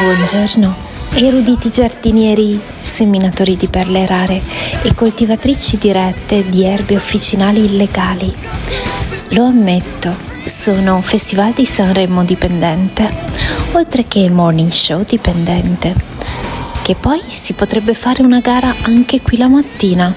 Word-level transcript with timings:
Buongiorno. 0.00 0.74
Eruditi 1.12 1.70
giardinieri, 1.70 2.58
seminatori 2.80 3.54
di 3.54 3.68
perle 3.68 4.06
rare 4.06 4.40
e 4.80 4.94
coltivatrici 4.94 5.76
dirette 5.76 6.48
di 6.48 6.64
erbe 6.64 6.96
officinali 6.96 7.66
illegali. 7.66 8.34
Lo 9.28 9.44
ammetto, 9.44 10.16
sono 10.46 11.02
festival 11.02 11.52
di 11.52 11.66
Sanremo 11.66 12.24
dipendente, 12.24 13.14
oltre 13.72 14.06
che 14.08 14.30
morning 14.30 14.70
show 14.70 15.04
dipendente. 15.04 15.94
Che 16.80 16.94
poi 16.94 17.20
si 17.26 17.52
potrebbe 17.52 17.92
fare 17.92 18.22
una 18.22 18.40
gara 18.40 18.74
anche 18.80 19.20
qui 19.20 19.36
la 19.36 19.48
mattina, 19.48 20.14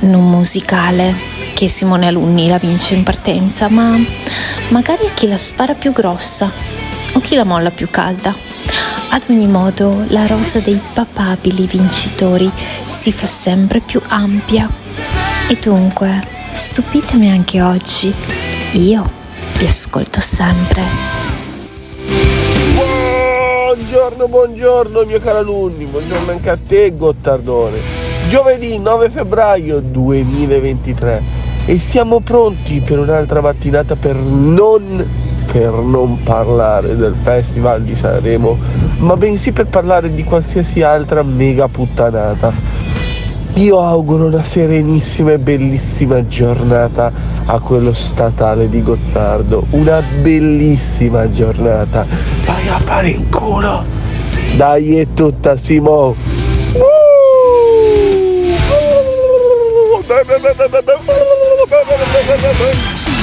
non 0.00 0.30
musicale, 0.30 1.14
che 1.52 1.68
Simone 1.68 2.06
Alunni 2.06 2.48
la 2.48 2.56
vince 2.56 2.94
in 2.94 3.02
partenza, 3.02 3.68
ma 3.68 3.94
magari 4.68 5.10
chi 5.12 5.28
la 5.28 5.36
spara 5.36 5.74
più 5.74 5.92
grossa 5.92 6.50
o 7.12 7.20
chi 7.20 7.34
la 7.34 7.44
molla 7.44 7.70
più 7.70 7.90
calda. 7.90 8.51
Ad 9.14 9.24
ogni 9.28 9.46
modo, 9.46 10.06
la 10.08 10.26
rosa 10.26 10.60
dei 10.60 10.80
papabili 10.94 11.66
vincitori 11.66 12.50
si 12.86 13.12
fa 13.12 13.26
sempre 13.26 13.80
più 13.80 14.00
ampia. 14.08 14.66
E 15.50 15.58
dunque, 15.62 16.26
stupitemi 16.52 17.30
anche 17.30 17.60
oggi. 17.60 18.10
Io 18.70 19.06
vi 19.58 19.66
ascolto 19.66 20.18
sempre. 20.18 20.82
Buongiorno, 22.74 24.28
buongiorno 24.28 25.04
mio 25.04 25.20
caro 25.20 25.38
alunni, 25.40 25.84
buongiorno 25.84 26.30
anche 26.30 26.48
a 26.48 26.56
te 26.66 26.96
Gottardone. 26.96 27.80
Giovedì 28.30 28.78
9 28.78 29.10
febbraio 29.10 29.80
2023 29.80 31.22
e 31.66 31.78
siamo 31.78 32.20
pronti 32.20 32.80
per 32.80 32.98
un'altra 32.98 33.42
mattinata 33.42 33.94
per 33.94 34.16
non 34.16 35.21
per 35.50 35.72
non 35.72 36.22
parlare 36.22 36.96
del 36.96 37.14
Festival 37.22 37.82
di 37.82 37.94
Sanremo, 37.94 38.56
ma 38.98 39.16
bensì 39.16 39.52
per 39.52 39.66
parlare 39.66 40.14
di 40.14 40.24
qualsiasi 40.24 40.82
altra 40.82 41.22
mega 41.22 41.68
puttanata. 41.68 42.52
Io 43.54 43.80
auguro 43.80 44.26
una 44.26 44.42
serenissima 44.42 45.32
e 45.32 45.38
bellissima 45.38 46.26
giornata 46.26 47.12
a 47.44 47.58
quello 47.58 47.92
statale 47.92 48.68
di 48.68 48.82
Gottardo, 48.82 49.66
una 49.70 50.00
bellissima 50.00 51.30
giornata. 51.30 52.06
Vai 52.46 52.68
a 52.68 52.78
fare 52.78 53.08
in 53.10 53.28
culo! 53.28 53.84
Dai 54.56 54.98
è 54.98 55.06
tutta 55.12 55.56
Simo! 55.56 56.14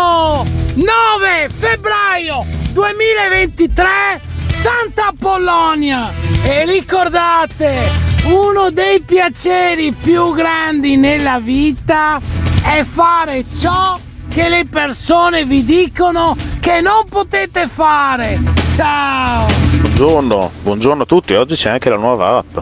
Buongiorno! 0.00 0.46
9 0.74 1.50
febbraio 1.50 2.46
2023 2.72 4.20
Santa 4.48 5.08
Apollonia 5.08 6.10
e 6.42 6.64
ricordate 6.64 7.90
uno 8.24 8.70
dei 8.70 9.02
piaceri 9.02 9.92
più 9.92 10.32
grandi 10.32 10.96
nella 10.96 11.38
vita 11.38 12.18
è 12.62 12.82
fare 12.82 13.44
ciò 13.54 13.98
che 14.30 14.48
le 14.48 14.64
persone 14.70 15.44
vi 15.44 15.64
dicono 15.64 16.34
che 16.60 16.80
non 16.80 17.04
potete 17.06 17.68
fare 17.68 18.40
ciao 18.74 19.48
Buongiorno, 19.80 20.50
buongiorno 20.62 21.02
a 21.02 21.06
tutti, 21.06 21.34
oggi 21.34 21.56
c'è 21.56 21.68
anche 21.68 21.90
la 21.90 21.96
nuova 21.96 22.38
app. 22.38 22.58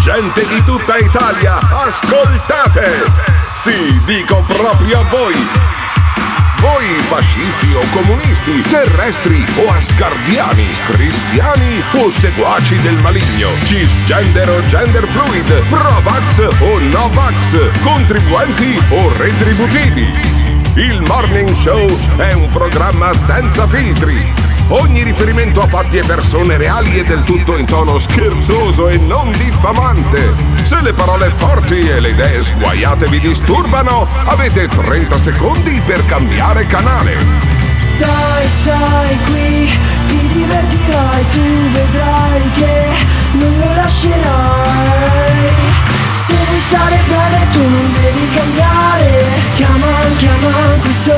Gente 0.00 0.46
di 0.46 0.62
tutta 0.64 0.96
Italia, 0.96 1.58
ascoltate! 1.58 3.34
Sì, 3.56 3.98
dico 4.04 4.44
proprio 4.46 5.00
a 5.00 5.04
voi! 5.04 5.85
Voi 6.66 6.98
fascisti 7.02 7.72
o 7.74 7.80
comunisti, 7.92 8.60
terrestri 8.62 9.44
o 9.64 9.70
asgardiani, 9.70 10.66
cristiani 10.90 11.80
o 11.94 12.10
seguaci 12.10 12.74
del 12.82 13.00
maligno, 13.02 13.50
cisgender 13.62 14.50
o 14.50 14.60
gender 14.66 15.06
fluid, 15.06 15.64
pro-vax 15.66 16.48
o 16.58 16.78
no-vax, 16.90 17.70
contribuenti 17.84 18.82
o 18.88 19.12
retributivi. 19.16 20.12
Il 20.74 21.02
Morning 21.06 21.54
Show 21.54 21.86
è 22.16 22.32
un 22.32 22.50
programma 22.50 23.12
senza 23.12 23.64
filtri. 23.68 24.34
Ogni 24.68 25.04
riferimento 25.04 25.60
a 25.60 25.68
fatti 25.68 25.98
e 25.98 26.04
persone 26.04 26.56
reali 26.56 26.98
è 26.98 27.04
del 27.04 27.22
tutto 27.22 27.56
in 27.56 27.66
tono 27.66 28.00
scherzoso 28.00 28.88
e 28.88 28.96
non 28.96 29.30
diffamante. 29.30 30.55
Se 30.66 30.80
le 30.82 30.92
parole 30.92 31.30
forti 31.30 31.78
e 31.78 32.00
le 32.00 32.08
idee 32.08 32.42
sguaiate 32.42 33.06
vi 33.08 33.20
disturbano, 33.20 34.08
avete 34.24 34.66
30 34.66 35.22
secondi 35.22 35.80
per 35.86 36.04
cambiare 36.06 36.66
canale. 36.66 37.14
Dai, 37.96 38.48
stai 38.48 39.16
qui, 39.26 39.78
ti 40.08 40.26
divertirai, 40.26 41.24
tu 41.30 41.70
vedrai 41.70 42.50
che 42.50 42.96
non 43.34 43.58
lo 43.58 43.74
lascerai. 43.76 45.54
Se 46.26 46.34
vuoi 46.34 46.60
stare 46.66 46.98
bene 47.10 47.46
tu 47.52 47.60
non 47.60 47.92
devi 47.92 48.28
cambiare. 48.34 49.24
Chiama, 49.54 49.86
chiama, 50.18 50.50
questo, 50.80 51.14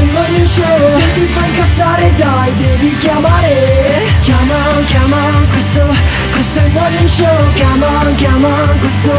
il 0.00 0.10
morning 0.12 0.46
show. 0.46 0.98
Se 0.98 1.12
ti 1.14 1.26
fa 1.26 1.44
incazzare 1.44 2.12
dai, 2.16 2.52
devi 2.56 2.94
chiamare. 2.96 4.06
Chiama, 4.22 4.56
chiama, 4.86 5.16
questo, 5.50 5.84
questo 6.32 6.58
è 6.60 6.64
il 6.64 6.72
morning 6.72 7.08
show. 7.08 7.52
Chiama, 7.54 8.12
chiama, 8.16 8.48
questo, 8.80 9.12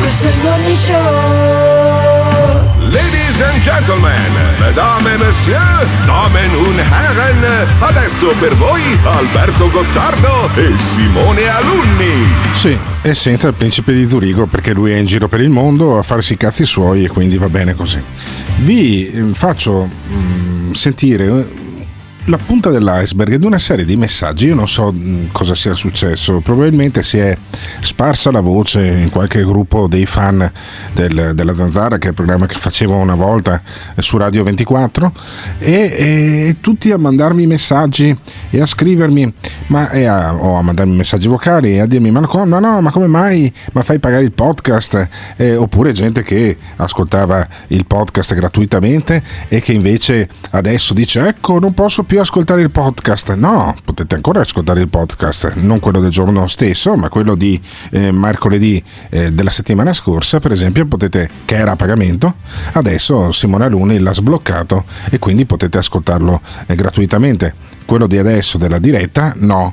questo 0.00 0.26
è 0.26 0.30
il 0.30 0.38
morning 0.42 0.76
show. 0.76 2.18
Ladies 3.38 3.54
and 3.54 3.62
gentlemen, 3.62 4.32
mesdames 4.58 5.06
et 5.06 5.18
messieurs, 5.18 5.86
damen 6.06 6.56
und 6.56 6.78
herren, 6.80 7.68
adesso 7.78 8.34
per 8.40 8.52
voi 8.56 8.82
Alberto 9.04 9.70
Gottardo 9.70 10.50
e 10.56 10.74
Simone 10.76 11.46
Alunni. 11.46 12.26
Sì, 12.56 12.76
e 13.00 13.14
senza 13.14 13.46
il 13.46 13.54
principe 13.54 13.92
di 13.92 14.08
Zurigo 14.08 14.46
perché 14.46 14.72
lui 14.72 14.90
è 14.90 14.96
in 14.96 15.06
giro 15.06 15.28
per 15.28 15.40
il 15.40 15.50
mondo 15.50 15.98
a 15.98 16.02
farsi 16.02 16.32
i 16.32 16.36
cazzi 16.36 16.66
suoi 16.66 17.04
e 17.04 17.08
quindi 17.08 17.38
va 17.38 17.48
bene 17.48 17.76
così. 17.76 18.02
Vi 18.56 19.06
eh, 19.06 19.22
faccio 19.34 19.88
mm, 20.12 20.72
sentire 20.72 21.26
eh, 21.26 21.46
la 22.28 22.36
punta 22.36 22.68
dell'iceberg 22.70 23.36
di 23.36 23.46
una 23.46 23.58
serie 23.58 23.84
di 23.84 23.96
messaggi. 23.96 24.46
Io 24.46 24.54
non 24.54 24.68
so 24.68 24.92
mm, 24.92 25.28
cosa 25.32 25.54
sia 25.54 25.74
successo, 25.74 26.40
probabilmente 26.40 27.02
si 27.02 27.18
è 27.18 27.36
sparsa 27.80 28.30
la 28.30 28.40
voce 28.40 28.84
in 28.84 29.10
qualche 29.10 29.42
gruppo 29.42 29.86
dei 29.86 30.04
fan 30.04 30.50
del- 30.92 31.32
della 31.34 31.54
Zanzara, 31.54 31.96
che 31.96 32.06
è 32.06 32.10
il 32.10 32.14
programma 32.14 32.46
che 32.46 32.56
facevo 32.56 32.94
una 32.94 33.14
volta 33.14 33.62
su 33.98 34.18
Radio 34.18 34.44
24, 34.44 35.12
e, 35.58 35.72
e 35.72 36.56
tutti 36.60 36.90
a 36.90 36.98
mandarmi 36.98 37.46
messaggi 37.46 38.14
e 38.50 38.60
a 38.60 38.66
scrivermi, 38.66 39.32
ma, 39.68 39.90
e 39.90 40.04
a, 40.04 40.34
o 40.34 40.56
a 40.56 40.62
mandarmi 40.62 40.94
messaggi 40.94 41.28
vocali 41.28 41.76
e 41.76 41.80
a 41.80 41.86
dirmi: 41.86 42.10
Ma 42.10 42.20
no, 42.20 42.44
no, 42.44 42.58
no, 42.58 42.80
ma 42.80 42.90
come 42.90 43.06
mai? 43.06 43.50
Ma 43.72 43.80
fai 43.82 43.98
pagare 43.98 44.24
il 44.24 44.32
podcast? 44.32 45.08
Eh, 45.36 45.56
oppure 45.56 45.92
gente 45.92 46.22
che 46.22 46.56
ascoltava 46.76 47.46
il 47.68 47.86
podcast 47.86 48.34
gratuitamente 48.34 49.22
e 49.48 49.62
che 49.62 49.72
invece 49.72 50.28
adesso 50.50 50.92
dice: 50.92 51.26
Ecco, 51.26 51.58
non 51.58 51.72
posso 51.72 52.02
più 52.02 52.17
più 52.18 52.26
ascoltare 52.26 52.62
il 52.62 52.70
podcast. 52.72 53.34
No, 53.34 53.76
potete 53.84 54.16
ancora 54.16 54.40
ascoltare 54.40 54.80
il 54.80 54.88
podcast, 54.88 55.54
non 55.54 55.78
quello 55.78 56.00
del 56.00 56.10
giorno 56.10 56.48
stesso, 56.48 56.96
ma 56.96 57.08
quello 57.08 57.36
di 57.36 57.60
eh, 57.90 58.10
mercoledì 58.10 58.82
eh, 59.10 59.30
della 59.30 59.50
settimana 59.50 59.92
scorsa, 59.92 60.40
per 60.40 60.50
esempio, 60.50 60.84
potete, 60.86 61.30
che 61.44 61.54
era 61.54 61.72
a 61.72 61.76
pagamento, 61.76 62.34
adesso 62.72 63.30
Simone 63.30 63.66
Aluni 63.66 64.00
l'ha 64.00 64.12
sbloccato 64.12 64.84
e 65.10 65.20
quindi 65.20 65.44
potete 65.44 65.78
ascoltarlo 65.78 66.40
eh, 66.66 66.74
gratuitamente 66.74 67.54
quello 67.84 68.08
di 68.08 68.18
adesso 68.18 68.58
della 68.58 68.78
diretta 68.78 69.32
no 69.36 69.72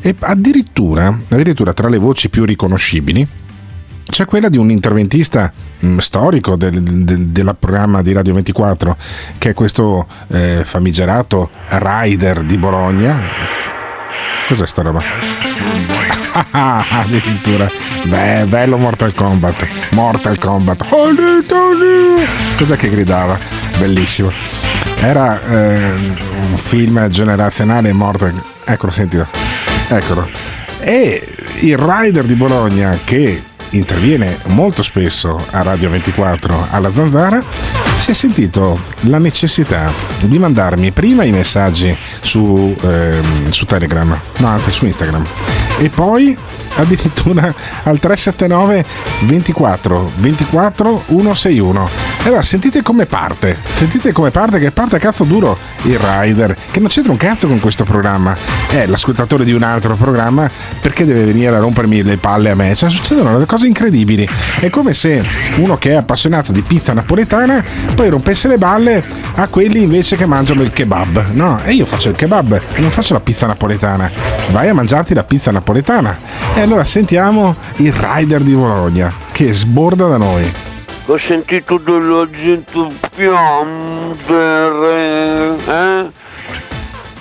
e 0.00 0.14
addirittura, 0.20 1.18
addirittura 1.28 1.72
tra 1.72 1.88
le 1.88 1.98
voci 1.98 2.28
più 2.28 2.44
riconoscibili 2.44 3.26
c'è 4.08 4.24
quella 4.24 4.48
di 4.48 4.56
un 4.56 4.70
interventista 4.70 5.52
mm, 5.84 5.98
storico 5.98 6.56
del, 6.56 6.82
del, 6.82 7.26
del, 7.26 7.56
programma 7.58 8.02
di 8.02 8.12
Radio 8.12 8.34
24 8.34 8.96
che 9.38 9.50
è 9.50 9.54
questo 9.54 10.06
eh, 10.28 10.62
famigerato 10.64 11.50
Rider 11.68 12.42
di 12.44 12.56
Bologna. 12.56 13.20
Cos'è 14.46 14.66
sta 14.66 14.82
roba? 14.82 15.02
addirittura. 16.52 17.68
Beh, 18.04 18.44
bello 18.44 18.76
Mortal 18.76 19.12
Kombat. 19.12 19.66
Mortal 19.90 20.38
Kombat. 20.38 20.86
Cos'è 22.56 22.76
che 22.76 22.88
gridava? 22.88 23.56
bellissimo. 23.78 24.32
Era 25.00 25.40
eh, 25.42 25.92
un 26.50 26.56
film 26.56 27.08
generazionale 27.08 27.92
Mortal. 27.92 28.32
Eccolo 28.64 28.92
sentilo. 28.92 29.26
Eccolo. 29.88 30.28
E 30.78 31.26
il 31.60 31.76
Rider 31.76 32.24
di 32.24 32.34
Bologna 32.34 32.98
che 33.04 33.42
interviene 33.76 34.38
molto 34.46 34.82
spesso 34.82 35.44
a 35.50 35.62
Radio 35.62 35.90
24 35.90 36.68
alla 36.70 36.92
Zanzara, 36.92 37.42
si 37.98 38.10
è 38.10 38.14
sentito 38.14 38.80
la 39.02 39.18
necessità 39.18 39.92
di 40.20 40.38
mandarmi 40.38 40.90
prima 40.90 41.24
i 41.24 41.30
messaggi 41.30 41.96
su, 42.20 42.74
ehm, 42.80 43.50
su 43.50 43.64
Telegram, 43.64 44.20
no 44.38 44.46
anzi 44.46 44.70
su 44.70 44.86
Instagram, 44.86 45.24
e 45.78 45.88
poi 45.88 46.36
addirittura 46.76 47.52
al 47.84 47.98
379 47.98 48.84
24 49.20 50.12
24 50.16 51.04
161. 51.06 51.88
Allora 52.24 52.42
sentite 52.42 52.82
come 52.82 53.06
parte, 53.06 53.56
sentite 53.72 54.12
come 54.12 54.30
parte, 54.30 54.58
che 54.58 54.70
parte 54.70 54.96
a 54.96 54.98
cazzo 54.98 55.24
duro 55.24 55.56
il 55.82 55.98
rider, 55.98 56.56
che 56.70 56.80
non 56.80 56.88
c'entra 56.88 57.12
un 57.12 57.18
cazzo 57.18 57.46
con 57.46 57.60
questo 57.60 57.84
programma, 57.84 58.36
è 58.68 58.86
l'ascoltatore 58.86 59.44
di 59.44 59.52
un 59.52 59.62
altro 59.62 59.94
programma 59.94 60.50
perché 60.80 61.04
deve 61.04 61.24
venire 61.24 61.54
a 61.54 61.60
rompermi 61.60 62.02
le 62.02 62.16
palle 62.16 62.50
a 62.50 62.54
me, 62.54 62.74
cioè 62.74 62.90
succedono 62.90 63.32
delle 63.32 63.46
cose 63.46 63.66
incredibili, 63.66 64.28
è 64.60 64.70
come 64.70 64.92
se 64.92 65.24
uno 65.56 65.76
che 65.76 65.92
è 65.92 65.94
appassionato 65.94 66.52
di 66.52 66.62
pizza 66.62 66.92
napoletana 66.92 67.62
poi 67.94 68.08
rompesse 68.08 68.48
le 68.48 68.58
balle 68.58 69.02
a 69.36 69.46
quelli 69.48 69.82
invece 69.82 70.16
che 70.16 70.26
mangiano 70.26 70.62
il 70.62 70.72
kebab, 70.72 71.32
no? 71.32 71.60
E 71.62 71.72
io 71.72 71.86
faccio 71.86 72.08
il 72.08 72.16
kebab, 72.16 72.60
non 72.76 72.90
faccio 72.90 73.14
la 73.14 73.20
pizza 73.20 73.46
napoletana, 73.46 74.10
vai 74.50 74.68
a 74.68 74.74
mangiarti 74.74 75.14
la 75.14 75.24
pizza 75.24 75.50
napoletana. 75.50 75.65
E 76.54 76.60
allora 76.60 76.84
sentiamo 76.84 77.54
il 77.76 77.92
rider 77.92 78.42
di 78.42 78.54
Bologna 78.54 79.12
che 79.32 79.52
sborda 79.52 80.06
da 80.06 80.16
noi. 80.16 80.50
Ho 81.06 81.16
sentito 81.18 81.78
della 81.78 82.28
gente 82.30 82.88
piangere, 83.14 84.36
eh? 85.66 86.10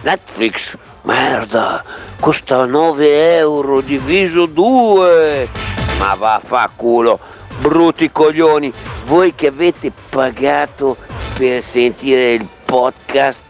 Netflix, 0.04 0.78
merda, 1.02 1.84
costa 2.20 2.66
9 2.66 3.38
euro 3.38 3.82
diviso 3.82 4.46
2. 4.46 5.50
Ma 5.98 6.14
va 6.16 6.40
fa 6.44 6.70
culo, 6.76 7.20
brutti 7.60 8.12
coglioni, 8.12 8.72
voi 9.06 9.34
che 9.34 9.48
avete 9.48 9.92
pagato 10.10 10.98
per 11.38 11.64
sentire 11.64 12.34
il 12.34 12.48
podcast 12.66 13.42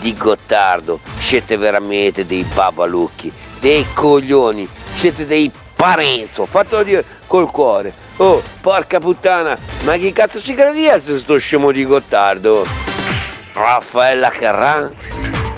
di 0.00 0.16
Gottardo, 0.16 1.00
siete 1.18 1.56
veramente 1.56 2.24
dei 2.24 2.46
babalucchi, 2.54 3.32
dei 3.60 3.86
coglioni 3.94 4.68
siete 4.94 5.26
dei 5.26 5.50
Parenzo, 5.74 6.44
fatelo 6.44 6.82
dire 6.82 7.04
col 7.28 7.50
cuore. 7.50 7.92
Oh, 8.16 8.42
porca 8.60 8.98
puttana, 8.98 9.56
ma 9.84 9.94
chi 9.96 10.12
cazzo 10.12 10.40
si 10.40 10.54
crede 10.54 10.90
essere 10.90 11.18
sto 11.18 11.38
scemo 11.38 11.70
di 11.70 11.84
Gottardo? 11.84 12.66
Raffaella 13.52 14.30
Carran? 14.30 14.90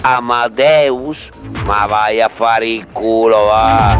Amadeus? 0.02 1.30
Ma 1.64 1.86
vai 1.86 2.20
a 2.20 2.28
fare 2.28 2.66
il 2.66 2.86
culo, 2.92 3.44
va! 3.44 3.98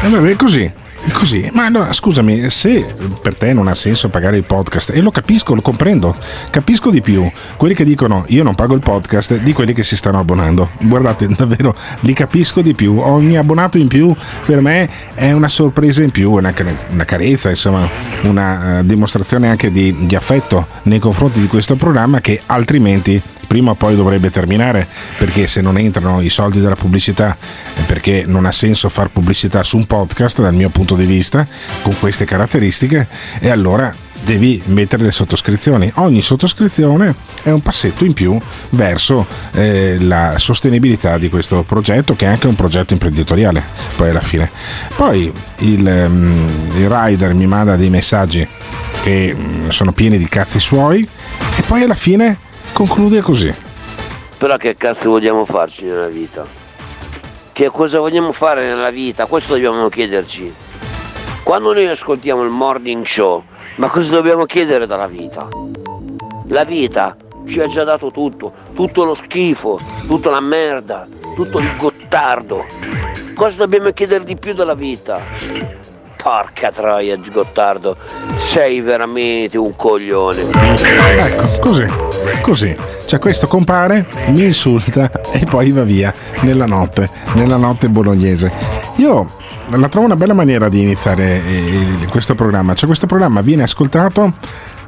Vabbè, 0.00 0.08
vabbè, 0.08 0.36
così 0.36 0.72
così. 1.12 1.48
Ma 1.52 1.66
allora, 1.66 1.92
scusami, 1.92 2.50
se 2.50 2.94
per 3.20 3.34
te 3.36 3.52
non 3.52 3.68
ha 3.68 3.74
senso 3.74 4.08
pagare 4.08 4.36
il 4.36 4.44
podcast, 4.44 4.90
e 4.90 5.00
lo 5.00 5.10
capisco, 5.10 5.54
lo 5.54 5.62
comprendo, 5.62 6.16
capisco 6.50 6.90
di 6.90 7.00
più 7.00 7.30
quelli 7.56 7.74
che 7.74 7.84
dicono 7.84 8.24
io 8.28 8.42
non 8.42 8.54
pago 8.54 8.74
il 8.74 8.80
podcast 8.80 9.36
di 9.38 9.52
quelli 9.52 9.72
che 9.72 9.82
si 9.82 9.96
stanno 9.96 10.18
abbonando. 10.18 10.70
Guardate, 10.80 11.28
davvero, 11.34 11.74
li 12.00 12.12
capisco 12.12 12.60
di 12.60 12.74
più. 12.74 12.98
Ogni 12.98 13.36
abbonato 13.36 13.78
in 13.78 13.88
più 13.88 14.14
per 14.46 14.60
me 14.60 14.88
è 15.14 15.32
una 15.32 15.48
sorpresa 15.48 16.02
in 16.02 16.10
più, 16.10 16.32
una, 16.32 16.52
una 16.90 17.04
carezza, 17.04 17.50
insomma, 17.50 17.88
una 18.22 18.80
uh, 18.80 18.84
dimostrazione 18.84 19.48
anche 19.48 19.70
di, 19.70 19.94
di 20.06 20.14
affetto 20.14 20.66
nei 20.84 20.98
confronti 20.98 21.40
di 21.40 21.46
questo 21.46 21.76
programma 21.76 22.20
che 22.20 22.40
altrimenti 22.46 23.20
prima 23.48 23.72
o 23.72 23.74
poi 23.74 23.96
dovrebbe 23.96 24.30
terminare 24.30 24.86
perché 25.16 25.48
se 25.48 25.60
non 25.60 25.76
entrano 25.76 26.20
i 26.20 26.28
soldi 26.28 26.60
della 26.60 26.76
pubblicità 26.76 27.36
perché 27.86 28.24
non 28.26 28.44
ha 28.46 28.52
senso 28.52 28.88
fare 28.88 29.08
pubblicità 29.08 29.64
su 29.64 29.78
un 29.78 29.86
podcast 29.86 30.40
dal 30.40 30.54
mio 30.54 30.68
punto 30.68 30.94
di 30.94 31.06
vista 31.06 31.44
con 31.82 31.98
queste 31.98 32.24
caratteristiche 32.24 33.08
e 33.40 33.48
allora 33.48 33.92
devi 34.24 34.60
mettere 34.66 35.04
le 35.04 35.10
sottoscrizioni. 35.10 35.90
Ogni 35.96 36.22
sottoscrizione 36.22 37.14
è 37.42 37.50
un 37.50 37.62
passetto 37.62 38.04
in 38.04 38.12
più 38.12 38.38
verso 38.70 39.26
eh, 39.52 39.96
la 40.00 40.34
sostenibilità 40.36 41.18
di 41.18 41.28
questo 41.28 41.62
progetto, 41.62 42.16
che 42.16 42.26
è 42.26 42.28
anche 42.28 42.46
un 42.46 42.54
progetto 42.54 42.92
imprenditoriale, 42.92 43.62
poi 43.96 44.10
alla 44.10 44.20
fine. 44.20 44.50
Poi 44.96 45.32
il, 45.58 46.06
um, 46.08 46.46
il 46.76 46.88
rider 46.88 47.34
mi 47.34 47.46
manda 47.46 47.76
dei 47.76 47.90
messaggi 47.90 48.46
che 49.02 49.34
um, 49.36 49.70
sono 49.70 49.92
pieni 49.92 50.18
di 50.18 50.28
cazzi 50.28 50.58
suoi 50.58 51.06
e 51.56 51.62
poi 51.62 51.82
alla 51.84 51.94
fine 51.94 52.46
conclude 52.72 53.20
così. 53.20 53.54
Però 54.36 54.56
che 54.56 54.76
cazzo 54.76 55.10
vogliamo 55.10 55.44
farci 55.44 55.84
nella 55.84 56.08
vita? 56.08 56.46
Che 57.52 57.68
cosa 57.70 57.98
vogliamo 57.98 58.32
fare 58.32 58.64
nella 58.64 58.90
vita? 58.90 59.26
Questo 59.26 59.54
dobbiamo 59.54 59.88
chiederci. 59.88 60.54
Quando 61.42 61.72
noi 61.72 61.86
ascoltiamo 61.86 62.42
il 62.42 62.50
morning 62.50 63.04
show, 63.04 63.42
ma 63.76 63.88
cosa 63.88 64.12
dobbiamo 64.12 64.44
chiedere 64.44 64.86
dalla 64.86 65.06
vita? 65.06 65.48
La 66.48 66.64
vita 66.64 67.16
ci 67.46 67.60
ha 67.60 67.66
già 67.66 67.84
dato 67.84 68.10
tutto, 68.10 68.52
tutto 68.74 69.04
lo 69.04 69.14
schifo, 69.14 69.80
tutta 70.06 70.30
la 70.30 70.40
merda, 70.40 71.06
tutto 71.34 71.58
il 71.58 71.76
gottardo. 71.76 72.64
Cosa 73.34 73.56
dobbiamo 73.56 73.90
chiedere 73.90 74.24
di 74.24 74.36
più 74.36 74.52
dalla 74.54 74.74
vita? 74.74 75.20
Porca 76.28 76.70
troia, 76.70 77.16
Gottardo, 77.32 77.96
sei 78.36 78.82
veramente 78.82 79.56
un 79.56 79.74
coglione. 79.74 80.42
Ecco, 81.20 81.58
così, 81.58 81.86
così. 82.42 82.76
Cioè 83.06 83.18
questo 83.18 83.46
compare, 83.46 84.06
mi 84.26 84.44
insulta 84.44 85.10
e 85.32 85.46
poi 85.46 85.70
va 85.70 85.84
via 85.84 86.12
nella 86.42 86.66
notte, 86.66 87.08
nella 87.32 87.56
notte 87.56 87.88
bolognese. 87.88 88.52
Io 88.96 89.26
la 89.70 89.88
trovo 89.88 90.04
una 90.04 90.16
bella 90.16 90.34
maniera 90.34 90.68
di 90.68 90.82
iniziare 90.82 91.42
eh, 91.46 92.06
questo 92.10 92.34
programma. 92.34 92.74
Cioè 92.74 92.86
questo 92.86 93.06
programma 93.06 93.40
viene 93.40 93.62
ascoltato 93.62 94.34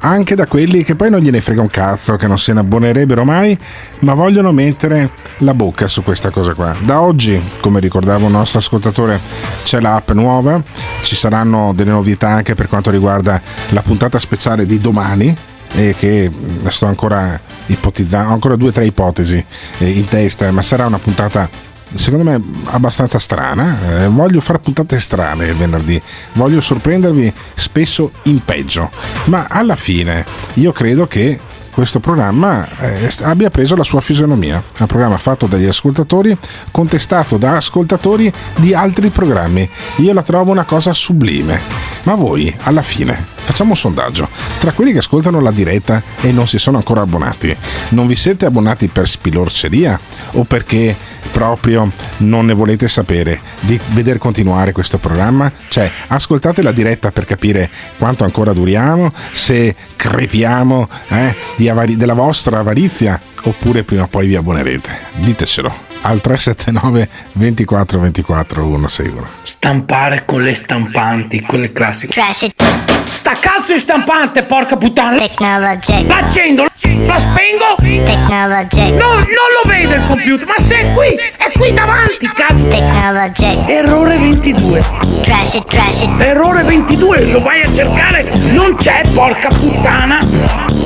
anche 0.01 0.35
da 0.35 0.47
quelli 0.47 0.83
che 0.83 0.95
poi 0.95 1.09
non 1.09 1.19
gliene 1.19 1.41
frega 1.41 1.61
un 1.61 1.67
cazzo, 1.67 2.15
che 2.15 2.27
non 2.27 2.39
se 2.39 2.53
ne 2.53 2.59
abbonerebbero 2.59 3.23
mai, 3.23 3.57
ma 3.99 4.13
vogliono 4.13 4.51
mettere 4.51 5.11
la 5.39 5.53
bocca 5.53 5.87
su 5.87 6.03
questa 6.03 6.29
cosa 6.29 6.53
qua. 6.53 6.75
Da 6.79 7.01
oggi, 7.01 7.39
come 7.59 7.79
ricordava 7.79 8.25
un 8.25 8.31
nostro 8.31 8.59
ascoltatore, 8.59 9.19
c'è 9.63 9.79
l'app 9.79 10.11
nuova, 10.11 10.61
ci 11.01 11.15
saranno 11.15 11.73
delle 11.75 11.91
novità 11.91 12.29
anche 12.29 12.55
per 12.55 12.67
quanto 12.67 12.89
riguarda 12.89 13.41
la 13.69 13.81
puntata 13.81 14.19
speciale 14.19 14.65
di 14.65 14.79
domani, 14.79 15.35
e 15.73 15.95
che 15.97 16.29
sto 16.67 16.85
ancora 16.85 17.39
ipotizzando, 17.67 18.29
ho 18.29 18.33
ancora 18.33 18.55
due 18.55 18.69
o 18.69 18.71
tre 18.73 18.85
ipotesi 18.85 19.43
eh, 19.77 19.89
in 19.89 20.07
testa, 20.07 20.51
ma 20.51 20.61
sarà 20.61 20.85
una 20.85 20.99
puntata 20.99 21.49
secondo 21.93 22.29
me 22.29 22.41
abbastanza 22.65 23.19
strana. 23.19 24.03
Eh, 24.03 24.07
voglio 24.07 24.39
fare 24.39 24.59
puntate 24.59 24.99
strane 24.99 25.45
il 25.45 25.55
venerdì, 25.55 26.01
voglio 26.33 26.61
sorprendervi 26.61 27.31
spesso 27.53 28.11
in 28.23 28.43
peggio, 28.43 28.89
ma 29.25 29.47
alla 29.49 29.75
fine 29.75 30.25
io 30.55 30.71
credo 30.71 31.07
che 31.07 31.39
questo 31.71 32.01
programma 32.01 32.67
eh, 32.79 33.09
abbia 33.21 33.49
preso 33.49 33.75
la 33.75 33.83
sua 33.83 34.01
fisionomia. 34.01 34.61
Un 34.79 34.85
programma 34.87 35.17
fatto 35.17 35.47
dagli 35.47 35.65
ascoltatori, 35.65 36.37
contestato 36.69 37.37
da 37.37 37.55
ascoltatori 37.55 38.31
di 38.57 38.73
altri 38.73 39.09
programmi. 39.09 39.67
Io 39.97 40.13
la 40.13 40.21
trovo 40.21 40.51
una 40.51 40.65
cosa 40.65 40.93
sublime. 40.93 41.61
Ma 42.03 42.15
voi, 42.15 42.53
alla 42.63 42.81
fine, 42.81 43.25
facciamo 43.35 43.71
un 43.71 43.77
sondaggio. 43.77 44.27
Tra 44.59 44.73
quelli 44.73 44.91
che 44.91 44.97
ascoltano 44.97 45.39
la 45.39 45.51
diretta 45.51 46.01
e 46.19 46.31
non 46.31 46.47
si 46.47 46.59
sono 46.59 46.77
ancora 46.77 47.01
abbonati, 47.01 47.55
non 47.89 48.05
vi 48.05 48.15
siete 48.15 48.45
abbonati 48.45 48.87
per 48.89 49.07
spilorceria 49.07 49.99
o 50.31 50.43
perché 50.43 50.95
proprio 51.31 51.91
non 52.17 52.45
ne 52.45 52.53
volete 52.53 52.87
sapere 52.87 53.39
di 53.61 53.79
veder 53.87 54.17
continuare 54.17 54.71
questo 54.71 54.97
programma? 54.97 55.51
Cioè, 55.67 55.89
ascoltate 56.07 56.61
la 56.61 56.71
diretta 56.71 57.11
per 57.11 57.25
capire 57.25 57.69
quanto 57.97 58.23
ancora 58.23 58.53
duriamo, 58.53 59.11
se 59.31 59.75
crepiamo 59.95 60.89
eh, 61.09 61.35
di 61.55 61.69
avari- 61.69 61.97
della 61.97 62.13
vostra 62.13 62.59
avarizia 62.59 63.19
oppure 63.43 63.83
prima 63.83 64.03
o 64.03 64.07
poi 64.07 64.27
vi 64.27 64.35
abbonerete. 64.35 64.89
Ditecelo 65.15 65.89
al 66.01 66.21
379 66.21 67.09
24 67.33 67.99
24 67.99 68.61
161. 68.63 69.27
Stampare 69.43 70.25
con 70.25 70.41
le 70.41 70.53
stampanti, 70.53 71.41
quelle 71.41 71.71
classiche. 71.71 72.13
Sta 73.11 73.35
cazzo 73.37 73.73
di 73.73 73.79
stampante, 73.79 74.43
porca 74.43 74.77
puttana! 74.77 75.17
Tecnologia. 75.17 76.01
L'accendo, 76.03 76.63
la 76.63 77.17
spengo! 77.17 77.75
Tecnologia. 77.77 78.85
No, 78.85 79.15
non 79.15 79.25
lo 79.25 79.67
vedo 79.67 79.95
il 79.95 80.03
computer, 80.07 80.47
ma 80.47 80.55
se 80.57 80.79
è 80.79 80.93
qui, 80.93 81.19
è 81.37 81.51
qui 81.51 81.73
davanti, 81.73 82.29
cazzo! 82.33 82.67
Tecnologia. 82.67 83.67
Errore 83.67 84.17
22. 84.17 84.83
Crash 85.23 85.55
it, 85.55 85.65
crash 85.65 86.01
it. 86.03 86.21
Errore 86.21 86.63
22, 86.63 87.25
lo 87.25 87.39
vai 87.39 87.61
a 87.63 87.73
cercare, 87.73 88.23
non 88.37 88.75
c'è, 88.77 89.01
porca 89.13 89.49
puttana! 89.49 90.25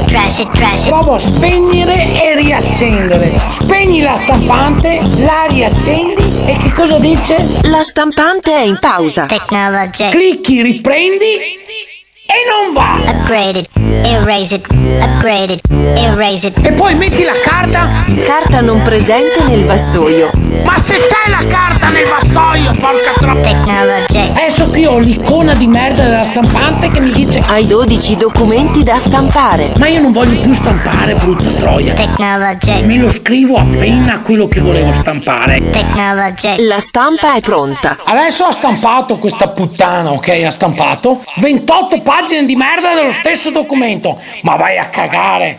Crash 0.07 0.39
it, 0.39 0.49
crash 0.49 0.85
it. 0.85 0.89
Provo 0.89 1.13
a 1.13 1.19
spegnere 1.19 2.23
e 2.23 2.35
riaccendere. 2.35 3.39
Spegni 3.49 4.01
la 4.01 4.15
stampante, 4.15 4.99
la 5.17 5.45
riaccendi 5.47 6.23
e 6.47 6.57
che 6.57 6.73
cosa 6.73 6.97
dice? 6.97 7.35
La 7.63 7.83
stampante 7.83 8.51
è 8.51 8.63
in 8.63 8.77
pausa. 8.79 9.27
Tecnologia. 9.27 10.09
Clicchi, 10.09 10.63
riprendi 10.63 11.93
e 12.27 12.33
non 12.49 12.73
va! 12.73 12.99
Upgrade 13.07 13.59
it. 13.59 13.69
Erase 14.03 14.55
it. 14.55 14.67
Upgrade 14.99 15.53
it. 15.53 15.61
Erase 15.69 16.47
it. 16.47 16.65
E 16.65 16.71
poi 16.71 16.95
metti 16.95 17.23
la 17.23 17.33
carta? 17.43 17.87
Carta 18.25 18.61
non 18.61 18.81
presente 18.81 19.43
nel 19.47 19.63
vassoio. 19.65 20.29
Ma 20.63 20.77
se 20.77 20.95
c'è 20.95 21.29
la 21.29 21.45
carta 21.47 21.89
nel 21.89 22.07
vassoio, 22.07 22.73
porca 22.79 23.13
troppa! 23.15 23.41
Tecnologia. 23.41 24.23
Adesso 24.31 24.69
qui 24.69 24.85
ho 24.85 24.97
l'icona 24.97 25.53
di 25.53 25.67
merda 25.67 26.03
della 26.03 26.23
stampante 26.23 26.89
che 26.89 26.99
mi 26.99 27.11
dice 27.11 27.43
Hai 27.45 27.67
12 27.67 28.17
documenti 28.17 28.83
da 28.83 28.97
stampare. 28.97 29.73
Ma 29.77 29.87
io 29.87 30.01
non 30.01 30.11
voglio 30.11 30.39
più 30.41 30.53
stampare, 30.53 31.13
brutta 31.13 31.49
troia. 31.51 31.93
Tecnologia. 31.93 32.79
Me 32.81 32.97
lo 32.97 33.11
scrivo 33.11 33.55
appena 33.57 34.21
quello 34.21 34.47
che 34.47 34.61
volevo 34.61 34.91
stampare. 34.93 35.61
Tecnologia. 35.69 36.55
La 36.57 36.79
stampa 36.79 37.35
è 37.35 37.41
pronta. 37.41 37.97
Adesso 38.03 38.45
ha 38.45 38.51
stampato 38.51 39.17
questa 39.17 39.49
puttana, 39.49 40.11
ok? 40.11 40.43
Ha 40.43 40.51
stampato 40.51 41.23
28 41.35 42.01
pagine 42.01 42.13
di 42.45 42.55
merda 42.55 42.93
dello 42.93 43.11
stesso 43.11 43.51
documento. 43.51 44.19
Ma 44.43 44.55
vai 44.55 44.77
a 44.77 44.89
cagare! 44.89 45.57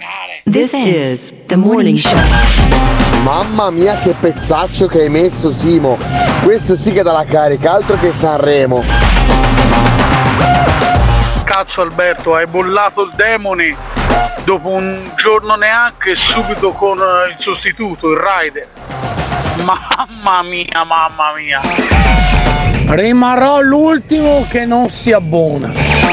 This 0.50 0.72
is 0.72 1.32
the 1.46 1.56
morning 1.56 1.96
show. 1.96 2.18
Mamma 3.22 3.70
mia 3.70 3.98
che 3.98 4.14
pezzaccio 4.18 4.86
che 4.86 5.00
hai 5.00 5.08
messo 5.08 5.50
Simo 5.50 5.98
Questo 6.44 6.76
sì 6.76 6.92
che 6.92 7.02
dà 7.02 7.12
la 7.12 7.25
carica, 7.25 7.72
altro 7.72 7.98
che 7.98 8.12
Sanremo 8.12 8.84
Cazzo 11.44 11.80
Alberto, 11.80 12.34
hai 12.34 12.46
bollato 12.46 13.02
il 13.02 13.12
demone 13.16 13.75
dopo 14.44 14.68
un 14.68 15.10
giorno 15.16 15.56
neanche 15.56 16.14
subito 16.14 16.70
con 16.70 16.98
eh, 16.98 17.30
il 17.30 17.36
sostituto, 17.38 18.12
il 18.12 18.18
rider. 18.18 18.68
Mamma 19.64 20.42
mia, 20.42 20.84
mamma 20.84 21.32
mia. 21.34 21.60
Rimarrò 22.94 23.60
l'ultimo 23.60 24.46
che 24.48 24.64
non 24.64 24.88
si 24.88 25.10
abbona. 25.10 26.05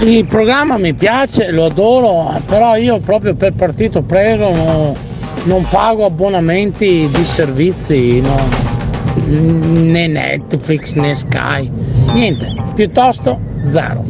Il 0.00 0.26
programma 0.26 0.78
mi 0.78 0.94
piace, 0.94 1.50
lo 1.50 1.64
adoro, 1.64 2.40
però 2.46 2.76
io 2.76 3.00
proprio 3.00 3.34
per 3.34 3.52
partito 3.52 4.02
preso 4.02 4.50
no- 4.50 4.96
non 5.44 5.66
pago 5.68 6.04
abbonamenti 6.04 7.08
di 7.12 7.24
servizi, 7.24 8.20
no. 8.20 8.66
né 9.26 10.06
Netflix 10.06 10.92
né 10.92 11.14
Sky, 11.14 11.70
niente, 12.12 12.54
piuttosto 12.74 13.40
zero. 13.62 14.04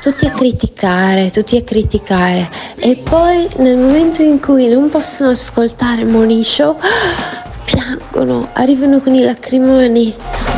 Tutti 0.00 0.26
a 0.26 0.30
criticare, 0.30 1.30
tutti 1.30 1.56
a 1.56 1.62
criticare 1.62 2.48
e 2.76 2.96
poi 2.96 3.48
nel 3.56 3.76
momento 3.76 4.22
in 4.22 4.40
cui 4.40 4.68
non 4.68 4.88
possono 4.88 5.30
ascoltare 5.30 6.06
Show 6.42 6.76
piangono, 7.66 8.48
arrivano 8.52 9.00
con 9.00 9.14
i 9.14 9.22
lacrimoni 9.22 10.14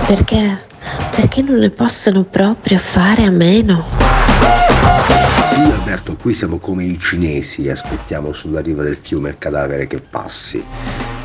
perché? 0.06 0.68
Perché 1.14 1.42
non 1.42 1.56
ne 1.58 1.70
possono 1.70 2.24
proprio 2.24 2.78
fare 2.78 3.24
a 3.24 3.30
meno. 3.30 3.84
Sì 5.52 5.60
Alberto, 5.60 6.16
qui 6.16 6.32
siamo 6.34 6.58
come 6.58 6.84
i 6.84 6.98
cinesi, 6.98 7.68
aspettiamo 7.68 8.32
sulla 8.32 8.60
riva 8.60 8.82
del 8.82 8.96
fiume 8.96 9.30
il 9.30 9.38
cadavere 9.38 9.86
che 9.86 10.00
passi. 10.00 10.64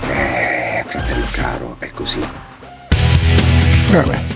Eh, 0.10 0.84
fratello 0.86 1.26
caro, 1.32 1.76
è 1.80 1.90
così. 1.92 2.20
Vabbè. 3.92 4.35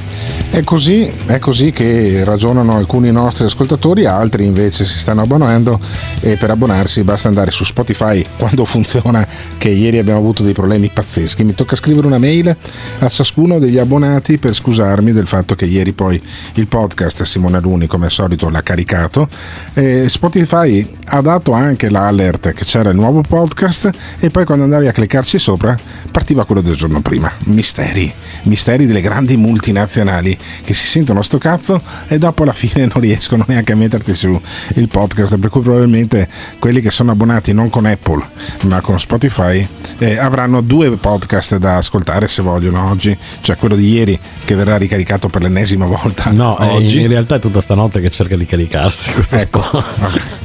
È 0.52 0.64
così, 0.64 1.10
è 1.28 1.38
così 1.38 1.72
che 1.72 2.24
ragionano 2.24 2.76
alcuni 2.76 3.12
nostri 3.12 3.46
ascoltatori, 3.46 4.06
altri 4.06 4.46
invece 4.46 4.84
si 4.84 4.98
stanno 4.98 5.22
abbonando 5.22 5.80
e 6.22 6.38
per 6.38 6.50
abbonarsi 6.50 7.04
basta 7.04 7.28
andare 7.28 7.52
su 7.52 7.64
Spotify 7.64 8.26
quando 8.36 8.66
funziona, 8.66 9.26
che 9.60 9.70
ieri 9.70 10.00
abbiamo 10.00 10.18
avuto 10.18 10.42
dei 10.42 10.54
problemi 10.54 10.90
pazzeschi. 10.92 11.44
Mi 11.44 11.54
tocca 11.54 11.76
scrivere 11.76 12.08
una 12.08 12.18
mail 12.18 12.54
a 13.00 13.08
ciascuno 13.08 13.60
degli 13.60 13.78
abbonati 13.78 14.40
per 14.40 14.56
scusarmi 14.56 15.12
del 15.14 15.28
fatto 15.28 15.54
che 15.54 15.66
ieri 15.66 15.92
poi 15.92 16.20
il 16.56 16.68
podcast 16.68 17.22
Simone 17.24 17.60
Luni 17.62 17.86
come 17.86 18.06
al 18.06 18.12
solito 18.12 18.50
l'ha 18.50 18.64
caricato. 18.64 19.30
E 19.76 20.10
Spotify 20.10 20.86
ha 21.06 21.22
dato 21.22 21.52
anche 21.52 21.90
l'alert 21.90 22.54
che 22.54 22.66
c'era 22.66 22.90
il 22.90 22.96
nuovo 22.96 23.22
podcast 23.22 23.92
e 24.20 24.32
poi 24.32 24.46
quando 24.46 24.64
andavi 24.64 24.88
a 24.88 24.92
cliccarci 24.92 25.38
sopra 25.38 25.78
partiva 26.12 26.44
quello 26.44 26.62
del 26.62 26.76
giorno 26.76 27.02
prima. 27.02 27.32
Misteri, 27.46 28.12
misteri 28.44 28.88
delle 28.88 29.02
grandi 29.02 29.38
multinazionali 29.38 30.38
che 30.64 30.74
si 30.74 30.86
sentono 30.86 31.22
sto 31.22 31.38
cazzo 31.38 31.82
e 32.08 32.18
dopo 32.18 32.44
alla 32.44 32.54
fine 32.54 32.86
non 32.92 33.02
riescono 33.02 33.44
neanche 33.48 33.74
a 33.74 33.76
metterti 33.76 34.14
su 34.14 34.40
il 34.76 34.88
podcast 34.88 35.38
per 35.38 35.50
cui 35.50 35.62
probabilmente 35.62 36.28
quelli 36.58 36.82
che 36.82 36.92
sono 36.92 37.12
abbonati 37.12 37.54
non 37.54 37.70
con 37.70 37.86
Apple 37.86 38.24
ma 38.62 38.82
con 38.82 39.00
Spotify 39.00 39.68
eh, 39.98 40.18
avranno 40.18 40.62
due 40.62 40.90
podcast 40.92 41.58
da 41.58 41.78
ascoltare 41.78 42.28
se 42.28 42.42
vogliono 42.42 42.90
oggi 42.90 43.16
cioè 43.42 43.58
quello 43.58 43.76
di 43.76 43.92
ieri 43.92 44.20
che 44.44 44.56
verrà 44.56 44.78
ricaricato 44.78 45.30
per 45.30 45.42
l'ennesima 45.42 45.86
volta 45.86 46.30
No, 46.32 46.58
eh, 46.60 46.66
oggi 46.66 47.02
in 47.02 47.08
realtà 47.08 47.36
è 47.36 47.40
tutta 47.40 47.60
stanotte 47.60 48.00
che 48.00 48.10
cerca 48.10 48.36
di 48.36 48.46
caricarsi. 48.46 49.12
Ecco, 49.40 49.64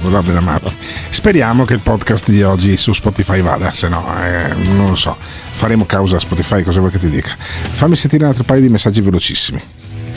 vabbè, 0.03 0.41
matti. 0.41 0.73
Speriamo 1.09 1.65
che 1.65 1.75
il 1.75 1.81
podcast 1.81 2.29
di 2.29 2.43
oggi 2.43 2.77
su 2.77 2.93
Spotify 2.93 3.41
vada, 3.41 3.73
se 3.73 3.89
no, 3.89 4.07
eh, 4.23 4.55
non 4.55 4.91
lo 4.91 4.95
so. 4.95 5.17
Faremo 5.19 5.87
causa 5.87 6.17
a 6.17 6.21
Spotify, 6.21 6.63
cosa 6.63 6.81
vuoi 6.81 6.91
che 6.93 6.99
ti 6.99 7.09
dica? 7.09 7.35
Fammi 7.39 7.97
sentire 7.97 8.25
un 8.25 8.31
altro 8.31 8.45
paio 8.45 8.61
di 8.61 8.69
messaggi 8.69 9.01
velocissimi. 9.01 9.63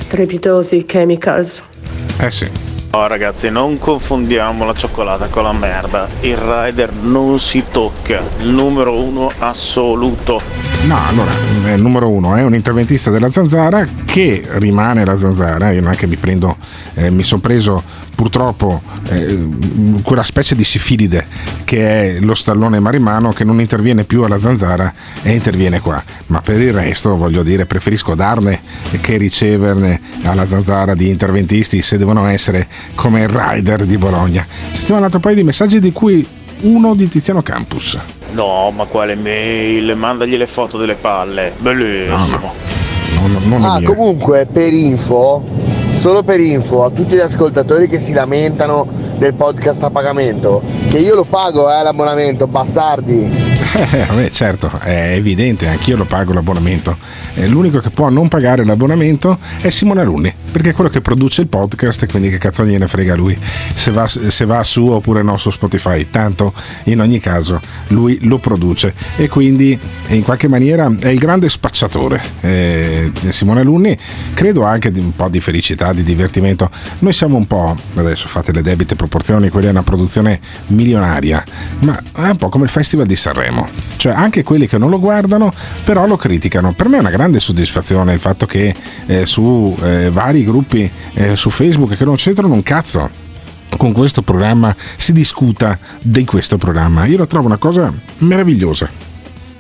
Strepitosi 0.08 0.86
chemicals. 0.86 1.62
Eh 2.22 2.32
sì. 2.32 2.67
Oh, 2.92 3.06
ragazzi, 3.06 3.50
non 3.50 3.78
confondiamo 3.78 4.66
la 4.66 4.74
cioccolata 4.74 5.28
con 5.28 5.44
la 5.44 5.52
merda. 5.52 6.08
Il 6.22 6.38
rider 6.38 6.94
non 6.94 7.38
si 7.38 7.66
tocca. 7.70 8.24
Numero 8.40 9.00
uno 9.02 9.30
assoluto. 9.38 10.42
No, 10.86 10.98
allora, 11.06 11.32
eh, 11.66 11.74
il 11.74 11.82
numero 11.82 12.10
uno 12.10 12.36
è 12.36 12.44
un 12.44 12.56
interventista 12.56 13.12
della 13.12 13.30
Zanzara 13.30 13.86
che 14.06 14.42
rimane 14.54 15.04
la 15.04 15.18
Zanzara. 15.18 15.72
Io 15.72 15.82
non 15.82 15.92
è 15.92 15.96
che 15.96 16.08
mi 16.08 16.16
prendo, 16.16 16.56
eh, 16.94 17.12
mi 17.12 17.24
sono 17.24 17.42
preso 17.42 17.84
purtroppo 18.16 18.82
eh, 19.10 19.48
quella 20.02 20.24
specie 20.24 20.56
di 20.56 20.64
sifilide 20.64 21.28
che 21.66 22.16
è 22.16 22.20
lo 22.20 22.34
stallone 22.34 22.80
marimano 22.80 23.32
che 23.32 23.44
non 23.44 23.60
interviene 23.60 24.06
più 24.06 24.24
alla 24.24 24.40
Zanzara 24.40 24.92
e 25.22 25.34
interviene 25.34 25.82
qua. 25.82 26.02
Ma 26.28 26.42
per 26.42 26.60
il 26.60 26.74
resto, 26.74 27.16
voglio 27.16 27.44
dire, 27.44 27.66
preferisco 27.66 28.16
darne 28.16 28.62
che 29.02 29.18
riceverne 29.18 30.00
alla 30.24 30.48
Zanzara 30.48 30.96
di 30.96 31.10
interventisti 31.10 31.82
se 31.82 31.98
devono 31.98 32.26
essere 32.26 32.68
come 32.96 33.22
il 33.22 33.30
rider 33.30 33.86
di 33.86 33.98
Bologna. 33.98 34.46
Sentiamo 34.72 35.00
un 35.00 35.06
altro 35.06 35.20
paio 35.20 35.36
di 35.36 35.44
messaggi 35.44 35.80
di 35.80 35.92
cui 35.92 36.26
uno 36.62 36.96
di 36.96 37.08
Tiziano 37.08 37.42
Campus. 37.42 38.00
No, 38.32 38.72
ma 38.72 38.86
quale 38.86 39.16
mail? 39.16 39.96
Mandagli 39.96 40.36
le 40.36 40.48
foto 40.48 40.78
delle 40.78 40.96
palle. 40.96 41.54
Bellissimo. 41.58 42.54
Non, 43.22 43.38
non 43.48 43.64
Ah, 43.64 43.82
comunque, 43.84 44.48
per 44.52 44.74
info, 44.74 45.44
solo 45.94 46.24
per 46.24 46.40
info 46.40 46.84
a 46.84 46.90
tutti 46.90 47.16
gli 47.16 47.20
ascoltatori 47.20 47.88
che 47.88 48.00
si 48.00 48.14
lamentano 48.14 48.88
del 49.18 49.34
podcast 49.34 49.84
a 49.84 49.90
pagamento, 49.90 50.62
che 50.90 51.00
io 51.00 51.16
lo 51.16 51.24
pago, 51.24 51.70
eh, 51.72 51.82
l'abbonamento, 51.84 52.48
bastardi. 52.48 53.47
Eh, 53.78 54.32
certo, 54.32 54.80
è 54.80 55.14
evidente, 55.14 55.68
anch'io 55.68 55.98
lo 55.98 56.06
pago 56.06 56.34
l'abbonamento. 56.34 56.98
Eh, 57.36 57.48
l'unico 57.48 57.80
che 57.80 57.92
può 57.92 58.10
non 58.10 58.28
pagare 58.28 58.66
l'abbonamento 58.66 59.38
è 59.62 59.70
Simone 59.70 60.02
Alunni, 60.02 60.34
perché 60.52 60.72
è 60.72 60.74
quello 60.74 60.90
che 60.90 61.02
produce 61.02 61.42
il 61.42 61.48
podcast, 61.48 62.08
quindi 62.10 62.30
che 62.30 62.40
cazzo 62.40 62.66
gliene 62.66 62.88
frega 62.88 63.14
lui 63.14 63.38
se 63.74 63.92
va, 63.92 64.08
se 64.08 64.46
va 64.46 64.64
su 64.64 64.88
oppure 64.88 65.22
no 65.22 65.38
su 65.38 65.52
Spotify. 65.52 66.10
Tanto 66.10 66.54
in 66.86 67.02
ogni 67.02 67.20
caso 67.20 67.62
lui 67.90 68.18
lo 68.22 68.40
produce 68.40 68.96
e 69.16 69.30
quindi 69.30 69.80
in 70.08 70.24
qualche 70.24 70.48
maniera 70.48 70.92
è 71.00 71.10
il 71.10 71.20
grande 71.20 71.48
spacciatore. 71.48 72.20
Eh, 72.42 73.12
Simone 73.30 73.60
Alunni, 73.60 73.96
credo 74.34 74.64
anche 74.64 74.90
di 74.90 75.00
un 75.00 75.16
po' 75.16 75.30
di 75.30 75.40
felicità, 75.40 75.94
di 75.94 76.02
divertimento. 76.02 76.70
Noi 77.00 77.14
siamo 77.14 77.38
un 77.38 77.46
po', 77.46 77.78
adesso 77.96 78.28
fate 78.28 78.52
le 78.52 78.64
debite 78.64 78.96
proporzioni, 78.96 79.50
quella 79.50 79.68
è 79.68 79.72
una 79.72 79.84
produzione 79.84 80.40
milionaria, 80.68 81.44
ma 81.80 82.02
è 82.16 82.30
un 82.30 82.38
po' 82.38 82.50
come 82.50 82.64
il 82.64 82.72
Festival 82.72 83.06
di 83.06 83.16
Sanremo. 83.16 83.67
Cioè 83.96 84.14
anche 84.14 84.44
quelli 84.44 84.68
che 84.68 84.78
non 84.78 84.90
lo 84.90 85.00
guardano, 85.00 85.54
però 85.84 86.06
lo 86.06 86.18
criticano. 86.18 86.74
Per 86.74 86.88
me 86.88 86.98
è 86.98 87.00
una 87.00 87.10
grande 87.10 87.40
soddisfazione 87.40 88.14
il 88.14 88.20
fatto 88.20 88.46
che 88.46 88.76
eh, 89.06 89.26
su 89.26 89.76
eh, 89.82 90.10
vari 90.12 90.44
gruppi 90.44 90.90
eh, 91.14 91.36
su 91.36 91.50
Facebook 91.50 91.96
che 91.96 92.06
non 92.06 92.16
c'entrano 92.16 92.54
un 92.54 92.64
cazzo 92.64 93.26
con 93.78 93.92
questo 93.92 94.24
programma 94.24 94.76
si 94.96 95.14
discuta 95.14 95.78
di 96.02 96.26
questo 96.26 96.58
programma. 96.58 97.06
Io 97.06 97.18
lo 97.18 97.28
trovo 97.28 97.46
una 97.46 97.58
cosa 97.58 97.94
meravigliosa. 98.20 98.90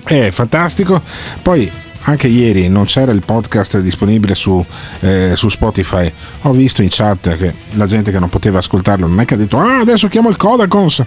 È 0.03 0.29
fantastico. 0.31 1.01
Poi 1.41 1.69
anche 2.01 2.27
ieri 2.27 2.69
non 2.69 2.85
c'era 2.85 3.11
il 3.11 3.21
podcast 3.21 3.79
disponibile 3.79 4.33
su, 4.33 4.63
eh, 5.01 5.33
su, 5.35 5.49
Spotify. 5.49 6.11
Ho 6.43 6.51
visto 6.51 6.81
in 6.81 6.89
chat 6.89 7.35
che 7.37 7.53
la 7.73 7.85
gente 7.85 8.11
che 8.11 8.19
non 8.19 8.29
poteva 8.29 8.59
ascoltarlo 8.59 9.07
non 9.07 9.19
è 9.19 9.25
che 9.25 9.33
ha 9.33 9.37
detto 9.37 9.59
ah 9.59 9.79
adesso 9.79 10.07
chiamo 10.07 10.29
il 10.29 10.37
Codacons 10.37 11.03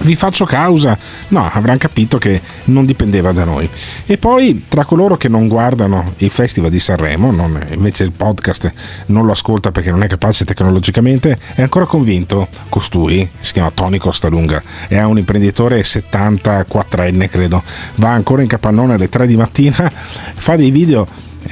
vi 0.00 0.14
faccio 0.14 0.44
causa. 0.44 0.96
No, 1.28 1.48
avranno 1.50 1.78
capito 1.78 2.18
che 2.18 2.40
non 2.64 2.84
dipendeva 2.84 3.32
da 3.32 3.44
noi. 3.44 3.68
E 4.06 4.18
poi 4.18 4.64
tra 4.68 4.84
coloro 4.84 5.16
che 5.16 5.28
non 5.28 5.48
guardano 5.48 6.14
il 6.18 6.30
Festival 6.30 6.70
di 6.70 6.80
Sanremo, 6.80 7.30
non, 7.30 7.58
invece 7.70 8.04
il 8.04 8.12
podcast 8.12 8.72
non 9.06 9.26
lo 9.26 9.32
ascolta 9.32 9.72
perché 9.72 9.90
non 9.90 10.02
è 10.02 10.08
capace 10.08 10.44
tecnologicamente, 10.44 11.38
è 11.54 11.62
ancora 11.62 11.86
convinto 11.86 12.48
costui, 12.68 13.28
si 13.38 13.52
chiama 13.52 13.70
Tony 13.70 13.98
Costalunga, 13.98 14.62
è 14.88 15.00
un 15.02 15.18
imprenditore 15.18 15.80
74enne 15.82 17.28
credo, 17.28 17.62
va 17.96 18.10
ancora 18.10 18.42
in 18.42 18.48
capannone 18.48 18.94
alle 18.94 19.08
3 19.08 19.26
di 19.26 19.36
mattina, 19.36 19.90
fa 19.90 20.56
dei 20.56 20.70
video 20.70 21.06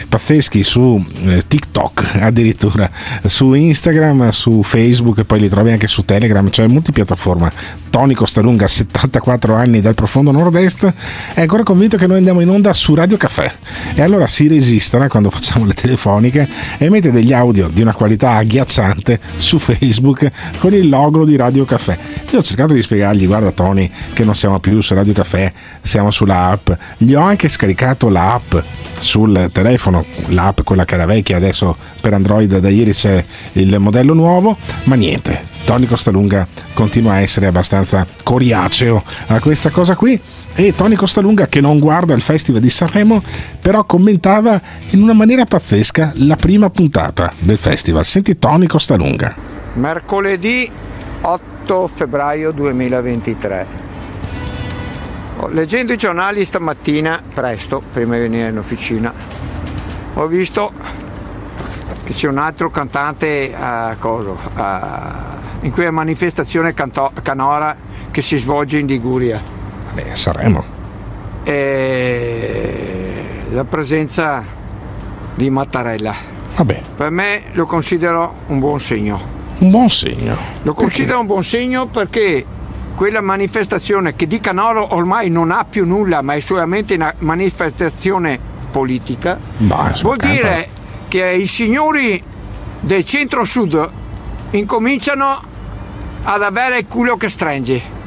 pazzeschi 0.09 0.63
su 0.63 1.05
eh, 1.27 1.43
TikTok 1.47 2.17
addirittura 2.21 2.91
su 3.25 3.53
Instagram 3.53 4.31
su 4.31 4.63
Facebook 4.63 5.19
e 5.19 5.25
poi 5.25 5.41
li 5.41 5.49
trovi 5.49 5.71
anche 5.71 5.87
su 5.87 6.05
Telegram 6.05 6.51
cioè 6.51 6.67
multipiattaforma 6.67 7.53
Tony 7.95 8.15
Costalunga 8.15 8.67
74 8.67 9.55
anni 9.55 9.81
dal 9.81 9.95
profondo 9.95 10.33
nord-est 10.33 10.93
è 11.33 11.43
ancora 11.43 11.63
convinto 11.63 11.97
che 11.97 12.09
noi 12.09 12.17
andiamo 12.17 12.41
in 12.41 12.49
onda 12.49 12.73
su 12.73 12.93
Radio 12.93 13.17
Caffè 13.17 13.49
e 13.95 14.03
allora 14.03 14.27
si 14.27 14.49
resistano 14.49 15.07
quando 15.07 15.31
facciamo 15.31 15.65
le 15.65 15.75
telefoniche 15.75 16.49
e 16.77 16.91
mette 16.91 17.13
degli 17.13 17.33
audio 17.33 17.69
di 17.69 17.83
una 17.83 17.95
qualità 17.95 18.33
agghiacciante 18.33 19.21
su 19.37 19.61
Facebook 19.61 20.29
con 20.59 20.75
il 20.75 20.89
logo 20.89 21.25
di 21.25 21.37
Radio 21.37 21.65
Caffè 21.65 21.97
io 22.31 22.41
ho 22.41 22.43
cercato 22.43 22.73
di 22.73 22.83
spiegargli 22.83 23.29
guarda 23.29 23.53
Tony 23.53 23.89
che 24.13 24.25
non 24.25 24.35
siamo 24.35 24.59
più 24.59 24.81
su 24.81 24.93
Radio 24.95 25.13
Caffè 25.13 25.53
siamo 25.81 26.11
sulla 26.11 26.47
app. 26.47 26.71
Gli 26.97 27.15
ho 27.15 27.21
anche 27.21 27.49
scaricato 27.49 28.09
l'app 28.09 28.55
sul 28.99 29.51
telefono, 29.53 30.05
l'app 30.29 30.63
quella 30.65 30.85
che 30.85 30.95
era 30.95 31.07
vecchia, 31.07 31.37
adesso 31.37 31.77
per 32.01 32.15
Android 32.15 32.59
da 32.59 32.69
ieri 32.69 32.93
c'è 32.93 33.25
il 33.53 33.79
modello 33.79 34.15
nuovo, 34.15 34.57
ma 34.85 34.95
niente, 34.95 35.54
Tony 35.65 35.87
Costalunga 35.87 36.47
continua 36.75 37.13
a 37.13 37.21
essere 37.21 37.47
abbastanza 37.47 38.07
coriaceo 38.23 39.03
a 39.27 39.41
questa 39.41 39.71
cosa 39.71 39.97
qui 39.97 40.21
e 40.55 40.75
Tony 40.75 40.95
Costalunga 40.95 41.49
che 41.49 41.61
non 41.61 41.79
guarda 41.79 42.15
il 42.15 42.21
Festival 42.21 42.61
di 42.61 42.69
Sanremo 42.69 43.23
però 43.61 43.85
commentava 43.85 44.61
in 44.91 45.03
una 45.03 45.15
maniera 45.15 45.45
pazzesca 45.45 46.13
la 46.17 46.37
prima 46.37 46.71
puntata 46.71 47.33
del 47.39 47.59
festival. 47.59 48.05
Senti 48.05 48.39
Tony 48.39 48.67
Costalunga. 48.67 49.35
Mercoledì 49.75 50.71
8 51.23 51.89
febbraio 51.89 52.53
2023 52.53 53.85
leggendo 55.49 55.93
i 55.93 55.97
giornali 55.97 56.45
stamattina, 56.45 57.21
presto, 57.33 57.83
prima 57.93 58.15
di 58.15 58.23
venire 58.23 58.49
in 58.49 58.59
officina, 58.59 59.13
ho 60.15 60.27
visto 60.27 60.73
che 62.05 62.13
c'è 62.13 62.29
un 62.29 62.39
altro 62.39 62.71
cantante 62.71 63.55
a 63.55 63.97
coso, 63.99 64.39
a, 64.55 65.43
in 65.65 65.73
quella 65.73 65.91
manifestazione 65.91 66.73
canto, 66.75 67.11
canora 67.23 67.77
che 68.11 68.23
si 68.23 68.37
svolge 68.37 68.79
in 68.79 68.87
Liguria. 68.87 69.43
Beh, 69.93 70.15
Sanremo. 70.15 70.65
La 73.51 73.65
presenza 73.65 74.45
di 75.35 75.51
Mattarella. 75.51 76.15
Vabbè. 76.57 76.83
Per 76.97 77.11
me 77.11 77.43
lo 77.53 77.67
considero 77.67 78.35
un 78.47 78.59
buon 78.61 78.79
segno. 78.79 79.21
Un 79.59 79.71
buon 79.71 79.89
segno. 79.89 80.37
Lo 80.63 80.75
considero 80.75 81.21
un 81.21 81.27
buon 81.27 81.45
segno 81.45 81.87
perché 81.87 82.45
quella 82.95 83.21
manifestazione 83.21 84.15
che 84.15 84.27
di 84.27 84.39
Canoro 84.41 84.95
ormai 84.95 85.31
non 85.31 85.51
ha 85.51 85.65
più 85.65 85.87
nulla, 85.87 86.23
ma 86.23 86.35
è 86.35 86.41
solamente 86.41 86.95
una 86.95 87.13
manifestazione 87.19 88.39
politica, 88.71 89.39
bah, 89.57 89.95
vuol 90.03 90.17
dire 90.17 90.69
che 91.09 91.29
i 91.31 91.47
signori 91.47 92.23
del 92.81 93.05
centro-sud 93.05 93.91
incominciano 94.51 95.53
ad 96.25 96.43
avere 96.43 96.79
il 96.79 96.87
culo 96.87 97.17
che 97.17 97.29
stringe. 97.29 98.03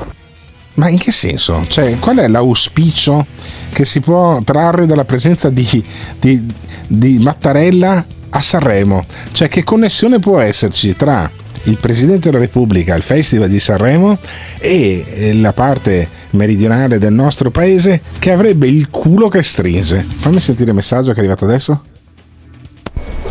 Ma 0.75 0.89
in 0.89 0.99
che 0.99 1.12
senso? 1.12 1.65
Cioè, 1.67 1.97
qual 1.97 2.17
è 2.17 2.27
l'auspicio 2.27 3.25
che 3.71 3.84
si 3.84 3.99
può 3.99 4.41
trarre 4.43 4.86
dalla 4.86 5.06
presenza 5.06 5.49
di, 5.49 5.84
di, 6.19 6.45
di 6.88 7.17
Mattarella 7.19 8.06
a 8.30 8.41
Sanremo? 8.41 9.06
Cioè, 9.32 9.47
che 9.47 9.63
connessione 9.63 10.19
può 10.19 10.39
esserci 10.39 10.95
tra 10.95 11.30
il 11.63 11.77
Presidente 11.77 12.30
della 12.30 12.43
Repubblica 12.43 12.93
al 12.93 13.01
Festival 13.01 13.49
di 13.49 13.60
Sanremo 13.60 14.19
e 14.60 15.32
la 15.34 15.53
parte 15.53 16.08
meridionale 16.32 16.99
del 16.99 17.13
nostro 17.13 17.49
paese 17.49 18.01
che 18.19 18.32
avrebbe 18.32 18.67
il 18.67 18.89
culo 18.91 19.30
che 19.30 19.41
stringe. 19.41 20.01
Fammi 20.01 20.39
sentire 20.39 20.69
il 20.69 20.75
messaggio 20.75 21.10
che 21.12 21.17
è 21.17 21.19
arrivato 21.19 21.45
adesso. 21.45 21.84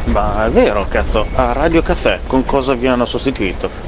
Ma 0.06 0.46
è 0.46 0.50
vero, 0.50 0.86
cazzo, 0.88 1.26
a 1.34 1.52
Radio 1.52 1.82
Caffè 1.82 2.20
con 2.26 2.44
cosa 2.44 2.74
vi 2.74 2.86
hanno 2.86 3.04
sostituito? 3.04 3.85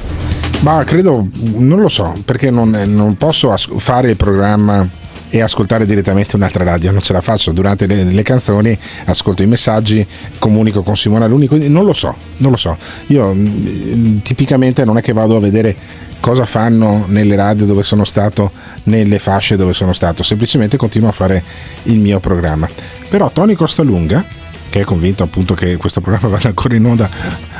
Ma 0.61 0.83
credo, 0.83 1.25
non 1.55 1.79
lo 1.79 1.87
so, 1.87 2.21
perché 2.25 2.51
non, 2.51 2.69
non 2.69 3.15
posso 3.15 3.51
as- 3.51 3.69
fare 3.77 4.09
il 4.09 4.17
programma 4.17 4.87
e 5.29 5.41
ascoltare 5.41 5.85
direttamente 5.85 6.35
un'altra 6.35 6.63
radio, 6.63 6.91
non 6.91 7.01
ce 7.01 7.13
la 7.13 7.21
faccio 7.21 7.51
durante 7.51 7.85
le, 7.85 8.03
le 8.03 8.23
canzoni, 8.23 8.77
ascolto 9.05 9.43
i 9.43 9.47
messaggi, 9.47 10.05
comunico 10.37 10.81
con 10.81 10.97
Simona 10.97 11.27
Luni, 11.27 11.47
quindi 11.47 11.69
non 11.69 11.85
lo 11.85 11.93
so, 11.93 12.15
non 12.37 12.51
lo 12.51 12.57
so. 12.57 12.75
Io 13.07 13.33
mm, 13.33 14.17
tipicamente 14.17 14.83
non 14.83 14.97
è 14.97 15.01
che 15.01 15.13
vado 15.13 15.37
a 15.37 15.39
vedere 15.39 15.75
cosa 16.19 16.45
fanno 16.45 17.05
nelle 17.07 17.35
radio 17.35 17.65
dove 17.65 17.83
sono 17.83 18.03
stato, 18.03 18.51
nelle 18.83 19.19
fasce 19.19 19.55
dove 19.55 19.73
sono 19.73 19.93
stato, 19.93 20.23
semplicemente 20.23 20.77
continuo 20.77 21.09
a 21.09 21.13
fare 21.13 21.43
il 21.83 21.99
mio 21.99 22.19
programma. 22.19 22.67
Però 23.07 23.31
Tony 23.31 23.53
Costalunga, 23.53 24.25
che 24.69 24.81
è 24.81 24.83
convinto 24.83 25.23
appunto 25.23 25.53
che 25.53 25.77
questo 25.77 26.01
programma 26.01 26.27
vada 26.35 26.49
ancora 26.49 26.75
in 26.75 26.85
onda 26.85 27.09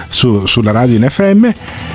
su, 0.08 0.46
sulla 0.48 0.72
radio 0.72 0.98
in 0.98 1.08
FM, 1.08 1.50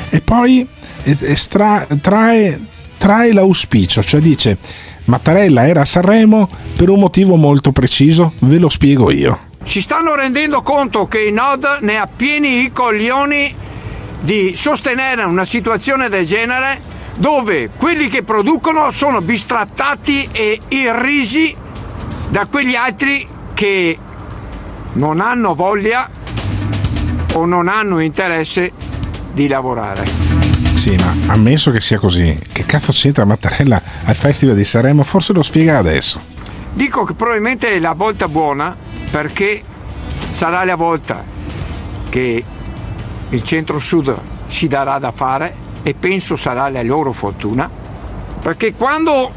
e 0.08 0.20
poi 0.22 0.66
estra, 1.04 1.86
trae, 2.00 2.60
trae 2.98 3.32
l'auspicio, 3.32 4.02
cioè 4.02 4.20
dice 4.20 4.58
Mattarella 5.04 5.66
era 5.66 5.82
a 5.82 5.84
Sanremo 5.84 6.48
per 6.76 6.88
un 6.88 6.98
motivo 6.98 7.36
molto 7.36 7.72
preciso, 7.72 8.32
ve 8.40 8.58
lo 8.58 8.68
spiego 8.68 9.10
io. 9.10 9.52
Si 9.64 9.80
stanno 9.80 10.14
rendendo 10.14 10.62
conto 10.62 11.06
che 11.06 11.20
il 11.20 11.32
Nord 11.32 11.78
ne 11.80 11.96
ha 11.96 12.06
pieni 12.06 12.64
i 12.64 12.72
coglioni 12.72 13.54
di 14.20 14.54
sostenere 14.54 15.24
una 15.24 15.44
situazione 15.44 16.08
del 16.08 16.26
genere 16.26 16.92
dove 17.16 17.70
quelli 17.76 18.08
che 18.08 18.22
producono 18.22 18.90
sono 18.90 19.20
bistrattati 19.20 20.28
e 20.32 20.60
irrisi 20.68 21.54
da 22.28 22.46
quegli 22.46 22.74
altri 22.74 23.26
che 23.52 23.98
non 24.94 25.20
hanno 25.20 25.54
voglia 25.54 26.08
o 27.34 27.44
non 27.44 27.68
hanno 27.68 28.00
interesse 28.00 28.72
di 29.32 29.46
lavorare. 29.46 30.23
Sì, 30.84 30.96
ma 30.96 31.32
ammesso 31.32 31.70
che 31.70 31.80
sia 31.80 31.98
così, 31.98 32.38
che 32.52 32.66
cazzo 32.66 32.92
c'entra 32.92 33.24
Mattarella 33.24 33.80
al 34.04 34.16
Festival 34.16 34.54
di 34.54 34.66
Sanremo? 34.66 35.02
Forse 35.02 35.32
lo 35.32 35.42
spiega 35.42 35.78
adesso. 35.78 36.20
Dico 36.74 37.04
che 37.04 37.14
probabilmente 37.14 37.70
è 37.70 37.78
la 37.78 37.94
volta 37.94 38.28
buona 38.28 38.76
perché 39.10 39.62
sarà 40.28 40.62
la 40.64 40.74
volta 40.74 41.24
che 42.10 42.44
il 43.30 43.42
centro-sud 43.42 44.14
si 44.44 44.68
darà 44.68 44.98
da 44.98 45.10
fare 45.10 45.54
e 45.82 45.94
penso 45.94 46.36
sarà 46.36 46.68
la 46.68 46.82
loro 46.82 47.12
fortuna 47.12 47.66
perché 48.42 48.74
quando 48.74 49.32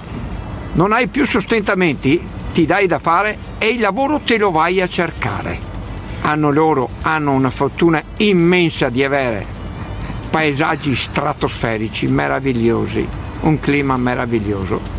non 0.74 0.92
hai 0.92 1.08
più 1.08 1.26
sostentamenti 1.26 2.22
ti 2.52 2.66
dai 2.66 2.88
da 2.88 3.00
fare 3.00 3.38
e 3.58 3.70
il 3.70 3.80
lavoro 3.80 4.20
te 4.20 4.38
lo 4.38 4.52
vai 4.52 4.82
a 4.82 4.88
cercare. 4.90 5.58
Hanno 6.24 6.52
loro 6.52 6.90
hanno 7.04 7.32
una 7.32 7.52
fortuna 7.52 8.04
immensa 8.18 8.90
di 8.90 9.02
avere 9.02 9.57
paesaggi 10.30 10.96
stratosferici 10.96 12.08
meravigliosi, 12.08 13.08
un 13.42 13.60
clima 13.60 13.98
meraviglioso. 13.98 14.96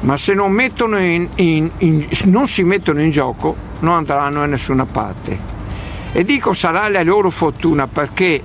Ma 0.00 0.16
se 0.16 0.34
non, 0.34 0.58
in, 0.60 1.28
in, 1.34 1.70
in, 1.78 2.08
non 2.24 2.46
si 2.46 2.62
mettono 2.62 3.02
in 3.02 3.10
gioco 3.10 3.68
non 3.80 3.96
andranno 3.96 4.40
da 4.40 4.46
nessuna 4.46 4.86
parte. 4.86 5.58
E 6.12 6.24
dico 6.24 6.52
sarà 6.52 6.88
la 6.88 7.02
loro 7.02 7.30
fortuna 7.30 7.86
perché, 7.86 8.42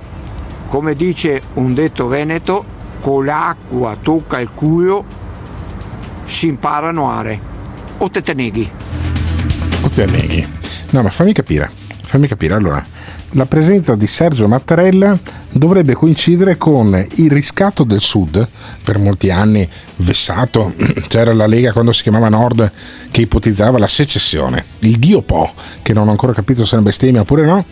come 0.68 0.94
dice 0.94 1.42
un 1.54 1.74
detto 1.74 2.06
veneto, 2.06 2.64
con 3.00 3.24
l'acqua 3.24 3.96
tocca 4.00 4.38
il 4.40 4.50
culo 4.54 5.04
si 6.24 6.48
imparano 6.48 7.08
a 7.08 7.14
nuotare. 7.14 7.40
O 7.98 8.10
te 8.10 8.22
te 8.22 8.34
neghi. 8.34 8.70
O 9.82 9.88
te 9.88 10.06
neghi. 10.06 10.46
No, 10.90 11.02
ma 11.02 11.10
fammi 11.10 11.32
capire. 11.32 11.70
Fammi 12.04 12.28
capire, 12.28 12.54
allora, 12.54 12.84
la 13.30 13.46
presenza 13.46 13.94
di 13.94 14.06
Sergio 14.06 14.46
Mattarella 14.46 15.18
dovrebbe 15.58 15.94
coincidere 15.94 16.56
con 16.56 17.06
il 17.16 17.30
riscatto 17.30 17.84
del 17.84 18.00
Sud, 18.00 18.46
per 18.82 18.98
molti 18.98 19.30
anni 19.30 19.68
vessato, 19.96 20.74
c'era 21.08 21.32
la 21.32 21.46
Lega 21.46 21.72
quando 21.72 21.92
si 21.92 22.02
chiamava 22.02 22.28
Nord 22.28 22.70
che 23.10 23.22
ipotizzava 23.22 23.78
la 23.78 23.88
secessione, 23.88 24.64
il 24.80 24.98
Dio 24.98 25.22
Po, 25.22 25.52
che 25.82 25.92
non 25.92 26.08
ho 26.08 26.10
ancora 26.10 26.32
capito 26.32 26.64
se 26.64 26.72
è 26.72 26.78
una 26.78 26.88
bestemmia 26.88 27.20
oppure 27.22 27.44
no, 27.44 27.64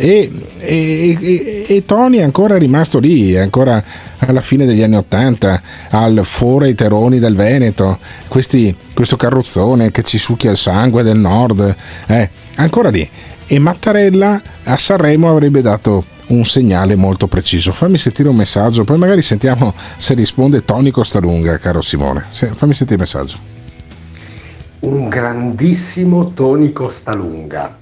e, 0.00 0.30
e, 0.58 1.64
e, 1.66 1.82
Tony 1.84 2.18
è 2.18 2.22
ancora 2.22 2.56
rimasto 2.56 3.00
lì, 3.00 3.36
ancora 3.36 3.82
alla 4.18 4.40
fine 4.40 4.64
degli 4.64 4.80
anni 4.80 4.94
Ottanta, 4.94 5.60
al 5.90 6.20
Fore 6.22 6.68
i 6.68 6.74
Teroni 6.76 7.18
del 7.18 7.34
Veneto, 7.34 7.98
questi- 8.28 8.74
questo 8.94 9.16
carrozzone 9.16 9.90
che 9.90 10.04
ci 10.04 10.16
succhia 10.16 10.52
il 10.52 10.56
sangue 10.56 11.02
del 11.02 11.18
nord, 11.18 11.74
eh, 12.06 12.30
ancora 12.54 12.90
lì. 12.90 13.08
E 13.48 13.58
Mattarella 13.58 14.40
a 14.62 14.76
Sanremo 14.76 15.28
avrebbe 15.28 15.62
dato 15.62 16.04
un 16.28 16.44
segnale 16.44 16.96
molto 16.96 17.26
preciso. 17.26 17.72
Fammi 17.72 17.98
sentire 17.98 18.28
un 18.28 18.36
messaggio, 18.36 18.84
poi 18.84 18.98
magari 18.98 19.22
sentiamo 19.22 19.74
se 19.96 20.14
risponde 20.14 20.64
Tony 20.64 20.90
Costalunga, 20.90 21.58
caro 21.58 21.80
Simone. 21.80 22.26
Fammi 22.30 22.74
sentire 22.74 22.94
il 22.94 23.00
messaggio. 23.00 23.38
un 24.80 25.08
grandissimo 25.08 26.32
Tony 26.32 26.72
Costalunga. 26.72 27.76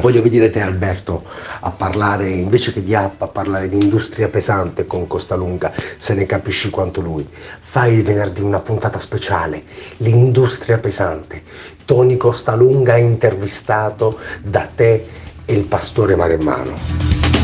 Voglio 0.00 0.20
vedere 0.20 0.50
te 0.50 0.60
Alberto 0.60 1.24
a 1.60 1.70
parlare, 1.70 2.28
invece 2.28 2.72
che 2.72 2.82
di 2.82 2.94
app, 2.94 3.22
a 3.22 3.28
parlare 3.28 3.68
di 3.68 3.76
industria 3.76 4.28
pesante 4.28 4.84
con 4.86 5.06
Costalunga, 5.06 5.72
se 5.98 6.14
ne 6.14 6.26
capisci 6.26 6.70
quanto 6.70 7.00
lui. 7.00 7.26
Fai 7.60 7.94
il 7.94 8.02
venerdì 8.02 8.42
una 8.42 8.60
puntata 8.60 8.98
speciale, 8.98 9.62
l'industria 9.98 10.78
pesante. 10.78 11.42
Tony 11.84 12.16
Costalunga 12.16 12.96
intervistato 12.96 14.18
da 14.42 14.68
te 14.74 15.08
e 15.44 15.54
il 15.54 15.64
pastore 15.64 16.16
Maremmano. 16.16 17.35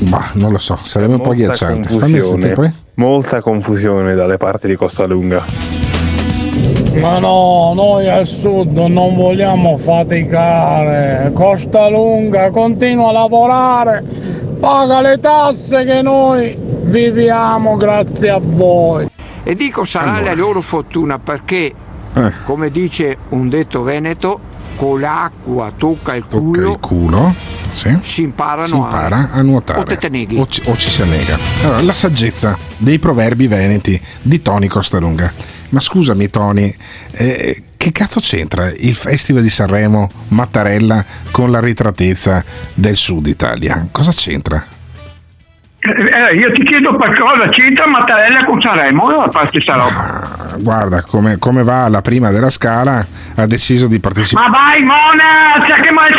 Bah, 0.00 0.30
non 0.34 0.52
lo 0.52 0.58
so, 0.58 0.78
sarebbe 0.84 1.14
un 1.14 1.20
po' 1.20 1.30
agghiacciante. 1.30 1.88
Sentire 1.88 2.20
confusione, 2.20 2.74
molta 2.94 3.40
confusione 3.40 4.14
dalle 4.14 4.36
parti 4.38 4.66
di 4.66 4.74
Costalunga. 4.74 5.44
Ma 7.00 7.18
no, 7.18 7.72
noi 7.74 8.08
al 8.08 8.26
sud 8.26 8.76
non 8.76 9.14
vogliamo 9.14 9.76
faticare. 9.76 11.30
Costa 11.32 11.88
Lunga 11.88 12.50
continua 12.50 13.10
a 13.10 13.12
lavorare, 13.12 14.02
paga 14.58 15.00
le 15.00 15.18
tasse 15.20 15.84
che 15.84 16.02
noi 16.02 16.56
viviamo 16.82 17.76
grazie 17.76 18.30
a 18.30 18.38
voi. 18.40 19.08
E 19.42 19.54
dico 19.54 19.84
sarà 19.84 20.20
la 20.20 20.34
loro 20.34 20.60
fortuna 20.60 21.18
perché, 21.18 21.72
Eh. 22.14 22.32
come 22.44 22.70
dice 22.70 23.18
un 23.30 23.48
detto 23.48 23.82
veneto, 23.82 24.40
con 24.76 24.98
l'acqua 24.98 25.70
tocca 25.76 26.14
il 26.14 26.26
Tocca 26.26 26.42
culo, 26.42 26.70
il 26.72 26.78
culo, 26.80 27.34
sì. 27.70 27.96
si 28.02 28.22
imparano 28.22 28.66
si 28.66 28.74
impara 28.74 29.30
a... 29.32 29.38
a 29.38 29.42
nuotare 29.42 29.80
o 29.80 29.84
te 29.84 29.96
te 29.96 30.08
neghi. 30.08 30.36
o 30.36 30.46
ci, 30.46 30.62
o 30.64 30.76
ci 30.76 30.90
si 30.90 31.02
annega. 31.02 31.38
Allora, 31.62 31.82
la 31.82 31.92
saggezza 31.92 32.56
dei 32.76 32.98
proverbi 32.98 33.46
veneti 33.46 34.00
di 34.22 34.42
Tony 34.42 34.66
Costalunga. 34.66 35.32
Ma 35.70 35.80
scusami 35.80 36.28
Tony, 36.30 36.74
eh, 37.12 37.62
che 37.76 37.92
cazzo 37.92 38.18
c'entra 38.20 38.70
il 38.70 38.94
Festival 38.94 39.42
di 39.42 39.50
Sanremo 39.50 40.08
Mattarella 40.28 41.04
con 41.30 41.52
la 41.52 41.60
ritratezza 41.60 42.44
del 42.74 42.96
Sud 42.96 43.26
Italia? 43.26 43.86
Cosa 43.92 44.10
c'entra? 44.10 44.64
Eh, 45.82 46.36
io 46.36 46.52
ti 46.52 46.62
chiedo 46.62 46.94
qualcosa, 46.94 47.48
c'entra 47.48 47.86
Mattarella 47.86 48.44
con 48.44 48.60
Sanremo 48.60 49.08
a 49.20 49.28
parte 49.28 49.60
sta 49.62 49.76
roba? 49.76 50.56
Guarda 50.58 51.02
come, 51.02 51.38
come 51.38 51.62
va 51.62 51.88
la 51.88 52.02
prima 52.02 52.30
della 52.30 52.50
scala, 52.50 53.06
ha 53.36 53.46
deciso 53.46 53.86
di 53.86 53.98
partecipare. 54.00 54.48
Ma 54.48 54.58
vai 54.58 54.82
Mona, 54.82 55.64
c'è 55.66 55.80
che 55.80 55.90
mai 55.90 56.12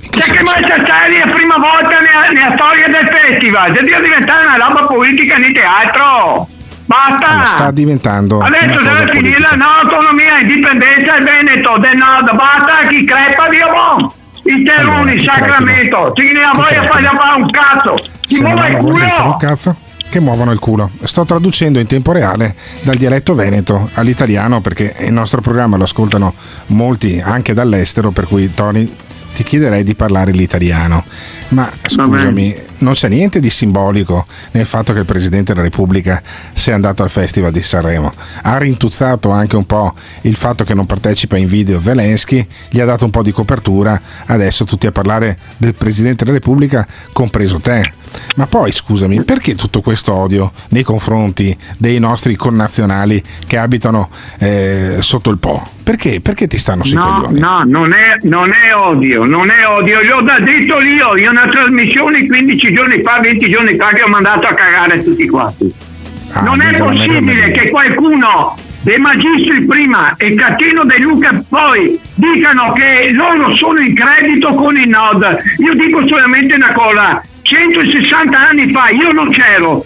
C'è 0.00 0.08
che 0.10 0.20
seri 0.20 1.16
è 1.16 1.26
la 1.26 1.32
prima 1.32 1.56
volta 1.56 2.00
nella, 2.00 2.28
nella 2.32 2.56
storia 2.56 2.88
del 2.88 3.08
festival, 3.08 3.74
se 3.74 3.82
deve 3.82 4.00
diventare 4.02 4.46
una 4.46 4.56
roba 4.56 4.84
politica 4.84 5.36
niente 5.36 5.60
altro. 5.60 6.48
Basta! 6.86 7.26
Allora, 7.28 7.46
sta 7.46 7.70
diventando 7.70 8.40
Adesso 8.40 8.80
deve 8.82 9.12
finire 9.12 9.36
politica. 9.36 9.50
la 9.50 9.56
no 9.56 9.70
autonomia, 9.82 10.40
indipendenza 10.40 11.16
e 11.16 11.22
Veneto 11.22 11.78
del 11.78 11.96
nord, 11.96 12.34
basta 12.34 12.88
chi 12.88 13.04
crepa 13.04 13.48
Dio 13.48 13.68
buon! 13.70 14.12
I 14.42 14.62
terroni, 14.64 15.10
Allora, 15.12 15.32
Sacramento, 15.32 16.10
chi 16.14 16.32
ne 16.32 16.42
ha 16.42 16.50
voglia 16.52 16.82
fare 16.88 17.36
un 17.36 17.50
cazzo, 17.50 17.94
chi 18.22 18.40
muove 18.42 18.68
il 18.68 18.74
di 18.74 18.80
culo! 18.80 19.36
cazzo, 19.38 19.76
che 20.08 20.18
muovono 20.18 20.50
il 20.50 20.58
culo. 20.58 20.90
Sto 21.04 21.24
traducendo 21.24 21.78
in 21.78 21.86
tempo 21.86 22.10
reale 22.10 22.56
dal 22.80 22.96
dialetto 22.96 23.34
veneto 23.34 23.90
all'italiano 23.94 24.60
perché 24.60 24.96
il 25.00 25.12
nostro 25.12 25.40
programma 25.40 25.76
lo 25.76 25.84
ascoltano 25.84 26.34
molti 26.68 27.22
anche 27.24 27.52
dall'estero, 27.54 28.10
per 28.10 28.26
cui 28.26 28.52
Tony 28.52 28.92
ti 29.34 29.42
chiederei 29.42 29.82
di 29.82 29.94
parlare 29.94 30.32
l'italiano. 30.32 31.04
Ma 31.48 31.70
scusami, 31.82 32.56
non 32.78 32.92
c'è 32.92 33.08
niente 33.08 33.40
di 33.40 33.50
simbolico 33.50 34.24
nel 34.52 34.66
fatto 34.66 34.92
che 34.92 35.00
il 35.00 35.04
Presidente 35.04 35.52
della 35.52 35.64
Repubblica 35.64 36.22
sia 36.52 36.74
andato 36.74 37.02
al 37.02 37.10
Festival 37.10 37.52
di 37.52 37.62
Sanremo. 37.62 38.12
Ha 38.42 38.58
rintuzzato 38.58 39.30
anche 39.30 39.56
un 39.56 39.66
po' 39.66 39.94
il 40.22 40.36
fatto 40.36 40.64
che 40.64 40.74
non 40.74 40.86
partecipa 40.86 41.36
in 41.36 41.46
video 41.46 41.80
Zelensky, 41.80 42.46
gli 42.68 42.80
ha 42.80 42.84
dato 42.84 43.04
un 43.04 43.10
po' 43.10 43.22
di 43.22 43.32
copertura, 43.32 44.00
adesso 44.26 44.64
tutti 44.64 44.86
a 44.86 44.92
parlare 44.92 45.38
del 45.56 45.74
Presidente 45.74 46.24
della 46.24 46.36
Repubblica, 46.36 46.86
compreso 47.12 47.60
te. 47.60 47.98
Ma 48.36 48.46
poi 48.46 48.72
scusami, 48.72 49.22
perché 49.24 49.54
tutto 49.54 49.80
questo 49.80 50.12
odio 50.14 50.52
nei 50.70 50.82
confronti 50.82 51.56
dei 51.76 51.98
nostri 51.98 52.36
connazionali 52.36 53.22
che 53.46 53.56
abitano 53.58 54.08
eh, 54.38 54.96
sotto 55.00 55.30
il 55.30 55.38
Po? 55.38 55.68
Perché? 55.82 56.20
Perché 56.20 56.46
ti 56.46 56.58
stanno 56.58 56.84
sui 56.84 56.96
No, 56.96 57.14
coglioni? 57.22 57.40
no, 57.40 57.62
non 57.64 57.92
è, 57.92 58.16
non 58.22 58.50
è 58.52 58.74
odio, 58.74 59.24
non 59.24 59.50
è 59.50 59.66
odio, 59.66 60.02
l'ho 60.02 60.22
da 60.22 60.38
detto 60.38 60.80
io, 60.80 61.16
io 61.16 61.30
una 61.30 61.48
trasmissione 61.48 62.26
15 62.26 62.72
giorni 62.72 63.02
fa, 63.02 63.18
20 63.20 63.48
giorni 63.48 63.76
fa 63.76 63.88
che 63.88 64.02
ho 64.02 64.08
mandato 64.08 64.46
a 64.46 64.54
cagare 64.54 65.02
tutti 65.02 65.26
quanti. 65.28 65.74
Ah, 66.32 66.42
non 66.42 66.60
è 66.60 66.74
possibile 66.76 67.50
che 67.50 67.70
qualcuno 67.70 68.54
dei 68.82 68.98
magistri 68.98 69.64
prima 69.66 70.14
e 70.16 70.34
Catino 70.34 70.84
De 70.84 70.98
Luca 70.98 71.42
poi 71.48 72.00
dicano 72.14 72.70
che 72.72 73.10
loro 73.12 73.54
sono 73.56 73.80
in 73.80 73.94
credito 73.94 74.54
con 74.54 74.76
il 74.78 74.88
Nord. 74.88 75.38
Io 75.58 75.74
dico 75.74 76.06
solamente 76.06 76.54
una 76.54 76.72
cosa, 76.72 77.20
160 77.50 78.38
anni 78.38 78.70
fa 78.70 78.90
io 78.90 79.10
non 79.10 79.28
c'ero, 79.30 79.84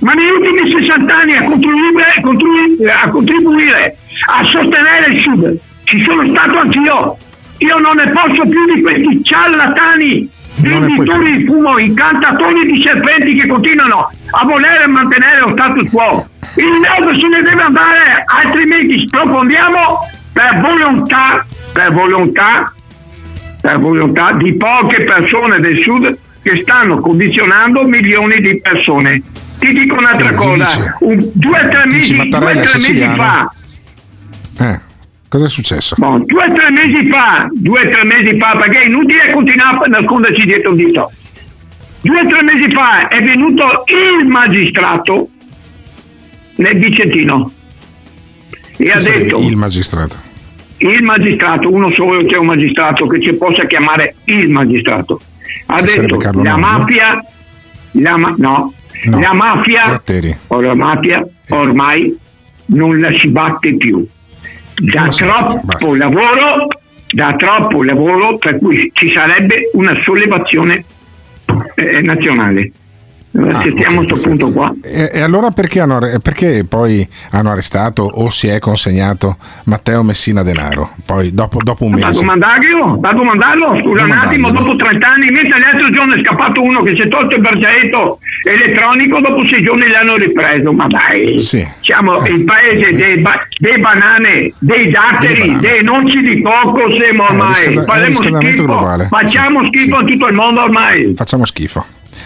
ma 0.00 0.12
negli 0.12 0.30
ultimi 0.30 0.74
60 0.74 1.16
anni 1.16 1.36
a 1.36 1.44
contribuire, 1.44 2.20
contribuire- 2.20 2.92
a 2.92 3.08
contribuire 3.10 3.96
a 4.26 4.42
sostenere 4.42 5.12
il 5.12 5.22
Sud 5.22 5.58
ci 5.84 6.02
sono 6.02 6.26
stato 6.26 6.58
anch'io. 6.58 7.16
Io 7.58 7.78
non 7.78 7.94
ne 7.94 8.08
posso 8.08 8.42
più 8.48 8.74
di 8.74 8.82
questi 8.82 9.22
ciarlatani, 9.22 10.28
venditori 10.56 11.36
di 11.36 11.44
fumo, 11.44 11.78
incantatori 11.78 12.72
di 12.72 12.82
serpenti 12.82 13.36
che 13.36 13.46
continuano 13.46 14.10
a 14.32 14.44
voler 14.44 14.88
mantenere 14.88 15.40
lo 15.42 15.52
status 15.52 15.88
quo. 15.90 16.26
Il 16.56 16.64
Nord 16.64 17.20
se 17.20 17.28
ne 17.28 17.42
deve 17.42 17.62
andare, 17.62 18.24
altrimenti 18.26 19.06
sprofondiamo 19.06 19.78
per 20.32 20.60
volontà, 20.60 21.46
per 21.72 21.92
volontà 21.92 22.72
per 23.64 23.78
volontà 23.78 24.32
di 24.32 24.52
poche 24.56 25.04
persone 25.04 25.58
del 25.58 25.80
sud 25.82 26.18
che 26.44 26.60
stanno 26.60 27.00
condizionando 27.00 27.82
milioni 27.84 28.38
di 28.40 28.60
persone. 28.60 29.22
Ti 29.58 29.68
dico 29.72 29.96
un'altra 29.96 30.28
Chi 30.28 30.34
cosa, 30.36 30.96
un- 31.00 31.30
due 31.32 31.58
o 31.64 31.68
tre 31.70 31.84
mesi, 31.90 32.14
due, 32.14 32.28
tre 32.28 32.54
mesi 32.54 32.94
fa, 33.16 33.50
Eh, 34.60 34.80
cosa 35.28 35.46
è 35.46 35.48
successo? 35.48 35.96
Boh, 35.98 36.22
due 36.26 36.44
o 36.44 36.52
tre 36.52 36.70
mesi 36.70 37.08
fa, 37.08 37.48
due 37.50 37.86
o 37.86 37.90
tre 37.90 38.04
mesi 38.04 38.38
fa, 38.38 38.56
perché 38.58 38.82
è 38.82 38.84
inutile 38.86 39.32
continuare 39.32 39.78
a 39.86 39.88
nasconderci 39.88 40.42
dietro 40.44 40.70
un 40.72 40.76
dito. 40.76 41.12
Due 42.02 42.20
o 42.20 42.26
tre 42.26 42.42
mesi 42.42 42.70
fa 42.72 43.08
è 43.08 43.22
venuto 43.22 43.64
il 44.20 44.26
magistrato 44.26 45.28
nel 46.56 46.78
Vicentino 46.78 47.50
e 48.76 48.84
Chi 48.84 48.88
ha 48.88 48.98
detto 49.00 49.38
il 49.38 49.56
magistrato. 49.56 50.16
il 50.78 51.02
magistrato, 51.02 51.72
uno 51.72 51.90
solo 51.94 52.22
c'è 52.26 52.36
un 52.36 52.46
magistrato 52.46 53.06
che 53.06 53.20
ci 53.22 53.32
possa 53.32 53.64
chiamare 53.64 54.16
il 54.26 54.50
magistrato. 54.50 55.20
Ha 55.66 55.74
Che 55.76 56.00
detto 56.00 56.16
la 56.18 56.30
Nordio? 56.30 56.56
mafia, 56.58 57.24
la, 57.92 58.16
ma- 58.16 58.34
no, 58.36 58.72
No, 59.04 59.20
la 59.20 59.32
mafia, 59.34 59.84
Gratteri. 59.86 60.36
o 60.48 60.60
la 60.60 60.74
mafia 60.74 61.26
ormai 61.50 62.16
non 62.66 63.00
la 63.00 63.10
si 63.18 63.28
batte 63.28 63.76
più. 63.76 64.06
Da 64.74 65.08
troppo 65.08 65.60
basta. 65.64 65.96
lavoro, 65.96 66.68
da 67.08 67.34
troppo 67.36 67.82
lavoro 67.82 68.38
per 68.38 68.58
cui 68.58 68.90
ci 68.94 69.12
sarebbe 69.12 69.70
una 69.74 69.94
sollevazione 70.02 70.84
eh, 71.74 72.00
nazionale. 72.02 72.70
Allora, 73.36 73.58
Ah, 73.58 73.64
ok, 73.66 73.94
questo 73.96 74.28
punto 74.28 74.52
qua. 74.52 74.72
E, 74.82 75.10
e 75.12 75.20
allora 75.20 75.50
perché, 75.50 75.80
hanno, 75.80 75.98
perché 76.22 76.64
poi 76.68 77.06
hanno 77.32 77.50
arrestato 77.50 78.02
o 78.04 78.28
si 78.30 78.46
è 78.46 78.58
consegnato 78.60 79.36
Matteo 79.64 80.02
Messina 80.04 80.42
Denaro? 80.44 80.90
Poi 81.04 81.34
dopo, 81.34 81.58
dopo 81.62 81.84
un 81.84 81.92
mese. 81.94 82.20
domandarglielo, 82.20 82.98
da 83.00 83.12
domandarlo, 83.12 83.80
scusa 83.82 84.04
un 84.04 84.10
attimo, 84.12 84.50
dopo 84.52 84.76
30 84.76 85.06
anni, 85.06 85.30
mentre 85.30 85.58
l'altro 85.58 85.90
giorno 85.90 86.14
è 86.14 86.20
scappato 86.22 86.62
uno 86.62 86.82
che 86.82 86.94
si 86.94 87.02
è 87.02 87.08
tolto 87.08 87.34
il 87.34 87.40
braccialetto 87.40 88.18
elettronico 88.46 89.20
dopo 89.20 89.46
sei 89.48 89.62
giorni 89.64 89.88
l'hanno 89.88 90.16
ripreso, 90.16 90.72
ma 90.72 90.86
dai, 90.86 91.38
Sì. 91.40 91.66
siamo 91.80 92.24
il 92.26 92.44
paese 92.44 92.92
dei, 92.92 93.18
ba- 93.18 93.46
dei 93.58 93.78
banane, 93.80 94.52
dei 94.58 94.90
datteri, 94.90 95.56
dei 95.58 95.82
noci 95.82 96.20
di 96.20 96.40
cocco 96.42 96.82
siamo 96.94 97.22
ormai, 97.24 97.48
riscalda- 97.48 97.82
è 97.82 97.84
faremo 97.84 98.06
riscaldamento 98.06 98.62
schifo, 98.62 98.78
globale. 98.78 99.04
facciamo 99.10 99.64
schifo 99.66 99.96
a 99.96 100.04
tutto 100.04 100.26
il 100.28 100.34
mondo 100.34 100.62
ormai. 100.62 101.14
Facciamo 101.16 101.44
schifo. 101.46 101.84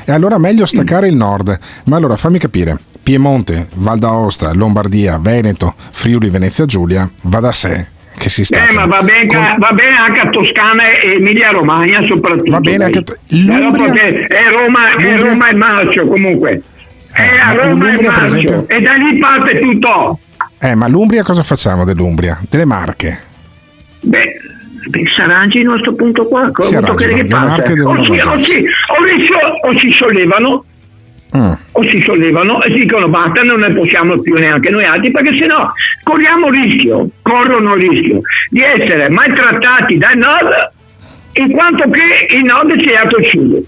E 0.09 0.13
allora 0.13 0.39
meglio 0.39 0.65
staccare 0.65 1.07
il 1.07 1.15
nord. 1.15 1.59
Ma 1.85 1.97
allora 1.99 2.17
fammi 2.17 2.39
capire. 2.39 2.79
Piemonte, 3.03 3.69
Val 3.75 3.99
d'Aosta, 3.99 4.55
Lombardia, 4.55 5.19
Veneto, 5.21 5.75
Friuli, 5.91 6.31
Venezia 6.31 6.65
Giulia, 6.65 7.07
va 7.25 7.41
da 7.41 7.53
sé 7.53 7.89
che 8.17 8.31
si 8.31 8.43
sta. 8.43 8.67
Eh, 8.67 8.73
ma 8.73 8.87
va 8.87 9.03
bene, 9.03 9.27
ca- 9.27 9.57
va 9.59 9.71
bene 9.73 9.97
anche 9.99 10.21
a 10.21 10.31
Toscana 10.31 10.89
e 10.89 11.13
Emilia 11.17 11.51
Romagna 11.51 12.01
soprattutto. 12.09 12.51
Va 12.51 12.61
bene 12.61 12.85
anche 12.85 12.99
a 13.01 13.03
dai. 13.03 13.17
To- 13.17 13.37
l'Umbria? 13.37 13.71
Però 13.71 13.93
perché 13.93 14.27
è 14.35 14.51
Roma, 14.51 14.93
è 14.93 15.03
L'Umbria? 15.03 15.29
Roma 15.31 15.51
il 15.51 15.57
marcio 15.59 16.07
comunque. 16.07 16.63
È 17.13 17.23
a 17.39 17.47
ma 17.49 17.53
Roma 17.65 17.85
per 17.85 18.03
marcio 18.03 18.23
esempio? 18.25 18.65
e 18.67 18.81
da 18.81 18.93
lì 18.95 19.19
parte 19.19 19.59
tutto. 19.61 20.19
Eh, 20.59 20.75
ma 20.75 20.89
l'Umbria 20.89 21.23
cosa 21.23 21.43
facciamo 21.43 21.85
dell'Umbria? 21.85 22.41
Delle 22.49 22.65
Marche. 22.65 23.19
Beh, 24.01 24.38
arrangino 25.19 25.71
a 25.71 25.73
questo 25.75 25.95
punto 25.95 26.27
qua. 26.27 26.51
Cosa 26.51 26.79
arrangino, 26.79 27.15
che 27.15 27.25
passa? 27.25 27.63
O 27.85 28.05
si, 28.05 28.11
o, 28.11 28.39
si, 28.39 28.67
o, 29.63 29.93
sollevano 29.99 30.65
Mm. 31.37 31.53
o 31.73 31.83
si 31.83 32.03
sollevano 32.07 32.63
e 32.63 32.73
dicono 32.73 33.07
basta 33.07 33.43
non 33.43 33.61
ne 33.61 33.71
possiamo 33.75 34.19
più 34.19 34.35
neanche 34.37 34.71
noi 34.71 34.87
altri 34.87 35.11
perché 35.11 35.37
sennò 35.37 35.71
corriamo 36.03 36.49
rischio 36.49 37.07
corrono 37.21 37.75
rischio 37.75 38.21
di 38.49 38.63
essere 38.63 39.11
maltrattati 39.11 39.99
dal 39.99 40.17
nord 40.17 40.73
in 41.35 41.53
quanto 41.53 41.85
che 41.91 42.35
il 42.35 42.45
nord 42.45 42.81
si 42.81 42.89
autoesclude 42.95 43.63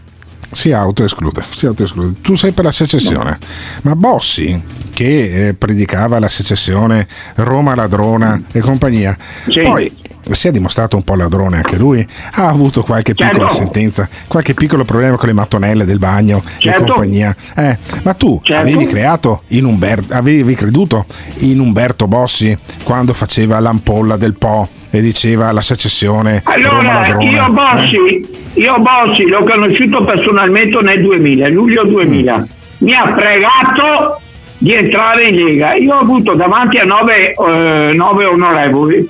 Si 0.53 0.73
autoesclude, 0.73 1.45
si 1.53 1.67
autoesclude. 1.67 2.21
Tu 2.23 2.35
sei 2.35 2.53
per 2.53 2.65
la 2.65 2.73
secessione, 2.73 3.39
ma 3.83 3.95
Bossi, 3.95 4.61
che 4.93 5.49
eh, 5.49 5.55
predicava 5.55 6.19
la 6.19 6.29
secessione, 6.29 7.07
Roma 7.37 7.77
ladrona 7.77 8.43
e 8.51 8.59
compagnia, 8.61 9.17
poi 9.63 10.00
si 10.35 10.49
è 10.49 10.51
dimostrato 10.51 10.97
un 10.97 11.03
po' 11.03 11.15
ladrone 11.15 11.57
anche 11.57 11.77
lui, 11.77 12.07
ha 12.33 12.49
avuto 12.49 12.83
qualche 12.83 13.15
piccola 13.15 13.49
Certo. 13.49 13.55
sentenza, 13.55 14.09
qualche 14.27 14.55
piccolo 14.55 14.85
problema 14.85 15.17
con 15.17 15.29
le 15.29 15.35
mattonelle 15.35 15.85
del 15.85 15.99
bagno 15.99 16.43
Certo. 16.59 16.83
e 16.83 16.87
compagnia. 16.87 17.35
Eh, 17.57 17.79
ma 18.03 18.15
tu 18.15 18.41
Certo. 18.43 18.61
avevi 18.63 18.87
creato 18.87 19.41
in 19.49 19.65
Umberto, 19.65 20.15
avevi 20.15 20.55
creduto 20.55 21.05
in 21.39 21.59
Umberto 21.61 22.07
Bossi 22.07 22.57
quando 22.85 23.13
faceva 23.13 23.59
l'ampolla 23.61 24.17
del 24.17 24.37
Po 24.37 24.69
e 24.91 25.01
diceva 25.01 25.53
la 25.53 25.63
secessione 25.63 26.41
allora 26.45 27.05
io 27.21 27.47
eh? 27.47 27.51
Bossi 27.51 28.29
io 28.55 28.77
Bossi 28.79 29.23
l'ho 29.29 29.45
conosciuto 29.45 30.03
personalmente 30.05 30.81
nel 30.83 31.01
2000 31.03 31.49
luglio 31.49 31.85
2000 31.85 32.37
Mm. 32.39 32.43
mi 32.87 32.95
ha 32.95 33.13
pregato 33.13 34.21
di 34.59 34.73
entrare 34.75 35.29
in 35.29 35.37
Lega 35.45 35.75
io 35.75 35.95
ho 35.95 35.99
avuto 36.01 36.35
davanti 36.35 36.79
a 36.79 36.85
nove, 36.85 37.33
eh, 37.35 37.93
nove 37.95 38.25
onorevoli 38.25 39.09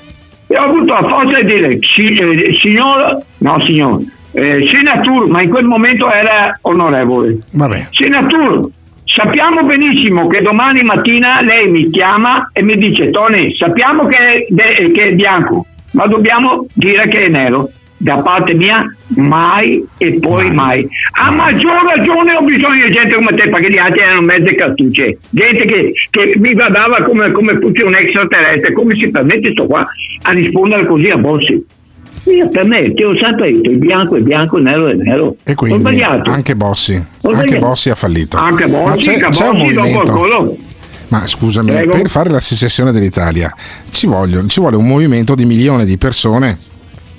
e 0.52 0.58
ho 0.58 0.62
avuto 0.64 0.92
la 0.92 1.08
forza 1.08 1.40
di 1.40 1.44
dire 1.44 1.78
"Si- 1.80 2.12
eh, 2.12 2.52
signor 2.60 3.22
no 3.38 3.60
signor 3.62 4.00
eh, 4.32 4.66
senatur 4.66 5.28
ma 5.28 5.42
in 5.42 5.48
quel 5.50 5.64
momento 5.64 6.10
era 6.10 6.58
onorevole 6.62 7.38
Vabbè. 7.52 7.88
Senatur, 7.90 8.68
sappiamo 9.04 9.62
benissimo 9.64 10.26
che 10.26 10.40
domani 10.42 10.82
mattina 10.82 11.40
lei 11.40 11.68
mi 11.70 11.88
chiama 11.90 12.50
e 12.52 12.62
mi 12.62 12.76
dice 12.76 13.10
Tony, 13.10 13.54
sappiamo 13.56 14.06
che 14.06 14.16
è, 14.16 14.46
de- 14.48 14.90
che 14.92 15.06
è 15.06 15.12
bianco, 15.14 15.66
ma 15.92 16.06
dobbiamo 16.06 16.66
dire 16.72 17.06
che 17.08 17.24
è 17.24 17.28
nero. 17.28 17.70
Da 18.02 18.16
parte 18.16 18.54
mia 18.54 18.82
mai 19.16 19.84
e 19.98 20.18
poi 20.20 20.50
mai. 20.54 20.88
A 21.20 21.30
maggior 21.32 21.82
ragione 21.84 22.34
ho 22.34 22.42
bisogno 22.42 22.86
di 22.86 22.92
gente 22.92 23.14
come 23.14 23.34
te 23.34 23.46
perché 23.50 23.70
gli 23.70 23.76
altri 23.76 24.00
erano 24.00 24.22
mezze 24.22 24.54
cartucce. 24.54 25.18
Gente 25.28 25.66
che, 25.66 25.92
che 26.08 26.32
mi 26.38 26.54
guardava 26.54 27.02
come, 27.02 27.30
come 27.30 27.52
un 27.52 27.94
extraterrestre. 27.94 28.72
Come 28.72 28.94
si 28.94 29.10
permette 29.10 29.50
sto 29.52 29.66
qua 29.66 29.86
a 30.22 30.30
rispondere 30.30 30.86
così 30.86 31.10
a 31.10 31.18
Bossi? 31.18 31.62
Io 32.24 32.48
per 32.48 32.64
me 32.64 32.94
ti 32.94 33.02
ho 33.02 33.14
sempre 33.20 33.52
detto 33.52 33.70
il 33.70 33.76
bianco 33.76 34.16
è 34.16 34.20
bianco, 34.20 34.56
il 34.56 34.62
nero 34.62 34.88
è 34.88 34.94
nero. 34.94 35.36
E 35.44 35.54
quindi 35.54 36.02
anche 36.02 36.56
Bossi, 36.56 37.02
anche. 37.22 37.58
Bossi 37.58 37.90
ha 37.90 37.94
fallito. 37.94 38.38
Anche 38.38 38.66
Ma 38.66 38.78
Bossi, 38.78 39.10
c'è, 39.10 39.18
che 39.18 39.28
c'è 39.28 39.48
un 39.48 39.58
movimento. 39.58 40.56
Ma 41.08 41.26
scusami, 41.26 41.72
Prego. 41.72 41.90
per 41.90 42.08
fare 42.08 42.30
la 42.30 42.40
secessione 42.40 42.92
dell'Italia 42.92 43.52
ci, 43.90 44.06
vogliono- 44.06 44.46
ci 44.46 44.60
vuole 44.60 44.76
un 44.76 44.86
movimento 44.86 45.34
di 45.34 45.44
milioni 45.44 45.84
di 45.84 45.98
persone. 45.98 46.56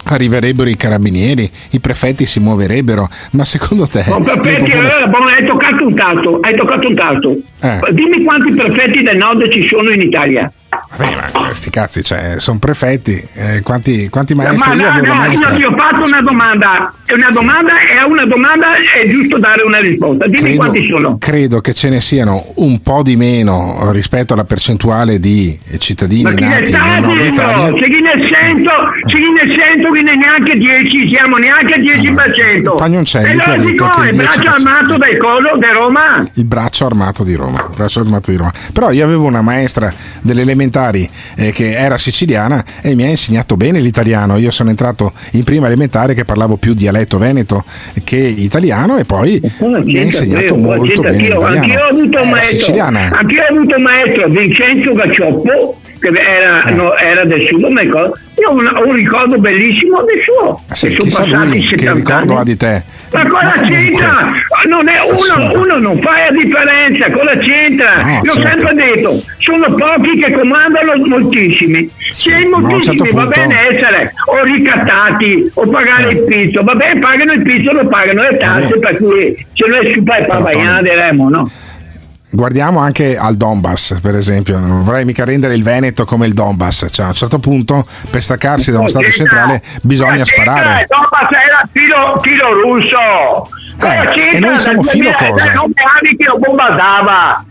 Arriverebbero 0.04 0.70
i 0.70 0.76
carabinieri, 0.76 1.50
i 1.72 1.80
prefetti 1.80 2.26
si 2.26 2.40
muoverebbero, 2.40 3.08
ma 3.32 3.46
secondo 3.46 3.86
te 3.88 4.04
Oh, 4.08 4.20
perfetti, 4.20 4.64
popolazioni- 4.64 4.88
allora, 4.90 5.08
boh, 5.08 5.18
hai 5.26 5.46
toccato 5.46 5.86
un 5.88 5.96
tasto, 5.96 6.40
hai 6.42 6.56
toccato 6.56 6.88
un 6.88 6.96
tasto. 6.96 7.36
Eh. 7.62 7.94
Dimmi 7.94 8.24
quanti 8.24 8.52
prefetti 8.54 9.04
del 9.04 9.18
nord 9.18 9.48
ci 9.50 9.68
sono 9.68 9.92
in 9.92 10.02
Italia. 10.02 10.52
Vabbè, 10.98 11.16
ma 11.16 11.54
sti 11.54 11.70
cazzi, 11.70 12.04
cioè, 12.04 12.36
sono 12.38 12.60
prefetti, 12.60 13.22
eh, 13.34 13.62
quanti, 13.62 14.08
quanti 14.10 14.34
maestri? 14.36 14.76
Ma 14.78 14.96
Io 14.96 15.02
no, 15.04 15.14
no, 15.14 15.26
io 15.26 15.56
ti 15.56 15.64
ho 15.64 15.76
fatto 15.76 16.04
una 16.04 16.22
domanda, 16.22 16.94
è 17.06 17.14
una 17.14 17.30
domanda 17.32 17.74
e 17.80 17.98
a 17.98 18.06
una 18.06 18.26
domanda 18.26 18.68
è 18.76 19.10
giusto 19.10 19.38
dare 19.38 19.64
una 19.64 19.80
risposta. 19.80 20.28
Dimmi 20.28 20.56
quanti 20.56 20.88
sono. 20.88 21.18
credo 21.20 21.60
che 21.60 21.74
ce 21.74 21.90
ne 21.90 22.00
siano 22.00 22.54
un 22.56 22.82
po' 22.82 23.04
di 23.04 23.16
meno 23.16 23.92
rispetto 23.92 24.34
alla 24.34 24.46
percentuale 24.46 25.20
di 25.20 25.60
cittadini 25.78 26.24
Ma 26.24 26.34
chi 26.34 26.44
ne 26.44 26.50
nati 26.50 26.72
nel 26.72 27.02
nord? 27.02 27.22
Italia. 27.22 27.66
Se 27.78 27.90
chi 27.90 28.02
nel 28.02 28.30
senso, 28.32 28.72
se 29.08 29.18
chi 29.18 29.32
nel 29.32 29.58
senso 29.58 29.92
che 29.92 30.02
ne 30.02 30.16
neanche 30.16 30.58
10 30.58 31.10
siamo, 31.10 31.38
neanche 31.38 31.74
al 31.74 31.82
10%. 31.82 32.76
Pagnoncelli 32.76 33.30
e 33.30 33.34
ti 33.34 33.40
ha 33.40 33.54
allora 33.54 33.70
detto 33.70 33.90
che 33.90 34.08
il 34.08 34.16
braccio 34.16 34.42
10%. 34.42 34.50
armato 34.50 34.98
del 34.98 35.18
collo 35.18 35.58
di 35.58 35.72
Roma. 35.74 36.28
Il 36.34 36.46
braccio 36.46 36.86
armato 36.86 37.24
di 37.24 37.36
Roma, 37.36 37.60
il 37.60 37.76
braccio 37.76 38.00
armato 38.00 38.32
di 38.32 38.38
Roma. 38.38 38.52
Però 38.72 38.92
io 38.92 39.04
avevo 39.04 39.26
una 39.26 39.42
maestra 39.42 39.94
delle 40.22 40.46
elementari 40.62 41.10
eh, 41.36 41.52
che 41.52 41.72
era 41.76 41.98
siciliana 41.98 42.64
e 42.82 42.94
mi 42.96 43.04
ha 43.04 43.08
insegnato 43.08 43.58
bene 43.58 43.80
l'italiano. 43.80 44.38
Io 44.38 44.52
sono 44.52 44.70
entrato 44.70 45.12
in 45.32 45.44
prima 45.44 45.66
elementare 45.66 46.14
che 46.14 46.26
parlavo 46.26 46.58
più 46.58 46.74
dialetto 46.74 47.18
veneto 47.18 47.64
che 48.04 48.18
italiano 48.18 48.98
e 48.98 49.06
poi 49.06 49.42
mi 49.60 49.98
ha 49.98 50.02
insegnato 50.04 50.56
molto 50.56 51.02
bene 51.02 51.16
anch'io, 51.16 51.34
l'italiano. 51.34 51.62
anch'io 51.62 51.84
ho 51.84 51.88
avuto 51.88 52.22
un 52.22 52.30
maestro, 52.30 52.58
siciliana. 52.58 53.10
anch'io 53.12 53.42
ho 53.42 53.54
avuto 53.56 53.76
un 53.76 53.82
maestro 53.82 54.28
Vincenzo 54.30 54.94
Gaccioppo 54.94 55.81
che 56.02 56.10
era, 56.20 56.64
Eh. 56.64 56.72
no, 56.72 56.96
era 56.98 57.24
del 57.26 57.48
ma 57.70 57.82
ricordo- 57.82 58.18
io 58.40 58.50
ho 58.50 58.54
un, 58.54 58.70
un 58.86 58.94
ricordo 58.94 59.38
bellissimo 59.38 60.02
del 60.04 60.22
suo. 60.24 60.62
Eh 60.72 60.76
sì, 60.76 60.96
chissà 60.96 61.24
lui 61.26 61.60
che 61.62 61.78
70 61.78 61.94
ricordo 61.94 62.32
anni. 62.34 62.42
ha 62.42 62.44
di 62.44 62.58
te. 62.58 62.84
Ma 63.14 63.28
cosa 63.28 63.52
comunque- 63.54 63.76
c'entra? 63.76 64.32
Non 64.68 64.88
è 64.88 64.98
uno, 65.02 65.60
uno 65.62 65.78
non 65.80 66.02
fa 66.02 66.12
la 66.12 66.32
differenza, 66.32 67.12
cosa 67.12 67.36
c'entra? 67.38 67.96
No, 68.02 68.20
L'ho 68.24 68.32
certo. 68.32 68.60
sempre 68.68 68.74
detto, 68.86 69.24
sono 69.40 69.74
pochi 69.76 70.18
che 70.20 70.32
comandano 70.32 70.94
moltissimi. 71.08 71.90
Se 72.12 72.34
a 72.34 72.38
un 72.38 72.50
moltissimi 72.62 72.98
certo 72.98 73.14
va 73.16 73.24
punto- 73.24 73.40
bene 73.42 73.68
essere 73.70 74.14
o 74.26 74.44
ricattati 74.44 75.52
o 75.54 75.68
pagare 75.70 76.10
Eh. 76.10 76.12
il 76.14 76.24
pizzo, 76.24 76.64
va 76.64 76.74
bene, 76.76 77.00
pagano 77.00 77.34
il 77.34 77.42
pizzo, 77.42 77.72
lo 77.74 77.88
pagano 77.88 78.22
le 78.24 78.38
tasse, 78.38 78.80
per 78.80 78.98
cui 78.98 79.46
se 79.54 79.66
il 79.66 80.04
Però, 80.04 80.26
pavaiana 80.28 80.78
Tony- 80.78 80.90
diremmo, 80.90 81.30
no? 81.30 81.52
Guardiamo 82.34 82.80
anche 82.80 83.18
al 83.18 83.36
Donbass, 83.36 84.00
per 84.00 84.16
esempio. 84.16 84.58
Non 84.58 84.84
vorrei 84.84 85.04
mica 85.06 85.26
rendere 85.26 85.54
il 85.54 85.64
Veneto 85.64 86.06
come 86.06 86.26
il 86.28 86.34
Donbass. 86.34 86.88
Cioè, 86.90 87.06
a 87.06 87.10
un 87.10 87.16
certo 87.16 87.40
punto, 87.40 87.86
per 88.10 88.22
staccarsi 88.22 88.72
da 88.72 88.80
uno 88.80 88.88
Stato 88.88 89.06
C'entra- 89.06 89.26
centrale, 89.40 89.62
bisogna 89.82 90.26
sparare. 90.26 90.88
Dopo 90.88 91.16
era 91.30 91.68
filo, 91.72 92.20
filo 92.22 92.62
russo. 92.62 93.50
Eh, 93.84 94.36
e 94.36 94.40
noi 94.40 94.60
siamo 94.60 94.82
filo 94.84 95.10
2000 95.12 95.30
cosa? 95.32 95.54
nove 95.54 95.74
anni 96.00 96.16
che 96.16 96.26
lo 96.26 96.38
bombardava. 96.38 97.44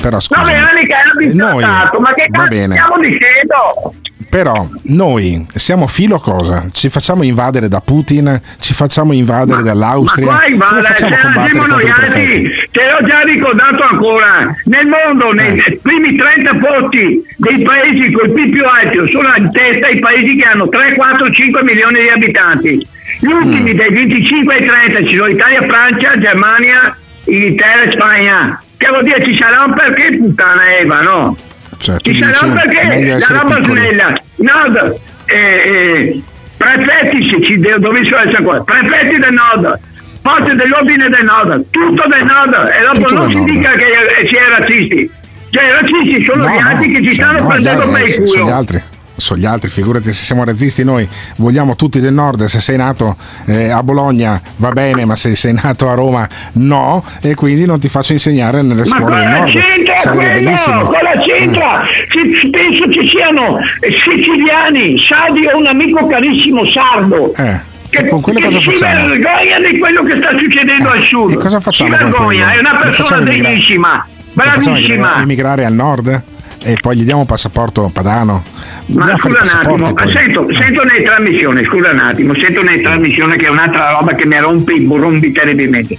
Però 0.00 0.20
scusa. 0.20 0.40
Nove 0.40 0.54
anni 0.54 0.84
che 0.86 0.92
era 0.92 1.12
Noi, 1.14 1.24
bistrattato. 1.26 2.00
Ma 2.00 2.12
che 2.14 2.26
va 2.30 2.38
cazzo 2.38 2.48
bene. 2.48 2.74
stiamo 2.74 2.98
dicendo? 2.98 3.94
Però 4.28 4.66
noi 4.84 5.46
siamo 5.54 5.86
filo 5.86 6.18
cosa? 6.18 6.66
Ci 6.72 6.88
facciamo 6.88 7.22
invadere 7.22 7.68
da 7.68 7.80
Putin, 7.80 8.40
ci 8.58 8.74
facciamo 8.74 9.12
invadere 9.12 9.62
dall'Austria. 9.62 10.26
Ma 10.26 10.38
qua 10.56 10.66
Come 10.66 10.82
facciamo 10.82 11.14
a 11.14 11.18
combattere 11.18 11.58
contro 11.58 11.88
i 11.88 11.92
prefetti? 11.92 12.42
te 12.72 12.80
l'ho 12.90 13.06
già 13.06 13.20
ricordato 13.20 13.82
ancora. 13.84 14.52
Nel 14.64 14.86
mondo, 14.86 15.30
nei 15.32 15.56
Eh. 15.58 15.78
primi 15.80 16.16
30 16.16 16.54
posti 16.56 17.22
dei 17.36 17.62
paesi 17.62 18.10
con 18.10 18.28
i 18.28 18.32
PIL 18.32 18.50
più 18.50 18.64
alti 18.66 18.98
sono 19.12 19.32
in 19.36 19.52
testa 19.52 19.88
i 19.88 19.98
paesi 20.00 20.34
che 20.36 20.44
hanno 20.44 20.68
3, 20.68 20.94
4, 20.96 21.30
5 21.30 21.62
milioni 21.62 22.00
di 22.02 22.08
abitanti. 22.08 22.88
Gli 23.20 23.30
ultimi 23.30 23.72
Mm. 23.72 23.76
dai 23.76 23.92
25 23.92 24.54
ai 24.54 24.64
30 24.66 25.04
ci 25.08 25.16
sono 25.16 25.28
Italia, 25.28 25.62
Francia, 25.62 26.18
Germania, 26.18 26.96
Inghilterra 27.24 27.82
e 27.82 27.90
Spagna. 27.92 28.62
Che 28.76 28.88
vuol 28.88 29.04
dire 29.04 29.24
ci 29.24 29.36
sarà 29.36 29.64
un 29.64 29.72
perché 29.74 30.16
puttana 30.18 30.76
Eva, 30.78 31.00
no? 31.00 31.36
Cioè, 31.78 31.96
Ci 31.98 32.16
sarà 32.18 32.46
un 32.46 32.54
perché 32.54 33.16
la 33.18 33.26
roba 33.38 33.62
snella. 33.62 34.12
Nord, 34.36 35.00
eh, 35.26 35.36
eh, 35.36 36.22
prefetti 36.56 37.28
se 37.28 37.42
ci 37.44 37.58
dovessero 37.58 38.18
essere 38.18 38.42
qua, 38.42 38.62
prefetti 38.62 39.16
del 39.18 39.32
nord, 39.32 39.78
forze 40.22 40.54
dell'ordine 40.54 41.08
del 41.08 41.24
nord, 41.24 41.64
tutto 41.70 42.04
del 42.08 42.24
nord, 42.24 42.52
e 42.52 42.84
dopo 42.84 42.98
Tutto 43.06 43.14
non 43.14 43.28
si 43.28 43.34
nord. 43.36 43.50
dica 43.50 43.70
che 43.72 43.84
eh, 43.84 44.28
si 44.28 44.34
è 44.36 44.48
razzisti. 44.48 45.10
Cioè 45.50 45.64
i 45.64 45.70
razzisti 45.70 46.24
sono 46.24 46.44
No, 46.44 46.50
gli 46.50 46.58
no, 46.60 46.68
altri 46.68 46.90
che 46.90 46.98
ci 46.98 47.04
cioè, 47.04 47.14
stanno 47.14 47.40
no, 47.40 47.46
prendendo 47.48 47.88
per 47.88 48.00
il 48.02 48.08
sono 48.10 48.26
culo. 48.26 48.44
gli 48.46 48.50
altri. 48.50 48.82
So 49.16 49.36
gli 49.36 49.44
altri, 49.44 49.68
figurati 49.68 50.12
se 50.12 50.24
siamo 50.24 50.44
razzisti 50.44 50.82
noi, 50.84 51.08
vogliamo 51.36 51.76
tutti 51.76 52.00
del 52.00 52.12
nord, 52.12 52.44
se 52.46 52.60
sei 52.60 52.76
nato 52.76 53.16
eh, 53.46 53.70
a 53.70 53.82
Bologna 53.82 54.40
va 54.56 54.70
bene, 54.72 55.04
ma 55.04 55.14
se 55.16 55.34
sei 55.34 55.52
nato 55.52 55.88
a 55.88 55.94
Roma 55.94 56.28
no, 56.54 57.04
e 57.20 57.34
quindi 57.34 57.64
non 57.66 57.78
ti 57.78 57.88
faccio 57.88 58.12
insegnare 58.12 58.62
nelle 58.62 58.80
Ma 58.80 58.96
scuole 58.96 59.16
del 59.16 59.28
nord. 59.28 59.52
Sarebbe 59.96 60.26
quello? 60.30 60.44
bellissimo. 60.44 60.84
Cosa 60.86 60.98
c'entra? 61.24 61.82
Ci- 62.10 62.32
ci- 62.40 62.50
penso 62.50 62.90
ci 62.92 63.08
siano 63.10 63.58
eh, 63.58 63.90
siciliani, 64.04 64.98
Sardi 65.08 65.46
ho 65.46 65.56
un 65.58 65.66
amico 65.66 66.06
carissimo 66.06 66.62
sardo. 66.70 67.32
Eh. 67.36 67.72
Che, 67.90 68.08
con 68.08 68.20
quello 68.20 68.40
che 68.40 68.46
cosa 68.46 68.58
si 68.58 68.64
facciamo? 68.70 69.06
vergogna 69.06 69.68
di 69.70 69.78
quello 69.78 70.02
che 70.02 70.16
sta 70.16 70.30
succedendo 70.36 70.90
al 70.90 71.06
sud. 71.06 71.30
E 71.30 71.36
cosa 71.36 71.60
facciamo 71.60 71.90
Si 71.90 71.96
vergogna, 72.02 72.52
è 72.52 72.58
una 72.58 72.76
persona 72.82 73.20
degnissima, 73.20 74.04
bravissima. 74.32 75.22
emigrare 75.22 75.64
al 75.64 75.72
nord 75.74 76.22
e 76.64 76.76
poi 76.80 76.96
gli 76.96 77.04
diamo 77.04 77.20
un 77.20 77.26
passaporto 77.26 77.90
padano. 77.92 78.42
Ma 78.86 79.04
Andiamo 79.04 79.18
scusa 79.18 79.58
un 79.58 79.60
attimo, 79.60 79.92
poi. 79.92 80.10
sento, 80.10 80.46
sento 80.54 80.82
nelle 80.84 81.02
trasmissioni, 81.02 81.64
scusa 81.64 81.90
un 81.90 81.98
attimo, 82.00 82.34
sento 82.34 82.62
nelle 82.62 82.80
trasmissioni 82.80 83.36
che 83.36 83.46
è 83.46 83.48
un'altra 83.50 83.90
roba 83.90 84.14
che 84.14 84.24
mi 84.26 84.38
rompe 84.38 84.72
i 84.72 84.80
burrombi 84.80 85.30
terribilmente. 85.32 85.96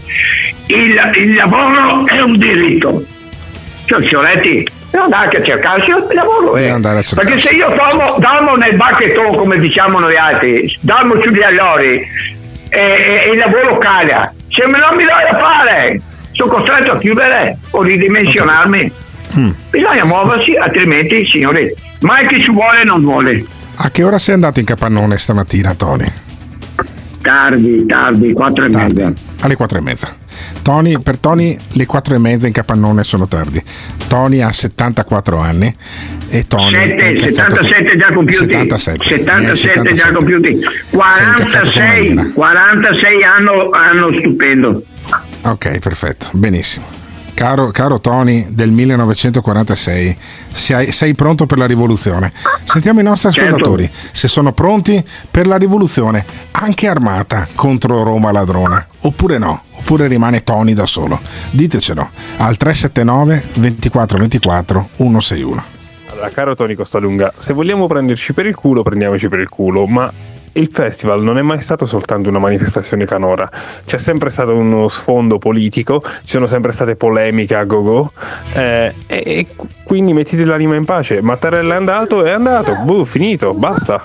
Il, 0.67 0.99
il 1.17 1.33
lavoro 1.35 2.05
è 2.07 2.19
un 2.21 2.37
diritto. 2.37 3.03
Cioè, 3.85 4.01
Fioretti, 4.01 4.67
devo 4.89 5.03
andare 5.03 5.37
a 5.37 5.43
cercarsi 5.43 5.89
il 5.91 6.05
lavoro. 6.13 6.57
Eh. 6.57 6.79
Perché 7.15 7.37
se 7.37 7.53
io 7.53 7.67
dormo, 7.69 8.15
dormo 8.17 8.55
nel 8.55 8.75
bacchetto, 8.75 9.21
come 9.21 9.59
diciamo 9.59 9.99
noi 9.99 10.17
altri, 10.17 10.75
dormo 10.81 11.21
sugli 11.21 11.43
allori 11.43 12.01
e, 12.69 12.79
e- 12.79 13.23
e 13.27 13.31
il 13.31 13.37
lavoro 13.37 13.77
cala, 13.77 14.33
se 14.49 14.65
me 14.67 14.79
non 14.79 14.95
mi 14.95 15.03
do 15.03 15.09
da 15.31 15.37
fare, 15.37 16.01
sono 16.31 16.51
costretto 16.51 16.91
a 16.93 16.97
chiudere 16.97 17.57
o 17.71 17.81
ridimensionarmi. 17.83 18.91
Mm. 19.37 19.49
Bisogna 19.69 20.05
muoversi, 20.05 20.55
altrimenti, 20.55 21.25
signori, 21.25 21.73
mai 22.01 22.27
che 22.27 22.41
ci 22.41 22.51
vuole 22.51 22.83
non 22.83 23.01
vuole. 23.01 23.45
A 23.77 23.89
che 23.91 24.03
ora 24.03 24.17
sei 24.17 24.35
andato 24.35 24.59
in 24.59 24.65
capannone 24.65 25.17
stamattina, 25.17 25.73
Tony? 25.73 26.11
Tardi, 27.21 27.85
tardi, 27.85 28.33
quattro 28.33 28.65
e 28.65 28.69
mezza. 28.69 29.11
Alle 29.41 29.55
quattro 29.55 29.77
e 29.79 29.81
mezza. 29.81 30.15
Tony, 30.61 30.99
per 30.99 31.17
Tony 31.17 31.57
le 31.73 31.85
quattro 31.85 32.15
e 32.15 32.17
mezza 32.19 32.47
in 32.47 32.53
capannone 32.53 33.03
sono 33.03 33.27
tardi. 33.27 33.61
Tony 34.07 34.41
ha 34.41 34.51
74 34.51 35.39
anni 35.39 35.75
e 36.29 36.43
Tony 36.43 36.75
è 36.75 36.87
Sette, 36.87 37.07
incazzato 37.09 37.63
77 37.63 37.97
già 37.97 38.13
compiuti. 38.13 38.51
77. 38.51 39.03
77 39.03 39.45
già 39.45 39.55
77. 39.55 40.13
compiuti. 40.13 40.49
incazzato 40.49 41.71
come 41.71 41.85
una 41.85 41.93
46, 41.93 42.07
iena. 42.07 42.31
46 42.33 43.23
anno, 43.23 43.69
anno 43.71 44.17
stupendo. 44.17 44.83
Ok, 45.43 45.79
perfetto, 45.79 46.29
benissimo. 46.33 47.04
Caro, 47.35 47.69
caro 47.71 47.99
Tony 47.99 48.47
del 48.49 48.71
1946, 48.71 50.17
sei, 50.53 50.91
sei 50.93 51.13
pronto 51.15 51.45
per 51.45 51.57
la 51.57 51.65
rivoluzione? 51.65 52.31
Sentiamo 52.63 53.01
i 53.01 53.03
nostri 53.03 53.29
Certo. 53.29 53.47
ascoltatori 53.55 53.91
se 54.11 54.29
sono 54.29 54.53
pronti 54.53 55.03
per 55.29 55.45
la 55.45 55.57
rivoluzione, 55.57 56.25
anche 56.51 56.87
armata 56.87 57.45
contro 57.53 58.03
Roma 58.03 58.31
ladrona, 58.31 58.87
oppure 59.01 59.37
no, 59.37 59.63
oppure 59.73 60.07
rimane 60.07 60.43
Tony 60.43 60.73
da 60.73 60.85
solo. 60.85 61.19
Ditecelo 61.51 62.09
al 62.37 62.55
379 62.55 63.43
24 63.55 64.17
24 64.17 64.89
161. 64.95 65.63
Allora, 66.11 66.29
caro 66.29 66.55
Tony 66.55 66.73
Costalunga, 66.73 67.33
se 67.37 67.51
vogliamo 67.51 67.85
prenderci 67.85 68.31
per 68.31 68.45
il 68.45 68.55
culo, 68.55 68.81
prendiamoci 68.81 69.27
per 69.27 69.39
il 69.39 69.49
culo, 69.49 69.85
ma 69.85 70.09
il 70.57 70.69
festival 70.71 71.21
non 71.21 71.37
è 71.37 71.41
mai 71.41 71.61
stato 71.61 71.85
soltanto 71.85 72.29
una 72.29 72.39
manifestazione 72.39 73.05
canora, 73.05 73.49
c'è 73.85 73.97
sempre 73.97 74.29
stato 74.29 74.55
uno 74.55 74.87
sfondo 74.87 75.37
politico, 75.37 76.01
ci 76.03 76.31
sono 76.31 76.45
sempre 76.45 76.71
state 76.71 76.95
polemiche 76.95 77.55
a 77.55 77.63
go-go, 77.63 78.11
eh, 78.53 78.93
e, 79.07 79.23
e 79.25 79.47
quindi 79.83 80.13
mettiti 80.13 80.43
l'anima 80.43 80.75
in 80.75 80.85
pace. 80.85 81.21
Mattarella 81.21 81.73
è 81.73 81.77
andato, 81.77 82.23
è 82.23 82.31
andato, 82.31 82.75
boh, 82.83 83.03
finito, 83.03 83.53
basta. 83.53 84.01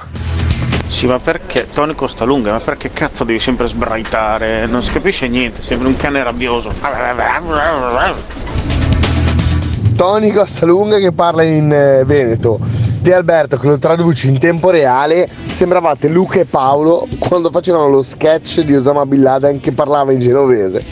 Sì, 0.89 1.07
ma 1.07 1.21
perché 1.21 1.69
Tony 1.73 1.95
Costalunga? 1.95 2.51
Ma 2.51 2.61
perché 2.61 2.91
cazzo 2.93 3.23
devi 3.23 3.39
sempre 3.39 3.69
sbraitare? 3.69 4.67
Non 4.67 4.83
si 4.83 4.91
capisce 4.93 5.29
niente, 5.29 5.63
sembra 5.63 5.87
un 5.87 5.97
cane 5.97 6.23
rabbioso. 6.23 6.73
Tony 10.01 10.31
Costalunga 10.31 10.97
che 10.97 11.13
parla 11.13 11.43
in 11.43 11.71
eh, 11.71 12.05
Veneto. 12.07 12.59
Di 13.03 13.13
Alberto 13.13 13.59
che 13.59 13.67
lo 13.67 13.79
traduce 13.79 14.29
in 14.29 14.39
tempo 14.39 14.71
reale, 14.71 15.29
sembravate 15.49 16.09
Luca 16.09 16.41
e 16.41 16.47
Paolo 16.47 17.07
quando 17.19 17.51
facevano 17.51 17.87
lo 17.91 18.01
sketch 18.01 18.63
di 18.63 18.75
Osama 18.75 19.05
Bin 19.05 19.21
Laden 19.21 19.61
che 19.61 19.73
parlava 19.73 20.13
in 20.13 20.21
genovese. 20.21 20.83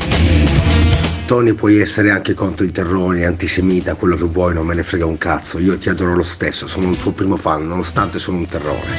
Tony 1.25 1.55
puoi 1.55 1.81
essere 1.81 2.11
anche 2.11 2.35
contro 2.35 2.66
i 2.66 2.71
terroni, 2.71 3.25
antisemita, 3.25 3.94
quello 3.94 4.14
che 4.14 4.25
vuoi, 4.25 4.53
non 4.53 4.66
me 4.66 4.75
ne 4.75 4.83
frega 4.83 5.07
un 5.07 5.16
cazzo. 5.16 5.59
Io 5.59 5.79
ti 5.79 5.88
adoro 5.88 6.14
lo 6.14 6.23
stesso, 6.23 6.66
sono 6.66 6.90
il 6.90 6.99
tuo 6.99 7.12
primo 7.12 7.37
fan, 7.37 7.66
nonostante 7.66 8.18
sono 8.18 8.37
un 8.37 8.44
terrore. 8.44 8.92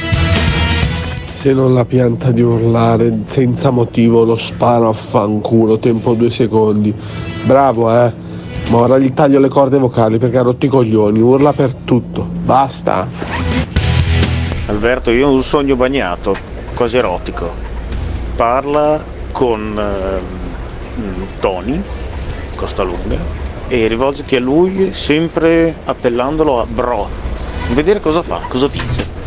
Se 1.39 1.54
non 1.54 1.76
la 1.76 1.86
pianta 1.86 2.32
di 2.32 2.41
urlare 2.41 3.15
senza 3.28 3.69
motivo 3.69 4.24
lo 4.24 4.38
sparo 4.38 4.89
a 4.89 4.93
fanculo, 4.93 5.78
tempo 5.78 6.15
due 6.15 6.32
secondi. 6.32 6.91
Bravo 7.43 7.95
eh. 7.95 8.29
Ma 8.69 8.77
ora 8.77 8.99
gli 8.99 9.12
taglio 9.13 9.39
le 9.39 9.49
corde 9.49 9.79
vocali 9.79 10.19
perché 10.19 10.38
ha 10.38 10.43
rotto 10.43 10.67
i 10.67 10.69
coglioni, 10.69 11.19
urla 11.19 11.53
per 11.53 11.73
tutto. 11.73 12.21
Basta. 12.21 13.08
Alberto, 14.67 15.10
io 15.10 15.27
ho 15.27 15.32
un 15.32 15.41
sogno 15.41 15.75
bagnato, 15.75 16.36
quasi 16.75 16.97
erotico. 16.97 17.49
Parla 18.36 19.03
con 19.32 19.75
ehm, 19.75 21.25
Tony 21.39 21.82
Costalunga 22.55 23.17
e 23.67 23.88
rivolgiti 23.88 24.36
a 24.36 24.39
lui 24.39 24.93
sempre 24.93 25.73
appellandolo 25.86 26.62
a 26.62 26.65
bro. 26.67 27.10
Vedere 27.73 27.99
cosa 27.99 28.21
fa, 28.21 28.41
cosa 28.47 28.67
dice. 28.67 29.18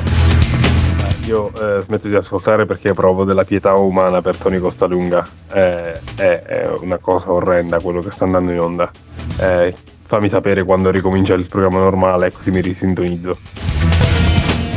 Io 1.27 1.53
eh, 1.55 1.81
smetto 1.83 2.09
di 2.09 2.17
ascoltare 2.17 2.65
perché 2.65 2.95
provo 2.95 3.25
della 3.25 3.45
pietà 3.45 3.75
umana 3.75 4.21
per 4.21 4.37
Tony 4.37 4.59
Costalunga. 4.59 5.27
Eh, 5.53 5.93
è, 6.17 6.43
è 6.43 6.69
una 6.81 6.99
cosa 6.99 7.31
orrenda 7.31 7.79
quello 7.79 8.01
che 8.01 8.11
sta 8.11 8.25
andando 8.25 8.53
in 8.53 8.61
onda. 8.61 8.91
Eh, 9.39 9.75
fammi 10.05 10.29
sapere 10.29 10.65
quando 10.65 10.91
ricomincia 10.91 11.35
il 11.35 11.47
programma 11.49 11.79
normale, 11.79 12.33
così 12.33 12.51
mi 12.51 12.61
risintonizzo. 12.61 13.37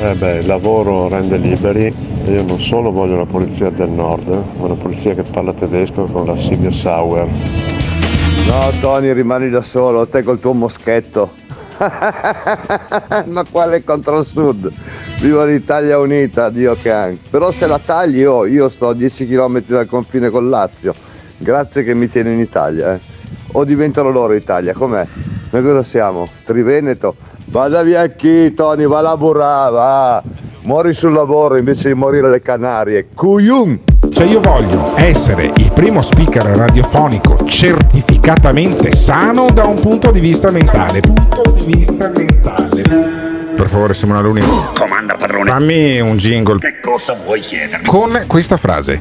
Eh 0.01 0.13
beh, 0.13 0.35
il 0.35 0.45
lavoro 0.45 1.07
rende 1.07 1.37
liberi 1.37 1.93
e 2.25 2.31
io 2.31 2.43
non 2.43 2.59
solo 2.59 2.91
voglio 2.91 3.15
una 3.15 3.25
polizia 3.25 3.69
del 3.69 3.89
nord, 3.89 4.27
ma 4.27 4.65
una 4.65 4.75
polizia 4.75 5.15
che 5.15 5.23
parla 5.23 5.53
tedesco 5.53 6.03
con 6.05 6.27
la 6.27 6.37
Silvia 6.37 6.71
Sauer. 6.71 7.27
No, 8.47 8.69
Tony, 8.81 9.11
rimani 9.13 9.49
da 9.49 9.61
solo, 9.61 10.07
te 10.07 10.21
col 10.21 10.39
tuo 10.39 10.53
moschetto. 10.53 11.43
Ma 13.25 13.43
quale 13.49 13.83
contro 13.83 14.19
il 14.19 14.25
sud? 14.25 14.71
Viva 15.19 15.45
l'Italia 15.45 15.99
unita, 15.99 16.49
Dio 16.49 16.75
can. 16.81 17.19
Però 17.29 17.51
se 17.51 17.67
la 17.67 17.79
tagli, 17.79 18.23
oh, 18.23 18.45
io 18.45 18.69
sto 18.69 18.89
a 18.89 18.93
10 18.93 19.27
km 19.27 19.63
dal 19.65 19.87
confine 19.87 20.29
con 20.29 20.49
Lazio. 20.49 20.93
Grazie 21.37 21.83
che 21.83 21.93
mi 21.93 22.07
tieni 22.09 22.33
in 22.33 22.39
Italia, 22.39 22.93
eh. 22.93 22.99
O 23.53 23.63
diventano 23.63 24.09
loro 24.09 24.33
Italia, 24.33 24.73
com'è? 24.73 25.07
Noi 25.49 25.63
cosa 25.63 25.83
siamo? 25.83 26.27
Triveneto? 26.43 27.15
Vada 27.45 27.83
via 27.83 28.07
chi, 28.07 28.53
Tony, 28.53 28.85
va 28.85 28.99
a 28.99 29.01
lavorare, 29.01 29.71
va. 29.71 30.23
Muori 30.63 30.93
sul 30.93 31.13
lavoro 31.13 31.57
invece 31.57 31.89
di 31.89 31.93
morire 31.93 32.27
alle 32.27 32.41
Canarie. 32.41 33.07
Cuyum! 33.13 33.94
Cioè 34.15 34.27
io 34.27 34.39
voglio 34.39 34.93
essere 34.95 35.51
il 35.57 35.73
primo 35.73 36.01
speaker 36.01 36.45
radiofonico 36.45 37.37
certificatamente 37.47 38.95
sano 38.95 39.47
da 39.51 39.65
un 39.65 39.77
punto 39.81 40.09
di 40.09 40.21
vista 40.21 40.51
mentale. 40.51 41.01
Punto 41.01 41.51
di 41.51 41.75
vista 41.75 42.09
mentale. 42.15 42.81
Per 42.81 43.67
favore, 43.67 43.93
Simona 43.93 44.21
Luni. 44.21 44.41
Comanda 44.73 45.15
padrone. 45.15 45.49
Dammi 45.51 45.99
un 45.99 46.15
jingle 46.15 46.59
Che 46.59 46.79
cosa 46.79 47.17
vuoi 47.25 47.41
chiedermi? 47.41 47.85
con 47.85 48.23
questa 48.25 48.55
frase. 48.55 48.97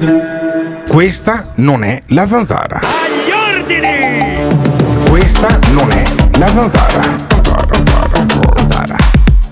Questa 0.89 1.51
non 1.55 1.85
è 1.85 2.01
la 2.07 2.27
zanzara. 2.27 2.81
Agli 2.81 3.57
ordini! 3.57 5.07
Questa 5.09 5.59
non 5.71 5.91
è 5.91 6.13
la 6.37 6.51
zanzara. 6.51 7.25
Zanzara, 7.29 7.67
zanzara, 7.85 8.49
zanzara. 8.57 8.95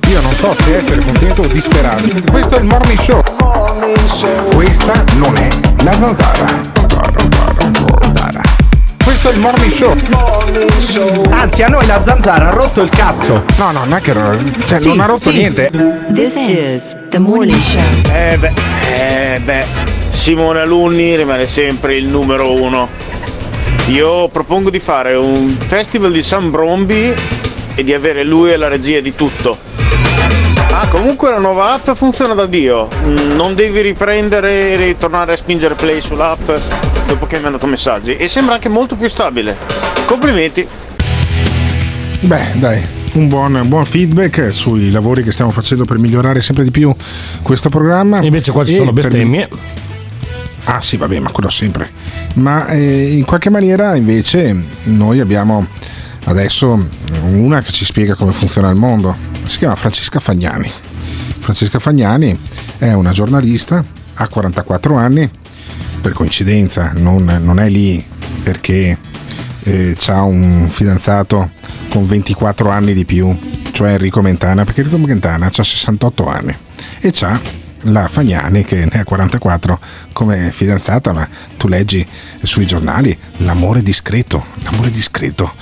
Io 0.09 0.19
non 0.19 0.33
so 0.33 0.53
se 0.59 0.75
essere 0.75 1.01
contento 1.05 1.41
o 1.43 1.47
disperato. 1.47 2.03
Questo 2.29 2.57
è 2.57 2.59
il 2.59 2.65
morning 2.65 2.99
show. 2.99 3.21
Questa 4.53 5.03
non 5.15 5.35
è 5.35 5.47
la 5.83 5.91
zanzara. 5.93 6.71
Questo 9.03 9.29
è 9.29 9.33
il 9.33 9.39
morning 9.39 9.71
show. 9.71 9.95
Anzi, 11.31 11.63
a 11.63 11.67
noi 11.69 11.85
la 11.87 12.03
zanzara 12.03 12.49
ha 12.49 12.51
rotto 12.51 12.81
il 12.81 12.89
cazzo. 12.89 13.43
No, 13.57 13.71
no, 13.71 13.79
non 13.85 13.95
è 13.95 14.01
che 14.01 14.13
cioè, 14.65 14.79
Sì, 14.79 14.89
non 14.89 14.99
ha 14.99 15.05
rotto 15.05 15.31
sì. 15.31 15.37
niente. 15.37 15.71
This 16.13 16.35
is 16.35 16.95
the 17.09 17.17
morning 17.17 17.59
show. 17.59 17.81
Eh 18.13 18.37
beh, 18.37 18.53
eh 18.95 19.39
beh, 19.39 19.65
Simone 20.11 20.59
Alunni 20.59 21.15
rimane 21.15 21.47
sempre 21.47 21.95
il 21.95 22.05
numero 22.05 22.53
uno. 22.53 22.87
Io 23.87 24.27
propongo 24.27 24.69
di 24.69 24.79
fare 24.79 25.15
un 25.15 25.57
festival 25.67 26.11
di 26.11 26.21
San 26.21 26.51
Brombi 26.51 27.11
e 27.75 27.83
di 27.83 27.91
avere 27.91 28.23
lui 28.23 28.53
alla 28.53 28.67
regia 28.67 28.99
di 28.99 29.15
tutto. 29.15 29.57
Ah, 30.75 30.87
comunque 30.87 31.29
la 31.29 31.37
nuova 31.37 31.73
app 31.73 31.91
funziona 31.91 32.33
da 32.33 32.47
Dio. 32.47 32.87
Mm, 33.05 33.35
Non 33.35 33.53
devi 33.53 33.81
riprendere 33.81 34.71
e 34.71 34.75
ritornare 34.75 35.33
a 35.33 35.35
spingere 35.37 35.75
play 35.75 36.01
sull'app 36.01 36.49
dopo 37.05 37.27
che 37.27 37.37
mi 37.37 37.43
hanno 37.43 37.51
dato 37.57 37.67
messaggi. 37.67 38.15
E 38.17 38.27
sembra 38.27 38.55
anche 38.55 38.69
molto 38.69 38.95
più 38.95 39.07
stabile. 39.07 39.55
Complimenti. 40.05 40.67
Beh, 42.21 42.51
dai, 42.55 42.81
un 43.13 43.27
buon, 43.27 43.53
un 43.53 43.67
buon 43.69 43.85
feedback 43.85 44.51
sui 44.53 44.89
lavori 44.89 45.21
che 45.23 45.31
stiamo 45.31 45.51
facendo 45.51 45.85
per 45.85 45.99
migliorare 45.99 46.41
sempre 46.41 46.63
di 46.63 46.71
più 46.71 46.93
questo 47.43 47.69
programma. 47.69 48.21
Invece 48.21 48.51
qua 48.51 48.65
ci 48.65 48.73
E 48.73 48.75
sono 48.77 48.91
per- 48.93 49.03
bestemmie. 49.09 49.49
Ah 50.65 50.81
sì, 50.81 50.97
vabbè, 50.97 51.19
ma 51.19 51.29
quello 51.31 51.49
sempre. 51.49 51.91
Ma 52.35 52.67
eh, 52.69 53.11
in 53.15 53.25
qualche 53.25 53.49
maniera 53.51 53.95
invece 53.95 54.55
noi 54.85 55.19
abbiamo 55.19 55.67
adesso 56.25 56.87
una 57.23 57.61
che 57.61 57.71
ci 57.71 57.85
spiega 57.85 58.15
come 58.15 58.31
funziona 58.31 58.69
il 58.69 58.75
mondo. 58.75 59.15
Si 59.45 59.57
chiama 59.57 59.75
Francesca 59.75 60.19
Fagnani. 60.19 60.71
Francesca 61.39 61.79
Fagnani 61.79 62.37
è 62.77 62.93
una 62.93 63.11
giornalista, 63.11 63.83
ha 64.13 64.27
44 64.27 64.95
anni, 64.95 65.29
per 66.01 66.13
coincidenza 66.13 66.91
non, 66.95 67.23
non 67.41 67.59
è 67.59 67.69
lì 67.69 68.05
perché 68.43 68.97
ha 70.07 70.21
un 70.23 70.67
fidanzato 70.69 71.51
con 71.89 72.05
24 72.05 72.69
anni 72.69 72.93
di 72.93 73.05
più, 73.05 73.37
cioè 73.71 73.91
Enrico 73.91 74.21
Mentana, 74.21 74.63
perché 74.63 74.81
Enrico 74.81 74.97
Mentana 74.97 75.47
ha 75.47 75.63
68 75.63 76.27
anni 76.27 76.55
e 76.99 77.11
c'ha 77.13 77.39
la 77.87 78.07
Fagnani 78.07 78.63
che 78.63 78.87
ne 78.89 78.99
ha 79.01 79.03
44 79.03 79.79
come 80.13 80.51
fidanzata, 80.51 81.11
ma 81.11 81.27
tu 81.57 81.67
leggi 81.67 82.05
sui 82.41 82.65
giornali 82.65 83.17
l'amore 83.37 83.81
discreto, 83.81 84.45
l'amore 84.63 84.89
discreto 84.89 85.53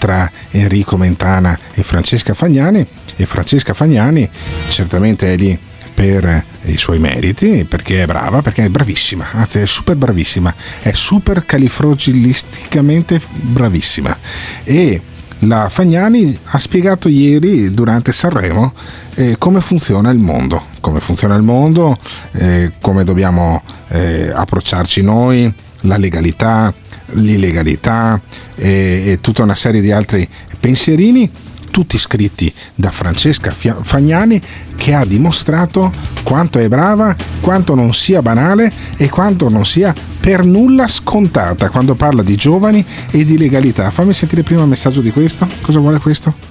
tra 0.00 0.28
Enrico 0.50 0.96
Mentana 0.96 1.56
e 1.74 1.82
Francesca 1.82 2.32
Fagnani 2.32 2.84
e 3.16 3.26
Francesca 3.26 3.74
Fagnani 3.74 4.28
certamente 4.68 5.34
è 5.34 5.36
lì 5.36 5.58
per 5.94 6.44
i 6.62 6.78
suoi 6.78 6.98
meriti, 6.98 7.66
perché 7.68 8.04
è 8.04 8.06
brava, 8.06 8.40
perché 8.40 8.64
è 8.64 8.68
bravissima, 8.70 9.26
anzi 9.32 9.58
è 9.58 9.66
super 9.66 9.96
bravissima, 9.96 10.54
è 10.80 10.92
super 10.92 11.44
califrogilisticamente 11.44 13.20
bravissima. 13.30 14.16
E 14.64 15.02
la 15.40 15.68
Fagnani 15.68 16.38
ha 16.42 16.58
spiegato 16.58 17.10
ieri 17.10 17.74
durante 17.74 18.12
Sanremo 18.12 18.72
eh, 19.16 19.36
come 19.36 19.60
funziona 19.60 20.08
il 20.08 20.18
mondo, 20.18 20.62
come 20.80 21.00
funziona 21.00 21.34
il 21.34 21.42
mondo, 21.42 21.98
eh, 22.32 22.72
come 22.80 23.04
dobbiamo 23.04 23.62
eh, 23.88 24.30
approcciarci 24.34 25.02
noi, 25.02 25.52
la 25.82 25.98
legalità, 25.98 26.72
l'illegalità 27.12 28.20
e, 28.60 29.02
e 29.06 29.18
tutta 29.20 29.42
una 29.42 29.54
serie 29.54 29.80
di 29.80 29.90
altri 29.90 30.28
pensierini, 30.58 31.30
tutti 31.70 31.96
scritti 31.98 32.52
da 32.74 32.90
Francesca 32.90 33.52
Fagnani 33.52 34.40
che 34.76 34.92
ha 34.92 35.04
dimostrato 35.04 35.90
quanto 36.22 36.58
è 36.58 36.68
brava, 36.68 37.16
quanto 37.40 37.74
non 37.74 37.94
sia 37.94 38.20
banale 38.22 38.70
e 38.96 39.08
quanto 39.08 39.48
non 39.48 39.64
sia 39.64 39.94
per 40.20 40.44
nulla 40.44 40.86
scontata 40.86 41.70
quando 41.70 41.94
parla 41.94 42.22
di 42.22 42.36
giovani 42.36 42.84
e 43.10 43.24
di 43.24 43.38
legalità. 43.38 43.90
Fammi 43.90 44.12
sentire 44.12 44.42
prima 44.42 44.62
il 44.62 44.68
messaggio 44.68 45.00
di 45.00 45.10
questo. 45.10 45.48
Cosa 45.62 45.78
vuole 45.78 45.98
questo? 45.98 46.48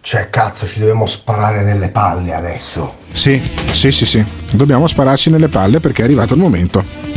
Cioè, 0.00 0.28
cazzo, 0.28 0.66
ci 0.66 0.80
dobbiamo 0.80 1.06
sparare 1.06 1.62
nelle 1.62 1.88
palle 1.88 2.34
adesso. 2.34 2.96
Sì, 3.10 3.40
sì, 3.70 3.90
sì, 3.90 4.04
sì. 4.04 4.22
Dobbiamo 4.52 4.86
spararci 4.86 5.30
nelle 5.30 5.48
palle 5.48 5.80
perché 5.80 6.02
è 6.02 6.04
arrivato 6.04 6.34
il 6.34 6.40
momento 6.40 7.13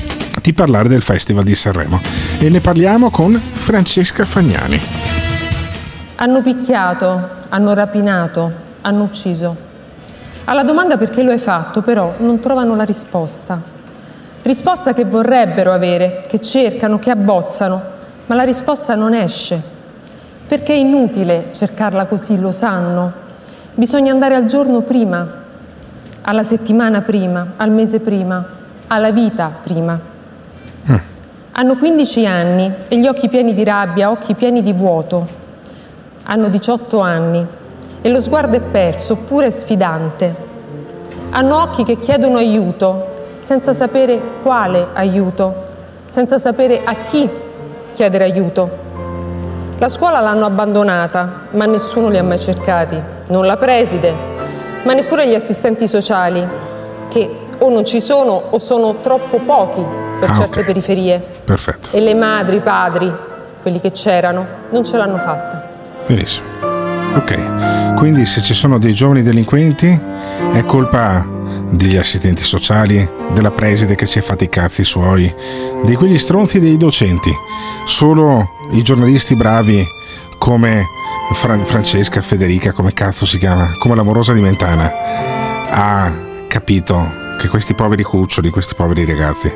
di 0.48 0.54
parlare 0.54 0.88
del 0.88 1.02
Festival 1.02 1.44
di 1.44 1.56
Sanremo. 1.56 2.00
E 2.40 2.48
ne 2.48 2.62
parliamo 2.62 3.10
con 3.10 3.34
Francesca 3.34 4.24
Fagnani. 4.24 4.80
Hanno 6.16 6.42
picchiato, 6.42 7.22
hanno 7.50 7.74
rapinato, 7.74 8.50
hanno 8.80 9.04
ucciso. 9.04 9.54
Alla 10.46 10.64
domanda 10.64 10.96
perché 10.96 11.22
lo 11.22 11.32
hai 11.32 11.38
fatto, 11.38 11.82
però, 11.82 12.16
non 12.20 12.40
trovano 12.40 12.78
la 12.78 12.86
risposta. 12.86 13.62
Risposta 14.42 14.94
che 14.94 15.04
vorrebbero 15.04 15.74
avere, 15.74 16.24
che 16.30 16.40
cercano, 16.40 16.98
che 16.98 17.12
abbozzano, 17.12 17.82
ma 18.28 18.36
la 18.36 18.44
risposta 18.44 18.96
non 18.96 19.14
esce. 19.14 19.62
Perché 20.48 20.72
è 20.72 20.78
inutile 20.78 21.50
cercarla 21.52 22.06
così, 22.06 22.40
lo 22.40 22.54
sanno. 22.54 23.12
Bisogna 23.74 24.14
andare 24.14 24.36
al 24.36 24.46
giorno 24.46 24.80
prima, 24.80 25.28
alla 26.22 26.44
settimana 26.44 27.02
prima, 27.02 27.52
al 27.58 27.72
mese 27.72 28.00
prima, 28.00 28.46
alla 28.88 29.12
vita 29.12 29.52
prima. 29.62 30.16
Hanno 31.60 31.76
15 31.76 32.28
anni 32.28 32.72
e 32.88 33.00
gli 33.00 33.08
occhi 33.08 33.30
pieni 33.30 33.56
di 33.56 33.64
rabbia, 33.64 34.12
occhi 34.12 34.36
pieni 34.36 34.62
di 34.62 34.74
vuoto. 34.74 35.26
Hanno 36.26 36.50
18 36.50 37.00
anni 37.00 37.44
e 38.00 38.10
lo 38.10 38.22
sguardo 38.22 38.58
è 38.58 38.60
perso, 38.60 39.14
oppure 39.14 39.50
sfidante. 39.50 40.36
Hanno 41.32 41.60
occhi 41.60 41.82
che 41.82 41.98
chiedono 41.98 42.38
aiuto, 42.38 43.08
senza 43.40 43.74
sapere 43.74 44.22
quale 44.44 44.90
aiuto, 44.94 45.64
senza 46.06 46.38
sapere 46.38 46.82
a 46.84 46.94
chi 46.94 47.28
chiedere 47.92 48.26
aiuto. 48.26 48.70
La 49.80 49.90
scuola 49.90 50.20
l'hanno 50.20 50.46
abbandonata, 50.46 51.48
ma 51.54 51.66
nessuno 51.66 52.10
li 52.10 52.20
ha 52.20 52.24
mai 52.24 52.38
cercati, 52.38 53.02
non 53.30 53.48
la 53.48 53.58
preside, 53.58 54.14
ma 54.84 54.94
neppure 54.94 55.28
gli 55.28 55.34
assistenti 55.34 55.88
sociali, 55.88 56.48
che 57.08 57.40
o 57.58 57.70
non 57.72 57.84
ci 57.84 58.00
sono 58.00 58.44
o 58.52 58.60
sono 58.60 58.98
troppo 59.02 59.40
pochi 59.40 60.06
per 60.20 60.30
Ah, 60.32 60.36
certe 60.36 60.60
ok. 60.60 60.66
periferie. 60.66 61.20
Perfetto, 61.44 61.90
E 61.96 62.00
le 62.00 62.14
madri, 62.16 62.58
i 62.58 62.62
padri, 62.62 63.12
quelli 63.62 63.80
che 63.80 63.92
c'erano, 63.92 64.46
non 64.72 64.84
ce 64.84 64.98
l'hanno 64.98 65.18
fatta. 65.18 65.66
benissimo. 66.08 66.48
Ok, 67.16 67.96
quindi 67.96 68.26
se 68.26 68.42
ci 68.42 68.54
sono 68.54 68.78
dei 68.78 68.94
giovani 68.94 69.24
delinquenti 69.24 70.00
è 70.54 70.64
colpa 70.66 71.26
degli 71.70 71.98
assistenti 71.98 72.44
sociali, 72.44 73.10
della 73.34 73.52
preside 73.52 73.96
che 73.96 74.06
si 74.06 74.20
è 74.20 74.22
fatti 74.22 74.44
i 74.46 74.50
cazzi 74.50 74.84
suoi, 74.86 75.34
di 75.84 75.96
quegli 75.96 76.18
stronzi 76.18 76.60
dei 76.60 76.78
docenti. 76.78 77.32
Solo 77.86 78.52
i 78.72 78.82
giornalisti 78.84 79.36
bravi 79.36 79.86
come 80.38 80.84
Fra- 81.34 81.58
Francesca 81.58 82.22
Federica, 82.22 82.72
come 82.72 82.94
cazzo 82.94 83.26
si 83.26 83.38
chiama, 83.38 83.70
come 83.80 83.96
l'amorosa 83.96 84.32
di 84.34 84.40
Mentana, 84.42 84.92
ha 85.70 86.12
capito 86.48 87.12
che 87.38 87.48
questi 87.48 87.74
poveri 87.74 88.04
cuccioli, 88.04 88.50
questi 88.50 88.76
poveri 88.76 89.06
ragazzi, 89.06 89.54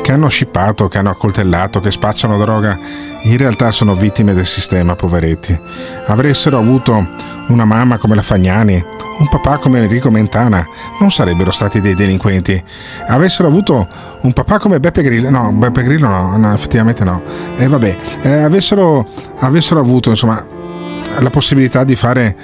che 0.00 0.12
hanno 0.12 0.28
scippato, 0.28 0.88
che 0.88 0.98
hanno 0.98 1.10
accoltellato, 1.10 1.80
che 1.80 1.90
spacciano 1.90 2.38
droga, 2.38 2.78
in 3.22 3.36
realtà 3.36 3.72
sono 3.72 3.94
vittime 3.94 4.32
del 4.32 4.46
sistema, 4.46 4.94
poveretti. 4.94 5.58
Avessero 6.06 6.58
avuto 6.58 7.06
una 7.48 7.64
mamma 7.64 7.98
come 7.98 8.14
la 8.14 8.22
Fagnani, 8.22 8.82
un 9.18 9.28
papà 9.28 9.58
come 9.58 9.80
Enrico 9.80 10.10
Mentana, 10.10 10.66
non 11.00 11.10
sarebbero 11.10 11.50
stati 11.50 11.80
dei 11.80 11.94
delinquenti. 11.94 12.62
Avessero 13.08 13.48
avuto 13.48 13.86
un 14.22 14.32
papà 14.32 14.58
come 14.58 14.80
Beppe 14.80 15.02
Grillo, 15.02 15.30
no, 15.30 15.52
Beppe 15.52 15.82
Grillo 15.82 16.08
no, 16.08 16.36
no, 16.36 16.54
effettivamente 16.54 17.04
no. 17.04 17.22
E 17.56 17.68
vabbè, 17.68 17.96
eh, 18.22 18.42
avessero, 18.42 19.06
avessero 19.38 19.80
avuto, 19.80 20.10
insomma, 20.10 20.44
la 21.18 21.30
possibilità 21.30 21.84
di 21.84 21.96
fare 21.96 22.36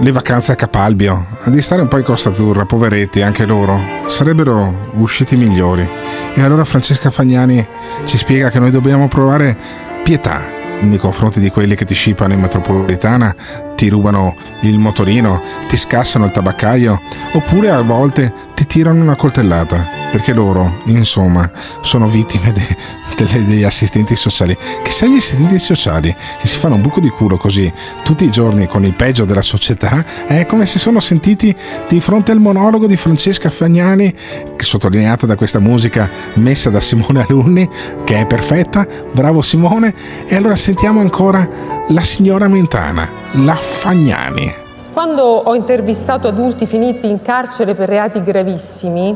le 0.00 0.12
vacanze 0.12 0.52
a 0.52 0.56
Capalbio, 0.56 1.26
di 1.44 1.60
stare 1.60 1.82
un 1.82 1.88
po' 1.88 1.98
in 1.98 2.04
Costa 2.04 2.30
Azzurra, 2.30 2.64
poveretti, 2.64 3.22
anche 3.22 3.44
loro, 3.44 3.80
sarebbero 4.06 4.90
usciti 4.94 5.36
migliori. 5.36 5.88
E 6.34 6.42
allora 6.42 6.64
Francesca 6.64 7.10
Fagnani 7.10 7.66
ci 8.04 8.16
spiega 8.18 8.50
che 8.50 8.58
noi 8.58 8.70
dobbiamo 8.70 9.08
provare 9.08 9.56
pietà 10.02 10.60
nei 10.82 10.98
confronti 10.98 11.40
di 11.40 11.50
quelli 11.50 11.74
che 11.74 11.84
ti 11.84 11.94
scippano 11.94 12.32
in 12.32 12.40
metropolitana, 12.40 13.34
ti 13.74 13.88
rubano 13.88 14.36
il 14.60 14.78
motorino, 14.78 15.40
ti 15.66 15.76
scassano 15.76 16.26
il 16.26 16.32
tabaccaio, 16.32 17.00
oppure 17.32 17.70
a 17.70 17.82
volte 17.82 18.32
ti 18.54 18.66
tirano 18.66 19.02
una 19.02 19.16
coltellata, 19.16 19.88
perché 20.10 20.32
loro, 20.32 20.80
insomma, 20.84 21.50
sono 21.80 22.06
vittime 22.06 22.52
de- 22.52 22.76
delle- 23.16 23.44
degli 23.44 23.64
assistenti 23.64 24.14
sociali. 24.14 24.56
Che 24.82 24.90
se 24.90 25.08
gli 25.08 25.16
assistenti 25.16 25.58
sociali 25.58 26.14
che 26.40 26.46
si 26.46 26.56
fanno 26.56 26.76
un 26.76 26.80
buco 26.80 27.00
di 27.00 27.08
culo 27.08 27.36
così 27.36 27.72
tutti 28.04 28.24
i 28.24 28.30
giorni 28.30 28.66
con 28.66 28.84
il 28.84 28.94
peggio 28.94 29.24
della 29.24 29.42
società, 29.42 30.04
è 30.26 30.46
come 30.46 30.66
se 30.66 30.78
sono 30.78 31.00
sentiti 31.00 31.54
di 31.88 32.00
fronte 32.00 32.32
al 32.32 32.40
monologo 32.40 32.86
di 32.86 32.96
Francesca 32.96 33.50
Fagnani, 33.50 34.14
sottolineata 34.56 35.26
da 35.26 35.34
questa 35.34 35.58
musica 35.58 36.08
messa 36.34 36.70
da 36.70 36.80
Simone 36.80 37.24
Alunni, 37.28 37.68
che 38.04 38.20
è 38.20 38.26
perfetta, 38.26 38.86
bravo 39.12 39.42
Simone, 39.42 39.92
e 40.26 40.36
allora 40.36 40.54
sentiamo 40.72 41.00
ancora 41.00 41.46
la 41.88 42.00
signora 42.00 42.48
Mentana, 42.48 43.06
la 43.32 43.54
Fagnani. 43.54 44.54
Quando 44.90 45.22
ho 45.22 45.54
intervistato 45.54 46.28
adulti 46.28 46.64
finiti 46.64 47.10
in 47.10 47.20
carcere 47.20 47.74
per 47.74 47.90
reati 47.90 48.22
gravissimi, 48.22 49.14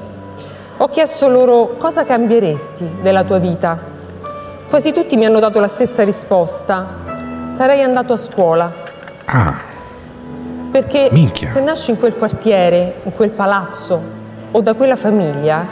ho 0.76 0.88
chiesto 0.88 1.30
loro 1.30 1.76
cosa 1.78 2.04
cambieresti 2.04 2.96
della 3.00 3.24
tua 3.24 3.38
vita. 3.38 3.78
Quasi 4.68 4.92
tutti 4.92 5.16
mi 5.16 5.24
hanno 5.24 5.40
dato 5.40 5.58
la 5.58 5.66
stessa 5.66 6.04
risposta. 6.04 6.86
Sarei 7.54 7.82
andato 7.82 8.12
a 8.12 8.16
scuola. 8.18 8.70
Ah, 9.24 9.56
Perché 10.70 11.08
Minchia. 11.10 11.48
se 11.48 11.60
nasci 11.60 11.90
in 11.90 11.98
quel 11.98 12.16
quartiere, 12.16 12.96
in 13.04 13.12
quel 13.14 13.30
palazzo 13.30 14.02
o 14.50 14.60
da 14.60 14.74
quella 14.74 14.96
famiglia, 14.96 15.66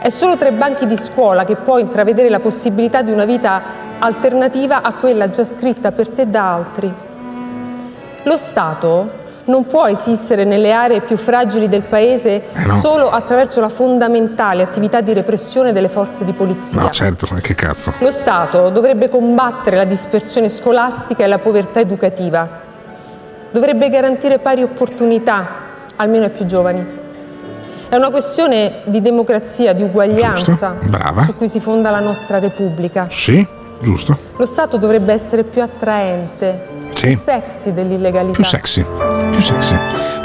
è 0.00 0.10
solo 0.10 0.36
tra 0.36 0.50
i 0.50 0.52
banchi 0.52 0.84
di 0.84 0.96
scuola 0.96 1.44
che 1.44 1.56
puoi 1.56 1.80
intravedere 1.80 2.28
la 2.28 2.40
possibilità 2.40 3.00
di 3.00 3.10
una 3.10 3.24
vita 3.24 3.88
alternativa 4.00 4.82
a 4.82 4.92
quella 4.94 5.30
già 5.30 5.44
scritta 5.44 5.92
per 5.92 6.08
te 6.10 6.28
da 6.28 6.54
altri. 6.54 6.92
Lo 8.24 8.36
Stato 8.36 9.18
non 9.44 9.66
può 9.66 9.86
esistere 9.86 10.44
nelle 10.44 10.72
aree 10.72 11.00
più 11.00 11.16
fragili 11.16 11.68
del 11.68 11.82
paese 11.82 12.42
Eh 12.52 12.66
no. 12.66 12.76
solo 12.76 13.10
attraverso 13.10 13.60
la 13.60 13.68
fondamentale 13.68 14.62
attività 14.62 15.00
di 15.00 15.12
repressione 15.12 15.72
delle 15.72 15.88
forze 15.88 16.24
di 16.24 16.32
polizia. 16.32 16.82
no 16.82 16.90
certo, 16.90 17.26
ma 17.30 17.40
che 17.40 17.54
cazzo. 17.54 17.92
Lo 17.98 18.10
Stato 18.10 18.68
dovrebbe 18.70 19.08
combattere 19.08 19.76
la 19.76 19.84
dispersione 19.84 20.48
scolastica 20.48 21.24
e 21.24 21.26
la 21.26 21.38
povertà 21.38 21.80
educativa. 21.80 22.48
dovrebbe 23.50 23.88
garantire 23.88 24.38
pari 24.38 24.62
opportunità, 24.62 25.48
almeno 25.96 26.24
ai 26.24 26.30
più 26.30 26.46
giovani. 26.46 26.98
È 27.88 27.96
una 27.96 28.10
questione 28.10 28.82
di 28.84 29.00
democrazia, 29.00 29.72
di 29.72 29.82
uguaglianza 29.82 30.76
su 31.22 31.34
cui 31.34 31.48
si 31.48 31.58
fonda 31.58 31.90
la 31.90 31.98
nostra 31.98 32.38
Repubblica. 32.38 33.08
Sì, 33.10 33.44
giusto. 33.82 34.16
Lo 34.36 34.46
Stato 34.46 34.76
dovrebbe 34.76 35.12
essere 35.12 35.44
più 35.44 35.62
attraente, 35.62 36.66
Sì. 37.00 37.06
più 37.16 37.18
sexy 37.24 37.72
dell'illegalità. 37.72 38.34
Più 38.34 38.44
sexy, 38.44 38.84
più 39.30 39.40
sexy. 39.40 39.74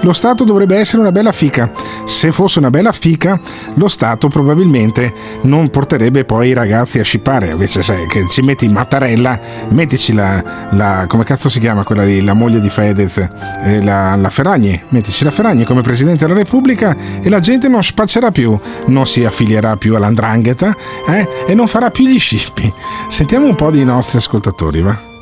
Lo 0.01 0.11
Stato 0.11 0.43
dovrebbe 0.43 0.77
essere 0.77 1.01
una 1.01 1.11
bella 1.13 1.31
fica. 1.31 1.71
Se 2.03 2.33
fosse 2.33 2.59
una 2.59 2.69
bella 2.69 2.91
fica, 2.91 3.39
lo 3.75 3.87
Stato 3.87 4.27
probabilmente 4.27 5.13
non 5.43 5.69
porterebbe 5.69 6.25
poi 6.25 6.49
i 6.49 6.53
ragazzi 6.53 6.99
a 6.99 7.03
scippare. 7.03 7.51
Invece, 7.51 7.81
sai, 7.81 8.05
che 8.07 8.25
ci 8.29 8.41
metti 8.41 8.67
Mattarella, 8.67 9.39
mettici 9.69 10.11
la, 10.11 10.43
la- 10.71 11.05
come 11.07 11.23
cazzo 11.23 11.47
si 11.49 11.61
chiama 11.61 11.83
quella 11.85 12.03
lì, 12.03 12.21
la 12.21 12.33
moglie 12.33 12.59
di 12.59 12.69
Fedez, 12.69 13.25
eh, 13.63 13.81
la, 13.81 14.15
la 14.17 14.29
Ferragni, 14.29 14.79
mettici 14.89 15.23
la 15.23 15.31
Ferragni 15.31 15.63
come 15.63 15.81
Presidente 15.81 16.25
della 16.27 16.37
Repubblica 16.37 16.93
e 17.21 17.29
la 17.29 17.39
gente 17.39 17.69
non 17.69 17.81
spaccerà 17.83 18.31
più, 18.31 18.59
non 18.87 19.07
si 19.07 19.23
affilierà 19.23 19.77
più 19.77 19.95
all'andrangheta 19.95 20.75
eh, 21.07 21.25
e 21.47 21.55
non 21.55 21.67
farà 21.67 21.89
più 21.89 22.05
gli 22.05 22.19
scippi. 22.19 22.71
Sentiamo 23.07 23.45
un 23.45 23.55
po' 23.55 23.71
dei 23.71 23.85
nostri 23.85 24.17
ascoltatori, 24.17 24.81
va? 24.81 25.13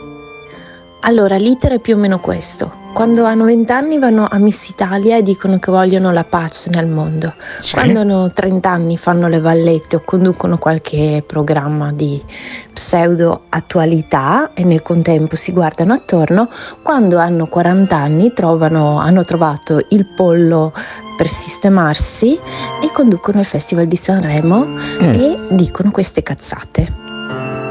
Allora, 1.05 1.35
l'iter 1.35 1.73
è 1.73 1.79
più 1.79 1.95
o 1.95 1.97
meno 1.97 2.19
questo. 2.19 2.81
Quando 2.93 3.25
hanno 3.25 3.45
20 3.45 3.71
anni 3.71 3.97
vanno 3.97 4.27
a 4.29 4.37
Miss 4.37 4.69
Italia 4.69 5.17
e 5.17 5.23
dicono 5.23 5.57
che 5.57 5.71
vogliono 5.71 6.11
la 6.11 6.23
pace 6.23 6.69
nel 6.69 6.87
mondo. 6.87 7.33
Sì. 7.59 7.73
Quando 7.73 8.01
hanno 8.01 8.31
30 8.31 8.69
anni 8.69 8.97
fanno 8.97 9.27
le 9.27 9.39
vallette 9.39 9.95
o 9.97 10.01
conducono 10.05 10.57
qualche 10.57 11.23
programma 11.25 11.91
di 11.91 12.23
pseudo 12.71 13.45
attualità 13.49 14.51
e 14.53 14.63
nel 14.63 14.81
contempo 14.81 15.35
si 15.35 15.51
guardano 15.51 15.93
attorno. 15.93 16.49
Quando 16.83 17.17
hanno 17.17 17.47
40 17.47 17.97
anni 17.97 18.31
trovano- 18.31 18.99
hanno 18.99 19.25
trovato 19.25 19.83
il 19.89 20.05
pollo 20.15 20.71
per 21.17 21.27
sistemarsi 21.27 22.39
e 22.81 22.91
conducono 22.93 23.39
il 23.39 23.45
Festival 23.45 23.87
di 23.87 23.97
Sanremo 23.97 24.65
e 24.99 25.37
dicono 25.49 25.91
queste 25.91 26.23
cazzate. 26.23 27.12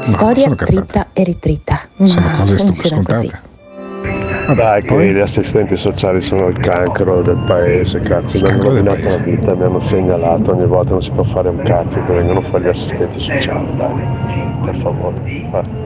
Storia 0.03 0.49
dritta 0.49 1.07
e 1.13 1.23
ritrita. 1.23 1.79
Sono 2.03 2.27
Ma 2.27 2.37
cose 2.37 2.57
funziona 2.57 3.03
così. 3.03 3.27
scontate. 3.29 3.51
Dai, 4.55 4.83
che 4.83 5.13
gli 5.13 5.19
assistenti 5.19 5.77
sociali 5.77 6.19
sono 6.19 6.47
il 6.47 6.59
cancro 6.59 7.21
del 7.21 7.41
paese, 7.47 8.01
cazzo, 8.01 8.37
mi 8.43 8.49
hanno 8.49 8.63
rovinato 8.63 9.03
la 9.03 9.17
vita, 9.17 9.55
mi 9.55 9.63
hanno 9.63 9.79
segnalato, 9.79 10.51
ogni 10.51 10.65
volta 10.65 10.91
non 10.91 11.01
si 11.01 11.11
può 11.11 11.23
fare 11.23 11.47
un 11.47 11.61
cazzo, 11.63 12.03
che 12.05 12.13
vengono 12.13 12.41
fuori 12.41 12.65
gli 12.65 12.67
assistenti 12.67 13.21
sociali, 13.21 13.65
dai, 13.77 14.03
per 14.65 14.75
favore. 14.75 15.47
Va. 15.49 15.82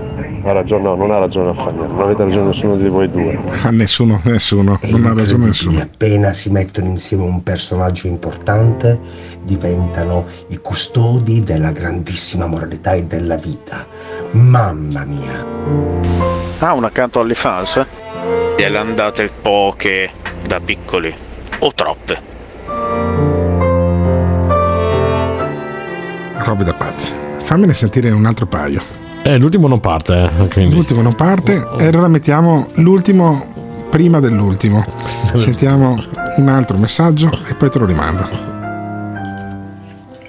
Ha 0.47 0.53
ragione, 0.53 0.83
no, 0.83 0.95
non 0.95 1.11
ha 1.11 1.17
ragione 1.17 1.49
a 1.49 1.53
Fagnano, 1.53 1.87
non 1.87 1.99
avete 1.99 2.23
ragione 2.23 2.45
nessuno 2.47 2.77
di 2.77 2.87
voi 2.87 3.11
due. 3.11 3.37
A 3.63 3.69
nessuno, 3.69 4.21
nessuno, 4.23 4.79
non 4.83 5.05
ha 5.05 5.13
ragione 5.13 5.47
nessuno. 5.47 5.81
Appena 5.81 6.31
si 6.31 6.49
mettono 6.49 6.87
insieme 6.87 7.23
un 7.23 7.43
personaggio 7.43 8.07
importante, 8.07 8.97
diventano 9.43 10.23
i 10.47 10.57
custodi 10.59 11.43
della 11.43 11.71
grandissima 11.71 12.45
moralità 12.45 12.93
e 12.93 13.03
della 13.03 13.35
vita. 13.35 13.85
Mamma 14.31 15.03
mia. 15.03 15.45
Ah, 16.59 16.71
un 16.71 16.85
accanto 16.85 17.19
alle 17.19 17.33
fans? 17.33 17.85
Gliele 18.57 18.77
andate 18.77 19.29
poche 19.41 20.11
da 20.47 20.61
piccoli. 20.61 21.13
O 21.59 21.73
troppe. 21.73 22.21
Robe 26.37 26.63
da 26.63 26.73
pazzi. 26.73 27.11
Fammene 27.39 27.73
sentire 27.73 28.11
un 28.11 28.25
altro 28.25 28.45
paio. 28.45 29.06
Eh, 29.27 29.37
l'ultimo 29.37 29.67
non 29.67 29.81
parte, 29.81 30.31
eh, 30.39 30.47
quindi. 30.47 30.73
L'ultimo 30.73 31.01
non 31.01 31.13
parte 31.13 31.61
e 31.77 31.87
allora 31.87 32.07
mettiamo 32.07 32.69
l'ultimo 32.75 33.85
prima 33.89 34.21
dell'ultimo. 34.21 34.81
Sentiamo 35.35 36.01
un 36.37 36.47
altro 36.47 36.77
messaggio 36.77 37.29
e 37.45 37.53
poi 37.55 37.69
te 37.69 37.77
lo 37.77 37.85
rimando. 37.85 38.25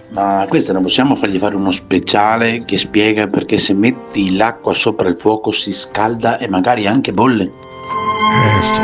Ma 0.09 0.45
questo 0.49 0.73
non 0.73 0.83
possiamo 0.83 1.15
fargli 1.15 1.39
fare 1.39 1.55
uno 1.55 1.71
speciale 1.71 2.65
che 2.65 2.77
spiega 2.77 3.29
perché 3.29 3.57
se 3.57 3.73
metti 3.73 4.35
l'acqua 4.35 4.75
sopra 4.75 5.09
il 5.09 5.15
fuoco 5.15 5.53
si 5.53 5.71
scalda 5.73 6.39
e 6.39 6.49
magari 6.49 6.89
anche 6.89 7.13
bolle? 7.13 7.45
Eh 7.45 8.63
sì, 8.65 8.81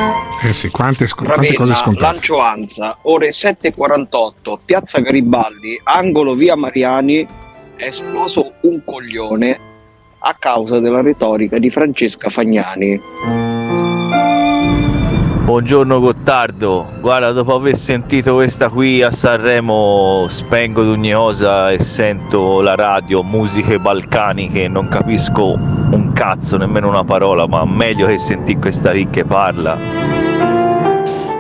eh 0.47 0.53
sì, 0.53 0.71
quante, 0.71 1.09
sc- 1.09 1.25
quante 1.25 1.35
Ravenna, 1.35 1.59
cose 1.59 1.75
scontate. 1.75 2.13
Lancio 2.13 2.39
Anza, 2.39 2.99
ore 3.03 3.31
7.48, 3.31 4.59
piazza 4.65 5.01
Garibaldi, 5.01 5.81
angolo 5.83 6.35
via 6.35 6.55
Mariani, 6.55 7.27
è 7.75 7.87
esploso 7.87 8.53
un 8.61 8.81
coglione 8.85 9.73
a 10.27 10.35
causa 10.39 10.81
della 10.81 11.03
retorica 11.03 11.59
di 11.59 11.69
Francesca 11.69 12.31
Fagnani. 12.31 13.01
Buongiorno 15.45 16.01
Gottardo, 16.01 16.87
guarda 17.01 17.31
dopo 17.33 17.55
aver 17.55 17.77
sentito 17.77 18.33
questa 18.33 18.71
qui 18.71 19.03
a 19.03 19.11
Sanremo 19.11 20.25
spengo 20.29 20.83
di 20.83 20.89
ogni 20.89 21.13
cosa 21.13 21.71
e 21.71 21.79
sento 21.79 22.63
la 22.63 22.75
radio, 22.75 23.23
musiche 23.23 23.79
balcaniche, 23.79 24.67
non 24.69 24.89
capisco 24.89 25.53
un 25.53 26.13
cazzo, 26.15 26.57
nemmeno 26.57 26.89
una 26.89 27.05
parola, 27.05 27.47
ma 27.47 27.67
meglio 27.67 28.07
che 28.07 28.17
sentì 28.17 28.57
questa 28.57 28.93
qui 28.93 29.07
che 29.11 29.25
parla. 29.25 30.24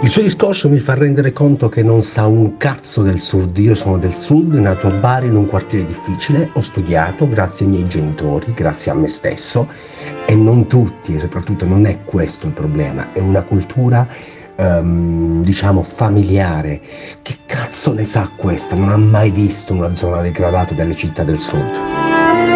Il 0.04 0.10
suo 0.10 0.20
discorso 0.20 0.68
mi 0.68 0.80
fa 0.80 0.92
rendere 0.92 1.32
conto 1.32 1.70
che 1.70 1.82
non 1.82 2.02
sa 2.02 2.26
un 2.26 2.58
cazzo 2.58 3.00
del 3.00 3.18
sud. 3.18 3.56
Io 3.56 3.74
sono 3.74 3.96
del 3.96 4.12
sud, 4.12 4.52
nato 4.52 4.88
a 4.88 4.90
Bari 4.90 5.28
in 5.28 5.34
un 5.34 5.46
quartiere 5.46 5.86
difficile, 5.86 6.50
ho 6.52 6.60
studiato 6.60 7.26
grazie 7.26 7.64
ai 7.64 7.72
miei 7.72 7.88
genitori, 7.88 8.52
grazie 8.52 8.90
a 8.90 8.94
me 8.94 9.08
stesso 9.08 9.66
e 10.26 10.34
non 10.34 10.66
tutti, 10.66 11.14
e 11.14 11.18
soprattutto 11.18 11.64
non 11.64 11.86
è 11.86 12.04
questo 12.04 12.46
il 12.46 12.52
problema, 12.52 13.14
è 13.14 13.20
una 13.20 13.40
cultura 13.44 14.06
ehm, 14.56 15.42
diciamo 15.42 15.82
familiare. 15.82 16.82
Che 17.22 17.38
cazzo 17.46 17.94
ne 17.94 18.04
sa 18.04 18.30
questa? 18.36 18.76
Non 18.76 18.90
ha 18.90 18.98
mai 18.98 19.30
visto 19.30 19.72
una 19.72 19.94
zona 19.94 20.20
degradata 20.20 20.74
delle 20.74 20.94
città 20.94 21.24
del 21.24 21.40
sud. 21.40 21.80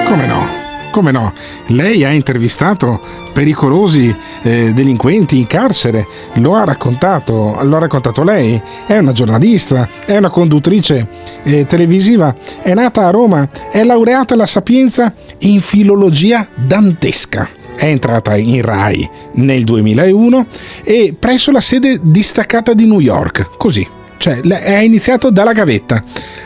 Come 0.04 0.26
no? 0.26 0.67
Come 0.90 1.10
no? 1.10 1.32
Lei 1.66 2.04
ha 2.04 2.10
intervistato 2.10 3.00
pericolosi 3.32 4.14
eh, 4.42 4.72
delinquenti 4.72 5.38
in 5.38 5.46
carcere, 5.46 6.06
lo 6.34 6.54
ha 6.54 6.64
raccontato, 6.64 7.58
lo 7.62 7.76
ha 7.76 7.78
raccontato 7.78 8.24
lei, 8.24 8.60
è 8.86 8.98
una 8.98 9.12
giornalista, 9.12 9.88
è 10.04 10.16
una 10.16 10.30
conduttrice 10.30 11.06
eh, 11.44 11.66
televisiva, 11.66 12.34
è 12.62 12.74
nata 12.74 13.06
a 13.06 13.10
Roma, 13.10 13.48
è 13.70 13.84
laureata 13.84 14.34
alla 14.34 14.46
Sapienza 14.46 15.14
in 15.40 15.60
filologia 15.60 16.48
dantesca. 16.54 17.48
È 17.76 17.84
entrata 17.84 18.36
in 18.36 18.60
RAI 18.60 19.08
nel 19.34 19.62
2001 19.62 20.46
e 20.82 21.14
presso 21.16 21.52
la 21.52 21.60
sede 21.60 22.00
distaccata 22.02 22.74
di 22.74 22.86
New 22.86 22.98
York, 22.98 23.50
così. 23.56 23.86
Cioè, 24.16 24.40
ha 24.50 24.82
iniziato 24.82 25.30
dalla 25.30 25.52
gavetta. 25.52 26.02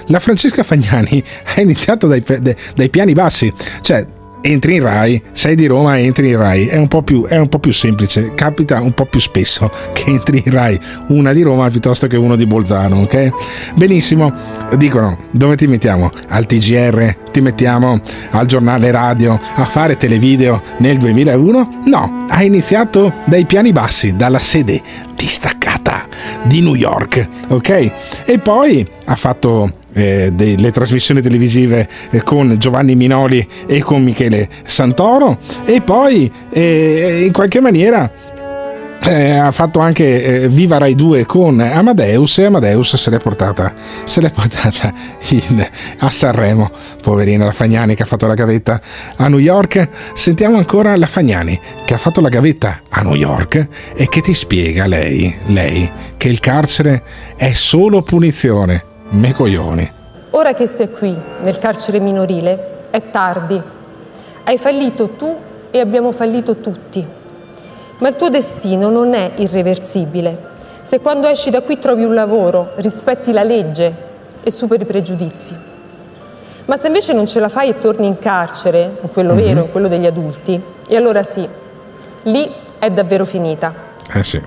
La 0.08 0.20
Francesca 0.20 0.62
Fagnani 0.62 1.24
ha 1.56 1.60
iniziato 1.62 2.06
dai, 2.06 2.22
dai 2.22 2.90
piani 2.90 3.14
bassi. 3.14 3.50
Cioè, 3.80 4.06
entri 4.42 4.74
in 4.74 4.82
Rai, 4.82 5.22
sei 5.32 5.54
di 5.54 5.66
Roma, 5.66 5.98
entri 5.98 6.28
in 6.28 6.36
Rai. 6.36 6.66
È 6.66 6.76
un, 6.76 6.88
po 6.88 7.02
più, 7.02 7.24
è 7.24 7.38
un 7.38 7.48
po' 7.48 7.58
più 7.58 7.72
semplice, 7.72 8.34
capita 8.34 8.80
un 8.80 8.92
po' 8.92 9.06
più 9.06 9.20
spesso 9.20 9.70
che 9.94 10.04
entri 10.06 10.42
in 10.44 10.52
Rai 10.52 10.78
una 11.08 11.32
di 11.32 11.42
Roma 11.42 11.70
piuttosto 11.70 12.06
che 12.06 12.16
uno 12.16 12.36
di 12.36 12.46
Bolzano, 12.46 12.96
ok? 13.02 13.30
Benissimo, 13.74 14.32
dicono 14.76 15.18
dove 15.30 15.56
ti 15.56 15.66
mettiamo? 15.66 16.10
Al 16.28 16.46
TGR? 16.46 17.30
Ti 17.32 17.40
mettiamo 17.40 18.00
al 18.30 18.46
giornale 18.46 18.90
radio 18.90 19.40
a 19.54 19.64
fare 19.64 19.96
televideo 19.96 20.60
nel 20.78 20.98
2001? 20.98 21.82
No, 21.86 22.26
ha 22.28 22.42
iniziato 22.42 23.12
dai 23.24 23.46
piani 23.46 23.72
bassi, 23.72 24.14
dalla 24.16 24.38
sede 24.38 24.82
distaccata 25.14 26.06
di 26.42 26.60
New 26.60 26.74
York, 26.74 27.28
ok? 27.48 27.92
E 28.24 28.38
poi 28.38 28.86
ha 29.04 29.16
fatto 29.16 29.80
eh, 29.92 30.30
delle 30.32 30.70
trasmissioni 30.70 31.20
televisive 31.20 31.88
eh, 32.10 32.22
con 32.22 32.56
Giovanni 32.58 32.94
Minoli 32.94 33.46
e 33.66 33.82
con 33.82 34.02
Michele 34.02 34.48
Santoro. 34.64 35.38
E 35.64 35.80
poi 35.80 36.30
eh, 36.50 37.24
in 37.24 37.32
qualche 37.32 37.60
maniera 37.60 38.10
eh, 39.04 39.32
ha 39.32 39.50
fatto 39.50 39.80
anche 39.80 40.42
eh, 40.42 40.48
Viva 40.48 40.78
Rai 40.78 40.94
2 40.94 41.26
con 41.26 41.58
Amadeus 41.58 42.38
e 42.38 42.44
Amadeus 42.44 42.94
se 42.94 43.10
l'è 43.10 43.18
portata, 43.18 43.74
se 44.04 44.20
l'è 44.20 44.30
portata 44.30 44.92
in- 45.28 45.66
a 45.98 46.10
Sanremo. 46.10 46.70
Poverina 47.02 47.44
la 47.44 47.52
Fagnani 47.52 47.96
che 47.96 48.04
ha 48.04 48.06
fatto 48.06 48.26
la 48.26 48.34
gavetta 48.34 48.80
a 49.16 49.28
New 49.28 49.40
York. 49.40 49.88
Sentiamo 50.14 50.56
ancora 50.56 50.96
la 50.96 51.06
Fagnani 51.06 51.58
che 51.84 51.94
ha 51.94 51.98
fatto 51.98 52.20
la 52.20 52.28
gavetta 52.28 52.82
a 52.88 53.02
New 53.02 53.14
York 53.14 53.68
e 53.94 54.08
che 54.08 54.20
ti 54.20 54.34
spiega 54.34 54.86
lei, 54.86 55.34
lei 55.46 55.90
che 56.16 56.28
il 56.28 56.38
carcere 56.38 57.02
è 57.36 57.52
solo 57.52 58.02
punizione 58.02 58.90
me 59.12 59.32
coglioni 59.32 60.00
Ora 60.34 60.54
che 60.54 60.66
sei 60.66 60.90
qui, 60.90 61.14
nel 61.40 61.58
carcere 61.58 62.00
minorile, 62.00 62.86
è 62.88 63.10
tardi. 63.10 63.60
Hai 64.44 64.56
fallito 64.56 65.10
tu 65.10 65.36
e 65.70 65.78
abbiamo 65.78 66.10
fallito 66.10 66.56
tutti. 66.56 67.06
Ma 67.98 68.08
il 68.08 68.16
tuo 68.16 68.30
destino 68.30 68.88
non 68.88 69.12
è 69.12 69.32
irreversibile. 69.36 70.50
Se 70.80 71.00
quando 71.00 71.28
esci 71.28 71.50
da 71.50 71.60
qui 71.60 71.78
trovi 71.78 72.04
un 72.04 72.14
lavoro, 72.14 72.70
rispetti 72.76 73.30
la 73.32 73.42
legge 73.42 73.94
e 74.42 74.50
superi 74.50 74.84
i 74.84 74.86
pregiudizi. 74.86 75.54
Ma 76.64 76.78
se 76.78 76.86
invece 76.86 77.12
non 77.12 77.26
ce 77.26 77.40
la 77.40 77.50
fai 77.50 77.68
e 77.68 77.78
torni 77.78 78.06
in 78.06 78.18
carcere, 78.18 78.96
in 79.02 79.10
quello 79.12 79.34
Mhm. 79.34 79.42
vero, 79.42 79.60
in 79.64 79.70
quello 79.70 79.88
degli 79.88 80.06
adulti, 80.06 80.58
e 80.88 80.96
allora 80.96 81.22
sì, 81.22 81.46
lì 82.22 82.50
è 82.78 82.88
davvero 82.90 83.26
finita. 83.26 83.74
eh 84.14 84.24
sì 84.24 84.42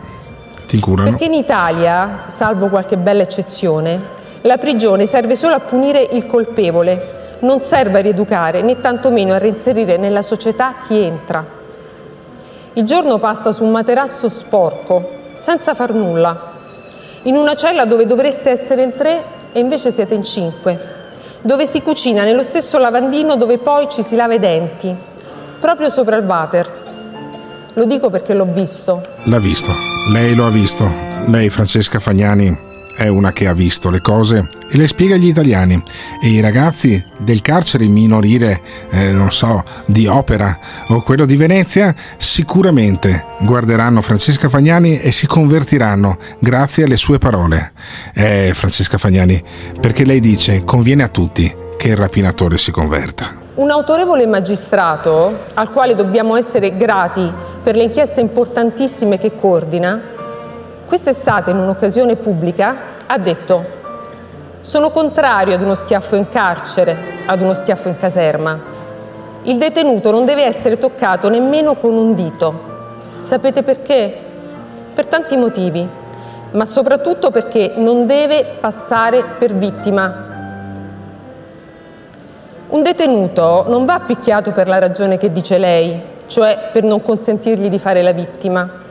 Ti 0.65 0.75
incurano. 0.77 1.09
Perché 1.11 1.25
in 1.25 1.33
Italia, 1.33 2.23
salvo 2.25 2.69
qualche 2.69 2.97
bella 2.97 3.21
eccezione, 3.21 4.23
la 4.45 4.57
prigione 4.57 5.07
serve 5.07 5.35
solo 5.35 5.55
a 5.55 5.59
punire 5.59 6.07
il 6.11 6.27
colpevole, 6.27 7.37
non 7.39 7.61
serve 7.61 7.99
a 7.99 8.01
rieducare 8.01 8.61
né 8.61 8.79
tantomeno 8.79 9.33
a 9.33 9.39
reinserire 9.39 9.97
nella 9.97 10.21
società 10.21 10.75
chi 10.85 10.99
entra. 10.99 11.43
Il 12.73 12.83
giorno 12.83 13.17
passa 13.17 13.51
su 13.51 13.63
un 13.63 13.71
materasso 13.71 14.29
sporco, 14.29 15.09
senza 15.37 15.73
far 15.73 15.93
nulla, 15.93 16.53
in 17.23 17.35
una 17.35 17.55
cella 17.55 17.85
dove 17.85 18.05
dovreste 18.05 18.51
essere 18.51 18.83
in 18.83 18.93
tre 18.93 19.23
e 19.51 19.59
invece 19.59 19.89
siete 19.91 20.13
in 20.13 20.23
cinque, 20.23 20.79
dove 21.41 21.65
si 21.65 21.81
cucina 21.81 22.23
nello 22.23 22.43
stesso 22.43 22.77
lavandino 22.77 23.37
dove 23.37 23.57
poi 23.57 23.89
ci 23.89 24.03
si 24.03 24.15
lava 24.15 24.35
i 24.35 24.39
denti, 24.39 24.95
proprio 25.59 25.89
sopra 25.89 26.17
il 26.17 26.25
water. 26.25 26.83
Lo 27.73 27.85
dico 27.85 28.11
perché 28.11 28.35
l'ho 28.35 28.45
visto. 28.45 29.01
L'ha 29.23 29.39
visto, 29.39 29.71
lei 30.13 30.35
lo 30.35 30.45
ha 30.45 30.51
visto. 30.51 30.87
Lei, 31.25 31.49
Francesca 31.49 31.99
Fagnani, 31.99 32.73
è 32.95 33.07
una 33.07 33.31
che 33.33 33.47
ha 33.47 33.53
visto 33.53 33.89
le 33.89 34.01
cose 34.01 34.49
e 34.69 34.77
le 34.77 34.87
spiega 34.87 35.15
agli 35.15 35.27
italiani. 35.27 35.81
E 36.21 36.29
i 36.29 36.39
ragazzi 36.39 37.03
del 37.19 37.41
carcere 37.41 37.85
minorile, 37.87 38.61
eh, 38.89 39.11
non 39.11 39.31
so, 39.31 39.63
di 39.85 40.07
Opera 40.07 40.57
o 40.87 41.01
quello 41.01 41.25
di 41.25 41.35
Venezia, 41.35 41.93
sicuramente 42.17 43.23
guarderanno 43.41 44.01
Francesca 44.01 44.49
Fagnani 44.49 44.99
e 44.99 45.11
si 45.11 45.27
convertiranno 45.27 46.17
grazie 46.39 46.85
alle 46.85 46.97
sue 46.97 47.17
parole. 47.17 47.73
Eh, 48.13 48.51
Francesca 48.53 48.97
Fagnani, 48.97 49.43
perché 49.79 50.05
lei 50.05 50.19
dice 50.19 50.63
conviene 50.63 51.03
a 51.03 51.09
tutti 51.09 51.53
che 51.77 51.89
il 51.89 51.97
rapinatore 51.97 52.57
si 52.57 52.71
converta. 52.71 53.43
Un 53.55 53.69
autorevole 53.69 54.25
magistrato, 54.25 55.45
al 55.53 55.69
quale 55.69 55.95
dobbiamo 55.95 56.35
essere 56.35 56.75
grati 56.75 57.31
per 57.63 57.75
le 57.75 57.83
inchieste 57.83 58.19
importantissime 58.19 59.17
che 59.17 59.33
coordina, 59.33 60.14
quest'estate 60.85 61.51
in 61.51 61.57
un'occasione 61.57 62.15
pubblica 62.15 62.75
ha 63.07 63.17
detto 63.17 63.83
sono 64.65 64.89
contrario 64.89 65.53
ad 65.53 65.61
uno 65.61 65.75
schiaffo 65.75 66.15
in 66.15 66.27
carcere, 66.27 66.97
ad 67.27 67.39
uno 67.39 67.53
schiaffo 67.53 67.87
in 67.87 67.97
caserma. 67.97 68.59
Il 69.43 69.59
detenuto 69.59 70.09
non 70.09 70.25
deve 70.25 70.43
essere 70.43 70.79
toccato 70.79 71.29
nemmeno 71.29 71.75
con 71.75 71.93
un 71.93 72.15
dito. 72.15 72.73
Sapete 73.17 73.61
perché? 73.61 74.11
Per 74.91 75.05
tanti 75.05 75.37
motivi, 75.37 75.87
ma 76.49 76.65
soprattutto 76.65 77.29
perché 77.29 77.73
non 77.75 78.07
deve 78.07 78.57
passare 78.59 79.23
per 79.37 79.53
vittima. 79.53 80.23
Un 82.69 82.81
detenuto 82.81 83.65
non 83.67 83.85
va 83.85 83.99
picchiato 83.99 84.51
per 84.51 84.67
la 84.67 84.79
ragione 84.79 85.17
che 85.17 85.31
dice 85.31 85.59
lei, 85.59 86.01
cioè 86.25 86.69
per 86.73 86.81
non 86.81 87.03
consentirgli 87.03 87.69
di 87.69 87.77
fare 87.77 88.01
la 88.01 88.13
vittima. 88.13 88.83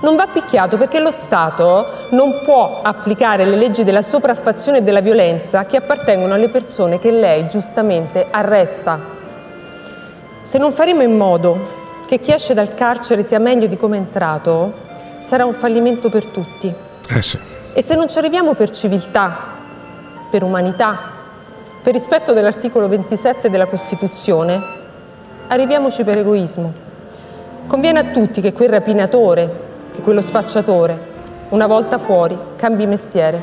Non 0.00 0.16
va 0.16 0.26
picchiato 0.26 0.76
perché 0.76 0.98
lo 0.98 1.10
Stato 1.10 1.86
non 2.10 2.40
può 2.42 2.80
applicare 2.82 3.44
le 3.44 3.56
leggi 3.56 3.84
della 3.84 4.02
sopraffazione 4.02 4.78
e 4.78 4.82
della 4.82 5.00
violenza 5.00 5.64
che 5.64 5.76
appartengono 5.76 6.34
alle 6.34 6.48
persone 6.48 6.98
che 6.98 7.10
lei 7.10 7.46
giustamente 7.46 8.26
arresta. 8.30 8.98
Se 10.40 10.58
non 10.58 10.72
faremo 10.72 11.02
in 11.02 11.16
modo 11.16 11.80
che 12.06 12.18
chi 12.18 12.32
esce 12.32 12.52
dal 12.52 12.74
carcere 12.74 13.22
sia 13.22 13.38
meglio 13.38 13.66
di 13.66 13.76
come 13.76 13.96
è 13.96 14.00
entrato, 14.00 14.72
sarà 15.18 15.44
un 15.44 15.52
fallimento 15.52 16.10
per 16.10 16.26
tutti. 16.26 16.74
Eh 17.08 17.22
sì. 17.22 17.38
E 17.72 17.82
se 17.82 17.94
non 17.94 18.08
ci 18.08 18.18
arriviamo 18.18 18.54
per 18.54 18.70
civiltà, 18.70 19.34
per 20.28 20.42
umanità, 20.42 20.98
per 21.82 21.92
rispetto 21.92 22.32
dell'articolo 22.32 22.88
27 22.88 23.48
della 23.48 23.66
Costituzione, 23.66 24.60
arriviamoci 25.48 26.04
per 26.04 26.18
egoismo. 26.18 26.72
Conviene 27.66 27.98
a 27.98 28.04
tutti 28.10 28.40
che 28.40 28.52
quel 28.52 28.68
rapinatore, 28.68 29.70
che 29.94 30.00
quello 30.00 30.20
spacciatore, 30.20 31.10
una 31.50 31.66
volta 31.66 31.98
fuori, 31.98 32.36
cambi 32.56 32.86
mestiere. 32.86 33.42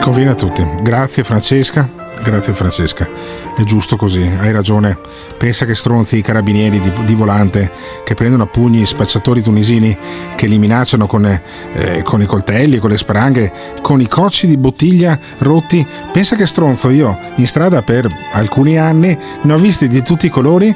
Conviene 0.00 0.30
a 0.30 0.34
tutti. 0.34 0.66
Grazie 0.82 1.24
Francesca. 1.24 2.02
Grazie 2.22 2.54
Francesca, 2.54 3.06
è 3.54 3.62
giusto 3.64 3.96
così, 3.96 4.22
hai 4.22 4.50
ragione. 4.50 4.96
Pensa 5.36 5.66
che 5.66 5.74
stronzi 5.74 6.16
i 6.16 6.22
carabinieri 6.22 6.80
di, 6.80 6.90
di 7.04 7.14
volante 7.14 7.70
che 8.02 8.14
prendono 8.14 8.44
a 8.44 8.46
pugni 8.46 8.86
spacciatori 8.86 9.42
tunisini 9.42 9.94
che 10.34 10.46
li 10.46 10.56
minacciano 10.56 11.06
con, 11.06 11.26
eh, 11.26 12.02
con 12.02 12.22
i 12.22 12.26
coltelli, 12.26 12.78
con 12.78 12.88
le 12.88 12.96
spranghe, 12.96 13.52
con 13.82 14.00
i 14.00 14.08
cocci 14.08 14.46
di 14.46 14.56
bottiglia 14.56 15.18
rotti. 15.38 15.86
Pensa 16.12 16.34
che 16.34 16.46
stronzo 16.46 16.88
io 16.88 17.18
in 17.34 17.46
strada 17.46 17.82
per 17.82 18.10
alcuni 18.32 18.78
anni 18.78 19.18
ne 19.42 19.52
ho 19.52 19.58
visti 19.58 19.86
di 19.86 20.00
tutti 20.00 20.24
i 20.24 20.30
colori 20.30 20.74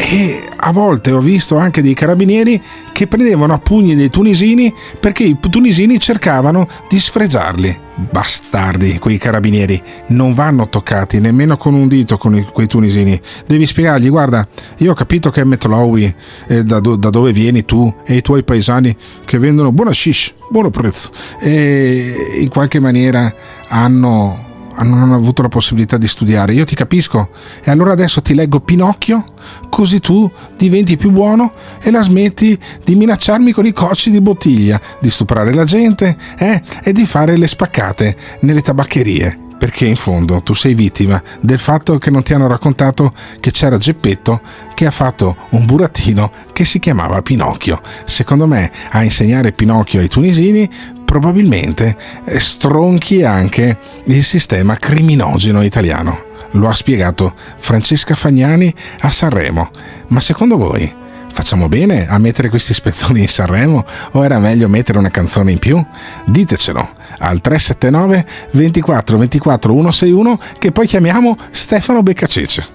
e 0.00 0.42
a 0.56 0.70
volte 0.70 1.10
ho 1.10 1.18
visto 1.18 1.56
anche 1.56 1.82
dei 1.82 1.92
carabinieri 1.92 2.62
che 2.92 3.08
prendevano 3.08 3.52
a 3.52 3.58
pugni 3.58 3.96
dei 3.96 4.10
tunisini 4.10 4.72
perché 5.00 5.24
i 5.24 5.36
tunisini 5.38 5.98
cercavano 5.98 6.68
di 6.88 6.98
sfregiarli. 6.98 7.86
Bastardi, 8.10 8.98
quei 9.00 9.18
carabinieri 9.18 9.82
non 10.08 10.32
vanno 10.32 10.68
toccati 10.68 11.18
nemmeno 11.18 11.56
con 11.56 11.74
un 11.74 11.88
dito 11.88 12.16
con 12.16 12.36
i, 12.36 12.44
quei 12.44 12.68
tunisini. 12.68 13.20
Devi 13.44 13.66
spiegargli: 13.66 14.08
guarda, 14.08 14.46
io 14.78 14.92
ho 14.92 14.94
capito 14.94 15.30
che 15.30 15.40
è 15.40 15.44
Metlowi, 15.44 16.14
eh, 16.46 16.62
da, 16.62 16.78
do, 16.78 16.94
da, 16.94 17.10
dove 17.10 17.32
vieni 17.32 17.64
tu 17.64 17.92
e 18.04 18.16
i 18.16 18.22
tuoi 18.22 18.44
paesani 18.44 18.96
che 19.24 19.38
vendono 19.38 19.72
buona 19.72 19.92
shish, 19.92 20.32
buono 20.48 20.70
prezzo, 20.70 21.10
e 21.40 22.38
in 22.40 22.48
qualche 22.48 22.78
maniera 22.78 23.34
hanno 23.68 24.47
non 24.82 25.00
hanno 25.00 25.14
avuto 25.14 25.42
la 25.42 25.48
possibilità 25.48 25.96
di 25.96 26.06
studiare. 26.06 26.52
Io 26.52 26.64
ti 26.64 26.74
capisco. 26.74 27.30
E 27.62 27.70
allora 27.70 27.92
adesso 27.92 28.22
ti 28.22 28.34
leggo 28.34 28.60
Pinocchio, 28.60 29.24
così 29.68 30.00
tu 30.00 30.30
diventi 30.56 30.96
più 30.96 31.10
buono 31.10 31.50
e 31.80 31.90
la 31.90 32.02
smetti 32.02 32.58
di 32.84 32.94
minacciarmi 32.94 33.52
con 33.52 33.66
i 33.66 33.72
cocci 33.72 34.10
di 34.10 34.20
bottiglia, 34.20 34.80
di 35.00 35.10
stuprare 35.10 35.52
la 35.52 35.64
gente 35.64 36.16
eh, 36.38 36.62
e 36.82 36.92
di 36.92 37.06
fare 37.06 37.36
le 37.36 37.46
spaccate 37.46 38.16
nelle 38.40 38.62
tabaccherie. 38.62 39.46
Perché 39.58 39.86
in 39.86 39.96
fondo 39.96 40.40
tu 40.40 40.54
sei 40.54 40.72
vittima 40.72 41.20
del 41.40 41.58
fatto 41.58 41.98
che 41.98 42.10
non 42.10 42.22
ti 42.22 42.32
hanno 42.32 42.46
raccontato 42.46 43.12
che 43.40 43.50
c'era 43.50 43.76
Geppetto 43.76 44.40
che 44.72 44.86
ha 44.86 44.92
fatto 44.92 45.34
un 45.50 45.64
burattino 45.64 46.30
che 46.52 46.64
si 46.64 46.78
chiamava 46.78 47.20
Pinocchio. 47.22 47.80
Secondo 48.04 48.46
me 48.46 48.70
a 48.90 49.02
insegnare 49.02 49.50
Pinocchio 49.50 49.98
ai 49.98 50.06
tunisini 50.06 50.70
probabilmente 51.08 51.96
stronchi 52.36 53.24
anche 53.24 53.78
il 54.04 54.22
sistema 54.22 54.76
criminogeno 54.76 55.62
italiano. 55.62 56.26
Lo 56.52 56.68
ha 56.68 56.74
spiegato 56.74 57.32
Francesca 57.56 58.14
Fagnani 58.14 58.72
a 59.00 59.08
Sanremo. 59.08 59.70
Ma 60.08 60.20
secondo 60.20 60.58
voi 60.58 60.94
facciamo 61.30 61.66
bene 61.68 62.06
a 62.06 62.18
mettere 62.18 62.50
questi 62.50 62.74
spezzoni 62.74 63.22
in 63.22 63.28
Sanremo 63.28 63.86
o 64.12 64.22
era 64.22 64.38
meglio 64.38 64.68
mettere 64.68 64.98
una 64.98 65.08
canzone 65.08 65.52
in 65.52 65.58
più? 65.58 65.82
Ditecelo 66.26 66.90
al 67.20 67.40
379 67.40 68.26
24 68.50 69.16
24 69.16 69.72
161 69.72 70.38
che 70.58 70.72
poi 70.72 70.86
chiamiamo 70.86 71.34
Stefano 71.50 72.02
Beccacece. 72.02 72.66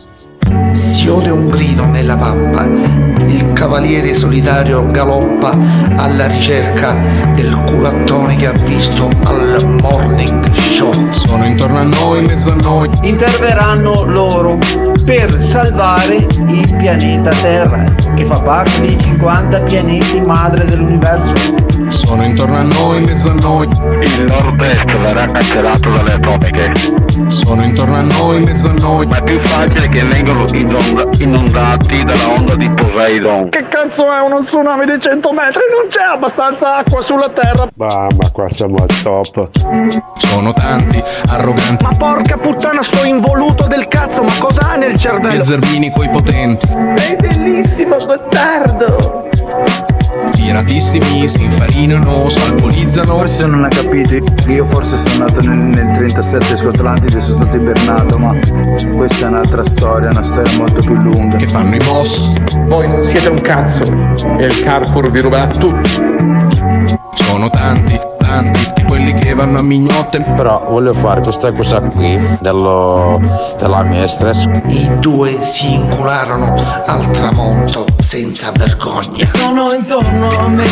Si 0.72 1.08
ode 1.08 1.30
un 1.30 1.50
grido 1.50 1.86
nella 1.86 2.18
pampa, 2.18 2.68
il 3.28 3.54
cavaliere 3.54 4.14
solitario 4.14 4.90
galoppa 4.92 5.58
alla 5.96 6.28
ricerca 6.28 6.96
del 7.34 7.56
culattone 7.66 8.36
che 8.36 8.48
ha 8.48 8.54
visto 8.54 9.10
al 9.26 9.78
morning 9.82 10.44
show. 10.74 10.92
Sono 11.12 11.46
intorno 11.46 11.78
a 11.80 11.84
noi, 11.84 12.20
in 12.20 12.26
mezzo 12.26 12.52
a 12.52 12.56
noi. 12.56 12.90
Interverranno 13.02 14.04
loro 14.06 14.58
per 15.06 15.42
salvare 15.42 16.16
il 16.16 16.76
pianeta 16.78 17.32
Terra, 17.32 17.84
che 18.16 18.26
fa 18.26 18.42
parte 18.42 18.82
dei 18.82 19.00
50 19.00 19.60
pianeti 19.62 20.22
madre 20.22 20.66
dell'universo. 20.66 21.34
Sono 21.88 22.24
intorno 22.24 22.58
a 22.58 22.64
noi, 22.64 22.98
in 22.98 23.04
mezzo 23.04 23.30
a 23.30 23.34
noi. 23.34 23.68
Il 24.02 24.26
nord-est 24.28 24.86
verrà 24.86 25.30
cancellato 25.30 25.90
dalle 25.90 26.14
atomiche. 26.14 26.72
Sono 27.28 27.64
intorno 27.64 27.96
a 27.96 28.02
noi, 28.02 28.38
in 28.38 28.44
mezzo 28.44 28.70
a 28.70 28.74
noi. 28.80 29.06
Ma 29.08 29.18
è 29.18 29.24
più 29.24 29.40
facile 29.44 29.90
che 29.90 30.04
vengano 30.04 30.46
inondati 30.52 32.04
dalla 32.04 32.30
onda 32.38 32.56
di 32.56 32.70
Poseidon. 32.72 33.12
Che 33.49 33.68
cazzo 33.68 34.11
è 34.11 34.20
uno 34.22 34.43
tsunami 34.43 34.86
di 34.86 34.99
100 34.99 35.32
metri? 35.32 35.61
Non 35.72 35.88
c'è 35.88 36.03
abbastanza 36.03 36.78
acqua 36.78 37.01
sulla 37.01 37.30
terra. 37.30 37.68
Ma, 37.76 37.88
ma 37.88 38.32
qua 38.32 38.49
siamo 38.49 38.76
al 38.80 39.01
top. 39.03 39.49
Sono 40.18 40.53
tanti, 40.53 41.03
arroganti. 41.30 41.84
Ma 41.84 41.91
porca 41.97 42.38
puttana, 42.38 42.82
sto 42.82 43.05
involuto 43.05 43.68
del 43.68 43.88
cazzo, 43.88 44.24
ma 44.24 44.34
cosa 44.39 44.72
ha 44.72 44.76
nel 44.76 44.95
cervello? 44.95 45.43
Zerbini 45.43 45.91
coi 45.91 46.09
potenti. 46.09 46.68
È 46.68 47.16
bellissimo, 47.16 47.97
Gottardo. 47.97 49.93
Tiratissimi, 50.54 51.28
si 51.28 51.45
infarinano, 51.45 52.30
salpolizzano. 52.30 53.18
Forse 53.18 53.47
non 53.47 53.64
ha 53.64 53.70
capito 53.70 54.18
io 54.49 54.66
forse 54.66 54.97
sono 54.97 55.26
nato 55.26 55.41
nel, 55.41 55.58
nel 55.58 55.89
37 55.89 56.58
su 56.58 56.68
Atlantide 56.68 57.20
sono 57.20 57.43
stato 57.43 57.58
ibernato, 57.58 58.20
ma 58.20 58.38
questa 58.93 59.26
è 59.26 59.30
un'altra 59.30 59.64
storia, 59.64 60.12
una 60.12 60.22
storia 60.22 60.56
molto 60.56 60.82
più 60.82 60.93
lunga. 60.93 61.38
Che 61.38 61.47
fanno 61.47 61.74
i 61.74 61.80
boss? 61.80 62.32
Voi 62.68 62.88
non 62.88 63.04
siete 63.04 63.30
un 63.30 63.41
cazzo 63.41 63.82
e 64.38 64.45
il 64.45 64.60
Carrefour 64.62 65.10
vi 65.10 65.22
ruberà 65.22 65.47
tutto. 65.47 65.82
Sono 67.16 67.49
tanti, 67.49 67.99
tanti, 68.20 68.83
quelli 69.04 69.14
che 69.20 69.34
vanno 69.34 69.60
a 69.60 69.64
mignotte. 69.64 70.22
Però 70.22 70.66
voglio 70.70 70.93
fare 70.93 71.22
questa 71.22 71.51
cosa 71.51 71.82
qui 71.82 72.18
dello, 72.39 73.20
della 73.58 73.84
mistress. 73.84 74.45
I 74.68 74.99
due 74.99 75.32
si 75.43 75.74
incularono 75.74 76.56
al 76.86 77.12
tramonto 77.12 77.86
senza 77.99 78.51
vergogna. 78.56 79.26
Sono 79.26 79.68
intorno 79.74 80.30
a 80.30 80.47
me. 80.47 80.66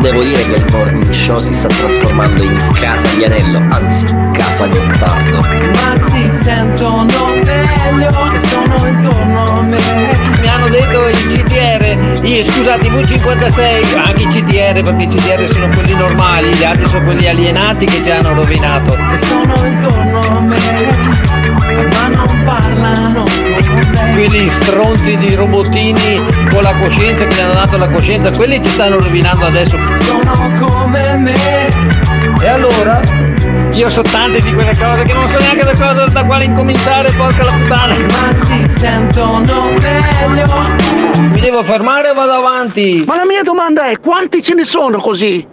Devo 0.00 0.22
dire 0.22 0.42
che 0.44 0.54
il 0.54 0.66
morning 0.72 1.10
show 1.10 1.36
si 1.36 1.52
sta 1.52 1.68
trasformando 1.68 2.42
in 2.42 2.68
casa 2.74 3.08
di 3.16 3.24
Anello, 3.24 3.58
anzi 3.70 4.06
casa 4.32 4.66
Gottardo. 4.66 5.40
Ma 5.40 5.98
si 5.98 6.30
sentono 6.32 7.34
meglio 7.44 8.32
e 8.32 8.38
sono 8.38 8.86
intorno 8.86 9.44
a 9.44 9.62
me. 9.62 9.78
Mi 10.40 10.48
hanno 10.48 10.68
detto 10.68 11.08
il 11.08 11.16
CTR, 11.26 12.24
io 12.24 12.44
scusate 12.44 12.86
i 12.86 12.90
V56, 12.90 13.98
anche 13.98 14.22
i 14.22 14.26
CTR 14.26 14.80
perché 14.82 15.02
i 15.04 15.06
CTR 15.08 15.48
sono 15.48 15.68
quelli 15.68 15.94
normali, 15.94 16.54
gli 16.54 16.64
altri 16.64 16.88
sono 16.88 17.04
quelli 17.04 17.26
alienati 17.28 17.84
che 17.86 18.02
ci 18.02 18.10
hanno 18.10 18.34
rovinato. 18.34 18.96
E 19.12 19.16
sono 19.16 19.54
intorno 19.64 20.20
a 20.20 20.40
me. 20.40 20.56
Ma 21.92 22.06
non 22.08 22.42
parlano 22.44 23.24
con 23.24 23.88
me. 23.90 24.12
Quelli 24.12 24.48
stronzi 24.50 25.16
di 25.16 25.34
robottini 25.34 26.24
con 26.50 26.62
la 26.62 26.72
coscienza 26.72 27.24
che 27.24 27.34
gli 27.34 27.40
hanno 27.40 27.54
dato 27.54 27.76
la 27.76 27.88
coscienza, 27.88 28.30
quelli 28.30 28.62
ci 28.62 28.70
stanno 28.70 28.98
rovinando 28.98 29.46
adesso. 29.46 29.78
Sono 29.94 30.32
come 30.58 31.16
me. 31.16 31.36
E 32.40 32.48
allora? 32.48 33.00
Io 33.74 33.88
so 33.90 34.02
tante 34.02 34.40
di 34.40 34.52
quelle 34.52 34.76
cose 34.76 35.02
che 35.04 35.12
non 35.12 35.28
so 35.28 35.38
neanche 35.38 35.64
da 35.64 35.70
cosa 35.70 36.06
da 36.06 36.24
quale 36.24 36.44
incominciare, 36.44 37.12
porca 37.12 37.44
la 37.44 37.52
puttana. 37.52 37.94
Ma 37.94 38.32
si 38.32 38.68
sentono 38.68 39.70
meglio. 39.80 40.66
Mi 41.30 41.40
devo 41.40 41.62
fermare 41.62 42.10
o 42.10 42.14
vado 42.14 42.32
avanti? 42.32 43.04
Ma 43.06 43.16
la 43.16 43.24
mia 43.24 43.42
domanda 43.42 43.86
è 43.86 44.00
quanti 44.00 44.42
ce 44.42 44.54
ne 44.54 44.64
sono 44.64 44.98
così? 44.98 45.46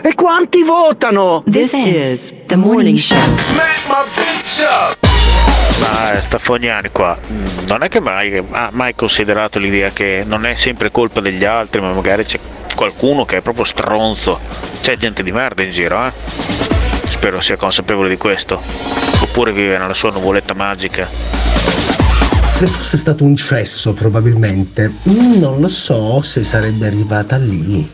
E 0.00 0.14
quanti 0.14 0.62
votano? 0.62 1.42
This 1.50 1.74
is 1.74 2.32
the 2.46 2.56
morning 2.56 2.96
show. 2.96 3.18
Ma 5.80 6.12
eh, 6.12 6.20
Staffoniani 6.22 6.90
qua, 6.90 7.18
non 7.66 7.82
è 7.82 7.88
che 7.88 8.00
mai 8.00 8.42
ha 8.50 8.70
mai 8.72 8.94
considerato 8.94 9.58
l'idea 9.58 9.90
che 9.90 10.22
non 10.24 10.46
è 10.46 10.54
sempre 10.54 10.90
colpa 10.90 11.20
degli 11.20 11.44
altri, 11.44 11.80
ma 11.80 11.92
magari 11.92 12.24
c'è 12.24 12.38
qualcuno 12.74 13.24
che 13.24 13.38
è 13.38 13.40
proprio 13.40 13.64
stronzo. 13.64 14.38
C'è 14.80 14.96
gente 14.96 15.22
di 15.22 15.32
merda 15.32 15.62
in 15.62 15.70
giro, 15.70 16.04
eh? 16.04 16.12
Spero 17.04 17.40
sia 17.40 17.56
consapevole 17.56 18.08
di 18.08 18.16
questo. 18.16 18.60
Oppure 19.20 19.52
vive 19.52 19.78
nella 19.78 19.94
sua 19.94 20.10
nuvoletta 20.10 20.54
magica. 20.54 21.08
Se 22.56 22.66
fosse 22.66 22.96
stato 22.96 23.24
un 23.24 23.34
cesso, 23.36 23.92
probabilmente, 23.92 24.92
mm, 25.08 25.38
non 25.38 25.60
lo 25.60 25.68
so 25.68 26.22
se 26.22 26.44
sarebbe 26.44 26.86
arrivata 26.86 27.36
lì. 27.36 27.90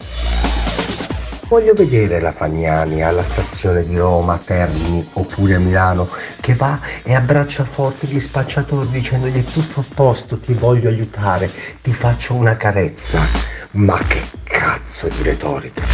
Voglio 1.49 1.73
vedere 1.73 2.21
la 2.21 2.31
Fagnani 2.31 3.03
alla 3.03 3.23
stazione 3.23 3.83
di 3.83 3.97
Roma, 3.97 4.37
Termini 4.37 5.09
oppure 5.15 5.55
a 5.55 5.59
Milano 5.59 6.07
che 6.43 6.53
va 6.53 6.79
e 7.03 7.15
abbraccia 7.15 7.65
forte 7.65 8.07
gli 8.07 8.21
spacciatori 8.21 8.87
dicendogli 8.91 9.43
tutto 9.45 9.81
a 9.81 9.85
posto, 9.95 10.37
ti 10.37 10.53
voglio 10.53 10.91
aiutare, 10.91 11.51
ti 11.81 11.91
faccio 11.91 12.35
una 12.35 12.55
carezza. 12.59 13.23
Ma 13.71 13.97
che 13.97 14.21
cazzo 14.45 15.09
di 15.09 15.23
retorica. 15.23 15.87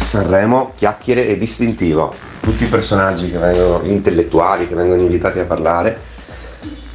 Sanremo, 0.00 0.74
chiacchiere 0.76 1.26
e 1.26 1.38
distintivo. 1.38 2.14
Tutti 2.40 2.62
i 2.62 2.68
personaggi 2.68 3.32
che 3.32 3.38
vengono, 3.38 3.80
intellettuali 3.82 4.68
che 4.68 4.76
vengono 4.76 5.02
invitati 5.02 5.40
a 5.40 5.44
parlare 5.44 5.98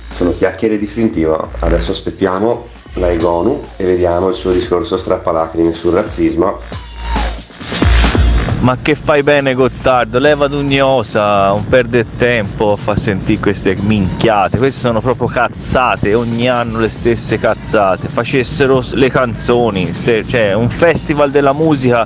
sono 0.09 0.33
chiacchiere 0.33 0.75
e 0.75 0.77
distintivo. 0.77 1.51
Adesso 1.59 1.91
aspettiamo 1.91 2.67
la 2.93 3.11
Egonu 3.11 3.61
e 3.75 3.83
vediamo 3.83 4.29
il 4.29 4.35
suo 4.35 4.53
discorso 4.53 4.95
strappalacrime 4.95 5.73
sul 5.73 5.91
razzismo 5.91 6.85
Ma 8.59 8.77
che 8.81 8.95
fai 8.95 9.23
bene 9.23 9.53
Gottardo, 9.53 10.19
leva 10.19 10.47
d'ugnosa, 10.47 11.49
non 11.49 11.67
perde 11.67 12.05
tempo 12.17 12.73
a 12.73 12.75
far 12.75 12.99
sentire 12.99 13.39
queste 13.39 13.75
minchiate, 13.79 14.57
queste 14.57 14.81
sono 14.81 14.99
proprio 14.99 15.27
cazzate, 15.27 16.13
ogni 16.13 16.49
anno 16.49 16.79
le 16.79 16.89
stesse 16.89 17.37
cazzate, 17.37 18.07
facessero 18.07 18.83
le 18.91 19.09
canzoni, 19.09 19.91
cioè 19.93 20.53
un 20.53 20.69
festival 20.69 21.29
della 21.31 21.53
musica 21.53 22.05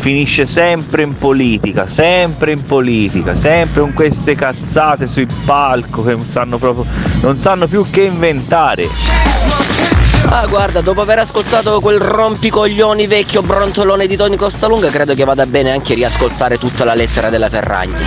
finisce 0.00 0.46
sempre 0.46 1.02
in 1.02 1.16
politica, 1.16 1.86
sempre 1.86 2.52
in 2.52 2.62
politica, 2.62 3.34
sempre 3.34 3.82
con 3.82 3.92
queste 3.92 4.34
cazzate 4.34 5.06
sui 5.06 5.26
palco 5.44 6.02
che 6.02 6.12
non 6.12 6.28
sanno 6.30 6.56
proprio, 6.56 6.84
non 7.20 7.36
sanno 7.36 7.66
più 7.68 7.84
che 7.90 8.02
inventare. 8.02 9.69
Ah 10.32 10.46
guarda, 10.46 10.80
dopo 10.80 11.00
aver 11.00 11.18
ascoltato 11.18 11.80
quel 11.80 11.98
rompicoglioni 11.98 13.08
vecchio 13.08 13.42
brontolone 13.42 14.06
di 14.06 14.16
Tony 14.16 14.36
Costalunga, 14.36 14.88
credo 14.88 15.12
che 15.14 15.24
vada 15.24 15.44
bene 15.44 15.72
anche 15.72 15.94
riascoltare 15.94 16.56
tutta 16.56 16.84
la 16.84 16.94
lettera 16.94 17.30
della 17.30 17.50
Ferragni. 17.50 18.04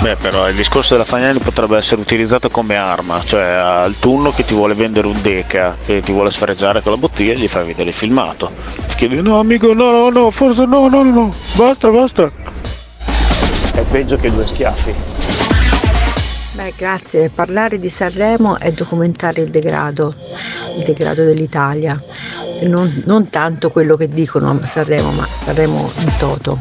Beh, 0.00 0.16
però 0.16 0.48
il 0.48 0.56
discorso 0.56 0.94
della 0.94 1.04
Fagnani 1.04 1.38
potrebbe 1.38 1.76
essere 1.76 2.00
utilizzato 2.00 2.48
come 2.48 2.74
arma, 2.74 3.22
cioè 3.24 3.44
al 3.44 3.94
turno 4.00 4.32
che 4.32 4.44
ti 4.44 4.52
vuole 4.52 4.74
vendere 4.74 5.06
un 5.06 5.22
deca, 5.22 5.76
che 5.86 6.00
ti 6.00 6.10
vuole 6.10 6.32
sfregiare 6.32 6.82
con 6.82 6.90
la 6.90 6.98
bottiglia, 6.98 7.34
gli 7.34 7.46
fai 7.46 7.66
vedere 7.66 7.90
il 7.90 7.94
filmato. 7.94 8.50
Ti 8.88 8.94
chiedi 8.96 9.22
no 9.22 9.38
amico, 9.38 9.72
no, 9.72 9.92
no, 9.92 10.08
no, 10.08 10.30
forse 10.32 10.66
no, 10.66 10.88
no, 10.88 11.04
no, 11.04 11.12
no, 11.12 11.34
basta, 11.54 11.88
basta. 11.88 12.32
È 13.74 13.80
peggio 13.88 14.16
che 14.16 14.28
due 14.28 14.44
schiaffi. 14.44 14.94
Beh, 16.54 16.74
grazie. 16.76 17.30
Parlare 17.30 17.78
di 17.78 17.88
Sanremo 17.88 18.58
è 18.58 18.72
documentare 18.72 19.40
il 19.40 19.50
degrado, 19.50 20.12
il 20.78 20.84
degrado 20.84 21.24
dell'Italia. 21.24 22.00
Non, 22.62 23.02
non 23.06 23.28
tanto 23.28 23.70
quello 23.70 23.96
che 23.96 24.08
dicono 24.08 24.58
a 24.60 24.66
Sanremo, 24.66 25.10
ma 25.10 25.26
Sanremo 25.30 25.90
in 25.98 26.12
toto. 26.18 26.58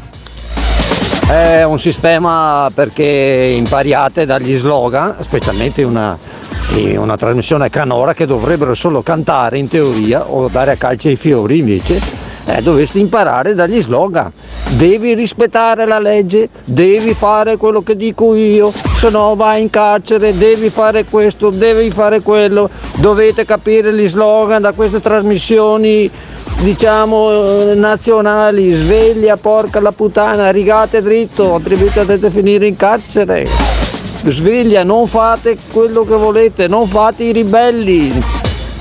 È 1.27 1.63
un 1.63 1.79
sistema 1.79 2.69
perché 2.73 3.53
impariate 3.55 4.25
dagli 4.25 4.57
slogan, 4.57 5.15
specialmente 5.21 5.83
una, 5.83 6.17
in 6.75 6.97
una 6.97 7.15
trasmissione 7.15 7.69
canora 7.69 8.13
che 8.13 8.25
dovrebbero 8.25 8.73
solo 8.73 9.01
cantare 9.01 9.57
in 9.57 9.67
teoria 9.67 10.29
o 10.29 10.49
dare 10.49 10.71
a 10.71 10.75
calci 10.75 11.09
ai 11.09 11.15
fiori 11.15 11.59
invece, 11.59 12.01
eh, 12.57 12.61
dovresti 12.61 12.99
imparare 12.99 13.55
dagli 13.55 13.81
slogan. 13.81 14.31
Devi 14.75 15.13
rispettare 15.13 15.85
la 15.85 15.99
legge, 15.99 16.49
devi 16.63 17.13
fare 17.13 17.57
quello 17.57 17.81
che 17.81 17.95
dico 17.95 18.35
io, 18.35 18.71
se 18.95 19.09
no 19.09 19.35
vai 19.35 19.61
in 19.61 19.69
carcere, 19.69 20.37
devi 20.37 20.69
fare 20.69 21.05
questo, 21.05 21.49
devi 21.49 21.89
fare 21.91 22.21
quello, 22.21 22.69
dovete 22.95 23.45
capire 23.45 23.93
gli 23.93 24.07
slogan 24.07 24.61
da 24.61 24.71
queste 24.71 24.99
trasmissioni 25.01 26.09
diciamo 26.61 27.31
eh, 27.71 27.75
nazionali, 27.75 28.73
sveglia 28.73 29.35
porca 29.35 29.79
la 29.79 29.91
puttana, 29.91 30.51
rigate 30.51 31.01
dritto, 31.01 31.55
altrimenti 31.55 31.99
dovete 31.99 32.29
finire 32.29 32.67
in 32.67 32.75
carcere. 32.75 33.47
Sveglia, 34.23 34.83
non 34.83 35.07
fate 35.07 35.57
quello 35.71 36.03
che 36.03 36.15
volete, 36.15 36.67
non 36.67 36.87
fate 36.87 37.23
i 37.23 37.31
ribelli, 37.31 38.13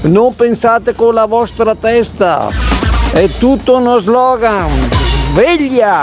non 0.02 0.34
pensate 0.34 0.94
con 0.94 1.14
la 1.14 1.24
vostra 1.24 1.74
testa, 1.74 2.48
è 3.12 3.28
tutto 3.38 3.76
uno 3.76 3.98
slogan, 3.98 4.70
sveglia! 5.32 6.02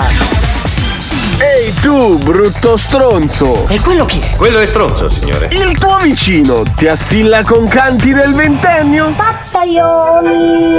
Ehi 1.39 1.73
tu, 1.81 2.17
brutto 2.17 2.77
stronzo! 2.77 3.67
E 3.69 3.79
quello 3.79 4.05
chi 4.05 4.19
è? 4.19 4.35
Quello 4.35 4.59
è 4.59 4.65
stronzo, 4.65 5.09
signore. 5.09 5.49
Il 5.51 5.77
tuo 5.77 5.97
vicino 5.97 6.63
ti 6.75 6.87
assilla 6.87 7.43
con 7.43 7.67
canti 7.67 8.11
del 8.11 8.33
ventennio? 8.33 9.11
Pazzaioli 9.15 10.75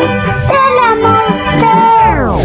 della 0.46 0.96
morte. 1.00 1.87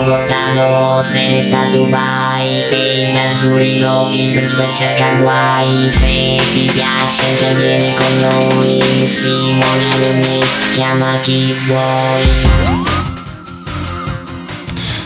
Gottardo 0.00 1.02
se 1.02 1.28
ne 1.28 1.40
sta 1.42 1.60
a 1.60 1.68
Dubai 1.68 2.68
E 2.70 3.12
da 3.12 3.32
Zurigo 3.32 4.08
il 4.10 4.32
principe 4.32 4.72
cerca 4.72 5.14
guai. 5.20 5.90
Se 5.90 6.40
ti 6.52 6.70
piace 6.72 7.36
te 7.38 7.54
vieni 7.54 7.92
con 7.94 8.18
noi. 8.20 9.06
Simone 9.06 9.92
Alunni 9.92 10.40
chiama 10.72 11.18
chi 11.20 11.54
vuoi 11.66 12.91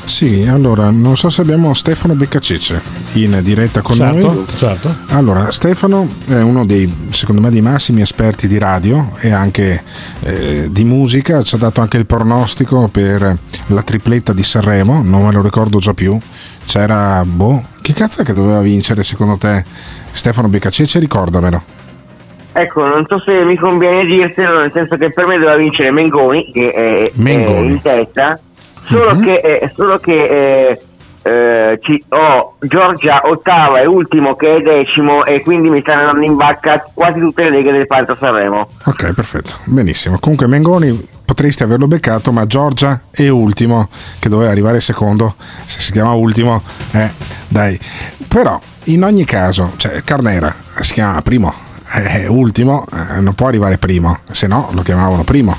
Sì, 0.06 0.46
allora, 0.48 0.88
non 0.90 1.16
so 1.16 1.28
se 1.28 1.40
abbiamo 1.40 1.74
Stefano 1.74 2.14
Beccacece 2.14 2.80
in 3.14 3.40
diretta 3.42 3.82
con 3.82 3.96
Certo, 3.96 4.32
noi. 4.32 4.46
certo. 4.54 4.94
Allora, 5.08 5.50
Stefano 5.50 6.08
è 6.28 6.40
uno 6.40 6.64
dei, 6.64 7.08
secondo 7.10 7.40
me, 7.42 7.50
dei 7.50 7.60
massimi 7.60 8.02
esperti 8.02 8.46
di 8.46 8.56
radio 8.58 9.12
e 9.18 9.32
anche 9.32 9.82
eh, 10.20 10.68
di 10.70 10.84
musica. 10.84 11.42
Ci 11.42 11.56
ha 11.56 11.58
dato 11.58 11.80
anche 11.80 11.96
il 11.96 12.06
pronostico 12.06 12.88
per 12.88 13.36
la 13.66 13.82
tripletta 13.82 14.32
di 14.32 14.44
Sanremo, 14.44 15.02
non 15.02 15.24
me 15.26 15.32
lo 15.32 15.42
ricordo 15.42 15.78
già 15.80 15.92
più. 15.92 16.16
C'era, 16.64 17.24
boh, 17.26 17.64
chi 17.82 17.92
cazzo 17.92 18.22
è 18.22 18.24
che 18.24 18.32
doveva 18.32 18.60
vincere 18.60 19.02
secondo 19.02 19.36
te 19.36 19.64
Stefano 20.12 20.46
Beccacece? 20.48 21.00
Ricordamelo. 21.00 21.62
Ecco, 22.52 22.86
non 22.86 23.04
so 23.06 23.20
se 23.20 23.44
mi 23.44 23.56
conviene 23.56 24.06
dirtelo, 24.06 24.60
nel 24.60 24.70
senso 24.72 24.96
che 24.96 25.12
per 25.12 25.26
me 25.26 25.34
doveva 25.36 25.56
vincere 25.56 25.90
Mengoni, 25.90 26.50
che 26.52 26.70
è, 26.70 27.02
è 27.02 27.10
Mengoni. 27.14 27.72
in 27.72 27.82
testa, 27.82 28.40
solo 28.86 29.14
Mhm. 29.14 29.22
che, 29.24 29.34
eh, 29.36 29.72
solo 29.76 29.98
che 29.98 30.24
eh, 30.70 30.80
eh, 31.22 31.78
ci- 31.82 32.04
ho 32.10 32.54
Giorgia 32.60 33.22
ottava 33.24 33.80
e 33.80 33.86
ultimo 33.86 34.36
che 34.36 34.56
è 34.56 34.60
decimo 34.60 35.24
e 35.24 35.42
quindi 35.42 35.68
mi 35.70 35.80
stanno 35.80 36.00
andando 36.08 36.24
in 36.24 36.36
vacca 36.36 36.88
quasi 36.94 37.18
tutte 37.18 37.42
le 37.44 37.50
leghe 37.50 37.72
del 37.72 37.86
Palazzo 37.88 38.16
Sanremo. 38.18 38.68
Ok, 38.84 39.12
perfetto, 39.12 39.54
benissimo. 39.64 40.18
Comunque 40.20 40.46
Mengoni 40.46 41.08
potresti 41.24 41.64
averlo 41.64 41.88
beccato, 41.88 42.30
ma 42.30 42.46
Giorgia 42.46 43.00
è 43.10 43.26
ultimo, 43.28 43.88
che 44.20 44.28
doveva 44.28 44.50
arrivare 44.52 44.80
secondo, 44.80 45.34
se 45.64 45.80
si 45.80 45.90
chiama 45.90 46.12
ultimo, 46.12 46.62
eh, 46.92 47.10
dai. 47.48 47.76
Però, 48.28 48.60
in 48.84 49.02
ogni 49.02 49.24
caso, 49.24 49.72
cioè, 49.78 50.02
Carnera 50.04 50.54
si 50.78 50.92
chiama 50.92 51.20
primo, 51.22 51.52
è 51.88 52.26
ultimo, 52.26 52.86
eh, 52.92 53.20
non 53.20 53.34
può 53.34 53.46
arrivare 53.46 53.78
primo, 53.78 54.18
se 54.30 54.46
no 54.46 54.68
lo 54.72 54.82
chiamavano 54.82 55.24
primo. 55.24 55.56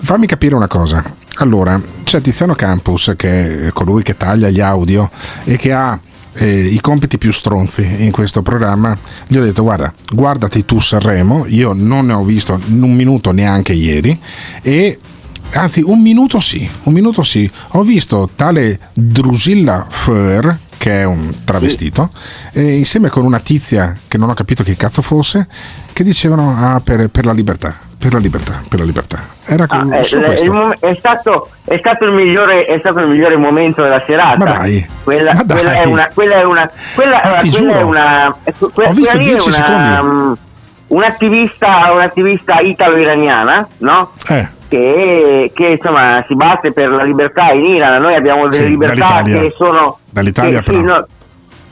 Fammi 0.00 0.26
capire 0.26 0.54
una 0.54 0.66
cosa. 0.66 1.02
Allora, 1.36 1.80
c'è 2.02 2.20
Tiziano 2.20 2.54
Campus, 2.54 3.14
che 3.16 3.68
è 3.68 3.72
colui 3.72 4.02
che 4.02 4.16
taglia 4.16 4.48
gli 4.48 4.60
audio 4.60 5.08
e 5.44 5.56
che 5.56 5.72
ha 5.72 5.98
eh, 6.38 6.60
i 6.60 6.80
compiti 6.80 7.18
più 7.18 7.32
stronzi 7.32 8.04
in 8.04 8.10
questo 8.10 8.42
programma, 8.42 8.96
gli 9.26 9.36
ho 9.36 9.42
detto 9.42 9.62
guarda, 9.62 9.92
guardati 10.12 10.64
tu 10.64 10.80
Sanremo, 10.80 11.44
io 11.46 11.72
non 11.72 12.06
ne 12.06 12.12
ho 12.12 12.22
visto 12.22 12.60
un 12.66 12.94
minuto 12.94 13.32
neanche 13.32 13.72
ieri 13.72 14.18
e 14.62 14.98
anzi 15.52 15.82
un 15.84 16.00
minuto 16.00 16.40
sì, 16.40 16.68
un 16.84 16.92
minuto 16.92 17.22
sì, 17.22 17.50
ho 17.68 17.82
visto 17.82 18.30
tale 18.34 18.78
Drusilla 18.92 19.86
Föhr 19.88 20.66
che 20.78 21.00
è 21.00 21.04
un 21.04 21.44
travestito, 21.44 22.08
e 22.52 22.76
insieme 22.76 23.10
con 23.10 23.24
una 23.24 23.40
tizia 23.40 23.96
che 24.08 24.16
non 24.16 24.30
ho 24.30 24.34
capito 24.34 24.62
che 24.62 24.76
cazzo 24.76 25.02
fosse, 25.02 25.46
che 25.92 26.02
dicevano 26.04 26.56
ah, 26.58 26.80
per, 26.82 27.08
per 27.08 27.26
la 27.26 27.32
libertà, 27.32 27.76
per 27.98 28.12
la 28.12 28.18
libertà, 28.20 28.62
per 28.68 28.78
la 28.78 28.84
libertà. 28.84 29.18
Era 29.44 29.66
con, 29.66 29.92
Eh, 29.92 30.02
solo 30.04 30.26
il- 30.30 30.76
è, 30.80 30.94
stato, 30.98 31.48
è, 31.64 31.76
stato 31.78 32.04
il 32.04 32.12
migliore, 32.12 32.64
è 32.66 32.78
stato 32.78 33.00
il 33.00 33.08
migliore 33.08 33.36
momento 33.36 33.82
della 33.82 34.02
serata. 34.06 34.36
Ma 34.44 34.44
dai, 34.58 34.86
Quella, 35.02 35.34
ma 35.34 35.44
quella 35.44 35.70
dai. 35.70 35.78
è 35.80 35.84
una. 35.86 36.10
Quella 36.14 36.34
è 36.36 36.44
una. 36.44 36.70
Quella, 36.94 37.20
Ma 37.24 37.36
ti 37.38 37.50
quella 37.50 37.72
è 37.72 37.74
giuro. 37.76 37.86
una. 37.86 38.36
eh, 38.44 38.54
que- 38.56 38.86
Ho 38.86 38.92
visto 38.92 39.02
quella 39.02 39.12
lì 39.14 39.26
è 39.26 39.36
10 39.36 39.48
una, 39.48 39.56
secondi. 39.56 39.88
mm, 40.02 40.32
Un'attivista, 40.88 41.92
un'attivista 41.92 42.58
italo-iraniana, 42.60 43.68
no? 43.78 44.12
Eh. 44.28 44.48
Che, 44.68 45.50
che, 45.54 45.66
insomma 45.66 46.24
si 46.28 46.34
batte 46.34 46.72
per 46.72 46.90
la 46.90 47.02
libertà 47.04 47.52
in 47.52 47.64
Iran. 47.64 48.00
Noi 48.02 48.14
abbiamo 48.14 48.48
delle 48.48 48.64
Sì, 48.64 48.68
libertà 48.70 49.22
che 49.22 49.54
sono. 49.56 49.98
Dall'Italia 50.18 50.62
sì, 50.64 50.72
però. 50.72 50.80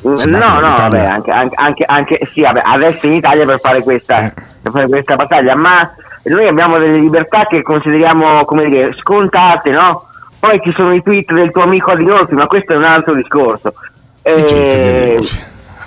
no, 0.02 0.16
Si 0.16 0.28
No, 0.30 0.38
no, 0.38 0.60
dall'Italia. 0.60 0.76
vabbè, 0.76 1.06
anche, 1.06 1.54
anche, 1.56 1.84
anche, 1.84 2.18
sì, 2.32 2.40
vabbè, 2.42 2.62
adesso 2.64 3.06
in 3.06 3.14
Italia 3.14 3.44
per 3.44 3.58
fare, 3.60 3.82
questa, 3.82 4.26
Eh. 4.26 4.32
per 4.62 4.72
fare 4.72 4.88
questa 4.88 5.16
battaglia, 5.16 5.54
ma 5.56 5.90
noi 6.24 6.46
abbiamo 6.48 6.78
delle 6.78 6.98
libertà 6.98 7.46
che 7.48 7.62
consideriamo, 7.62 8.44
come 8.44 8.68
dire, 8.68 8.94
scontate, 9.00 9.70
no? 9.70 10.04
Poi 10.38 10.60
ci 10.62 10.72
sono 10.76 10.94
i 10.94 11.02
tweet 11.02 11.32
del 11.32 11.50
tuo 11.50 11.62
amico 11.62 11.90
Adinolfi, 11.92 12.34
ma 12.34 12.46
questo 12.46 12.74
è 12.74 12.76
un 12.76 12.84
altro 12.84 13.14
discorso. 13.14 13.72
Eh, 14.22 15.18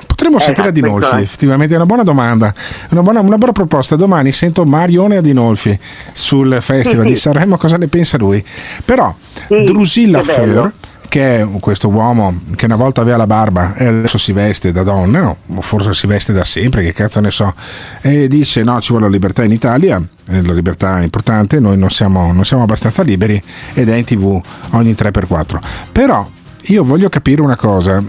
Potremmo 0.08 0.38
eh, 0.38 0.42
sentire 0.42 0.68
esatto, 0.70 0.86
Adinolfi, 0.86 1.16
è. 1.16 1.20
effettivamente 1.22 1.74
è 1.74 1.78
una 1.78 1.86
buona 1.86 2.04
domanda, 2.04 2.54
una 2.92 3.02
buona, 3.02 3.20
una 3.22 3.38
buona 3.38 3.54
proposta. 3.54 3.96
Domani 3.96 4.32
sento 4.32 4.66
Marione 4.66 5.18
Adinolfi 5.18 5.78
sul 6.14 6.58
Festival 6.62 7.04
Sì, 7.04 7.08
di 7.10 7.16
sì. 7.16 7.22
Sanremo, 7.22 7.58
cosa 7.58 7.78
ne 7.78 7.88
pensa 7.88 8.18
lui? 8.18 8.44
Però 8.84 9.14
Drusilla. 9.48 10.22
Föhr, 10.22 10.72
che 11.10 11.42
è 11.42 11.48
questo 11.60 11.90
uomo 11.90 12.40
che 12.56 12.66
una 12.66 12.76
volta 12.76 13.02
aveva 13.02 13.18
la 13.18 13.28
barba 13.28 13.76
e 13.76 13.88
adesso 13.88 14.18
si 14.18 14.32
veste 14.32 14.72
da 14.72 14.84
donna, 14.84 15.22
no, 15.22 15.62
forse 15.62 15.94
si 15.94 16.08
veste 16.08 16.32
da 16.32 16.46
sempre, 16.46 16.84
che 16.84 16.94
cazzo 16.94 17.20
ne 17.20 17.32
so, 17.32 17.54
e 18.02 18.28
dice 18.28 18.64
no, 18.64 18.80
ci 18.80 18.92
vuole 18.92 19.06
la 19.06 19.12
libertà 19.12 19.44
in 19.44 19.52
Italia, 19.52 20.02
la 20.26 20.54
libertà 20.54 21.00
è 21.00 21.04
importante, 21.04 21.60
noi 21.60 21.78
non 21.78 21.90
siamo, 21.90 22.32
non 22.32 22.46
siamo 22.46 22.64
abbastanza 22.64 23.02
liberi 23.02 23.42
ed 23.74 23.90
è 23.90 23.96
in 23.96 24.06
tv 24.06 24.42
ogni 24.72 24.92
3x4. 24.94 25.60
Però 25.92 26.30
io 26.64 26.84
voglio 26.84 27.10
capire 27.10 27.42
una 27.42 27.56
cosa. 27.56 28.04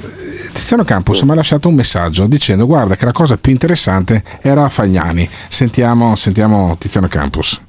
Tiziano 0.52 0.84
Campus 0.84 1.22
mi 1.22 1.30
ha 1.30 1.34
lasciato 1.34 1.68
un 1.68 1.74
messaggio 1.74 2.26
dicendo 2.26 2.66
guarda 2.66 2.96
che 2.96 3.04
la 3.06 3.12
cosa 3.12 3.38
più 3.38 3.52
interessante 3.52 4.22
era 4.40 4.68
Fagnani. 4.68 5.28
Sentiamo, 5.48 6.16
sentiamo 6.16 6.76
Tiziano 6.78 7.08
Campus. 7.08 7.60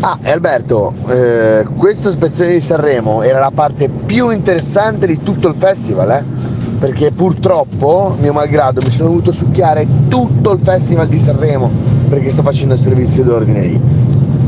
Ah, 0.00 0.18
e 0.22 0.30
Alberto, 0.30 0.92
eh, 1.08 1.66
questa 1.76 2.10
spezzone 2.10 2.52
di 2.52 2.60
Sanremo 2.60 3.22
era 3.22 3.38
la 3.38 3.50
parte 3.54 3.88
più 3.88 4.28
interessante 4.30 5.06
di 5.06 5.22
tutto 5.22 5.48
il 5.48 5.54
festival, 5.54 6.10
eh? 6.10 6.24
Perché 6.78 7.10
purtroppo, 7.10 8.14
mio 8.20 8.34
malgrado, 8.34 8.82
mi 8.82 8.90
sono 8.90 9.08
dovuto 9.08 9.32
succhiare 9.32 9.86
tutto 10.08 10.52
il 10.52 10.60
festival 10.60 11.08
di 11.08 11.18
Sanremo 11.18 11.70
perché 12.08 12.30
sto 12.30 12.42
facendo 12.42 12.74
il 12.74 12.80
servizio 12.80 13.24
d'ordine 13.24 13.60
lì. 13.60 13.80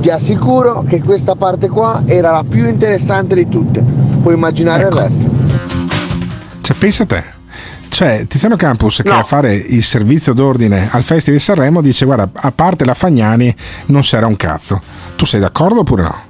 Ti 0.00 0.10
assicuro 0.10 0.82
che 0.86 1.02
questa 1.02 1.34
parte 1.34 1.68
qua 1.68 2.02
era 2.04 2.32
la 2.32 2.44
più 2.46 2.68
interessante 2.68 3.34
di 3.34 3.48
tutte. 3.48 3.82
Puoi 4.22 4.34
immaginare 4.34 4.82
il 4.82 4.90
resto. 4.90 5.30
Cioè, 6.60 6.76
pensa 6.76 7.04
a 7.04 7.06
te. 7.06 7.36
Cioè, 7.97 8.26
Tiziano 8.26 8.57
Campus 8.57 9.01
che 9.01 9.09
a 9.09 9.22
fare 9.22 9.55
il 9.55 9.82
servizio 9.82 10.34
d'ordine 10.34 10.90
al 10.92 11.03
Festival 11.03 11.38
di 11.38 11.42
Sanremo 11.42 11.80
dice 11.80 12.05
guarda, 12.05 12.28
a 12.30 12.53
parte 12.53 12.84
la 12.84 12.92
Fagnani 12.92 13.55
non 13.86 14.03
c'era 14.03 14.26
un 14.26 14.36
cazzo. 14.36 14.82
Tu 15.16 15.24
sei 15.24 15.40
d'accordo 15.40 15.80
oppure 15.80 16.03
no? 16.03 16.20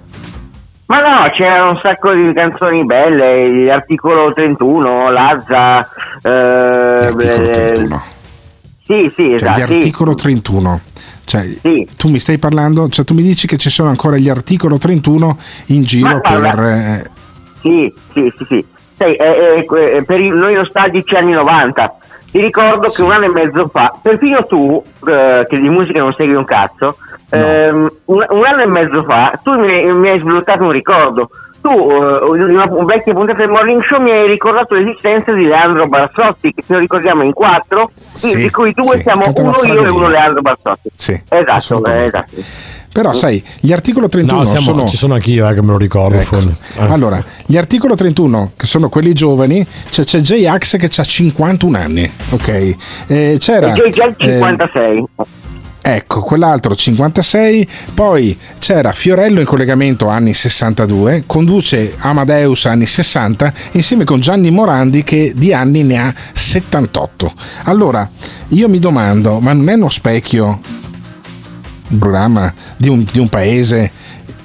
Ma 0.87 1.01
no, 1.01 1.31
c'erano 1.33 1.71
un 1.71 1.81
sacco 1.83 2.13
di 2.15 2.33
canzoni 2.33 2.85
belle, 2.85 3.65
l'articolo 3.65 4.33
31, 4.33 5.11
Lazza. 5.11 5.89
Eh, 6.23 6.31
L'articolo 6.31 7.49
eh, 7.49 7.51
31. 7.51 8.03
Sì, 8.85 9.13
sì, 9.17 9.23
Cioè, 9.25 9.35
esatto. 9.35 9.51
gli 9.51 9.67
sì. 9.67 9.73
articolo 9.75 10.15
31. 10.15 10.81
Cioè, 11.25 11.49
tu 11.97 12.09
mi 12.09 12.21
stai 12.21 12.39
parlando, 12.39 12.89
cioè 12.91 13.05
tu 13.05 13.13
mi 13.13 13.23
dici 13.25 13.49
che 13.49 13.57
ci 13.57 13.71
sono 13.71 13.89
ancora 13.89 14.17
gli 14.19 14.29
articolo 14.29 14.79
31 14.79 15.37
in 15.67 15.83
giro 15.83 16.09
Ma 16.11 16.21
per... 16.21 16.61
eh, 16.61 17.11
Sì, 17.61 17.93
sì, 18.13 18.33
sì, 18.39 18.47
sì. 18.49 18.67
Sai, 18.99 19.15
eh, 19.15 19.57
eh, 19.59 19.65
que- 19.65 20.03
per 20.07 20.21
i- 20.21 20.29
noi 20.31 20.55
nostalgici 20.55 21.15
anni 21.17 21.33
90. 21.33 21.97
Ti 22.31 22.41
ricordo 22.41 22.89
che 22.89 23.03
un 23.03 23.13
anno 23.13 23.25
e 23.25 23.29
mezzo 23.29 23.69
fa, 23.69 23.93
perfino 24.03 24.45
tu, 24.47 24.83
eh, 25.07 25.47
che 25.49 25.59
di 25.59 25.69
musica 25.69 26.01
non 26.01 26.13
segui 26.15 26.35
un 26.35 26.45
cazzo, 26.45 26.97
ehm, 27.31 27.91
un, 28.07 28.27
un 28.29 28.45
anno 28.45 28.63
e 28.63 28.67
mezzo 28.67 29.05
fa, 29.05 29.39
tu 29.43 29.53
mi, 29.59 29.93
mi 29.93 30.09
hai 30.09 30.19
sbloccato 30.19 30.65
un 30.65 30.71
ricordo. 30.71 31.31
Tu, 31.63 31.71
eh, 31.71 32.37
in 32.37 32.43
una 32.51 32.69
vecchia 32.85 33.13
puntata 33.15 33.39
del 33.39 33.49
Morning 33.49 33.83
Show, 33.85 34.01
mi 34.01 34.11
hai 34.11 34.27
ricordato 34.29 34.75
l'esistenza 34.75 35.33
di 35.33 35.45
Leandro 35.47 35.87
Barsotti, 35.89 36.53
che 36.53 36.63
se 36.65 36.73
lo 36.75 36.79
ricordiamo 36.79 37.23
in 37.23 37.33
quattro, 37.33 37.91
Sì, 37.95 38.37
di 38.37 38.51
cui 38.51 38.73
due 38.73 38.97
sì, 38.97 39.01
siamo 39.03 39.23
cantava 39.23 39.49
uno 39.49 39.73
io 39.75 39.85
e 39.85 39.89
uno 39.91 40.09
Leandro 40.09 40.43
Barsotti. 40.43 40.91
Sì, 40.95 41.21
Esatto, 41.29 41.85
esatto. 41.87 42.31
Però 42.97 43.13
sai, 43.13 43.43
gli 43.61 43.73
articolo 43.73 44.09
31 44.09 44.39
No, 44.39 44.45
siamo- 44.47 44.61
sono... 44.63 44.79
Ecco. 44.79 44.89
ci 44.89 44.97
sono 44.97 45.15
anch'io 45.15 45.47
eh, 45.47 45.53
che 45.53 45.61
me 45.61 45.69
lo 45.69 45.77
ricordo. 45.77 46.19
fondo. 46.21 46.57
Eh. 46.79 46.85
Allora, 46.85 47.23
gli 47.45 47.59
articolo 47.59 47.95
31, 47.95 48.53
che 48.57 48.65
sono 48.65 48.89
quelli 48.89 49.13
giovani, 49.13 49.67
cioè 49.91 50.07
c'è 50.07 50.21
J-Ax 50.21 50.79
che 50.79 50.89
ha 50.97 51.05
51 51.05 51.77
anni, 51.77 52.11
ok? 52.31 52.77
Eh, 53.07 53.37
c'era... 53.39 53.75
E 53.75 53.91
già 53.91 54.07
il 54.07 54.15
eh, 54.17 54.39
56. 54.39 55.05
Ecco, 55.83 56.23
quell'altro 56.23 56.75
56, 56.75 57.69
poi 57.93 58.37
c'era 58.59 58.91
Fiorello 58.93 59.41
in 59.41 59.47
collegamento 59.47 60.09
anni 60.09 60.33
62, 60.33 61.25
conduce 61.27 61.95
Amadeus 61.99 62.65
anni 62.65 62.87
60 62.87 63.53
insieme 63.73 64.05
con 64.05 64.19
Gianni 64.19 64.51
Morandi 64.51 65.05
che 65.05 65.33
di 65.37 65.53
anni 65.53 65.83
ne 65.85 65.99
ha 65.99 66.15
78. 66.33 67.33
Allora, 67.65 68.09
io 68.49 68.69
mi 68.69 68.79
domando, 68.79 69.39
ma 69.39 69.53
non 69.53 69.69
è 69.69 69.75
uno 69.75 69.91
specchio 69.91 70.59
un 71.89 71.99
programma 71.99 72.53
di 72.77 72.89
un, 72.89 73.05
di 73.11 73.19
un 73.19 73.29
paese 73.29 73.91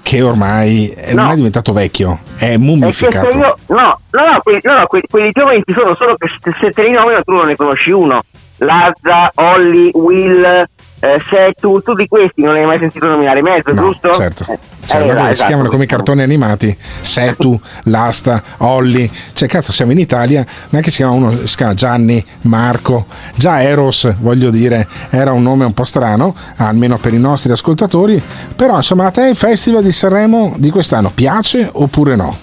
che 0.01 0.21
ormai 0.21 0.93
No. 1.13 1.21
non 1.23 1.31
è 1.31 1.35
diventato 1.35 1.71
vecchio, 1.73 2.19
è 2.37 2.51
È 2.53 2.57
mummificato. 2.57 3.37
io, 3.37 3.57
no, 3.67 3.99
no, 4.11 4.25
no, 4.31 4.39
quelli, 4.41 4.59
no, 4.63 4.79
no, 4.79 4.85
quelli, 4.87 5.05
quelli 5.09 5.31
giovani 5.31 5.61
ci 5.65 5.73
sono, 5.73 5.95
solo 5.95 6.15
che 6.17 6.27
se, 6.41 6.51
se 6.59 6.71
te 6.71 6.83
li 6.83 6.91
nomino 6.91 7.21
tu 7.23 7.33
non 7.33 7.47
ne 7.47 7.55
conosci 7.55 7.91
uno. 7.91 8.21
Lazza, 8.57 9.31
Olli, 9.35 9.89
Will, 9.93 10.67
eh, 11.01 11.21
Setu, 11.29 11.81
tu 11.81 11.93
di 11.93 12.07
questi 12.07 12.41
non 12.43 12.55
hai 12.55 12.65
mai 12.65 12.79
sentito 12.79 13.07
nominare 13.07 13.41
mezzo, 13.41 13.73
No, 13.73 13.81
giusto? 13.81 14.13
certo. 14.13 14.45
Eh, 14.49 14.59
Cioè, 14.85 15.01
eh, 15.01 15.09
esatto. 15.11 15.35
si 15.35 15.45
chiamano 15.45 15.69
come 15.69 15.83
i 15.83 15.87
cartoni 15.87 16.21
animati 16.21 16.75
Setu, 17.01 17.59
Lasta, 17.83 18.41
Olli 18.59 19.09
cioè 19.33 19.47
cazzo 19.47 19.71
siamo 19.71 19.91
in 19.91 19.99
Italia 19.99 20.43
non 20.69 20.81
è 20.81 20.83
che 20.83 20.89
si 20.89 20.97
chiama 20.97 21.13
uno 21.13 21.45
si 21.45 21.55
chiama 21.55 21.73
Gianni, 21.75 22.23
Marco 22.41 23.05
già 23.35 23.61
Eros 23.61 24.17
voglio 24.19 24.49
dire 24.49 24.87
era 25.11 25.31
un 25.31 25.43
nome 25.43 25.65
un 25.65 25.73
po' 25.73 25.83
strano 25.85 26.35
almeno 26.57 26.97
per 26.97 27.13
i 27.13 27.19
nostri 27.19 27.51
ascoltatori 27.51 28.21
però 28.55 28.77
insomma 28.77 29.05
a 29.05 29.11
te 29.11 29.27
il 29.29 29.35
festival 29.35 29.83
di 29.83 29.91
Sanremo 29.91 30.53
di 30.57 30.69
quest'anno 30.71 31.11
piace 31.13 31.69
oppure 31.71 32.15
no? 32.15 32.37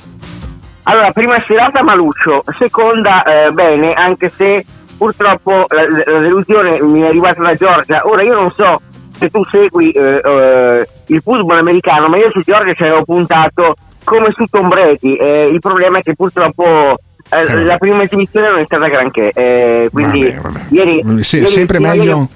Allora, 0.85 1.11
prima 1.13 1.35
serata 1.47 1.83
Maluccio, 1.83 2.45
seconda 2.59 3.23
eh, 3.23 3.51
bene, 3.53 3.93
anche 3.93 4.33
se 4.35 4.65
purtroppo 4.99 5.65
la, 5.69 5.83
la 6.13 6.19
delusione 6.21 6.83
mi 6.83 7.01
è 7.03 7.07
arrivata 7.07 7.41
da 7.43 7.55
Giorgia. 7.55 8.03
Ora 8.07 8.23
io 8.23 8.35
non 8.35 8.53
so 8.57 8.81
se 9.19 9.31
tu 9.31 9.43
segui 9.51 9.91
eh, 9.93 10.21
eh, 10.23 10.89
il 11.07 11.21
football 11.23 11.59
americano, 11.59 12.09
ma 12.09 12.19
io 12.19 12.31
su 12.33 12.41
Giorgia 12.43 12.75
ci 12.75 12.83
avevo 12.83 13.05
puntato 13.05 13.75
come 14.05 14.31
su 14.33 14.45
Tom 14.51 14.69
Brady. 14.69 15.15
Eh, 15.15 15.47
il 15.47 15.61
problema 15.61 15.99
è 15.99 16.03
che 16.03 16.15
purtroppo 16.15 16.99
eh, 17.31 17.65
la 17.65 17.79
prima 17.79 18.03
esibizione 18.03 18.49
non 18.51 18.59
è 18.61 18.65
stata 18.65 18.89
granché. 18.89 19.31
eh, 19.33 19.89
quindi 19.93 20.35
ieri, 20.71 21.03
Mm, 21.05 21.19
Sì, 21.21 21.37
ieri- 21.39 21.49
sempre 21.49 21.79
ieri- 21.79 21.99
meglio 21.99 22.29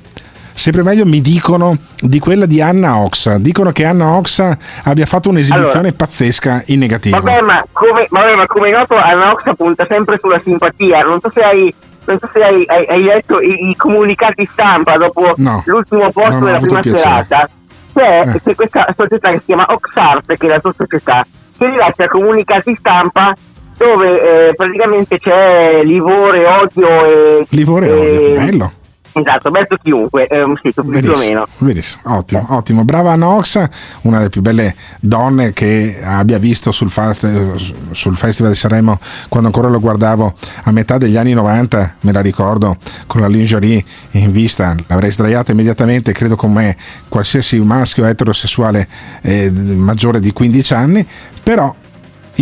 sempre 0.54 0.82
meglio 0.82 1.06
mi 1.06 1.22
dicono 1.22 1.78
di 1.98 2.18
quella 2.18 2.44
di 2.44 2.60
Anna 2.60 2.98
Oxa 2.98 3.38
dicono 3.38 3.72
che 3.72 3.86
Anna 3.86 4.16
Oxa 4.16 4.56
abbia 4.84 5.06
fatto 5.06 5.30
un'esibizione 5.30 5.92
pazzesca 5.94 6.64
in 6.66 6.78
negativo 6.80 7.18
Vabbè, 7.18 7.40
ma 7.40 7.64
come, 7.72 8.06
vabbè, 8.10 8.34
ma 8.34 8.46
come 8.46 8.70
noto, 8.70 8.94
Anox 8.94 9.44
punta 9.56 9.86
sempre 9.88 10.18
sulla 10.20 10.38
simpatia. 10.44 11.00
Non 11.04 11.20
so 11.20 11.30
se 11.32 11.40
hai, 11.40 11.74
non 12.04 12.18
so 12.18 12.28
se 12.32 12.42
hai, 12.42 12.64
hai- 12.66 12.86
hai 12.88 13.02
letto 13.02 13.40
i, 13.40 13.70
i 13.70 13.76
comunicati 13.76 14.46
stampa 14.52 14.96
dopo 14.96 15.34
No. 15.36 15.62
l'ultimo 15.66 16.10
posto 16.10 16.44
della 16.44 16.58
prima 16.58 16.80
piacere. 16.80 16.98
serata. 16.98 17.48
C'è, 17.94 18.20
Eh. 18.26 18.40
c'è 18.42 18.54
questa 18.54 18.86
società 18.96 19.30
che 19.30 19.38
si 19.38 19.44
chiama 19.46 19.66
Oxart, 19.68 20.36
che 20.36 20.46
è 20.46 20.48
la 20.48 20.60
tua 20.60 20.72
società, 20.76 21.24
che 21.58 21.66
rilascia 21.66 22.08
comunicati 22.08 22.74
stampa 22.78 23.34
dove 23.76 24.48
eh, 24.48 24.54
praticamente 24.54 25.18
c'è 25.18 25.82
livore, 25.82 26.46
odio 26.46 27.04
e. 27.04 27.46
Livore 27.50 27.86
e- 27.88 27.92
odio, 27.92 28.34
bello. 28.34 28.72
Esatto, 29.14 29.50
verso 29.50 29.76
chiunque, 29.82 30.26
ehm, 30.26 30.54
sì, 30.62 30.72
più 30.72 30.82
o 30.82 31.18
meno. 31.18 31.46
benissimo, 31.58 32.02
ottimo, 32.04 32.46
ottimo. 32.48 32.84
Brava 32.84 33.14
Oxa, 33.26 33.68
una 34.02 34.18
delle 34.18 34.30
più 34.30 34.40
belle 34.40 34.74
donne 35.00 35.52
che 35.52 36.00
abbia 36.02 36.38
visto 36.38 36.72
sul, 36.72 36.90
fast- 36.90 37.90
sul 37.90 38.16
Festival 38.16 38.52
di 38.52 38.56
Sanremo 38.58 38.98
quando 39.28 39.48
ancora 39.48 39.68
lo 39.68 39.80
guardavo 39.80 40.34
a 40.64 40.70
metà 40.72 40.96
degli 40.96 41.16
anni 41.16 41.34
90, 41.34 41.96
me 42.00 42.12
la 42.12 42.20
ricordo, 42.20 42.76
con 43.06 43.20
la 43.20 43.28
lingerie 43.28 43.84
in 44.12 44.32
vista, 44.32 44.74
l'avrei 44.86 45.10
sdraiata 45.10 45.52
immediatamente, 45.52 46.12
credo 46.12 46.34
con 46.36 46.52
me, 46.52 46.76
qualsiasi 47.08 47.58
maschio 47.60 48.06
eterosessuale 48.06 48.88
eh, 49.20 49.50
maggiore 49.50 50.20
di 50.20 50.32
15 50.32 50.74
anni, 50.74 51.06
però 51.42 51.74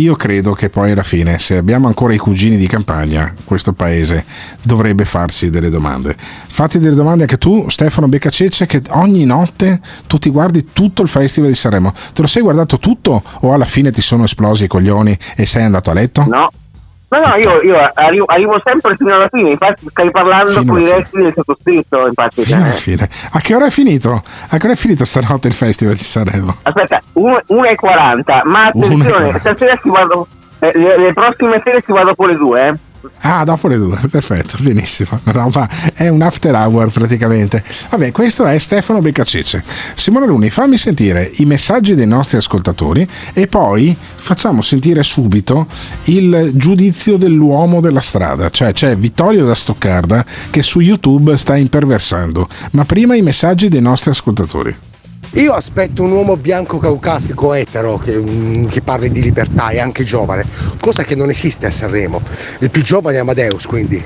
io 0.01 0.15
credo 0.15 0.53
che 0.53 0.69
poi 0.69 0.91
alla 0.91 1.03
fine, 1.03 1.37
se 1.37 1.57
abbiamo 1.57 1.87
ancora 1.87 2.13
i 2.13 2.17
cugini 2.17 2.57
di 2.57 2.67
campagna, 2.67 3.33
questo 3.45 3.73
paese 3.73 4.25
dovrebbe 4.61 5.05
farsi 5.05 5.49
delle 5.49 5.69
domande. 5.69 6.15
Fatti 6.17 6.79
delle 6.79 6.95
domande 6.95 7.23
anche 7.23 7.37
tu, 7.37 7.69
Stefano 7.69 8.07
Beccacece, 8.07 8.65
che 8.65 8.81
ogni 8.89 9.25
notte 9.25 9.79
tu 10.07 10.17
ti 10.17 10.29
guardi 10.29 10.69
tutto 10.73 11.03
il 11.03 11.07
Festival 11.07 11.49
di 11.49 11.55
Sanremo. 11.55 11.93
Te 12.13 12.21
lo 12.21 12.27
sei 12.27 12.41
guardato 12.41 12.79
tutto 12.79 13.21
o 13.41 13.53
alla 13.53 13.65
fine 13.65 13.91
ti 13.91 14.01
sono 14.01 14.23
esplosi 14.23 14.63
i 14.63 14.67
coglioni 14.67 15.17
e 15.35 15.45
sei 15.45 15.63
andato 15.63 15.91
a 15.91 15.93
letto? 15.93 16.25
No. 16.27 16.51
No, 17.11 17.19
no, 17.19 17.35
io, 17.35 17.61
io 17.61 17.91
arrivo, 17.93 18.23
arrivo 18.23 18.61
sempre 18.63 18.95
fino 18.95 19.13
alla 19.13 19.27
fine, 19.29 19.49
infatti 19.49 19.85
stai 19.89 20.09
parlando 20.11 20.51
Fino 20.51 20.71
con 20.71 20.81
i 20.81 20.87
resti 20.87 21.17
del 21.17 21.33
sottoscritto, 21.35 22.07
infatti. 22.07 22.43
Fino 22.43 22.63
alla 22.63 22.69
eh. 22.69 22.77
fine. 22.77 23.09
A 23.33 23.39
che 23.41 23.53
ora 23.53 23.65
è 23.65 23.69
finito? 23.69 24.13
A 24.13 24.57
che 24.57 24.65
ora 24.65 24.71
è 24.71 24.77
finito 24.77 25.03
stanotte 25.03 25.49
il 25.49 25.53
Festival 25.53 25.95
di 25.95 26.03
Sanremo? 26.03 26.55
Aspetta, 26.63 27.01
1,40, 27.15 28.41
ma 28.45 28.67
attenzione, 28.67 29.27
1,40. 29.27 29.39
stasera 29.39 29.79
si 29.83 29.89
va 29.89 30.05
dopo, 30.05 30.27
eh, 30.59 30.71
le, 30.73 30.97
le 30.99 31.13
prossime 31.13 31.61
sere 31.65 31.83
si 31.85 31.91
va 31.91 32.03
dopo 32.03 32.25
le 32.25 32.35
due, 32.37 32.67
eh. 32.67 32.73
Ah, 33.23 33.43
dopo 33.43 33.67
le 33.67 33.77
due, 33.77 33.99
perfetto, 34.09 34.57
benissimo. 34.59 35.19
Roba- 35.25 35.69
è 35.93 36.07
un 36.07 36.21
after 36.21 36.53
hour 36.55 36.89
praticamente. 36.89 37.63
Vabbè, 37.89 38.11
questo 38.11 38.45
è 38.45 38.57
Stefano 38.57 39.01
Beccacece. 39.01 39.63
Simone 39.95 40.25
Luni, 40.25 40.49
fammi 40.49 40.77
sentire 40.77 41.29
i 41.35 41.45
messaggi 41.45 41.95
dei 41.95 42.07
nostri 42.07 42.37
ascoltatori 42.37 43.07
e 43.33 43.47
poi 43.47 43.95
facciamo 44.15 44.61
sentire 44.61 45.03
subito 45.03 45.67
il 46.05 46.51
giudizio 46.55 47.17
dell'uomo 47.17 47.79
della 47.79 48.01
strada. 48.01 48.49
Cioè 48.49 48.73
c'è 48.73 48.95
Vittorio 48.95 49.45
da 49.45 49.55
Stoccarda 49.55 50.25
che 50.49 50.61
su 50.61 50.79
YouTube 50.79 51.37
sta 51.37 51.55
imperversando. 51.55 52.47
Ma 52.71 52.85
prima 52.85 53.15
i 53.15 53.21
messaggi 53.21 53.69
dei 53.69 53.81
nostri 53.81 54.11
ascoltatori. 54.11 54.89
Io 55.35 55.53
aspetto 55.53 56.03
un 56.03 56.11
uomo 56.11 56.35
bianco 56.35 56.77
caucasico 56.77 57.53
etero 57.53 57.97
che, 57.97 58.17
mm, 58.17 58.65
che 58.65 58.81
parli 58.81 59.09
di 59.09 59.21
libertà 59.21 59.69
e 59.69 59.79
anche 59.79 60.03
giovane, 60.03 60.45
cosa 60.77 61.03
che 61.03 61.15
non 61.15 61.29
esiste 61.29 61.67
a 61.67 61.71
Sanremo. 61.71 62.21
Il 62.59 62.69
più 62.69 62.81
giovane 62.81 63.15
è 63.15 63.19
Amadeus, 63.21 63.65
quindi 63.65 64.03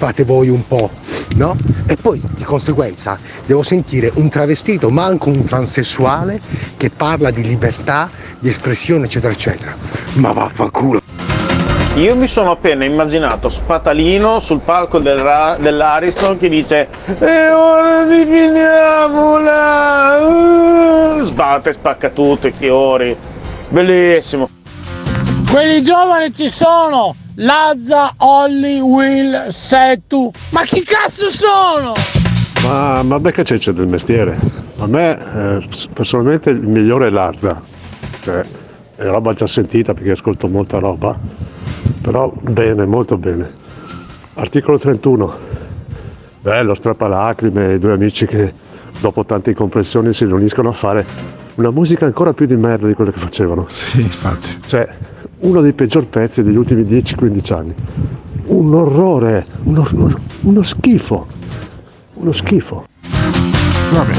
fate 0.00 0.22
voi 0.22 0.48
un 0.48 0.64
po', 0.64 0.88
no? 1.34 1.56
E 1.86 1.96
poi 1.96 2.22
di 2.36 2.44
conseguenza 2.44 3.18
devo 3.46 3.64
sentire 3.64 4.12
un 4.14 4.28
travestito, 4.28 4.90
ma 4.90 5.06
anche 5.06 5.28
un 5.28 5.42
transessuale 5.42 6.40
che 6.76 6.88
parla 6.88 7.32
di 7.32 7.42
libertà, 7.42 8.08
di 8.38 8.48
espressione, 8.48 9.06
eccetera, 9.06 9.32
eccetera. 9.32 9.74
Ma 10.14 10.30
vaffanculo. 10.30 10.99
Io 11.96 12.14
mi 12.14 12.28
sono 12.28 12.52
appena 12.52 12.84
immaginato 12.84 13.48
Spatalino 13.48 14.38
sul 14.38 14.60
palco 14.60 15.00
del 15.00 15.18
Ra- 15.18 15.56
dell'Ariston 15.58 16.38
che 16.38 16.48
dice 16.48 16.86
E 17.18 17.50
ora 17.50 18.04
di 18.04 18.24
finiamola! 18.24 20.18
Uh! 20.24 21.22
Sbatte, 21.22 21.72
spacca 21.72 22.10
tutto, 22.10 22.46
i 22.46 22.52
fiori. 22.52 23.16
Bellissimo. 23.68 24.48
Quelli 25.50 25.82
giovani 25.82 26.32
ci 26.32 26.48
sono! 26.48 27.16
Lazza, 27.34 28.14
Olli, 28.18 28.78
Will, 28.80 29.48
Setu. 29.48 30.30
Ma 30.50 30.62
chi 30.62 30.82
cazzo 30.82 31.28
sono? 31.28 31.92
Ma, 32.62 33.02
ma 33.02 33.18
becca 33.18 33.42
c'è 33.42 33.58
del 33.72 33.88
mestiere. 33.88 34.38
A 34.78 34.86
me 34.86 35.18
eh, 35.18 35.68
personalmente 35.92 36.50
il 36.50 36.60
migliore 36.60 37.08
è 37.08 37.10
Lazza. 37.10 37.60
Cioè, 38.22 38.42
è 38.96 39.04
roba 39.04 39.32
già 39.32 39.46
sentita 39.46 39.92
perché 39.92 40.12
ascolto 40.12 40.46
molta 40.46 40.78
roba. 40.78 41.18
Però 42.00 42.32
bene, 42.40 42.86
molto 42.86 43.16
bene. 43.18 43.50
Articolo 44.34 44.78
31. 44.78 45.36
Bello, 46.40 46.74
strappalacrime, 46.74 47.74
i 47.74 47.78
due 47.78 47.92
amici 47.92 48.26
che 48.26 48.52
dopo 49.00 49.24
tante 49.24 49.50
incomprensioni 49.50 50.12
si 50.14 50.24
riuniscono 50.24 50.70
a 50.70 50.72
fare 50.72 51.04
una 51.56 51.70
musica 51.70 52.06
ancora 52.06 52.32
più 52.32 52.46
di 52.46 52.56
merda 52.56 52.86
di 52.86 52.94
quelle 52.94 53.12
che 53.12 53.18
facevano. 53.18 53.66
Sì, 53.68 54.00
infatti. 54.00 54.58
Cioè, 54.66 54.88
uno 55.40 55.60
dei 55.60 55.72
peggior 55.74 56.06
pezzi 56.06 56.42
degli 56.42 56.56
ultimi 56.56 56.82
10-15 56.82 57.52
anni. 57.52 57.74
Un 58.46 58.74
orrore, 58.74 59.46
uno, 59.64 59.86
uno- 59.92 60.18
uno 60.40 60.62
schifo. 60.62 61.26
Uno 62.14 62.32
schifo. 62.32 62.86
Vabbè, 63.92 64.14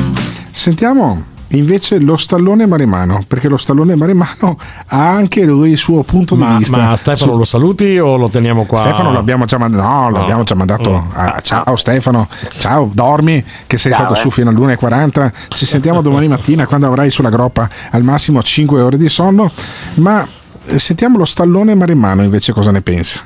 sentiamo 0.51 1.23
invece 1.52 1.99
lo 1.99 2.18
stallone 2.18 2.66
maremano, 2.66 3.24
perché 3.28 3.47
lo 3.47 3.58
stallone 3.58 3.95
maremano 3.95 4.58
ha 4.88 5.10
anche 5.10 5.43
lui 5.43 5.72
il 5.72 5.78
suo 5.78 6.04
punto 6.04 6.36
Ma, 6.36 6.52
di 6.52 6.58
vista. 6.58 6.78
ma 6.78 6.95
Stefano 6.95 7.32
su- 7.34 7.38
lo 7.38 7.43
saluti 7.43 7.97
o 7.97 8.16
lo 8.18 8.30
teniamo 8.30 8.66
qua? 8.66 8.80
Stefano 8.80 9.12
l'abbiamo 9.12 9.45
già 9.45 9.58
mandato, 9.58 9.84
no, 9.88 10.10
No. 10.10 10.18
l'abbiamo 10.18 10.43
già 10.43 10.56
mandato. 10.56 10.91
Mm. 10.91 11.10
a- 11.14 11.39
ciao 11.41 11.76
Stefano, 11.76 12.28
ciao, 12.49 12.89
dormi 12.93 13.43
che 13.68 13.78
sei 13.78 13.91
Ciao, 13.91 14.02
stato 14.06 14.18
eh. 14.18 14.22
su 14.22 14.30
fino 14.30 14.49
all'1.40. 14.49 15.32
Ci 15.49 15.66
sentiamo 15.66 16.02
domani 16.02 16.28
mattina 16.28 16.66
quando 16.66 16.88
avrai 16.88 17.10
sulla 17.10 17.30
groppa 17.30 17.70
al 17.91 18.04
massimo 18.04 18.41
5 18.41 18.82
ore 18.82 18.97
di 18.97 19.10
sonno. 19.10 19.52
Ma 19.95 20.26
eh, 20.66 20.80
sentiamo 20.80 21.18
lo 21.18 21.26
stallone 21.26 21.76
maremano 21.76 22.24
invece 22.24 22.52
cosa 22.54 22.72
ne 22.72 22.82
pensa. 22.82 23.22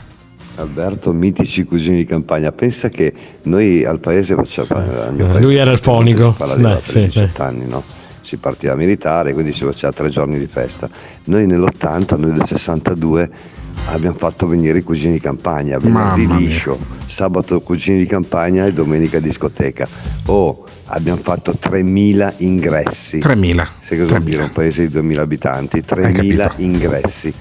Alberto, 0.57 1.11
mitici 1.11 1.65
cugini 1.65 1.97
di 1.97 2.05
campagna, 2.05 2.49
pensa 2.53 2.87
che 2.87 3.13
noi 3.43 3.83
al 3.83 3.99
paese 3.99 4.35
facciamo... 4.35 4.67
Eh, 4.81 5.11
paese 5.17 5.39
lui 5.39 5.55
era 5.57 5.69
il 5.71 5.79
fonico. 5.79 6.33
Beh, 6.37 6.45
sì, 6.55 6.61
per 6.61 6.81
sì. 6.83 6.99
17 7.01 7.41
anni, 7.41 7.67
no? 7.67 7.83
Si 8.25 8.37
partiva 8.37 8.73
militare, 8.73 9.33
quindi 9.33 9.53
si 9.53 9.63
faceva 9.63 9.93
tre 9.93 10.09
giorni 10.09 10.39
di 10.39 10.47
festa. 10.47 10.89
Noi 11.25 11.45
nell'80, 11.45 12.17
noi 12.17 12.33
del 12.33 12.43
62, 12.43 13.29
abbiamo 13.89 14.17
fatto 14.17 14.47
venire 14.47 14.79
i 14.79 14.81
cugini 14.81 15.13
di 15.13 15.19
campagna, 15.19 15.77
venerdì 15.77 16.25
liscio, 16.35 16.79
sabato 17.05 17.61
cugini 17.61 17.99
di 17.99 18.07
campagna 18.07 18.65
e 18.65 18.73
domenica 18.73 19.19
discoteca. 19.19 19.87
Oh, 20.25 20.65
abbiamo 20.85 21.21
fatto 21.21 21.53
3.000 21.53 22.33
ingressi. 22.37 23.19
3.000. 23.19 23.67
Sai 23.77 23.99
cosa 23.99 24.17
dire 24.17 24.41
un 24.41 24.51
paese 24.51 24.87
di 24.87 24.97
2.000 24.97 25.19
abitanti? 25.19 25.83
3.000 25.87 26.11
capito. 26.11 26.53
ingressi. 26.57 27.31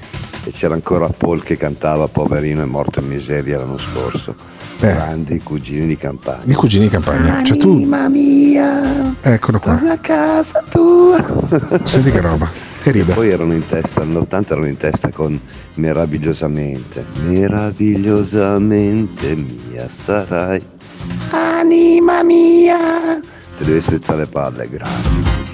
E 0.44 0.50
c'era 0.50 0.74
ancora 0.74 1.08
Paul 1.08 1.42
che 1.42 1.56
cantava, 1.56 2.08
poverino, 2.08 2.62
è 2.62 2.66
morto 2.66 3.00
in 3.00 3.06
miseria 3.06 3.56
l'anno 3.56 3.78
scorso. 3.78 4.36
Beh. 4.78 4.92
Grandi 4.92 5.40
cugini 5.42 5.86
di 5.86 5.96
campagna. 5.96 6.52
I 6.52 6.54
cugini 6.54 6.84
di 6.84 6.90
campagna. 6.90 7.42
Cioè 7.42 7.56
tu, 7.56 7.72
Anima 7.72 8.08
mia, 8.08 9.14
eccolo 9.22 9.58
qua. 9.58 9.74
torna 9.76 9.92
a 9.92 9.98
casa 9.98 10.62
tua. 10.68 11.24
Senti 11.84 12.10
che 12.10 12.20
roba. 12.20 12.48
E 12.82 12.90
ride. 12.90 13.14
Poi 13.14 13.30
erano 13.30 13.54
in 13.54 13.64
testa, 13.66 14.04
nell'80 14.04 14.52
erano 14.52 14.66
in 14.66 14.76
testa 14.76 15.10
con 15.10 15.40
Meravigliosamente. 15.74 17.02
Meravigliosamente 17.26 19.34
mia 19.36 19.88
sarai. 19.88 20.62
Anima 21.30 22.22
mia. 22.22 23.20
Ti 23.56 23.64
devi 23.64 23.80
strizzare 23.80 24.18
le 24.20 24.26
palle, 24.26 24.68
grandi. 24.68 25.53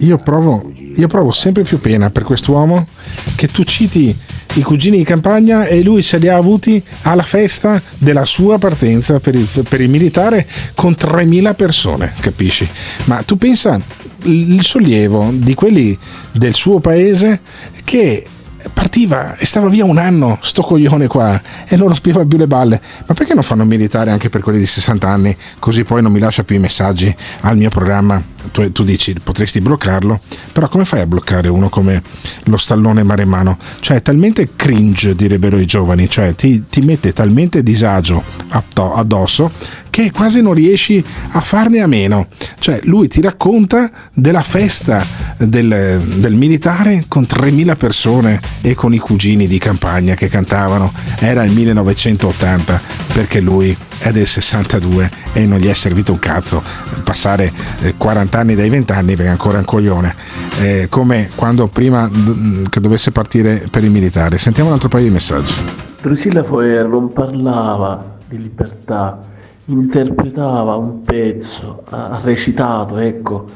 Io 0.00 0.16
provo, 0.16 0.72
io 0.74 1.06
provo 1.08 1.30
sempre 1.30 1.62
più 1.62 1.78
pena 1.78 2.10
per 2.10 2.22
quest'uomo 2.22 2.86
che 3.34 3.48
tu 3.48 3.64
citi 3.64 4.16
i 4.54 4.62
cugini 4.62 4.98
di 4.98 5.04
campagna 5.04 5.66
e 5.66 5.82
lui 5.82 6.02
se 6.02 6.18
li 6.18 6.28
ha 6.28 6.36
avuti 6.36 6.82
alla 7.02 7.22
festa 7.22 7.80
della 7.98 8.24
sua 8.24 8.58
partenza 8.58 9.20
per 9.20 9.34
il, 9.34 9.46
per 9.68 9.80
il 9.80 9.90
militare 9.90 10.46
con 10.74 10.96
3.000 10.98 11.54
persone, 11.54 12.12
capisci? 12.18 12.68
Ma 13.04 13.22
tu 13.22 13.36
pensa 13.36 13.80
il 14.22 14.62
sollievo 14.64 15.30
di 15.34 15.54
quelli 15.54 15.96
del 16.32 16.54
suo 16.54 16.80
paese 16.80 17.40
che 17.84 18.26
partiva 18.72 19.36
e 19.36 19.46
stava 19.46 19.68
via 19.68 19.84
un 19.84 19.98
anno, 19.98 20.38
sto 20.42 20.62
coglione 20.62 21.06
qua, 21.06 21.40
e 21.66 21.76
non 21.76 21.88
rompeva 21.88 22.24
più 22.24 22.36
le 22.36 22.46
balle. 22.46 22.80
Ma 23.06 23.14
perché 23.14 23.34
non 23.34 23.42
fanno 23.42 23.64
militare 23.64 24.10
anche 24.10 24.28
per 24.28 24.42
quelli 24.42 24.58
di 24.58 24.66
60 24.66 25.08
anni? 25.08 25.36
Così 25.58 25.84
poi 25.84 26.02
non 26.02 26.12
mi 26.12 26.18
lascia 26.18 26.42
più 26.42 26.56
i 26.56 26.58
messaggi 26.58 27.14
al 27.40 27.56
mio 27.56 27.70
programma. 27.70 28.22
Tu, 28.52 28.72
tu 28.72 28.84
dici 28.84 29.14
potresti 29.22 29.60
bloccarlo, 29.60 30.20
però 30.52 30.68
come 30.68 30.84
fai 30.84 31.00
a 31.00 31.06
bloccare 31.06 31.48
uno 31.48 31.68
come 31.68 32.02
lo 32.44 32.56
stallone 32.56 33.02
maremmano? 33.02 33.58
Cioè 33.80 33.98
è 33.98 34.02
talmente 34.02 34.50
cringe, 34.56 35.14
direbbero 35.14 35.58
i 35.58 35.66
giovani, 35.66 36.08
cioè 36.08 36.34
ti, 36.34 36.64
ti 36.68 36.80
mette 36.80 37.12
talmente 37.12 37.62
disagio 37.62 38.22
addosso 38.48 39.50
che 39.90 40.12
quasi 40.12 40.40
non 40.40 40.54
riesci 40.54 41.04
a 41.32 41.40
farne 41.40 41.80
a 41.80 41.86
meno. 41.86 42.28
Cioè 42.58 42.80
lui 42.84 43.08
ti 43.08 43.20
racconta 43.20 43.90
della 44.14 44.40
festa 44.40 45.04
del, 45.36 46.02
del 46.16 46.34
militare 46.34 47.04
con 47.08 47.26
3.000 47.28 47.76
persone 47.76 48.40
e 48.62 48.74
con 48.74 48.94
i 48.94 48.98
cugini 48.98 49.46
di 49.46 49.58
campagna 49.58 50.14
che 50.14 50.28
cantavano. 50.28 50.92
Era 51.18 51.42
il 51.44 51.52
1980 51.52 52.80
perché 53.12 53.40
lui 53.40 53.76
è 54.00 54.10
del 54.10 54.26
62 54.26 55.10
e 55.34 55.46
non 55.46 55.58
gli 55.58 55.68
è 55.68 55.74
servito 55.74 56.12
un 56.12 56.18
cazzo 56.18 56.62
passare 57.04 57.52
eh, 57.80 57.94
40 57.96 58.38
anni 58.38 58.54
dai 58.54 58.70
20 58.70 58.92
anni 58.92 59.14
perché 59.14 59.26
è 59.26 59.30
ancora 59.32 59.58
un 59.58 59.64
coglione. 59.64 60.14
Eh, 60.60 60.86
come 60.88 61.30
quando 61.34 61.68
prima 61.68 62.08
d- 62.08 62.68
che 62.68 62.80
dovesse 62.80 63.12
partire 63.12 63.66
per 63.70 63.84
il 63.84 63.90
militare. 63.90 64.38
Sentiamo 64.38 64.68
un 64.68 64.74
altro 64.74 64.88
paio 64.88 65.04
di 65.04 65.10
messaggi. 65.10 65.54
Drusilla 66.00 66.42
Foer 66.42 66.86
non 66.86 67.12
parlava 67.12 68.18
di 68.26 68.40
libertà, 68.40 69.20
interpretava 69.66 70.76
un 70.76 71.02
pezzo, 71.02 71.82
ha 71.90 72.20
recitato, 72.22 72.96
ecco, 72.96 73.48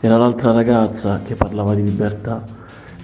era 0.00 0.18
l'altra 0.18 0.52
ragazza 0.52 1.22
che 1.24 1.34
parlava 1.34 1.74
di 1.74 1.82
libertà. 1.82 2.44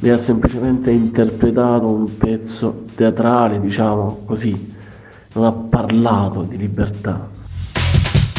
Lei 0.00 0.10
ha 0.10 0.16
semplicemente 0.16 0.90
interpretato 0.90 1.86
un 1.86 2.16
pezzo 2.18 2.84
teatrale, 2.94 3.60
diciamo 3.60 4.22
così, 4.26 4.71
non 5.32 5.44
ha 5.44 5.52
parlato 5.52 6.42
di 6.42 6.56
libertà. 6.56 7.28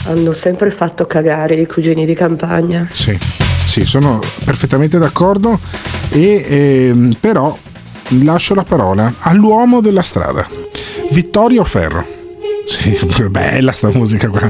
Hanno 0.05 0.33
sempre 0.33 0.69
fatto 0.69 1.05
cagare 1.05 1.55
i 1.55 1.65
cugini 1.65 2.05
di 2.05 2.13
campagna. 2.13 2.87
Sì, 2.91 3.17
sì, 3.65 3.85
sono 3.85 4.19
perfettamente 4.43 4.97
d'accordo 4.97 5.59
e 6.09 6.45
ehm, 6.45 7.17
però 7.19 7.57
lascio 8.21 8.53
la 8.53 8.63
parola 8.63 9.15
all'uomo 9.19 9.81
della 9.81 10.01
strada, 10.01 10.47
Vittorio 11.11 11.63
Ferro. 11.63 12.12
Sì, 12.65 12.97
bella 13.29 13.71
sta 13.71 13.89
musica 13.93 14.29
qua. 14.29 14.49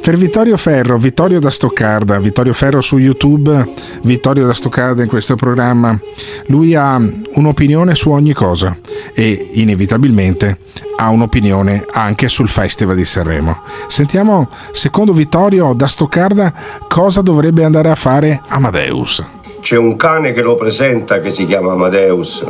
Per 0.00 0.16
Vittorio 0.16 0.56
Ferro, 0.56 0.96
Vittorio 0.96 1.40
da 1.40 1.50
Stoccarda, 1.50 2.18
Vittorio 2.18 2.52
Ferro 2.52 2.80
su 2.80 2.98
YouTube, 2.98 3.68
Vittorio 4.02 4.46
da 4.46 4.54
Stoccarda 4.54 5.02
in 5.02 5.08
questo 5.08 5.34
programma. 5.34 5.98
Lui 6.46 6.74
ha 6.74 6.96
un'opinione 7.34 7.94
su 7.94 8.10
ogni 8.10 8.32
cosa 8.32 8.76
e 9.12 9.50
inevitabilmente 9.52 10.58
ha 10.96 11.08
un'opinione 11.10 11.84
anche 11.92 12.28
sul 12.28 12.48
Festival 12.48 12.96
di 12.96 13.04
Sanremo. 13.04 13.62
Sentiamo, 13.88 14.48
secondo 14.70 15.12
Vittorio 15.12 15.72
da 15.74 15.86
Stoccarda, 15.86 16.52
cosa 16.88 17.22
dovrebbe 17.22 17.64
andare 17.64 17.90
a 17.90 17.94
fare 17.94 18.40
Amadeus. 18.48 19.24
C'è 19.60 19.76
un 19.76 19.96
cane 19.96 20.32
che 20.32 20.42
lo 20.42 20.54
presenta 20.54 21.20
che 21.20 21.30
si 21.30 21.44
chiama 21.44 21.72
Amadeus, 21.72 22.46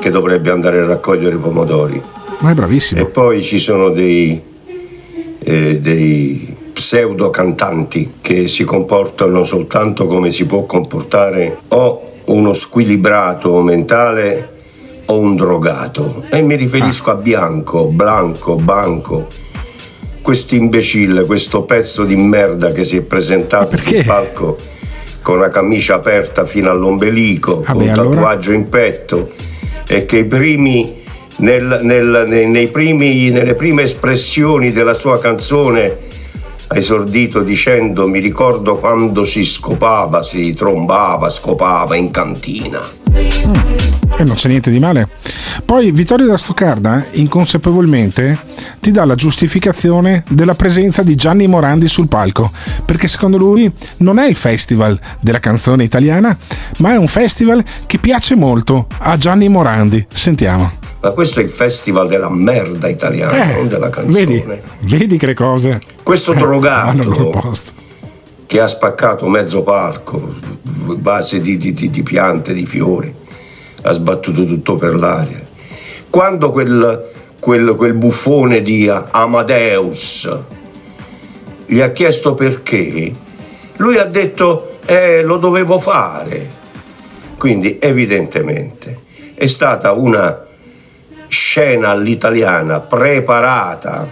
che 0.00 0.10
dovrebbe 0.10 0.50
andare 0.50 0.80
a 0.80 0.86
raccogliere 0.86 1.36
i 1.36 1.38
pomodori. 1.38 2.02
Ma 2.38 2.50
è 2.50 2.54
bravissimo. 2.54 3.00
E 3.00 3.06
poi 3.06 3.42
ci 3.42 3.58
sono 3.58 3.90
dei, 3.90 4.40
eh, 5.38 5.80
dei 5.80 6.54
pseudo 6.72 7.30
cantanti 7.30 8.14
che 8.20 8.48
si 8.48 8.64
comportano 8.64 9.42
soltanto 9.44 10.06
come 10.06 10.30
si 10.30 10.46
può 10.46 10.64
comportare 10.64 11.56
o 11.68 12.12
uno 12.26 12.52
squilibrato 12.52 13.62
mentale 13.62 14.54
o 15.06 15.18
un 15.18 15.36
drogato. 15.36 16.24
E 16.30 16.42
mi 16.42 16.56
riferisco 16.56 17.10
a 17.10 17.14
Bianco, 17.14 17.86
Blanco, 17.86 18.56
Banco. 18.56 19.26
Questo 20.20 20.54
imbecille, 20.54 21.24
questo 21.24 21.62
pezzo 21.62 22.04
di 22.04 22.16
merda 22.16 22.72
che 22.72 22.84
si 22.84 22.96
è 22.96 23.02
presentato 23.02 23.76
sul 23.76 24.04
palco 24.04 24.56
con 25.22 25.38
la 25.38 25.48
camicia 25.48 25.96
aperta 25.96 26.46
fino 26.46 26.70
all'ombelico, 26.70 27.60
con 27.60 27.80
un 27.80 27.88
allora? 27.88 28.10
tatuaggio 28.10 28.52
in 28.52 28.68
petto 28.68 29.32
e 29.84 30.04
che 30.04 30.18
i 30.18 30.24
primi, 30.24 31.02
nel- 31.36 31.80
nel- 31.82 32.68
primi- 32.70 33.30
nelle 33.30 33.54
prime 33.54 33.82
espressioni 33.82 34.72
della 34.72 34.94
sua 34.94 35.18
canzone 35.18 35.96
ha 36.68 36.76
esordito 36.76 37.42
dicendo 37.42 38.08
mi 38.08 38.18
ricordo 38.18 38.78
quando 38.78 39.24
si 39.24 39.44
scopava, 39.44 40.22
si 40.22 40.52
trombava, 40.54 41.30
scopava 41.30 41.94
in 41.96 42.10
cantina. 42.10 42.80
E 44.18 44.24
non 44.24 44.34
c'è 44.34 44.48
niente 44.48 44.70
di 44.70 44.80
male. 44.80 45.08
Poi 45.64 45.90
Vittorio 45.92 46.26
da 46.26 46.36
Stoccarda, 46.36 47.04
inconsapevolmente, 47.12 48.38
ti 48.80 48.90
dà 48.90 49.04
la 49.04 49.14
giustificazione 49.14 50.24
della 50.28 50.54
presenza 50.54 51.02
di 51.02 51.14
Gianni 51.14 51.46
Morandi 51.46 51.86
sul 51.86 52.08
palco, 52.08 52.50
perché 52.84 53.08
secondo 53.08 53.36
lui 53.36 53.70
non 53.98 54.18
è 54.18 54.26
il 54.26 54.36
festival 54.36 54.98
della 55.20 55.40
canzone 55.40 55.84
italiana, 55.84 56.36
ma 56.78 56.92
è 56.92 56.96
un 56.96 57.08
festival 57.08 57.62
che 57.86 57.98
piace 57.98 58.34
molto 58.36 58.86
a 58.98 59.18
Gianni 59.18 59.48
Morandi. 59.48 60.06
Sentiamo. 60.10 60.85
Ma 61.00 61.10
questo 61.10 61.40
è 61.40 61.42
il 61.42 61.50
festival 61.50 62.08
della 62.08 62.30
merda 62.30 62.88
italiana, 62.88 63.54
non 63.54 63.68
della 63.68 63.90
canzone. 63.90 64.20
Eh, 64.20 64.26
Vedi, 64.26 64.60
vedi 64.80 65.16
che 65.18 65.34
cose. 65.34 65.80
Questo 66.02 66.32
Eh, 66.34 66.36
drogato 66.36 67.42
che 68.46 68.60
ha 68.60 68.66
spaccato 68.68 69.26
mezzo 69.28 69.62
palco, 69.62 70.34
base 70.96 71.40
di, 71.40 71.56
di- 71.56 71.72
di- 71.72 71.90
di 71.90 72.02
piante, 72.02 72.52
di 72.54 72.64
fiori, 72.64 73.12
ha 73.82 73.92
sbattuto 73.92 74.44
tutto 74.44 74.74
per 74.76 74.94
l'aria. 74.94 75.42
Quando 76.08 76.50
quel, 76.50 77.04
quel- 77.40 77.74
quel 77.76 77.94
buffone 77.94 78.62
di 78.62 78.88
Amadeus 78.88 80.30
gli 81.66 81.80
ha 81.80 81.90
chiesto 81.90 82.34
perché, 82.34 83.12
lui 83.76 83.98
ha 83.98 84.04
detto 84.04 84.78
eh, 84.86 85.22
lo 85.22 85.36
dovevo 85.36 85.78
fare. 85.78 86.48
Quindi 87.36 87.78
evidentemente 87.80 88.98
è 89.34 89.46
stata 89.46 89.92
una 89.92 90.45
scena 91.28 91.90
all'italiana 91.90 92.80
preparata 92.80 94.08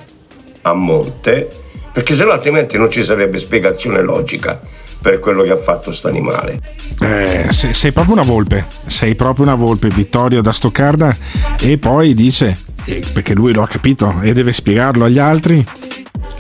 a 0.63 0.73
monte, 0.73 1.49
perché 1.93 2.15
se 2.15 2.25
no 2.25 2.33
altrimenti 2.33 2.77
non 2.77 2.91
ci 2.91 3.03
sarebbe 3.03 3.39
spiegazione 3.39 4.01
logica 4.03 4.61
per 5.01 5.19
quello 5.19 5.43
che 5.43 5.51
ha 5.51 5.57
fatto 5.57 5.93
sto 5.93 6.09
animale. 6.09 6.61
Eh, 7.01 7.49
sei, 7.51 7.75
sei 7.75 7.93
proprio 7.93 8.15
una 8.15 8.23
volpe, 8.23 8.67
sei 8.87 9.15
proprio 9.15 9.45
una 9.45 9.55
volpe, 9.55 9.89
Vittorio 9.89 10.41
da 10.41 10.53
Stoccarda, 10.53 11.15
e 11.61 11.77
poi 11.77 12.15
dice, 12.15 12.57
eh, 12.87 13.03
perché 13.13 13.35
lui 13.35 13.53
lo 13.53 13.63
ha 13.63 13.69
capito 13.69 14.21
e 14.23 14.33
deve 14.33 14.53
spiegarlo 14.53 15.05
agli 15.05 15.19
altri, 15.19 15.65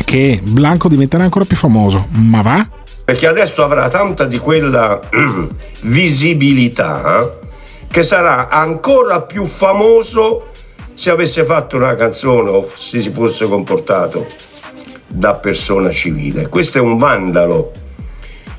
che 0.04 0.40
Blanco 0.42 0.88
diventerà 0.88 1.24
ancora 1.24 1.44
più 1.44 1.56
famoso. 1.56 2.06
Ma 2.10 2.40
va? 2.40 2.66
Perché 3.04 3.26
adesso 3.26 3.62
avrà 3.62 3.88
tanta 3.88 4.24
di 4.24 4.38
quella 4.38 4.98
visibilità 5.82 7.42
che 7.90 8.02
sarà 8.02 8.48
ancora 8.48 9.20
più 9.22 9.44
famoso 9.44 10.48
se 10.94 11.10
avesse 11.10 11.44
fatto 11.44 11.76
una 11.76 11.94
canzone 11.94 12.50
o 12.50 12.68
se 12.72 13.00
si 13.00 13.10
fosse 13.10 13.46
comportato 13.46 14.26
da 15.06 15.34
persona 15.34 15.90
civile. 15.90 16.48
Questo 16.48 16.78
è 16.78 16.80
un 16.80 16.96
vandalo. 16.96 17.72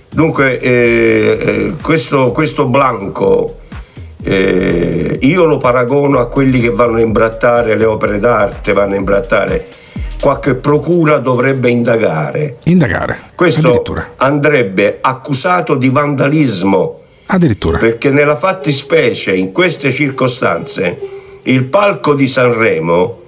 Dunque, 0.09 0.59
eh, 0.59 1.38
eh, 1.39 1.73
questo, 1.81 2.31
questo 2.31 2.65
Blanco 2.68 3.59
eh, 4.23 5.18
io 5.22 5.45
lo 5.45 5.57
paragono 5.57 6.19
a 6.19 6.27
quelli 6.27 6.59
che 6.59 6.69
vanno 6.69 6.97
a 6.97 7.01
imbrattare 7.01 7.77
le 7.77 7.85
opere 7.85 8.19
d'arte, 8.19 8.73
vanno 8.73 8.93
a 8.93 8.97
imbrattare 8.97 9.68
qualche 10.19 10.55
procura 10.55 11.18
dovrebbe 11.18 11.69
indagare. 11.69 12.57
Indagare. 12.64 13.19
Questo 13.35 13.84
andrebbe 14.18 14.97
accusato 15.01 15.76
di 15.76 15.89
vandalismo. 15.89 17.01
Addirittura. 17.27 17.77
Perché 17.77 18.09
nella 18.09 18.35
fattispecie, 18.35 19.35
in 19.35 19.51
queste 19.51 19.91
circostanze, 19.91 20.97
il 21.47 21.65
palco 21.65 22.15
di 22.15 22.27
Sanremo 22.27 23.22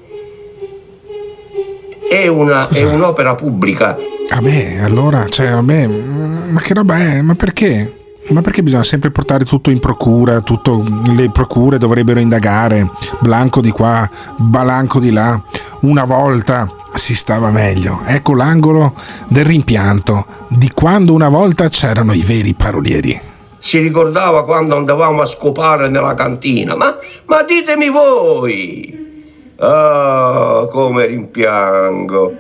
è, 2.10 2.28
una, 2.28 2.68
è 2.70 2.82
un'opera 2.84 3.36
pubblica. 3.36 3.98
Vabbè, 4.30 4.80
allora, 4.82 5.28
cioè, 5.30 5.52
vabbè, 5.52 5.88
ma 5.88 6.60
che 6.60 6.74
roba 6.74 6.98
è? 6.98 7.22
Ma 7.22 7.36
perché? 7.36 7.94
Ma 8.30 8.42
perché 8.42 8.64
bisogna 8.64 8.84
sempre 8.84 9.12
portare 9.12 9.46
tutto 9.46 9.70
in 9.70 9.80
procura? 9.80 10.42
Tutto, 10.42 10.84
le 11.16 11.30
procure 11.30 11.78
dovrebbero 11.78 12.20
indagare, 12.20 12.90
Blanco 13.20 13.62
di 13.62 13.72
qua, 13.72 14.10
Balanco 14.38 15.00
di 15.00 15.12
là. 15.12 15.42
Una 15.82 16.04
volta 16.04 16.70
si 16.94 17.16
stava 17.16 17.52
meglio. 17.52 18.02
Ecco 18.06 18.34
l'angolo 18.34 18.94
del 19.28 19.46
rimpianto 19.46 20.26
di 20.50 20.72
quando 20.74 21.14
una 21.14 21.30
volta 21.30 21.70
c'erano 21.70 22.14
i 22.14 22.22
veri 22.22 22.54
parolieri. 22.54 23.36
Si 23.68 23.80
ricordava 23.80 24.46
quando 24.46 24.78
andavamo 24.78 25.22
a 25.22 25.26
scopare 25.26 25.90
nella 25.90 26.14
cantina. 26.14 26.78
Ma, 26.78 26.98
ma 27.26 27.44
ditemi 27.44 27.90
voi! 27.90 29.26
Ah, 29.58 30.70
come 30.72 31.06
rimpiango 31.06 32.34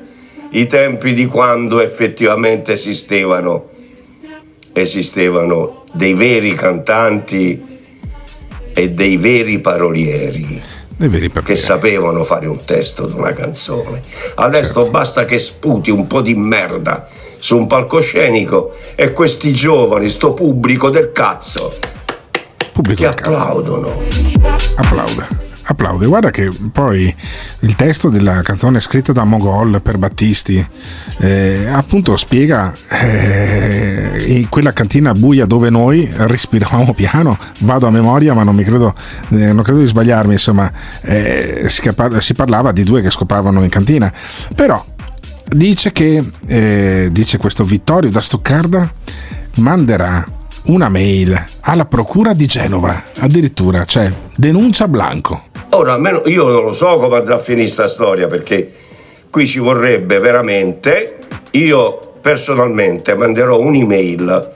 i 0.51 0.67
tempi 0.67 1.13
di 1.13 1.25
quando 1.25 1.81
effettivamente 1.81 2.71
esistevano, 2.71 3.67
esistevano 4.71 5.83
dei 5.91 6.13
veri 6.13 6.53
cantanti 6.53 7.61
e 8.73 8.89
dei 8.91 9.17
veri 9.17 9.59
parolieri 9.59 10.61
che 11.43 11.55
sapevano 11.57 12.23
fare 12.23 12.47
un 12.47 12.63
testo 12.63 13.05
di 13.05 13.13
una 13.17 13.33
canzone. 13.33 14.01
Adesso 14.35 14.73
Certo. 14.75 14.89
basta 14.91 15.25
che 15.25 15.37
sputi 15.37 15.91
un 15.91 16.07
po' 16.07 16.21
di 16.21 16.35
merda 16.35 17.05
su 17.37 17.57
un 17.57 17.67
palcoscenico 17.67 18.73
e 18.95 19.13
questi 19.13 19.53
giovani, 19.53 20.09
sto 20.09 20.33
pubblico 20.33 20.89
del 20.89 21.11
cazzo, 21.11 21.73
Pubblico 22.71 23.01
che 23.01 23.07
del 23.07 23.15
cazzo. 23.15 23.35
applaudono. 23.35 24.01
Applaude. 24.75 25.45
Applaude. 25.69 26.05
Guarda 26.05 26.31
che 26.31 26.49
poi 26.71 27.13
il 27.59 27.75
testo 27.75 28.07
della 28.07 28.41
canzone 28.41 28.79
scritta 28.79 29.11
da 29.11 29.25
Mogol 29.25 29.81
per 29.81 29.97
Battisti 29.97 30.65
eh, 31.19 31.67
appunto 31.69 32.15
spiega 32.15 32.73
eh, 32.89 34.23
in 34.27 34.47
quella 34.47 34.71
cantina 34.71 35.11
buia 35.11 35.45
dove 35.45 35.69
noi 35.69 36.09
respiravamo 36.09 36.93
piano. 36.93 37.37
Vado 37.59 37.85
a 37.85 37.89
memoria, 37.89 38.33
ma 38.33 38.43
non 38.43 38.55
mi 38.55 38.63
credo, 38.63 38.93
eh, 39.29 39.51
non 39.51 39.61
credo 39.63 39.79
di 39.79 39.87
sbagliarmi. 39.87 40.31
Insomma, 40.33 40.71
eh, 41.01 41.63
si, 41.67 41.81
capa- 41.81 42.21
si 42.21 42.33
parlava 42.33 42.71
di 42.71 42.83
due 42.83 43.01
che 43.01 43.09
scopavano 43.09 43.61
in 43.61 43.69
cantina. 43.69 44.09
Però 44.55 44.81
dice 45.49 45.91
che 45.91 46.23
eh, 46.47 47.09
dice 47.11 47.37
questo 47.37 47.63
Vittorio 47.63 48.09
da 48.09 48.21
Stoccarda 48.21 48.91
manderà 49.55 50.25
una 50.65 50.89
mail 50.89 51.45
alla 51.61 51.85
procura 51.85 52.33
di 52.33 52.45
Genova 52.45 53.03
addirittura 53.19 53.85
cioè 53.85 54.11
denuncia 54.35 54.87
Blanco. 54.87 55.45
Ora, 55.69 55.93
almeno 55.93 56.21
io 56.25 56.47
non 56.47 56.63
lo 56.63 56.73
so 56.73 56.97
come 56.97 57.17
andrà 57.17 57.35
a 57.35 57.39
finire 57.39 57.67
sta 57.67 57.87
storia 57.87 58.27
perché 58.27 58.73
qui 59.29 59.45
ci 59.45 59.59
vorrebbe 59.59 60.19
veramente, 60.19 61.19
io 61.51 62.13
personalmente 62.21 63.15
manderò 63.15 63.59
un'email 63.59 64.51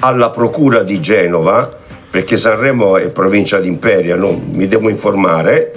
alla 0.00 0.30
Procura 0.30 0.82
di 0.82 1.00
Genova, 1.00 1.78
perché 2.10 2.36
Sanremo 2.36 2.96
è 2.96 3.10
provincia 3.10 3.60
di 3.60 3.68
Imperia, 3.68 4.16
non 4.16 4.50
mi 4.52 4.66
devo 4.66 4.88
informare, 4.88 5.72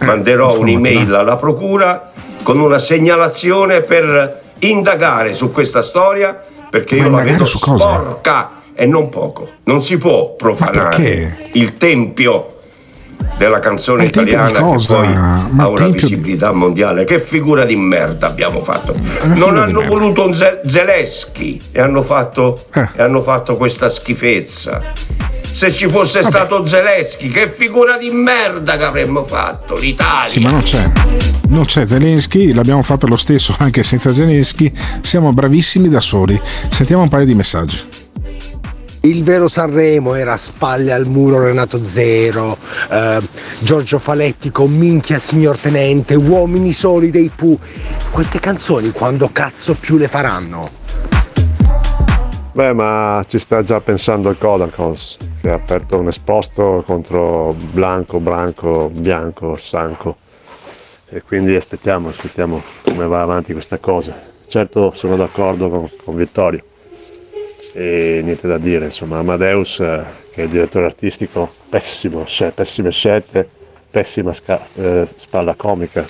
manderò 0.00 0.58
un'email 0.58 1.12
alla 1.14 1.36
Procura 1.36 2.12
con 2.44 2.60
una 2.60 2.78
segnalazione 2.78 3.80
per 3.80 4.42
indagare 4.60 5.34
su 5.34 5.50
questa 5.50 5.82
storia 5.82 6.40
perché 6.70 6.96
Ma 6.96 7.04
io 7.04 7.10
la 7.10 7.22
vedo 7.22 7.44
sporca 7.46 8.50
e 8.74 8.86
non 8.86 9.08
poco. 9.08 9.48
Non 9.64 9.82
si 9.82 9.98
può 9.98 10.34
profanare 10.36 11.48
il 11.52 11.76
tempio 11.76 12.50
della 13.38 13.58
canzone 13.60 14.04
italiana 14.04 14.50
che 14.76 14.84
poi 14.86 15.12
Ma 15.14 15.42
ha 15.64 15.68
una 15.68 15.74
tempio 15.74 15.86
di- 15.86 15.92
visibilità 16.14 16.52
mondiale. 16.52 17.04
Che 17.04 17.18
figura 17.18 17.64
di 17.64 17.76
merda 17.76 18.26
abbiamo 18.26 18.60
fatto. 18.60 18.94
Non 19.22 19.56
hanno 19.56 19.82
voluto 19.86 20.26
un 20.26 20.34
Ze- 20.34 20.60
Zelensky 20.66 21.60
e 21.72 21.80
hanno, 21.80 22.02
fatto, 22.02 22.66
Eh. 22.74 22.88
e 22.96 23.02
hanno 23.02 23.22
fatto 23.22 23.56
questa 23.56 23.88
schifezza. 23.88 24.80
Se 25.54 25.70
ci 25.70 25.88
fosse 25.88 26.20
stato 26.20 26.66
Zelensky, 26.66 27.28
che 27.28 27.48
figura 27.48 27.96
di 27.96 28.10
merda 28.10 28.76
che 28.76 28.82
avremmo 28.82 29.22
fatto? 29.22 29.76
l'Italia. 29.76 30.28
sì 30.28 30.40
ma 30.40 30.50
non 30.50 30.62
c'è. 30.62 30.90
Non 31.46 31.64
c'è 31.64 31.86
Zelensky 31.86 32.52
l'abbiamo 32.52 32.82
fatto 32.82 33.06
lo 33.06 33.16
stesso 33.16 33.54
anche 33.58 33.84
senza 33.84 34.12
Zelensky. 34.12 34.72
Siamo 35.00 35.32
bravissimi 35.32 35.88
da 35.88 36.00
soli. 36.00 36.38
Sentiamo 36.68 37.02
un 37.02 37.08
paio 37.08 37.24
di 37.24 37.36
messaggi. 37.36 37.80
Il 39.02 39.22
vero 39.22 39.46
Sanremo 39.46 40.14
era 40.14 40.36
Spalle 40.36 40.92
al 40.92 41.06
muro 41.06 41.44
Renato 41.44 41.80
Zero, 41.80 42.58
eh, 42.90 43.20
Giorgio 43.60 44.00
Faletti 44.00 44.50
con 44.50 44.76
Minchia 44.76 45.18
signor 45.18 45.56
Tenente, 45.56 46.16
Uomini 46.16 46.72
soli 46.72 47.12
dei 47.12 47.30
Pooh. 47.32 47.60
Queste 48.10 48.40
canzoni 48.40 48.90
quando 48.90 49.30
cazzo 49.30 49.76
più 49.78 49.98
le 49.98 50.08
faranno? 50.08 50.68
Beh, 52.54 52.72
ma 52.72 53.24
ci 53.28 53.38
sta 53.38 53.62
già 53.62 53.80
pensando 53.80 54.30
il 54.30 54.36
Codacons, 54.36 55.16
che 55.44 55.50
ha 55.50 55.54
aperto 55.56 55.98
un 55.98 56.08
esposto 56.08 56.82
contro 56.86 57.54
Blanco, 57.72 58.18
Branco, 58.18 58.88
Bianco, 58.88 59.58
Sanco. 59.58 60.16
E 61.06 61.20
quindi 61.20 61.54
aspettiamo, 61.54 62.08
aspettiamo 62.08 62.62
come 62.82 63.06
va 63.06 63.20
avanti 63.20 63.52
questa 63.52 63.76
cosa. 63.76 64.18
Certo 64.46 64.92
sono 64.94 65.16
d'accordo 65.16 65.68
con, 65.68 65.86
con 66.02 66.16
Vittorio. 66.16 66.62
E 67.74 68.22
niente 68.24 68.48
da 68.48 68.56
dire, 68.56 68.86
insomma, 68.86 69.18
Amadeus, 69.18 69.80
eh, 69.80 70.02
che 70.30 70.40
è 70.40 70.44
il 70.44 70.50
direttore 70.50 70.86
artistico, 70.86 71.52
pessimo, 71.68 72.24
pessime 72.54 72.90
scelte, 72.90 73.46
pessima 73.90 74.32
sca- 74.32 74.66
eh, 74.76 75.06
spalla 75.14 75.54
comica. 75.56 76.08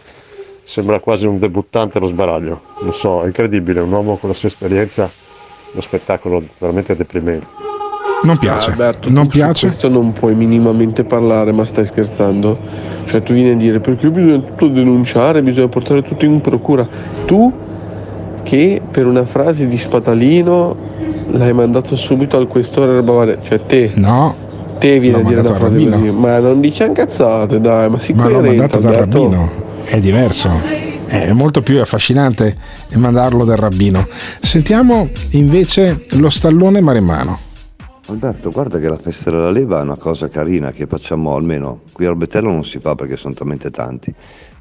Sembra 0.63 1.01
quasi 1.01 1.27
un 1.27 1.41
debuttante 1.41 1.99
allo 1.99 2.07
sbaraglio. 2.07 2.61
Non 2.83 2.95
so, 2.95 3.25
è 3.25 3.27
incredibile, 3.27 3.81
un 3.81 3.91
uomo 3.91 4.17
con 4.17 4.29
la 4.29 4.37
sua 4.37 4.47
esperienza 4.47 5.11
lo 5.73 5.81
spettacolo 5.81 6.41
veramente 6.59 6.95
deprimente. 6.95 7.74
Non 8.25 8.39
piace 8.39 8.71
Alberto, 8.71 9.11
non 9.11 9.27
piace 9.29 9.67
questo 9.67 9.89
non 9.89 10.13
puoi 10.13 10.35
minimamente 10.35 11.05
parlare, 11.05 11.53
ma 11.53 11.65
stai 11.65 11.85
scherzando? 11.85 12.59
Cioè 13.05 13.23
tu 13.23 13.33
vieni 13.33 13.51
a 13.51 13.57
dire 13.57 13.81
perché 13.81 14.11
bisogna 14.11 14.39
tutto 14.39 14.69
denunciare, 14.69 15.43
bisogna 15.43 15.69
portare 15.69 16.03
tutto 16.03 16.25
in 16.25 16.41
procura. 16.41 16.87
Tu 17.27 17.53
che 18.43 18.81
per 18.91 19.07
una 19.07 19.25
frase 19.25 19.67
di 19.67 19.77
spatalino 19.77 20.77
l'hai 21.33 21.53
mandato 21.53 21.97
subito 21.97 22.37
al 22.37 22.47
questore 22.47 23.03
Bavaria, 23.03 23.39
cioè 23.43 23.61
te. 23.67 23.93
No. 23.97 24.43
Te 24.79 24.99
vieni 24.99 25.23
L'ho 25.23 25.27
a 25.27 25.29
dire 25.29 25.41
una 25.41 25.49
frase 25.49 25.63
Rabbino. 25.63 25.97
così, 25.97 26.11
ma 26.11 26.39
non 26.41 26.61
dici 26.61 26.83
anche 26.83 27.03
cazzate, 27.03 27.61
dai, 27.61 27.89
ma 27.89 27.99
si 27.99 28.13
ma 28.13 28.29
l'ho 28.29 28.41
mandato 28.41 28.81
dal 28.81 28.95
rabbino 28.95 29.63
è 29.85 30.01
diverso 30.01 30.51
è 31.07 31.33
molto 31.33 31.63
più 31.63 31.81
affascinante 31.81 32.57
mandarlo 32.95 33.45
dal 33.45 33.59
rabbino 33.59 34.07
sentiamo 34.41 35.09
invece 35.31 36.07
lo 36.13 36.31
stallone 36.31 36.81
maremmano 36.81 37.39
Alberto, 38.07 38.51
guarda 38.51 38.79
che 38.79 38.89
la 38.89 38.99
festa 38.99 39.31
della 39.31 39.51
leva 39.51 39.79
è 39.79 39.83
una 39.83 39.97
cosa 39.97 40.29
carina 40.29 40.73
che 40.73 40.87
facciamo 40.87 41.35
almeno 41.37 41.81
qui 41.93 42.05
a 42.05 42.11
Orbetello 42.11 42.51
non 42.51 42.65
si 42.65 42.79
fa 42.79 42.95
perché 42.95 43.17
sono 43.17 43.33
talmente 43.33 43.71
tanti, 43.71 44.13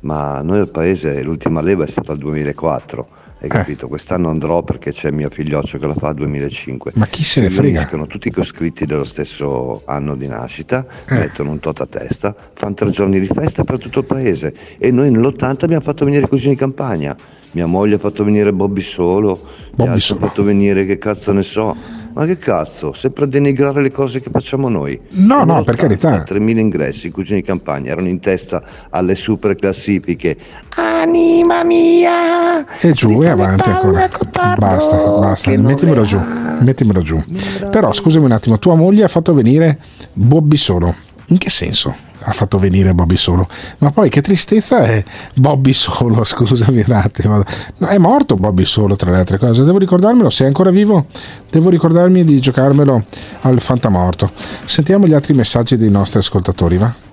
ma 0.02 0.42
noi 0.42 0.60
al 0.60 0.70
paese 0.70 1.22
l'ultima 1.24 1.62
leva 1.62 1.84
è 1.84 1.88
stata 1.88 2.14
al 2.14 2.20
2004, 2.20 3.08
hai 3.42 3.50
capito? 3.50 3.90
Quest'anno 3.90 4.30
andrò 4.30 4.64
perché 4.64 4.94
c'è 4.94 5.12
mio 5.12 5.30
figlioccio 5.30 5.78
che 5.78 5.86
la 5.88 5.94
fa 5.94 6.08
al 6.08 6.14
2005. 6.14 6.94
Ma 6.96 7.06
chi 7.08 7.26
se 7.26 7.42
ne 7.42 7.50
frega? 7.50 7.68
riuniscono 7.68 8.08
tutti 8.08 8.30
i 8.30 8.32
coscritti 8.32 8.86
dello 8.86 9.04
stesso 9.04 9.82
anno 9.86 10.16
di 10.16 10.28
nascita, 10.28 10.86
Eh. 11.10 11.16
mettono 11.16 11.52
un 11.52 11.60
tot 11.60 11.82
a 11.82 11.86
testa, 11.86 12.34
fanno 12.54 12.76
tre 12.76 12.92
giorni 12.92 13.20
di 13.20 13.28
festa 13.28 13.66
per 13.66 13.78
tutto 13.78 14.00
il 14.00 14.06
paese 14.06 14.56
e 14.78 14.90
noi 14.92 15.12
nell'80 15.12 15.66
abbiamo 15.66 15.84
fatto 15.84 16.06
venire 16.06 16.24
i 16.24 16.28
cugini 16.30 16.52
di 16.54 16.60
campagna. 16.60 17.14
Mia 17.52 17.66
moglie 17.68 17.96
ha 17.96 18.00
fatto 18.00 18.24
venire 18.24 18.54
Bobby 18.54 18.82
Solo, 18.82 19.40
gli 19.76 19.82
altri 19.86 20.16
ha 20.16 20.18
fatto 20.18 20.44
venire 20.44 20.86
che 20.86 20.98
cazzo 20.98 21.34
ne 21.34 21.44
so. 21.44 21.76
Ma 22.14 22.26
che 22.26 22.38
cazzo, 22.38 22.94
sempre 22.94 23.24
a 23.24 23.28
denigrare 23.28 23.82
le 23.82 23.92
cose 23.92 24.22
che 24.22 24.30
facciamo 24.32 24.70
noi. 24.70 25.00
No, 25.10 25.44
no, 25.44 25.64
per 25.64 25.76
carità. 25.76 26.24
3.000 26.24 26.58
ingressi, 26.58 27.08
i 27.08 27.12
cugini 27.12 27.42
di 27.42 27.46
campagna 27.46 27.92
erano 27.92 28.08
in 28.08 28.20
testa 28.20 28.64
alle 28.90 29.16
super 29.16 29.56
classifiche. 29.56 30.38
Anima 30.76 31.64
mia! 31.64 32.44
e 32.82 32.92
giù 32.92 33.22
e 33.22 33.30
avanti 33.30 33.70
ancora 33.70 34.10
basta 34.58 34.96
basta 35.20 35.58
mettimelo 35.58 36.04
giù 36.04 36.20
mettimelo 36.62 37.02
giù 37.02 37.22
però 37.70 37.94
scusami 37.94 38.26
un 38.26 38.32
attimo 38.32 38.60
tua 38.60 38.76
moglie 38.76 39.04
ha 39.04 39.08
fatto 39.08 39.34
venire 39.34 39.80
Bobby 40.14 40.58
solo 40.58 40.96
in 41.28 41.38
che 41.38 41.50
senso 41.50 42.12
ha 42.24 42.32
fatto 42.32 42.58
venire 42.58 42.94
Bobby 42.94 43.18
Solo. 43.18 43.48
Ma 43.80 43.92
poi 43.92 44.10
che 44.10 44.22
tristezza 44.22 44.84
è 44.84 45.04
Bobby 45.36 45.74
Solo, 45.74 46.24
scusami 46.26 46.84
un 46.88 46.94
attimo. 46.94 47.44
È 47.80 47.98
morto 47.98 48.36
Bobby 48.36 48.66
Solo 48.66 48.96
tra 48.96 49.12
le 49.12 49.18
altre 49.18 49.38
cose, 49.38 49.64
devo 49.64 49.78
ricordarmelo, 49.78 50.30
se 50.30 50.44
è 50.44 50.48
ancora 50.48 50.70
vivo, 50.70 51.06
devo 51.50 51.70
ricordarmi 51.70 52.24
di 52.24 52.40
giocarmelo 52.40 53.04
al 53.42 53.60
fantamorto. 53.60 54.32
Sentiamo 54.66 55.08
gli 55.08 55.14
altri 55.14 55.34
messaggi 55.34 55.78
dei 55.78 55.90
nostri 55.90 56.20
ascoltatori, 56.20 56.78
va? 56.78 57.12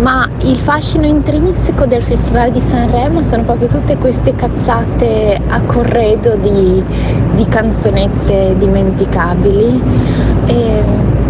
Ma 0.00 0.28
il 0.40 0.58
fascino 0.58 1.06
intrinseco 1.06 1.86
del 1.86 2.02
Festival 2.02 2.50
di 2.50 2.60
Sanremo 2.60 3.22
sono 3.22 3.44
proprio 3.44 3.68
tutte 3.68 3.96
queste 3.96 4.34
cazzate 4.34 5.40
a 5.48 5.62
corredo 5.62 6.36
di, 6.36 6.82
di 7.34 7.46
canzonette 7.48 8.54
dimenticabili. 8.58 9.82
E 10.46 10.82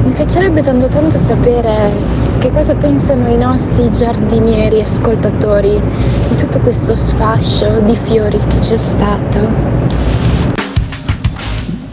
mi 0.04 0.12
piacerebbe 0.12 0.62
tanto 0.62 0.88
tanto 0.88 1.18
sapere 1.18 1.92
che 2.44 2.50
cosa 2.50 2.74
pensano 2.74 3.26
i 3.30 3.38
nostri 3.38 3.90
giardinieri 3.90 4.82
ascoltatori 4.82 5.80
di 6.28 6.34
tutto 6.34 6.58
questo 6.58 6.94
sfascio 6.94 7.80
di 7.80 7.96
fiori 7.96 8.36
che 8.36 8.58
c'è 8.58 8.76
stato. 8.76 9.40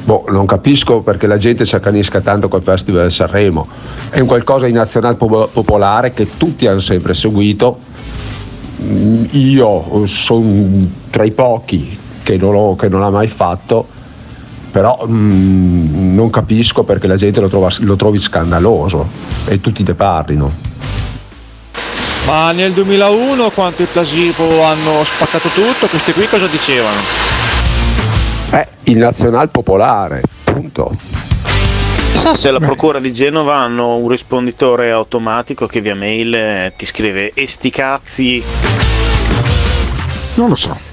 Boh, 0.03 0.25
non 0.27 0.45
capisco 0.45 1.03
perché 1.03 1.25
la 1.25 1.37
gente 1.37 1.63
si 1.63 1.73
accanisca 1.73 2.19
tanto 2.19 2.49
col 2.49 2.63
Festival 2.63 3.05
di 3.05 3.13
Sanremo. 3.13 3.65
È 4.09 4.19
un 4.19 4.27
qualcosa 4.27 4.65
di 4.65 4.73
nazional 4.73 5.15
po- 5.15 5.47
popolare 5.53 6.11
che 6.11 6.27
tutti 6.35 6.67
hanno 6.67 6.79
sempre 6.79 7.13
seguito. 7.13 7.79
Mm, 8.81 9.23
Io 9.29 10.05
sono 10.05 10.85
tra 11.11 11.23
i 11.23 11.31
pochi 11.31 11.97
che 12.23 12.35
non, 12.35 12.75
che 12.75 12.89
non 12.89 12.99
l'ha 12.99 13.09
mai 13.09 13.29
fatto, 13.29 13.87
però 14.71 15.05
mm, 15.05 16.15
non 16.15 16.29
capisco 16.29 16.83
perché 16.83 17.07
la 17.07 17.17
gente 17.17 17.41
lo, 17.41 17.49
trova- 17.49 17.69
lo 17.79 17.95
trovi 17.95 18.19
scandaloso 18.19 19.07
e 19.45 19.59
tutti 19.59 19.83
ne 19.83 19.93
parlino. 19.93 20.69
Ma 22.25 22.51
nel 22.51 22.71
2001 22.71 23.49
quando 23.49 23.83
i 23.83 23.87
Plasivo 23.91 24.63
hanno 24.63 25.03
spaccato 25.03 25.49
tutto, 25.49 25.87
questi 25.87 26.13
qui 26.13 26.25
cosa 26.27 26.47
dicevano? 26.47 26.99
È 28.49 28.67
il 28.83 28.97
nazional 28.97 29.49
popolare, 29.49 30.21
punto. 30.43 30.95
Chissà 32.11 32.35
se 32.35 32.49
alla 32.49 32.59
procura 32.59 32.99
di 32.99 33.11
Genova 33.11 33.55
hanno 33.55 33.95
un 33.95 34.07
risponditore 34.07 34.91
automatico 34.91 35.65
che 35.65 35.81
via 35.81 35.95
mail 35.95 36.33
eh, 36.33 36.73
ti 36.77 36.85
scrive 36.85 37.31
e 37.33 37.47
sti 37.47 37.69
cazzi. 37.69 38.43
Non 40.35 40.49
lo 40.49 40.55
so. 40.55 40.90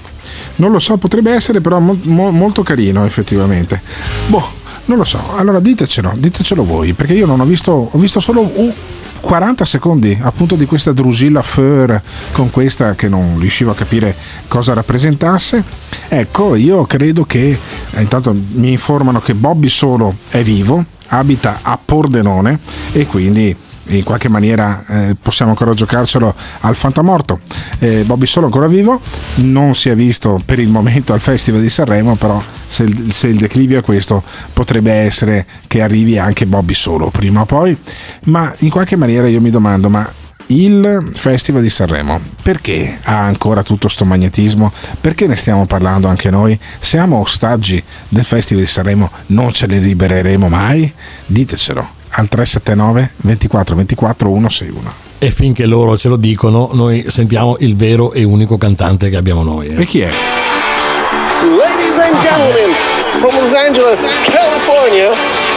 Non 0.59 0.71
lo 0.71 0.79
so, 0.79 0.97
potrebbe 0.97 1.31
essere 1.31 1.61
però 1.61 1.79
mo- 1.79 1.97
mo- 2.03 2.31
molto 2.31 2.63
carino 2.63 3.05
effettivamente. 3.05 3.81
Boh, 4.27 4.45
non 4.85 4.97
lo 4.97 5.05
so. 5.05 5.21
Allora 5.35 5.59
ditecelo, 5.59 6.13
ditecelo 6.17 6.65
voi, 6.65 6.93
perché 6.93 7.13
io 7.13 7.25
non 7.25 7.39
ho 7.39 7.45
visto, 7.45 7.89
ho 7.91 7.97
visto 7.97 8.19
solo 8.19 8.41
uh, 8.41 8.73
40 9.21 9.65
secondi 9.65 10.17
appunto 10.21 10.55
di 10.55 10.65
questa 10.65 10.91
Drusilla 10.93 11.41
Feur 11.41 12.01
con 12.31 12.49
questa 12.49 12.95
che 12.95 13.07
non 13.09 13.37
riuscivo 13.39 13.71
a 13.71 13.75
capire 13.75 14.15
cosa 14.47 14.73
rappresentasse. 14.73 15.63
Ecco, 16.07 16.55
io 16.55 16.85
credo 16.85 17.23
che 17.23 17.57
eh, 17.91 18.01
intanto 18.01 18.33
mi 18.33 18.71
informano 18.71 19.19
che 19.19 19.35
Bobby 19.35 19.69
Solo 19.69 20.15
è 20.29 20.41
vivo, 20.41 20.83
abita 21.07 21.59
a 21.61 21.77
Pordenone 21.83 22.59
e 22.91 23.05
quindi 23.05 23.55
in 23.89 24.03
qualche 24.03 24.29
maniera 24.29 24.83
eh, 24.87 25.15
possiamo 25.21 25.51
ancora 25.51 25.73
giocarcelo 25.73 26.33
al 26.61 26.75
fantamorto. 26.75 27.39
Eh, 27.79 28.03
Bobby 28.03 28.25
Solo 28.25 28.47
ancora 28.47 28.67
vivo, 28.67 29.01
non 29.35 29.75
si 29.75 29.89
è 29.89 29.95
visto 29.95 30.39
per 30.45 30.59
il 30.59 30.69
momento 30.69 31.13
al 31.13 31.19
Festival 31.19 31.61
di 31.61 31.69
Sanremo, 31.69 32.15
però 32.15 32.41
se 32.67 32.85
se 33.11 33.27
il 33.27 33.37
declivio 33.37 33.79
è 33.79 33.81
questo 33.81 34.23
potrebbe 34.53 34.91
essere 34.91 35.45
che 35.67 35.81
arrivi 35.81 36.17
anche 36.17 36.45
Bobby 36.45 36.73
Solo 36.73 37.09
prima 37.09 37.41
o 37.41 37.45
poi, 37.45 37.77
ma 38.25 38.53
in 38.59 38.69
qualche 38.69 38.95
maniera 38.95 39.27
io 39.27 39.41
mi 39.41 39.49
domando, 39.49 39.89
ma 39.89 40.11
il 40.47 41.11
Festival 41.13 41.61
di 41.61 41.69
Sanremo 41.69 42.19
perché 42.41 42.99
ha 43.03 43.19
ancora 43.19 43.61
tutto 43.63 43.87
sto 43.87 44.05
magnetismo? 44.05 44.71
Perché 44.99 45.27
ne 45.27 45.35
stiamo 45.35 45.65
parlando 45.65 46.07
anche 46.07 46.29
noi? 46.29 46.59
Siamo 46.79 47.17
ostaggi 47.17 47.83
del 48.07 48.25
Festival 48.25 48.63
di 48.63 48.69
Sanremo, 48.69 49.11
non 49.27 49.51
ce 49.51 49.67
ne 49.67 49.79
libereremo 49.79 50.47
mai? 50.49 50.91
Ditecelo 51.25 51.97
al 52.11 52.27
379 52.27 53.11
24 53.17 53.75
24 53.75 54.27
161. 54.29 54.93
E 55.19 55.31
finché 55.31 55.65
loro 55.65 55.97
ce 55.97 56.07
lo 56.07 56.15
dicono, 56.17 56.69
noi 56.73 57.05
sentiamo 57.07 57.57
il 57.59 57.75
vero 57.75 58.13
e 58.13 58.23
unico 58.23 58.57
cantante 58.57 59.09
che 59.09 59.17
abbiamo 59.17 59.43
noi. 59.43 59.67
eh. 59.67 59.81
E 59.81 59.85
chi 59.85 59.99
è? 60.01 60.09
Ladies 60.09 61.97
and 61.99 62.21
gentlemen, 62.21 62.75
from 63.19 63.35
Los 63.35 63.53
Angeles, 63.53 63.99
California, 64.23 65.09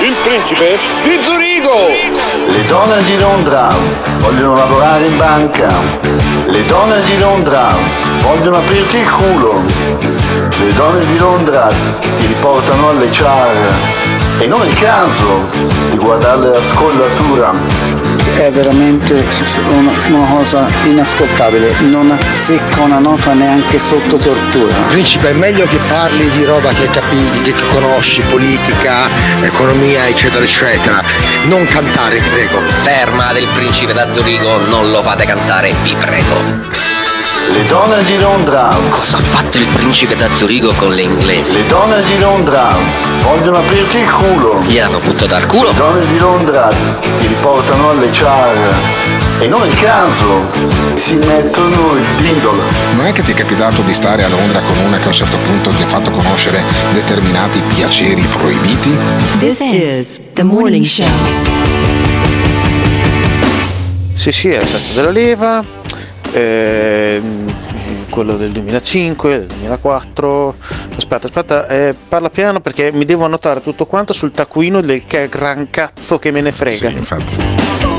il 0.02 0.14
principe 0.24 0.78
di 1.04 1.22
Zurigo. 1.22 1.86
Le 2.50 2.64
donne 2.66 3.04
di 3.04 3.16
Londra 3.18 3.74
vogliono 4.18 4.56
lavorare 4.56 5.06
in 5.06 5.16
banca. 5.16 5.68
Le 6.46 6.64
donne 6.66 7.02
di 7.04 7.18
Londra 7.18 7.72
vogliono 8.22 8.56
aprirti 8.58 8.96
il 8.98 9.10
culo. 9.10 9.62
Le 10.58 10.72
donne 10.74 11.06
di 11.06 11.18
Londra 11.18 11.70
ti 12.16 12.26
riportano 12.26 12.90
alle 12.90 13.08
char. 13.10 14.01
E 14.42 14.46
non 14.48 14.60
è 14.60 14.66
il 14.66 14.74
caso 14.74 15.46
di 15.90 15.96
guardare 15.96 16.48
la 16.48 16.64
scollatura. 16.64 17.52
È 18.34 18.50
veramente 18.50 19.24
una, 19.68 19.92
una 20.08 20.26
cosa 20.34 20.66
inascoltabile, 20.82 21.72
non 21.82 22.10
azzecca 22.10 22.80
una 22.80 22.98
nota 22.98 23.34
neanche 23.34 23.78
sotto 23.78 24.16
tortura. 24.16 24.74
Principe, 24.88 25.30
è 25.30 25.32
meglio 25.32 25.64
che 25.68 25.78
parli 25.86 26.28
di 26.30 26.44
roba 26.44 26.72
che 26.72 26.90
capisci, 26.90 27.52
che 27.52 27.54
conosci, 27.68 28.22
politica, 28.22 29.08
economia, 29.42 30.08
eccetera, 30.08 30.42
eccetera. 30.42 31.00
Non 31.44 31.64
cantare, 31.66 32.20
ti 32.20 32.28
prego. 32.28 32.58
Ferma 32.82 33.32
del 33.32 33.46
principe 33.54 33.92
da 33.92 34.10
Zurigo, 34.10 34.58
non 34.66 34.90
lo 34.90 35.02
fate 35.02 35.24
cantare, 35.24 35.72
vi 35.84 35.94
prego. 35.94 37.01
Le 37.52 37.66
donne 37.66 38.02
di 38.04 38.18
Londra. 38.18 38.74
Cosa 38.88 39.18
ha 39.18 39.20
fatto 39.20 39.58
il 39.58 39.66
principe 39.68 40.16
da 40.16 40.32
Zurigo 40.32 40.72
con 40.72 40.94
le 40.94 41.02
inglesi? 41.02 41.58
Le 41.58 41.66
donne 41.66 42.02
di 42.02 42.18
Londra 42.18 42.74
vogliono 43.20 43.58
aprirti 43.58 43.98
il 43.98 44.10
culo. 44.10 44.58
Gli 44.62 44.78
hanno 44.78 44.98
buttato 45.00 45.34
al 45.34 45.44
culo? 45.44 45.68
Le 45.68 45.76
donne 45.76 46.06
di 46.06 46.18
Londra 46.18 46.70
ti 47.18 47.26
riportano 47.26 47.90
alle 47.90 48.08
char. 48.10 48.74
E 49.38 49.48
non 49.48 49.64
è 49.64 49.66
il 49.66 49.74
caso, 49.74 50.46
si 50.94 51.16
mettono 51.16 51.96
il 51.96 52.06
dindolo. 52.16 52.62
Non 52.96 53.04
è 53.04 53.12
che 53.12 53.20
ti 53.20 53.32
è 53.32 53.34
capitato 53.34 53.82
di 53.82 53.92
stare 53.92 54.24
a 54.24 54.28
Londra 54.28 54.60
con 54.60 54.78
una 54.78 54.96
che 54.96 55.04
a 55.04 55.08
un 55.08 55.12
certo 55.12 55.36
punto 55.36 55.70
ti 55.72 55.82
ha 55.82 55.86
fatto 55.86 56.10
conoscere 56.10 56.64
determinati 56.92 57.60
piaceri 57.60 58.22
proibiti? 58.28 58.96
This 59.40 59.60
is 59.60 60.20
the 60.32 60.42
morning 60.42 60.86
show. 60.86 61.06
Sì, 64.14 64.32
sì, 64.32 64.48
è 64.48 64.58
la 64.58 64.66
festa 64.66 65.00
della 65.00 65.10
leva, 65.10 65.64
quello 68.12 68.36
del 68.36 68.52
2005, 68.52 69.38
del 69.38 69.46
2004. 69.46 70.54
Aspetta, 70.96 71.26
aspetta, 71.26 71.66
eh, 71.66 71.94
parla 72.08 72.28
piano 72.28 72.60
perché 72.60 72.92
mi 72.92 73.04
devo 73.04 73.24
annotare 73.24 73.62
tutto 73.62 73.86
quanto 73.86 74.12
sul 74.12 74.30
taccuino 74.30 74.80
del 74.80 75.04
che 75.06 75.28
gran 75.30 75.70
cazzo 75.70 76.18
che 76.18 76.30
me 76.30 76.42
ne 76.42 76.52
frega. 76.52 76.88
Sì, 76.88 76.94
infatti. 76.94 77.36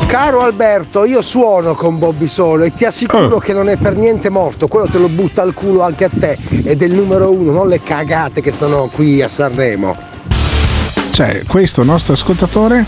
Caro 0.05 0.41
Alberto, 0.41 1.05
io 1.05 1.23
suono 1.23 1.73
con 1.73 1.97
Bobby 1.97 2.27
Solo 2.27 2.65
e 2.65 2.71
ti 2.71 2.85
assicuro 2.85 3.39
che 3.39 3.51
non 3.51 3.67
è 3.67 3.77
per 3.77 3.95
niente 3.95 4.29
morto, 4.29 4.67
quello 4.67 4.85
te 4.85 4.99
lo 4.99 5.07
butta 5.07 5.41
al 5.41 5.55
culo 5.55 5.81
anche 5.81 6.05
a 6.05 6.09
te, 6.09 6.37
è 6.63 6.75
del 6.75 6.91
numero 6.91 7.31
uno, 7.31 7.51
non 7.51 7.67
le 7.67 7.81
cagate 7.81 8.39
che 8.41 8.51
stanno 8.51 8.89
qui 8.93 9.23
a 9.23 9.27
Sanremo. 9.27 9.97
Cioè, 11.13 11.43
questo 11.47 11.81
nostro 11.81 12.13
ascoltatore 12.13 12.85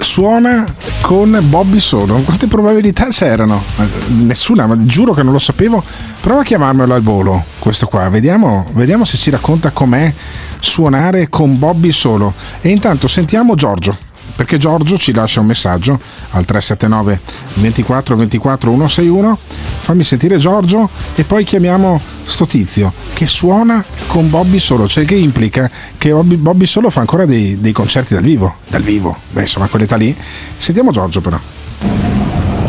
suona 0.00 0.64
con 1.00 1.38
Bobby 1.48 1.78
Solo. 1.78 2.16
Quante 2.22 2.46
probabilità 2.46 3.08
c'erano? 3.08 3.62
Nessuna, 4.08 4.66
ma 4.66 4.76
giuro 4.84 5.12
che 5.12 5.22
non 5.22 5.32
lo 5.32 5.38
sapevo. 5.38 5.82
Prova 6.20 6.40
a 6.40 6.44
chiamarmelo 6.44 6.94
al 6.94 7.02
volo, 7.02 7.44
questo 7.58 7.86
qua. 7.86 8.08
Vediamo, 8.08 8.66
vediamo 8.72 9.04
se 9.04 9.16
ci 9.16 9.30
racconta 9.30 9.70
com'è 9.70 10.12
suonare 10.58 11.28
con 11.28 11.58
Bobby 11.58 11.92
Solo. 11.92 12.34
E 12.60 12.70
intanto 12.70 13.08
sentiamo 13.08 13.54
Giorgio. 13.54 14.09
Perché 14.40 14.56
Giorgio 14.56 14.96
ci 14.96 15.12
lascia 15.12 15.40
un 15.40 15.44
messaggio 15.44 15.98
al 16.30 16.46
379 16.46 17.20
24 17.56 18.16
24 18.16 18.70
161. 18.70 19.38
Fammi 19.80 20.02
sentire 20.02 20.38
Giorgio 20.38 20.88
e 21.14 21.24
poi 21.24 21.44
chiamiamo 21.44 22.00
sto 22.24 22.46
tizio 22.46 22.90
che 23.12 23.26
suona 23.26 23.84
con 24.06 24.30
Bobby 24.30 24.58
Solo, 24.58 24.88
cioè 24.88 25.04
che 25.04 25.14
implica 25.14 25.70
che 25.98 26.12
Bobby, 26.12 26.36
Bobby 26.36 26.64
Solo 26.64 26.88
fa 26.88 27.00
ancora 27.00 27.26
dei, 27.26 27.60
dei 27.60 27.72
concerti 27.72 28.14
dal 28.14 28.22
vivo. 28.22 28.54
Dal 28.66 28.80
vivo, 28.80 29.14
beh, 29.30 29.42
insomma, 29.42 29.66
a 29.66 29.68
quell'età 29.68 29.96
lì. 29.96 30.16
Sentiamo 30.56 30.90
Giorgio 30.90 31.20
però. 31.20 31.38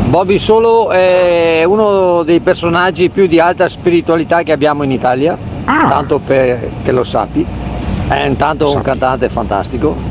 Bobby 0.09 0.39
Solo 0.39 0.91
è 0.91 1.63
uno 1.63 2.23
dei 2.23 2.41
personaggi 2.41 3.07
più 3.07 3.27
di 3.27 3.39
alta 3.39 3.69
spiritualità 3.69 4.43
che 4.43 4.51
abbiamo 4.51 4.83
in 4.83 4.91
Italia, 4.91 5.37
tanto 5.63 6.19
per 6.19 6.69
che 6.83 6.91
lo 6.91 7.05
sappi. 7.05 7.45
È 8.09 8.25
intanto 8.25 8.75
un 8.75 8.81
cantante 8.81 9.29
fantastico 9.29 10.10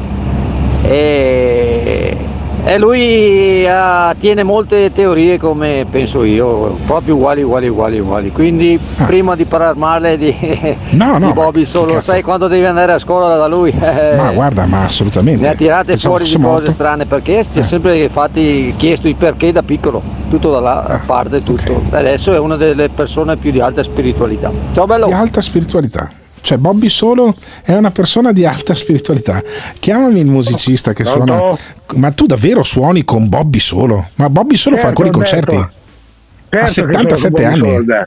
e 0.83 2.17
E 2.63 2.77
lui 2.79 3.65
eh, 3.65 4.15
tiene 4.19 4.43
molte 4.43 4.93
teorie 4.93 5.39
come 5.39 5.87
penso 5.91 6.23
io, 6.25 6.77
proprio 6.87 7.15
uguali, 7.15 7.43
uguali, 7.43 7.69
uguali, 7.69 7.99
uguali. 7.99 8.31
Quindi 8.31 8.79
prima 9.07 9.35
di 9.35 9.47
parlare 9.47 9.79
male 9.79 10.19
di, 10.19 10.29
Ah. 10.31 10.77
No, 10.91 11.17
no, 11.19 11.27
di 11.29 11.33
Bobby 11.33 11.65
solo, 11.65 12.03
sai 12.03 12.23
quando 12.23 12.49
devi 12.49 12.67
andare 12.67 12.93
a 12.93 12.99
scuola 12.99 13.35
da 13.37 13.47
lui? 13.47 13.71
Eh, 13.81 14.15
Ma 14.15 14.31
guarda, 14.33 14.67
ma 14.67 14.85
assolutamente. 14.85 15.41
ne 15.41 15.49
ha 15.49 15.55
tirate 15.55 15.93
Pensavo 15.93 16.17
fuori 16.17 16.31
di 16.31 16.37
cose 16.37 16.47
morto. 16.47 16.71
strane 16.73 17.07
perché 17.07 17.45
ci 17.51 17.61
ha 17.61 17.63
sempre 17.63 18.09
fatti 18.11 18.75
chiesto 18.77 19.09
il 19.09 19.15
perché 19.17 19.53
da 19.53 19.63
piccolo, 19.63 20.03
tutto 20.29 20.51
dalla 20.51 20.85
Ah, 20.85 21.01
parte, 21.07 21.43
tutto. 21.43 21.81
Adesso 21.91 22.35
è 22.35 22.39
una 22.39 22.57
delle 22.57 22.91
persone 22.91 23.37
più 23.37 23.51
di 23.53 23.61
alta 23.61 23.83
spiritualità. 23.83 24.51
Ciao 24.75 24.85
bello! 24.87 25.07
Di 25.07 25.13
alta 25.13 25.41
spiritualità. 25.41 26.11
Cioè, 26.43 26.59
Bobby 26.59 26.89
Solo 26.89 27.35
è 27.63 27.75
una 27.75 27.91
persona 27.91 28.33
di 28.33 28.45
alta 28.47 28.75
spiritualità. 28.75 29.43
Chiamami 29.79 30.21
il 30.21 30.27
musicista 30.27 30.93
che 30.93 31.05
suona. 31.05 31.57
Ma 31.95 32.11
tu 32.13 32.27
davvero 32.27 32.63
suoni 32.63 33.05
con 33.05 33.29
Bobby 33.29 33.59
Solo? 33.59 34.09
Ma 34.17 34.31
Bobby 34.31 34.57
Solo 34.57 34.77
fa 34.77 34.85
Certo, 34.87 35.03
ancora 35.03 35.09
i 35.09 35.13
concerti? 35.13 35.55
A 35.57 35.59
Certo 35.61 36.51
che 36.51 36.69
sono 36.69 37.17
77 37.17 37.43
con 37.43 37.43
Bobby 37.43 37.45
anni. 37.45 37.85
Solo. 37.85 38.07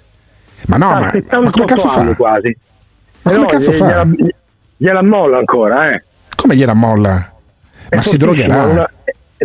Ma 0.68 0.77
no, 0.77 0.89
ma, 0.89 1.10
78 1.11 1.41
ma 1.43 1.51
come 1.51 1.65
cazzo 1.65 1.88
fa? 1.89 2.15
quasi. 2.15 2.57
Ma 3.22 3.31
come 3.31 3.43
no, 3.43 3.47
cazzo 3.49 3.72
gli- 3.72 3.76
fa? 3.76 3.85
Gliela, 3.88 4.07
gliela 4.77 5.03
molla 5.03 5.38
ancora, 5.38 5.93
eh. 5.93 6.03
Come 6.35 6.55
gliela 6.55 6.73
molla? 6.73 7.31
È 7.89 7.95
Ma 7.95 8.01
si 8.01 8.18
drogherà? 8.18 8.64
una- 8.64 8.89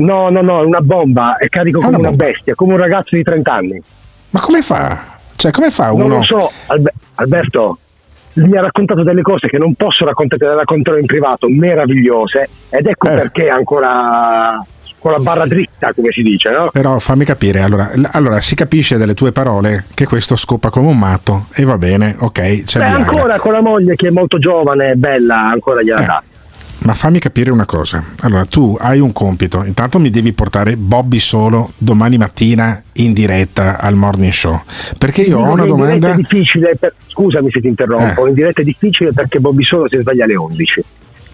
No, 0.01 0.31
no, 0.31 0.41
no, 0.43 0.63
è 0.63 0.65
una 0.65 0.81
bomba, 0.81 1.37
è 1.39 1.49
carico 1.49 1.81
È 1.81 1.83
come 1.85 1.97
una 1.97 2.09
bomba. 2.11 2.25
bestia, 2.27 2.55
come 2.55 2.75
un 2.75 2.79
ragazzo 2.79 3.17
di 3.17 3.23
30 3.25 3.53
anni. 3.53 3.83
Ma 4.31 4.39
come 4.41 4.63
fa? 4.63 5.17
Cioè, 5.35 5.51
come 5.51 5.71
fa 5.73 5.89
Non 5.89 6.03
uno? 6.03 6.17
lo 6.19 6.23
so, 6.23 6.51
Albe- 6.67 6.93
Alberto, 7.17 7.79
mi 8.47 8.57
ha 8.57 8.61
raccontato 8.63 9.03
delle 9.03 9.23
cose 9.23 9.49
che 9.49 9.59
non 9.59 9.75
posso 9.75 10.05
raccontare, 10.05 10.47
le 10.47 10.55
racconterò 10.57 10.97
in 10.97 11.07
privato, 11.07 11.49
meravigliose, 11.49 12.49
ed 12.71 12.87
ecco 12.87 13.09
Eh. 13.09 13.15
perché 13.15 13.49
ancora 13.49 14.65
con 15.01 15.13
la 15.13 15.19
barra 15.21 15.47
dritta, 15.47 15.93
come 15.95 16.11
si 16.11 16.23
dice, 16.23 16.51
no? 16.51 16.71
Però 16.73 16.99
fammi 16.99 17.25
capire, 17.25 17.61
allora, 17.63 17.91
allora 18.11 18.41
si 18.41 18.57
capisce 18.57 18.97
dalle 18.99 19.15
tue 19.15 19.31
parole 19.31 19.85
che 19.95 20.07
questo 20.07 20.35
scopa 20.35 20.71
come 20.71 20.89
un 20.89 20.99
matto 20.99 21.47
e 21.55 21.63
va 21.65 21.79
bene, 21.79 22.17
ok, 22.19 22.65
c'è 22.65 22.81
Beh, 22.81 22.85
ancora 22.87 23.39
con 23.39 23.53
la 23.53 23.61
moglie 23.61 23.95
che 23.95 24.09
è 24.09 24.11
molto 24.11 24.39
giovane, 24.41 24.95
bella, 24.97 25.51
ancora 25.51 25.81
Eh. 25.81 25.85
gliela 25.85 26.01
dà. 26.01 26.23
Ma 26.81 26.95
fammi 26.95 27.19
capire 27.19 27.51
una 27.51 27.67
cosa. 27.67 28.03
Allora, 28.21 28.45
tu 28.47 28.77
hai 28.81 29.01
un 29.01 29.13
compito. 29.13 29.65
Intanto 29.65 29.99
mi 29.99 30.11
devi 30.11 30.33
portare 30.33 30.77
Bobby 30.77 31.19
solo 31.19 31.73
domani 31.77 32.17
mattina 32.19 32.81
in 32.95 33.13
diretta 33.13 33.79
al 33.81 33.95
morning 33.97 34.33
show. 34.33 34.63
Perché 34.97 35.23
io 35.23 35.39
ho 35.39 35.51
una 35.53 35.65
che 35.65 35.69
in 35.71 35.75
diretta 35.75 35.97
domanda. 35.99 36.13
È 36.13 36.17
difficile 36.17 36.77
per- 36.79 36.95
Scusami 37.09 37.51
se 37.51 37.61
ti 37.61 37.67
interrompo, 37.67 38.25
Eh. 38.27 38.29
in 38.29 38.35
diretta 38.35 38.61
è 38.61 38.65
difficile 38.65 39.13
perché 39.13 39.41
Bobby 39.41 39.65
Solo 39.65 39.89
si 39.89 39.99
sveglia 40.01 40.25
alle 40.25 40.37
11. 40.37 40.85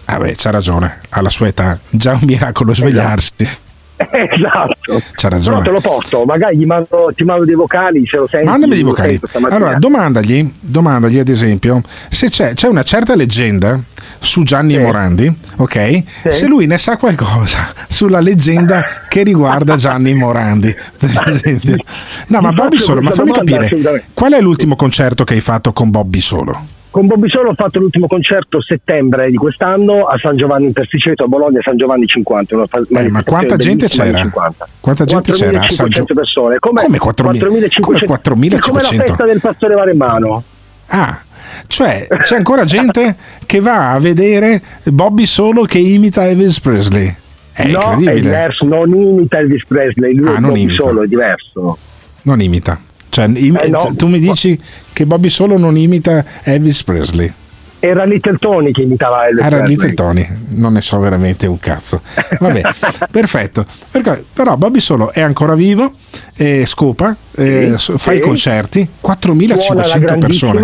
Ah, 0.05 0.17
beh, 0.17 0.33
c'ha 0.35 0.49
ragione. 0.49 0.99
Alla 1.09 1.29
sua 1.29 1.47
età, 1.47 1.79
già 1.89 2.13
un 2.13 2.21
miracolo 2.23 2.73
svegliarsi. 2.73 3.31
esatto. 3.37 3.63
C'ha 4.05 4.67
Però 5.15 5.29
ragione. 5.29 5.61
te 5.63 5.69
lo 5.71 5.79
porto, 5.79 6.25
magari 6.25 6.57
gli 6.57 6.65
mando- 6.65 7.11
ti 7.15 7.23
mando 7.23 7.45
dei 7.45 7.55
vocali 7.55 8.05
se 8.05 8.17
lo 8.17 8.27
senti. 8.27 8.45
Mandami 8.47 8.73
dei 8.75 8.83
vocali. 8.83 9.19
Allora, 9.49 9.75
domandagli, 9.75 10.51
domandagli 10.59 11.19
ad 11.19 11.29
esempio 11.29 11.81
se 12.09 12.29
c'è, 12.29 12.53
c'è 12.53 12.67
una 12.67 12.83
certa 12.83 13.15
leggenda 13.15 13.79
su 14.19 14.43
Gianni 14.43 14.77
Morandi, 14.77 15.33
ok? 15.57 16.03
Se 16.27 16.47
lui 16.47 16.65
ne 16.67 16.77
sa 16.77 16.97
qualcosa 16.97 17.73
sulla 17.87 18.19
leggenda 18.19 18.83
che 19.07 19.23
riguarda 19.23 19.75
Gianni 19.75 20.13
Morandi. 20.13 20.75
No, 22.27 22.41
ma 22.41 22.51
Bobby 22.51 22.77
Solo, 22.77 23.01
ma 23.01 23.11
fammi 23.11 23.31
capire, 23.31 24.03
qual 24.13 24.33
è 24.33 24.41
l'ultimo 24.41 24.75
concerto 24.75 25.23
che 25.23 25.35
hai 25.35 25.41
fatto 25.41 25.73
con 25.73 25.89
Bobby 25.89 26.19
Solo? 26.19 26.65
Con 26.95 27.07
Bobby 27.07 27.27
Solo 27.27 27.49
ho 27.49 27.53
fatto 27.55 27.79
l'ultimo 27.79 28.07
concerto 28.07 28.61
settembre 28.61 29.29
di 29.29 29.35
quest'anno 29.35 30.05
a 30.05 30.17
San 30.17 30.37
Giovanni 30.37 30.67
in 30.67 30.71
Persiceto 30.71 31.25
a 31.25 31.27
Bologna, 31.27 31.59
San 31.61 31.75
Giovanni 31.75 32.05
50. 32.05 32.55
Una 32.55 32.67
fa- 32.67 32.81
Eh, 32.87 33.09
ma 33.09 33.21
quanta 33.21 33.57
gente 33.57 33.87
c'era? 33.89 34.17
anni 34.17 34.17
50. 34.29 34.67
Quanta 34.79 35.03
gente 35.03 35.31
c'era 35.33 35.59
a 35.59 35.67
San 35.69 35.87
4.500 35.87 35.89
Gio- 35.89 36.13
persone. 36.13 36.59
Come, 36.59 36.81
Come 36.83 36.97
4.000? 36.97 37.37
4.500? 37.37 37.79
Come 37.81 37.97
È 37.99 38.05
4.500? 38.05 38.59
come 38.61 38.81
la 38.81 38.87
festa 38.87 39.25
del 39.25 39.41
pastore 39.41 39.73
Varemano. 39.73 40.43
Ah, 40.87 41.21
cioè 41.67 42.07
c'è 42.23 42.37
ancora 42.37 42.63
gente 42.63 43.17
che 43.45 43.59
va 43.59 43.91
a 43.91 43.99
vedere 43.99 44.61
Bobby 44.85 45.25
Solo 45.25 45.63
che 45.63 45.79
imita 45.79 46.25
Elvis 46.29 46.61
Presley. 46.61 47.13
È 47.51 47.67
no, 47.67 47.91
è 48.05 48.19
diverso, 48.21 48.63
non 48.63 48.89
imita 48.93 49.37
Elvis 49.39 49.65
Presley, 49.67 50.13
lui 50.15 50.27
Ah, 50.29 50.35
è 50.37 50.39
non 50.39 50.51
Bobby 50.51 50.61
imita. 50.61 50.81
Solo, 50.83 51.03
è 51.03 51.07
diverso. 51.07 51.77
Non 52.21 52.39
imita. 52.39 52.79
Cioè, 53.15 53.29
im- 53.33 53.57
Eh, 53.61 53.69
no. 53.69 53.93
tu 53.95 54.07
mi 54.07 54.19
dici 54.19 54.59
che 54.91 55.05
Bobby 55.05 55.29
Solo 55.29 55.57
non 55.57 55.77
imita 55.77 56.21
Elvis 56.43 56.83
Presley. 56.83 57.31
Era 57.79 58.03
Little 58.03 58.35
Tony 58.37 58.71
che 58.73 58.81
imitava 58.81 59.25
Elvis 59.27 59.41
Era 59.45 59.57
Presley. 59.59 59.75
Little 59.77 59.93
Tony, 59.93 60.27
non 60.49 60.73
ne 60.73 60.81
so 60.81 60.99
veramente 60.99 61.47
un 61.47 61.57
cazzo. 61.57 62.01
Vabbè, 62.39 62.61
perfetto. 63.09 63.65
Perché- 63.89 64.25
però 64.33 64.57
Bobby 64.57 64.81
Solo 64.81 65.13
è 65.13 65.21
ancora 65.21 65.55
vivo, 65.55 65.93
eh, 66.35 66.65
scopa, 66.65 67.15
eh, 67.37 67.75
Sì, 67.77 67.93
fa 67.97 68.11
sì. 68.11 68.17
i 68.17 68.19
concerti, 68.19 68.79
Suona 68.99 69.17
4500 69.23 70.11
alla 70.13 70.17
persone. 70.27 70.59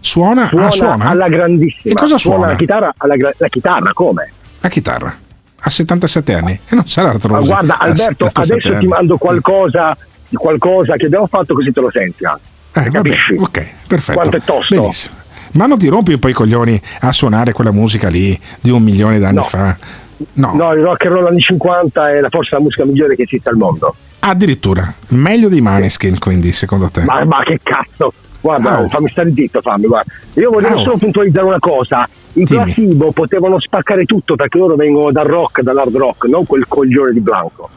Suona, 0.00 0.48
Suona, 0.48 0.66
ah, 0.66 0.70
suona? 0.70 1.04
alla 1.10 1.28
grandissima. 1.28 1.92
E 1.92 1.92
cosa 1.92 2.16
Suona 2.16 2.36
suona? 2.38 2.52
la 2.52 2.56
chitarra, 2.56 2.94
alla 2.96 3.14
la 3.36 3.48
chitarra 3.48 3.92
come? 3.92 4.32
La 4.60 4.68
chitarra. 4.70 5.14
A 5.64 5.70
77 5.70 6.34
anni 6.34 6.52
e 6.68 6.74
non 6.74 6.88
sarà 6.88 7.08
Ma 7.08 7.14
artrosi. 7.14 7.46
guarda 7.48 7.74
a 7.78 7.84
Alberto, 7.84 8.26
77 8.26 8.40
adesso 8.54 8.68
ti 8.70 8.74
anni. 8.76 8.86
mando 8.86 9.16
qualcosa 9.18 9.96
qualcosa 10.36 10.94
che 10.96 11.06
abbiamo 11.06 11.26
fatto 11.26 11.54
così 11.54 11.72
te 11.72 11.80
lo 11.80 11.90
senti 11.90 12.24
anche. 12.24 12.40
Eh, 12.74 12.80
vabbè, 12.84 12.90
Capisci? 12.90 13.34
ok, 13.34 13.74
perfetto. 13.86 14.18
Quanto 14.20 14.36
è 14.36 14.40
tosto? 14.42 14.74
Benissimo. 14.80 15.14
Ma 15.52 15.66
non 15.66 15.76
ti 15.78 15.88
rompi 15.88 16.12
un 16.14 16.18
po' 16.18 16.28
i 16.28 16.32
coglioni 16.32 16.80
a 17.00 17.12
suonare 17.12 17.52
quella 17.52 17.72
musica 17.72 18.08
lì 18.08 18.38
di 18.60 18.70
un 18.70 18.82
milione 18.82 19.18
d'anni 19.18 19.34
No. 19.36 19.42
fa? 19.42 19.76
No. 20.34 20.52
No, 20.54 20.72
il 20.72 20.82
rock 20.82 21.04
and 21.06 21.14
roll 21.14 21.26
anni 21.26 21.40
50 21.40 22.10
è 22.10 22.20
la- 22.20 22.28
forse 22.30 22.54
la 22.54 22.60
musica 22.62 22.84
migliore 22.86 23.14
che 23.16 23.22
esiste 23.22 23.48
al 23.50 23.56
mondo. 23.56 23.94
Addirittura, 24.20 24.94
meglio 25.08 25.48
dei 25.48 25.60
Maneskin, 25.60 26.18
quindi, 26.18 26.52
secondo 26.52 26.88
te? 26.88 27.02
Ma, 27.04 27.24
ma 27.24 27.42
che 27.42 27.58
cazzo! 27.62 28.12
Guarda, 28.40 28.78
Au. 28.78 28.88
fammi 28.88 29.10
stare 29.10 29.32
zitto, 29.34 29.60
fammi, 29.60 29.86
guarda. 29.86 30.10
Io 30.34 30.50
volevo 30.50 30.76
Au. 30.76 30.82
solo 30.84 30.96
puntualizzare 30.96 31.46
una 31.46 31.58
cosa. 31.58 32.08
I 32.34 32.44
placebo 32.44 33.12
potevano 33.12 33.60
spaccare 33.60 34.04
tutto 34.04 34.36
perché 34.36 34.56
loro 34.58 34.74
vengono 34.76 35.12
dal 35.12 35.26
rock, 35.26 35.60
dall'hard 35.60 35.94
rock, 35.96 36.24
non 36.28 36.46
quel 36.46 36.66
coglione 36.66 37.12
di 37.12 37.20
Blanco. 37.20 37.68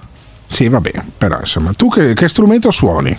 Sì, 0.55 0.69
va 0.69 0.79
bene, 0.79 1.03
però 1.17 1.37
insomma, 1.39 1.73
tu 1.73 1.89
che, 1.89 2.13
che 2.13 2.29
strumento 2.29 2.71
suoni? 2.71 3.17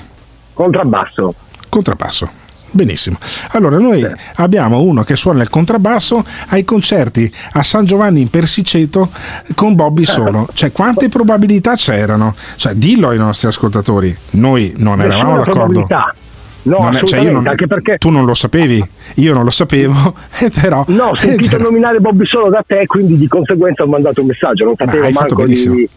Contrabbasso. 0.55 1.35
Contrabbasso. 1.69 2.31
Benissimo. 2.71 3.19
Allora, 3.51 3.79
noi 3.79 4.07
abbiamo 4.37 4.81
uno 4.81 5.03
che 5.03 5.17
suona 5.17 5.43
il 5.43 5.51
contrabbasso 5.51 6.25
ai 6.49 6.65
concerti 6.65 7.31
a 7.53 7.63
San 7.63 7.85
Giovanni 7.85 8.23
in 8.23 8.31
Persiceto 8.31 9.11
con 9.55 9.75
Bobby 9.75 10.05
solo. 10.05 10.49
Cioè, 10.55 10.73
quante 10.73 11.09
probabilità 11.11 11.75
c'erano? 11.75 12.35
Cioè, 12.57 12.73
dillo 12.75 13.09
ai 13.11 13.19
nostri 13.19 13.49
ascoltatori. 13.49 14.17
Noi 14.31 14.73
non 14.79 15.01
eravamo 15.01 15.37
Nessuna 15.37 15.45
d'accordo. 15.45 15.51
probabilità. 15.85 16.15
No, 16.63 16.79
Non 16.79 16.97
è- 16.97 17.03
cioè, 17.05 17.31
non- 17.31 17.47
anche 17.47 17.67
perché 17.67 17.97
Tu 17.99 18.09
non 18.11 18.25
lo 18.25 18.35
sapevi, 18.35 18.83
io 19.17 19.35
non 19.35 19.45
lo 19.45 19.51
sapevo, 19.51 20.15
e 20.41 20.51
però. 20.51 20.85
No, 20.89 21.05
ho 21.05 21.15
sentito 21.15 21.57
nominare 21.63 22.01
Bobby 22.01 22.27
solo 22.27 22.49
da 22.51 22.65
te, 22.67 22.85
quindi 22.87 23.17
di 23.19 23.29
conseguenza 23.29 23.83
ho 23.85 23.87
mandato 23.87 24.23
un 24.23 24.27
messaggio. 24.29 24.65
Non 24.65 24.75
sapevo 24.77 25.05
hai 25.05 25.13
fatto 25.13 25.35
manco 25.35 25.43
benissimo. 25.45 25.75
di. 25.77 25.89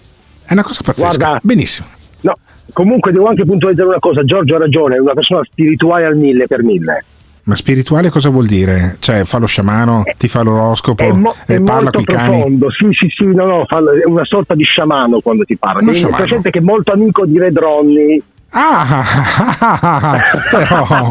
È 0.50 0.54
una 0.54 0.64
cosa 0.64 0.82
pazzesca. 0.84 1.16
Guarda, 1.16 1.40
Benissimo. 1.44 1.88
No, 2.22 2.36
comunque 2.74 3.12
devo 3.12 3.28
anche 3.28 3.46
puntualizzare 3.46 3.88
una 3.88 4.00
cosa. 4.00 4.24
Giorgio 4.24 4.56
ha 4.56 4.58
ragione, 4.58 4.96
è 4.96 5.00
una 5.00 5.14
persona 5.14 5.42
spirituale 5.44 6.08
al 6.08 6.16
mille 6.16 6.48
per 6.48 6.64
mille. 6.64 7.06
Ma 7.44 7.56
spirituale 7.56 8.10
cosa 8.10 8.30
vuol 8.30 8.48
dire? 8.48 8.98
Cioè, 8.98 9.26
fa 9.26 9.38
lo 9.38 9.46
sciamano, 9.46 10.02
ti 10.18 10.28
fa 10.28 10.42
l'oroscopo, 10.42 11.04
È, 11.04 11.12
mo- 11.12 11.36
e 11.46 11.58
è 11.58 11.62
parla 11.62 11.92
con 11.92 12.02
i 12.02 12.06
cani. 12.06 12.60
Sì, 12.80 12.88
sì, 12.94 13.08
sì, 13.16 13.26
no, 13.26 13.46
no, 13.46 13.66
è 13.66 14.08
una 14.08 14.26
sorta 14.26 14.56
di 14.56 14.64
sciamano 14.64 15.20
quando 15.20 15.44
ti 15.44 15.56
parla. 15.56 15.82
Uno 15.82 15.94
sciamano. 15.94 16.18
presente 16.18 16.50
che 16.50 16.58
è 16.58 16.64
molto 16.64 16.92
amico 16.92 17.28
di 17.28 17.38
Red 17.38 17.60
Ronnie. 17.60 18.20
Ah, 18.50 19.04
però, 20.50 21.08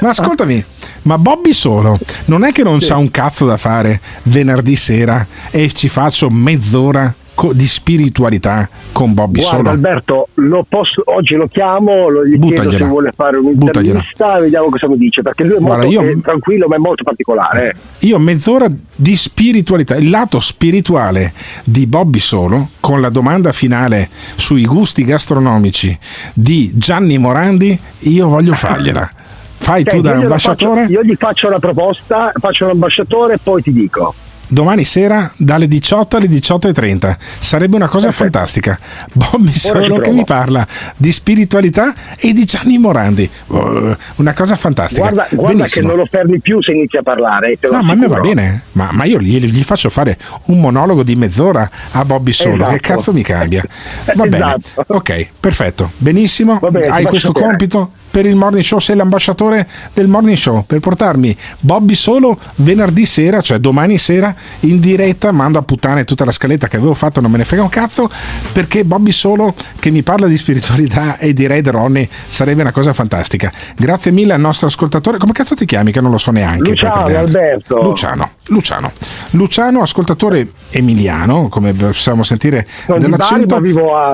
ma 0.00 0.08
ascoltami, 0.08 0.64
ma 1.02 1.16
Bobby 1.16 1.52
solo 1.52 2.00
non 2.24 2.42
è 2.42 2.50
che 2.50 2.64
non 2.64 2.78
c'ha 2.80 2.96
un 2.96 3.12
cazzo 3.12 3.46
da 3.46 3.56
fare 3.56 4.00
venerdì 4.24 4.74
sera 4.74 5.24
e 5.52 5.70
ci 5.70 5.88
faccio 5.88 6.28
mezz'ora 6.30 7.14
di 7.52 7.66
spiritualità 7.66 8.68
con 8.92 9.12
Bobby 9.12 9.40
Guarda 9.40 9.56
solo? 9.56 9.70
Alberto, 9.70 10.28
lo 10.34 10.64
posso- 10.68 11.02
oggi 11.06 11.34
lo 11.34 11.48
chiamo, 11.48 12.08
lo 12.08 12.24
gli 12.24 12.38
chiedo 12.38 12.46
Buttagliela. 12.46 12.78
se 12.78 12.84
vuole 12.84 13.12
fare 13.16 13.38
un'intervista, 13.38 14.38
vediamo 14.40 14.68
cosa 14.70 14.88
mi 14.88 14.96
dice, 14.96 15.22
perché 15.22 15.42
lui 15.44 15.56
è 15.56 15.58
Guarda, 15.58 15.84
molto 15.84 16.00
io- 16.02 16.08
eh, 16.10 16.20
tranquillo 16.20 16.66
ma 16.68 16.76
è 16.76 16.78
molto 16.78 17.02
particolare. 17.02 17.68
eh. 17.70 18.06
Io 18.06 18.18
mezz'ora 18.18 18.66
di 18.94 19.16
spiritualità, 19.16 19.96
il 19.96 20.10
lato 20.10 20.38
spirituale 20.40 21.32
di 21.64 21.86
Bobby 21.86 22.18
Solo, 22.20 22.68
con 22.80 23.00
la 23.00 23.08
domanda 23.08 23.52
finale 23.52 24.08
sui 24.36 24.64
gusti 24.64 25.04
gastronomici 25.04 25.96
di 26.32 26.70
Gianni 26.74 27.18
Morandi, 27.18 27.78
io 28.00 28.28
voglio 28.28 28.52
fargliela. 28.54 29.10
Fai 29.56 29.82
tu 29.82 29.90
Senti, 29.92 30.06
da 30.06 30.14
io 30.16 30.20
ambasciatore? 30.22 30.80
faccio- 30.82 30.92
io 30.92 31.02
gli 31.02 31.14
faccio 31.14 31.48
la 31.48 31.58
proposta, 31.58 32.32
faccio 32.38 32.66
l'ambasciatore 32.66 33.34
e 33.34 33.38
poi 33.42 33.62
ti 33.62 33.72
dico. 33.72 34.14
Domani 34.54 34.84
sera 34.84 35.30
dalle 35.36 35.66
18 35.66 36.16
alle 36.16 36.26
18.30. 36.28 37.16
Sarebbe 37.40 37.76
una 37.76 37.88
cosa 37.88 38.10
fantastica. 38.10 38.78
Bobby 39.12 39.52
Solo 39.52 39.98
che 39.98 40.12
mi 40.12 40.24
parla 40.24 40.66
di 40.96 41.12
spiritualità 41.12 41.92
e 42.16 42.32
di 42.32 42.44
Gianni 42.44 42.78
Morandi. 42.78 43.28
Uh, 43.48 43.94
una 44.16 44.32
cosa 44.32 44.56
fantastica. 44.56 45.10
Guarda, 45.10 45.26
guarda 45.32 45.66
che 45.66 45.82
non 45.82 45.96
lo 45.96 46.06
fermi 46.06 46.38
più 46.40 46.62
se 46.62 46.72
inizia 46.72 47.00
a 47.00 47.02
parlare. 47.02 47.58
No, 47.70 47.82
ma 47.82 47.92
a 47.92 47.96
me 47.96 48.06
va 48.06 48.20
bene, 48.20 48.62
ma, 48.72 48.90
ma 48.92 49.04
io 49.04 49.20
gli, 49.20 49.38
gli 49.44 49.62
faccio 49.62 49.90
fare 49.90 50.16
un 50.46 50.60
monologo 50.60 51.02
di 51.02 51.16
mezz'ora 51.16 51.68
a 51.90 52.04
Bobby 52.04 52.32
Solo. 52.32 52.54
Esatto. 52.54 52.72
Che 52.72 52.80
cazzo 52.80 53.12
mi 53.12 53.22
cambia? 53.22 53.64
Va 54.14 54.26
bene, 54.26 54.56
Esatto. 54.64 54.94
ok, 54.94 55.28
perfetto, 55.40 55.90
benissimo. 55.96 56.60
Bene, 56.70 56.86
Hai 56.86 57.04
questo 57.04 57.32
sapere. 57.34 57.46
compito 57.46 57.90
per 58.14 58.26
il 58.26 58.36
morning 58.36 58.62
show. 58.62 58.78
Sei 58.78 58.94
l'ambasciatore 58.94 59.66
del 59.92 60.06
morning 60.06 60.36
show 60.36 60.64
per 60.64 60.78
portarmi 60.78 61.36
Bobby 61.58 61.96
Solo 61.96 62.38
venerdì 62.56 63.06
sera, 63.06 63.40
cioè 63.40 63.58
domani 63.58 63.98
sera, 63.98 64.32
in 64.60 64.78
diretta. 64.78 65.32
Mando 65.32 65.58
a 65.58 65.62
puttane 65.62 66.04
tutta 66.04 66.24
la 66.24 66.30
scaletta 66.30 66.68
che 66.68 66.76
avevo 66.76 66.94
fatto, 66.94 67.20
non 67.20 67.32
me 67.32 67.38
ne 67.38 67.44
frega 67.44 67.64
un 67.64 67.68
cazzo. 67.68 68.08
Perché 68.52 68.84
Bobby 68.84 69.10
Solo 69.10 69.52
che 69.80 69.90
mi 69.90 70.04
parla 70.04 70.28
di 70.28 70.36
spiritualità 70.36 71.18
e 71.18 71.32
di 71.32 71.48
Red 71.48 71.68
Ronnie 71.68 72.08
sarebbe 72.28 72.60
una 72.60 72.70
cosa 72.70 72.92
fantastica. 72.92 73.50
Grazie 73.76 74.12
mille 74.12 74.32
al 74.32 74.40
nostro 74.40 74.68
ascoltatore. 74.68 75.18
Come 75.18 75.32
cazzo 75.32 75.56
ti 75.56 75.64
chiami? 75.64 75.90
Che 75.90 76.00
non 76.00 76.12
lo 76.12 76.18
so 76.18 76.30
neanche. 76.30 76.70
Luciano, 76.70 77.16
Alberto. 77.16 77.82
Luciano, 77.82 78.30
Luciano. 78.46 78.92
Luciano, 79.30 79.82
ascoltatore 79.82 80.52
emiliano, 80.70 81.48
come 81.48 81.72
possiamo 81.72 82.22
sentire 82.22 82.64
Bari, 82.86 83.00
dall'accento. 83.00 83.56
ma 83.56 83.60
vivo 83.60 83.96
a. 83.96 84.12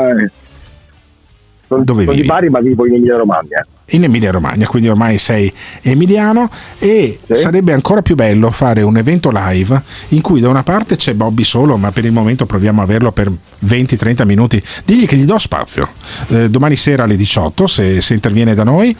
Sono, 1.70 1.84
Dove 1.84 2.00
sono 2.02 2.12
vivi? 2.16 2.22
di 2.22 2.26
Bari, 2.26 2.50
ma 2.50 2.58
vivo 2.58 2.84
in 2.84 2.94
Emilia 2.94 3.16
Romagna. 3.16 3.64
in 3.92 4.02
Emilia 4.02 4.32
Romagna, 4.32 4.66
quindi 4.66 4.88
ormai 4.88 5.18
sei 5.18 5.52
emiliano 5.82 6.50
e 6.80 7.20
sarebbe 7.30 7.72
ancora 7.72 8.02
più 8.02 8.16
bello 8.16 8.50
fare 8.50 8.82
un 8.82 8.96
evento 8.96 9.30
live 9.32 9.80
in 10.08 10.20
cui 10.20 10.40
da 10.40 10.48
una 10.48 10.64
parte 10.64 10.96
c'è 10.96 11.14
Bobby 11.14 11.44
solo, 11.44 11.76
ma 11.76 11.92
per 11.92 12.04
il 12.04 12.10
momento 12.12 12.44
proviamo 12.44 12.80
a 12.80 12.84
averlo 12.84 13.12
per 13.12 13.30
20-30 13.64 14.24
minuti, 14.26 14.60
digli 14.84 15.06
che 15.06 15.14
gli 15.16 15.24
do 15.24 15.38
spazio, 15.38 15.88
Eh, 16.28 16.50
domani 16.50 16.74
sera 16.74 17.04
alle 17.04 17.14
18 17.16 17.66
se, 17.68 18.00
se 18.00 18.14
interviene 18.14 18.54
da 18.54 18.64
noi 18.64 18.96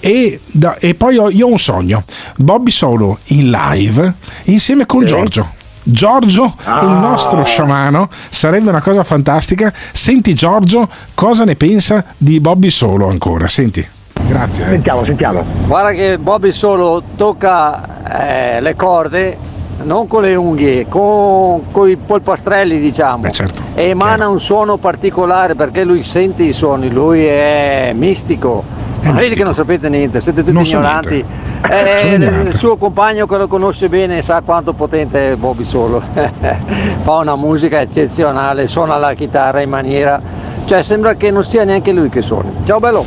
e, 0.00 0.40
da- 0.46 0.76
e 0.78 0.94
poi 0.94 1.18
ho, 1.18 1.28
io 1.30 1.46
ho 1.46 1.50
un 1.50 1.58
sogno, 1.58 2.02
Bobby 2.36 2.70
solo 2.70 3.18
in 3.28 3.50
live 3.50 4.14
insieme 4.44 4.86
con 4.86 5.04
Giorgio. 5.04 5.54
Giorgio, 5.88 6.52
il 6.82 6.98
nostro 7.00 7.44
sciamano, 7.44 8.08
sarebbe 8.28 8.68
una 8.70 8.80
cosa 8.80 9.04
fantastica. 9.04 9.72
Senti 9.92 10.34
Giorgio, 10.34 10.88
cosa 11.14 11.44
ne 11.44 11.54
pensa 11.54 12.04
di 12.16 12.40
Bobby 12.40 12.70
solo 12.70 13.08
ancora? 13.08 13.46
Senti. 13.46 13.86
Grazie. 14.26 14.64
eh. 14.64 14.68
Sentiamo, 14.70 15.04
sentiamo. 15.04 15.44
Guarda 15.66 15.92
che 15.92 16.18
Bobby 16.18 16.50
solo 16.50 17.02
tocca 17.14 18.56
eh, 18.56 18.60
le 18.60 18.74
corde 18.74 19.54
non 19.84 20.08
con 20.08 20.22
le 20.22 20.34
unghie, 20.34 20.88
con, 20.88 21.62
i 21.88 21.96
polpastrelli 21.96 22.80
diciamo. 22.80 23.30
certo, 23.30 23.62
e 23.74 23.90
emana 23.90 24.28
un 24.28 24.40
suono 24.40 24.78
particolare 24.78 25.54
perché 25.54 25.84
lui 25.84 26.02
sente 26.02 26.42
i 26.42 26.52
suoni, 26.52 26.90
lui 26.90 27.24
è 27.24 27.92
mistico. 27.94 28.64
Ma 29.06 29.12
vedi 29.12 29.20
mistico. 29.20 29.38
che 29.38 29.44
non 29.44 29.54
sapete 29.54 29.88
niente, 29.88 30.20
siete 30.20 30.40
tutti 30.40 30.52
Non 30.52 30.64
so 30.64 30.76
ignoranti. 30.76 31.24
Eh, 31.68 31.94
Sono 31.98 32.14
il 32.14 32.22
ignorante. 32.22 32.52
suo 32.52 32.76
compagno 32.76 33.26
che 33.26 33.36
lo 33.36 33.46
conosce 33.48 33.88
bene 33.88 34.22
sa 34.22 34.40
quanto 34.44 34.72
potente 34.72 35.32
è 35.32 35.36
Bobby 35.36 35.64
Solo. 35.64 36.02
Fa 37.02 37.12
una 37.16 37.36
musica 37.36 37.80
eccezionale, 37.80 38.66
suona 38.66 38.96
la 38.96 39.14
chitarra 39.14 39.60
in 39.60 39.68
maniera. 39.70 40.20
Cioè 40.64 40.82
sembra 40.82 41.14
che 41.14 41.30
non 41.30 41.44
sia 41.44 41.64
neanche 41.64 41.92
lui 41.92 42.08
che 42.08 42.22
suoni. 42.22 42.50
Ciao 42.64 42.78
bello! 42.78 43.04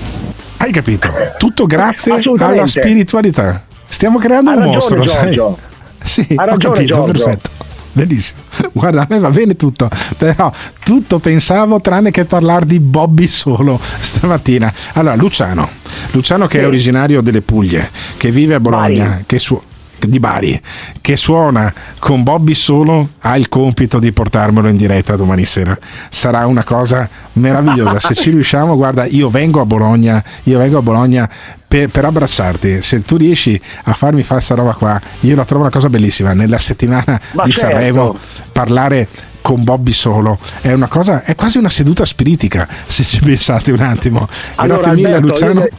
Hai 0.57 0.71
capito? 0.71 1.09
Tutto 1.37 1.65
grazie 1.65 2.21
alla 2.37 2.67
spiritualità. 2.67 3.63
Stiamo 3.87 4.17
creando 4.17 4.49
Ha 4.51 4.53
un 4.53 4.59
ragione, 4.59 4.75
mostro, 4.75 5.05
sai? 5.07 5.31
Giorgio. 5.33 5.57
Sì, 6.01 6.25
Ha 6.37 6.43
ho 6.43 6.45
ragione, 6.45 6.73
capito, 6.75 6.95
Giorgio. 6.95 7.11
perfetto. 7.23 7.49
Bellissimo. 7.91 8.41
Guarda, 8.73 9.01
a 9.01 9.07
me 9.09 9.19
va 9.19 9.29
bene 9.29 9.55
tutto, 9.55 9.89
però 10.17 10.51
tutto 10.83 11.19
pensavo 11.19 11.81
tranne 11.81 12.11
che 12.11 12.25
parlare 12.25 12.65
di 12.65 12.79
Bobby 12.79 13.25
solo 13.27 13.79
stamattina. 13.99 14.71
Allora, 14.93 15.15
Luciano, 15.15 15.69
Luciano 16.11 16.47
che 16.47 16.61
è 16.61 16.65
originario 16.67 17.21
delle 17.21 17.41
Puglie, 17.41 17.89
che 18.17 18.31
vive 18.31 18.55
a 18.55 18.59
Bologna, 18.59 19.23
che 19.25 19.39
su- 19.39 19.61
di 20.07 20.19
Bari, 20.19 20.59
che 21.01 21.17
suona 21.17 21.73
con 21.99 22.23
Bobby 22.23 22.53
solo, 22.53 23.09
ha 23.19 23.37
il 23.37 23.49
compito 23.49 23.99
di 23.99 24.11
portarmelo 24.11 24.67
in 24.67 24.77
diretta 24.77 25.15
domani 25.15 25.45
sera. 25.45 25.77
Sarà 26.09 26.45
una 26.45 26.63
cosa 26.63 27.07
meravigliosa. 27.33 27.99
Se 27.99 28.13
ci 28.13 28.29
riusciamo, 28.31 28.75
guarda, 28.75 29.05
io 29.05 29.29
vengo 29.29 29.61
a 29.61 29.65
Bologna, 29.65 30.23
io 30.43 30.57
vengo 30.57 30.77
a 30.77 30.81
Bologna 30.81 31.29
per, 31.67 31.89
per 31.89 32.05
abbracciarti. 32.05 32.81
Se 32.81 33.01
tu 33.03 33.17
riesci 33.17 33.59
a 33.83 33.93
farmi 33.93 34.23
fare 34.23 34.41
sta 34.41 34.55
roba 34.55 34.73
qua, 34.73 34.99
io 35.21 35.35
la 35.35 35.45
trovo 35.45 35.63
una 35.63 35.71
cosa 35.71 35.89
bellissima. 35.89 36.33
Nella 36.33 36.57
settimana 36.57 37.19
Ma 37.33 37.43
di 37.43 37.51
certo. 37.51 37.69
Sanremo 37.75 38.17
parlare 38.51 39.07
con 39.41 39.63
Bobby 39.63 39.93
solo 39.93 40.37
è 40.61 40.73
una 40.73 40.87
cosa, 40.87 41.23
è 41.23 41.33
quasi 41.33 41.57
una 41.57 41.69
seduta 41.69 42.03
spiritica, 42.05 42.67
se 42.85 43.03
ci 43.03 43.19
pensate 43.19 43.71
un 43.71 43.79
attimo. 43.79 44.27
Allora, 44.55 44.81
Grazie 44.81 44.95
mille 44.95 45.15
Alberto, 45.15 45.27
Luciano. 45.27 45.61
io- 45.61 45.69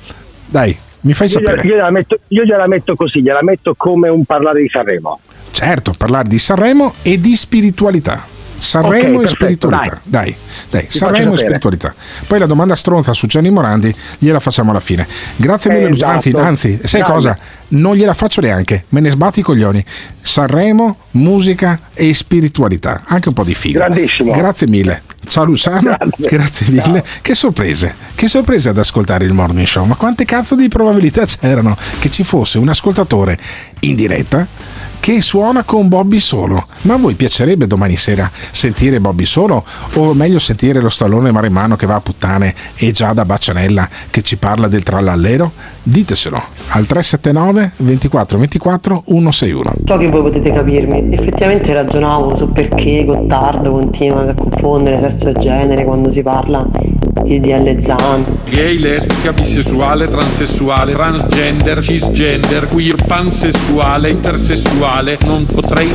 Dai, 0.47 0.77
mi 1.03 1.15
fai 1.15 1.29
Io 1.29 1.41
gliela, 1.41 1.51
sapere. 1.51 1.69
io 1.69 1.75
gliela 1.75 1.91
metto, 1.91 2.19
io 2.29 2.45
gliela 2.45 2.67
metto 2.67 2.95
così, 2.95 3.23
gliela 3.23 3.43
metto 3.43 3.75
come 3.77 4.09
un 4.09 4.25
parlare 4.25 4.61
di 4.63 4.69
Sanremo. 4.69 5.21
Certo, 5.51 5.93
parlare 5.97 6.29
di 6.29 6.39
Sanremo 6.39 6.95
e 7.03 7.19
di 7.21 7.35
spiritualità. 7.35 8.27
Sanremo 8.61 9.19
Ok, 9.19 9.25
e 9.25 9.29
spiritualità. 9.29 10.01
Dai, 10.05 10.37
dai, 10.69 10.87
Ti 10.87 10.97
Sanremo 10.99 11.33
e 11.33 11.37
spiritualità. 11.39 11.95
Poi 12.27 12.39
la 12.39 12.47
domanda 12.47 12.77
stronza 12.77 13.13
su 13.15 13.27
Gianni 13.27 13.51
Morandi 13.51 13.93
gliela 14.19 14.39
facciamo 14.39 14.71
alla 14.71 14.81
fine. 14.81 15.07
Grazie 15.37 15.73
mille, 15.73 15.89
Luciano. 15.89 16.13
Anzi, 16.13 16.29
Esatto. 16.29 16.45
anzi, 16.45 16.81
sai 16.85 17.01
Dai. 17.01 17.11
cosa? 17.11 17.39
Non 17.69 17.95
gliela 17.97 18.15
faccio 18.15 18.41
neanche, 18.41 18.85
me 18.91 19.01
ne 19.01 19.11
sbatti 19.11 19.41
i 19.41 19.43
coglioni. 19.43 19.85
Sanremo, 20.21 20.97
musica 21.13 21.81
e 21.95 22.13
spiritualità. 22.15 23.03
Anche 23.07 23.29
un 23.29 23.35
po' 23.35 23.45
di 23.45 23.55
figo. 23.55 23.79
Grandissimo. 23.79 24.33
Grazie 24.33 24.67
mille. 24.67 25.03
Ciao 25.27 25.45
Luciano, 25.45 25.97
grazie, 26.17 26.69
mille. 26.71 27.05
Che 27.23 27.35
sorprese, 27.35 27.95
che 28.15 28.27
sorprese 28.29 28.71
ad 28.71 28.79
ascoltare 28.79 29.25
il 29.25 29.33
morning 29.33 29.67
show. 29.67 29.85
Ma 29.85 29.95
quante 29.95 30.25
cazzo 30.25 30.55
di 30.57 30.69
probabilità 30.69 31.25
c'erano 31.25 31.77
che 31.99 32.11
ci 32.11 32.25
fosse 32.25 32.59
un 32.59 32.69
ascoltatore 32.69 33.39
in 33.81 33.95
diretta 33.95 34.47
che 35.01 35.21
suona 35.21 35.65
con 35.65 35.89
Bobby 35.89 36.21
solo. 36.21 36.67
Ma 36.83 36.95
a 36.95 36.99
voi 36.99 37.15
piacerebbe 37.17 37.67
domani 37.67 37.97
sera 37.97 38.31
sentire 38.33 39.01
Bobby 39.01 39.25
solo? 39.25 39.65
O 39.95 40.15
meglio 40.15 40.39
sentire 40.39 40.81
lo 40.81 40.91
stallone 40.91 41.33
maremmano 41.33 41.75
che 41.75 41.87
va 41.87 41.97
a 41.97 42.01
puttane 42.01 42.55
e 42.77 42.93
Giada 42.93 43.25
Bacianella 43.25 43.89
che 44.11 44.23
ci 44.23 44.37
parla 44.37 44.69
del 44.69 44.83
trallallero? 44.83 45.53
Diteselo 45.83 46.41
al 46.69 46.87
379 46.87 47.73
24 47.79 48.39
24 48.39 49.05
161. 49.09 49.75
So 49.85 49.97
che 49.97 50.09
voi 50.09 50.23
potete 50.23 50.53
capirmi, 50.53 51.13
effettivamente 51.13 51.73
ragionavo 51.73 52.35
su 52.35 52.53
perché 52.53 53.05
Gottardo 53.05 53.71
continua 53.73 54.29
a 54.29 54.35
confondere 54.35 54.99
sesso 54.99 55.29
e 55.31 55.33
genere 55.35 55.85
quando 55.85 56.11
si 56.11 56.23
parla 56.23 56.67
di 57.23 57.41
DL 57.41 57.81
Zan. 57.81 58.25
Gay, 58.51 58.79
lesbica, 58.79 59.33
bisessuale, 59.33 60.07
transessuale, 60.07 60.93
transgender, 60.93 61.83
cisgender, 61.83 62.69
queer, 62.69 62.97
pansessuale, 63.07 64.11
intersessuale, 64.11 64.90
non 65.21 65.47
potrei 65.47 65.89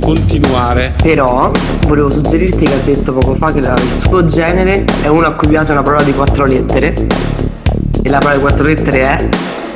continuare. 0.00 0.94
Però 1.02 1.50
volevo 1.86 2.10
suggerirti 2.10 2.64
che 2.64 2.72
ha 2.74 2.78
detto 2.84 3.12
poco 3.12 3.34
fa 3.34 3.52
che 3.52 3.58
il 3.58 3.92
suo 3.92 4.24
genere 4.24 4.84
è 5.02 5.08
uno 5.08 5.26
a 5.26 5.32
cui 5.32 5.48
piace 5.48 5.72
una 5.72 5.82
parola 5.82 6.04
di 6.04 6.12
quattro 6.12 6.44
lettere 6.46 6.94
e 8.02 8.08
la 8.08 8.18
parola 8.18 8.34
di 8.36 8.40
quattro 8.40 8.66
lettere 8.66 9.00
è 9.00 9.28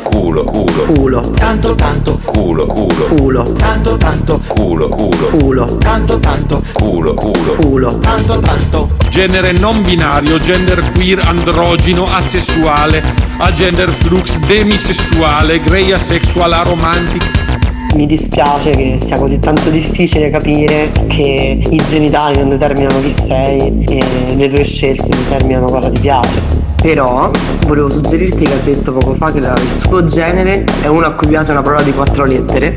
Culo, 0.05 0.43
culo, 0.45 0.83
culo. 0.95 1.31
tanto, 1.33 1.75
tanto, 1.75 2.19
culo, 2.25 2.67
culo, 2.67 3.05
Culo. 3.05 3.53
tanto, 3.53 3.97
tanto, 3.97 4.41
culo, 4.47 4.89
culo, 4.89 5.27
Culo. 5.27 5.77
tanto, 5.79 6.19
tanto, 6.21 6.63
culo, 6.73 7.15
culo, 7.15 7.53
Culo. 7.61 7.99
tanto, 7.99 8.39
tanto. 8.41 8.89
Genere 9.11 9.53
non 9.53 9.83
binario, 9.83 10.39
gender 10.39 10.93
queer, 10.93 11.21
androgino, 11.27 12.05
asessuale, 12.05 13.03
agender 13.39 13.91
flux, 13.91 14.37
demisessuale, 14.47 15.61
grey 15.61 15.93
asexual, 15.93 16.53
aromantic. 16.53 17.50
Mi 17.95 18.07
dispiace 18.07 18.71
che 18.71 18.97
sia 18.99 19.19
così 19.19 19.39
tanto 19.41 19.69
difficile 19.69 20.31
capire 20.31 20.91
che 21.07 21.59
i 21.69 21.83
genitali 21.87 22.39
non 22.39 22.49
determinano 22.49 23.01
chi 23.01 23.11
sei 23.11 23.85
e 23.85 24.35
le 24.37 24.49
tue 24.49 24.65
scelte 24.65 25.09
determinano 25.09 25.67
cosa 25.67 25.91
ti 25.91 25.99
piace. 26.01 26.41
Però 26.81 27.31
volevo 27.67 27.91
suggerirti 27.91 28.45
che 28.45 28.53
ha 28.53 28.59
detto 28.65 28.93
poco 28.93 29.13
fa 29.15 29.31
che 29.33 29.41
la- 29.41 29.55
il 29.55 29.71
suo 29.71 30.03
genere 30.05 30.65
è 30.83 30.87
uno 30.87 31.05
a 31.07 31.11
cui 31.13 31.27
piace 31.29 31.51
una 31.51 31.61
parola 31.63 31.83
di 31.83 31.93
quattro 31.93 32.25
lettere 32.25 32.73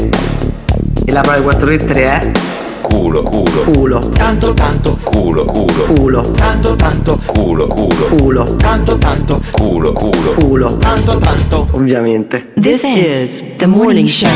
e 1.06 1.12
la 1.12 1.22
parola 1.22 1.38
di 1.38 1.44
quattro 1.44 1.68
lettere 1.68 2.04
è 2.04 2.32
Culo, 2.82 3.22
culo, 3.24 3.62
culo. 3.72 4.10
tanto, 4.10 4.54
tanto, 4.54 4.98
culo, 5.04 5.46
culo, 5.46 5.84
Culo. 5.96 6.22
tanto, 6.32 6.76
tanto, 6.76 7.20
culo, 7.26 7.66
culo, 7.68 8.06
Culo. 8.18 8.56
tanto, 8.58 8.98
tanto, 8.98 9.42
culo, 9.52 9.94
culo, 9.94 10.34
Culo. 10.38 10.78
tanto, 10.80 11.18
tanto. 11.18 11.68
Ovviamente. 11.72 12.48
This 12.60 12.84
is 12.84 13.42
the 13.58 13.68
morning 13.68 14.08
show. 14.08 14.28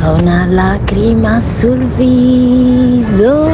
Da 0.00 0.10
una 0.10 0.46
lacrima 0.48 1.40
sul 1.40 1.78
viso 1.96 3.50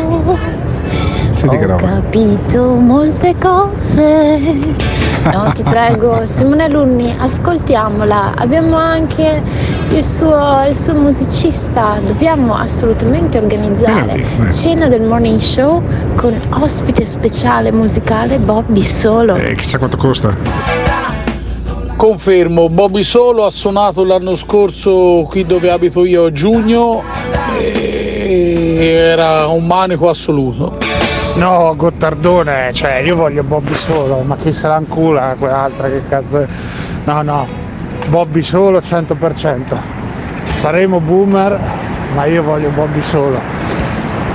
Senti 1.32 1.56
che 1.59 1.65
Ho 1.65 1.69
roba. 1.69 1.86
capito 1.86 2.65
molte 2.74 3.35
cose. 3.39 4.39
No, 5.32 5.52
ti 5.55 5.62
prego, 5.62 6.24
Simone 6.27 6.65
Alunni, 6.65 7.15
ascoltiamola. 7.19 8.32
Abbiamo 8.36 8.77
anche 8.77 9.43
il 9.90 10.02
suo, 10.05 10.65
il 10.66 10.74
suo 10.74 10.94
musicista. 10.94 11.98
Dobbiamo 12.05 12.55
assolutamente 12.56 13.39
organizzare 13.39 14.01
Venerdì, 14.06 14.27
vai. 14.39 14.52
cena 14.52 14.89
del 14.89 15.02
morning 15.02 15.39
show 15.39 15.82
con 16.16 16.36
ospite 16.60 17.05
speciale 17.05 17.70
musicale 17.73 18.39
Bobby 18.39 18.82
Solo. 18.82 19.36
Eh, 19.36 19.55
chissà 19.55 19.77
quanto 19.78 19.97
costa. 19.98 20.77
Confermo, 21.99 22.69
Bobby 22.69 23.03
Solo 23.03 23.45
ha 23.45 23.51
suonato 23.51 24.05
l'anno 24.05 24.37
scorso 24.37 25.27
qui 25.29 25.45
dove 25.45 25.69
abito 25.69 26.05
io 26.05 26.27
a 26.27 26.33
giugno 26.33 27.03
e 27.57 28.79
era 28.79 29.49
un 29.49 29.66
manico 29.66 30.09
assoluto. 30.09 30.79
No, 31.35 31.75
Gottardone, 31.77 32.73
cioè 32.73 32.99
io 32.99 33.16
voglio 33.16 33.43
Bobby 33.43 33.75
solo, 33.75 34.20
ma 34.20 34.37
chi 34.37 34.53
se 34.53 34.69
la 34.69 34.79
incula 34.79 35.35
quell'altra 35.37 35.89
che 35.89 36.07
cazzo. 36.09 36.47
No, 37.03 37.23
no, 37.23 37.49
Bobby 38.07 38.43
solo 38.43 38.79
100%. 38.79 39.77
Saremo 40.53 41.01
boomer, 41.01 41.59
ma 42.15 42.27
io 42.27 42.45
voglio 42.45 42.70
Bobby 42.70 43.01
solo. 43.01 43.41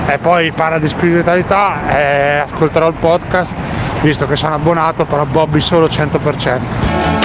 E 0.06 0.18
poi 0.18 0.52
parla 0.52 0.78
di 0.78 0.86
spiritualità, 0.86 1.88
eh, 1.88 2.38
ascolterò 2.40 2.88
il 2.88 2.94
podcast, 3.00 3.56
visto 4.02 4.26
che 4.26 4.36
sono 4.36 4.54
abbonato, 4.54 5.06
però 5.06 5.24
Bobby 5.24 5.60
solo 5.60 5.86
100%. 5.86 7.23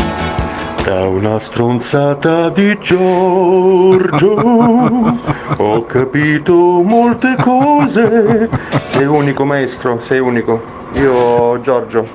Da 0.84 1.08
una 1.08 1.38
stronzata 1.40 2.50
di 2.50 2.78
Giorgio 2.82 4.34
ho 5.58 5.86
capito 5.86 6.54
molte 6.82 7.36
cose. 7.40 8.50
Sei 8.84 9.06
unico 9.06 9.46
maestro, 9.46 10.00
sei 10.00 10.20
unico. 10.20 10.62
Io 10.94 11.60
Giorgio, 11.62 12.08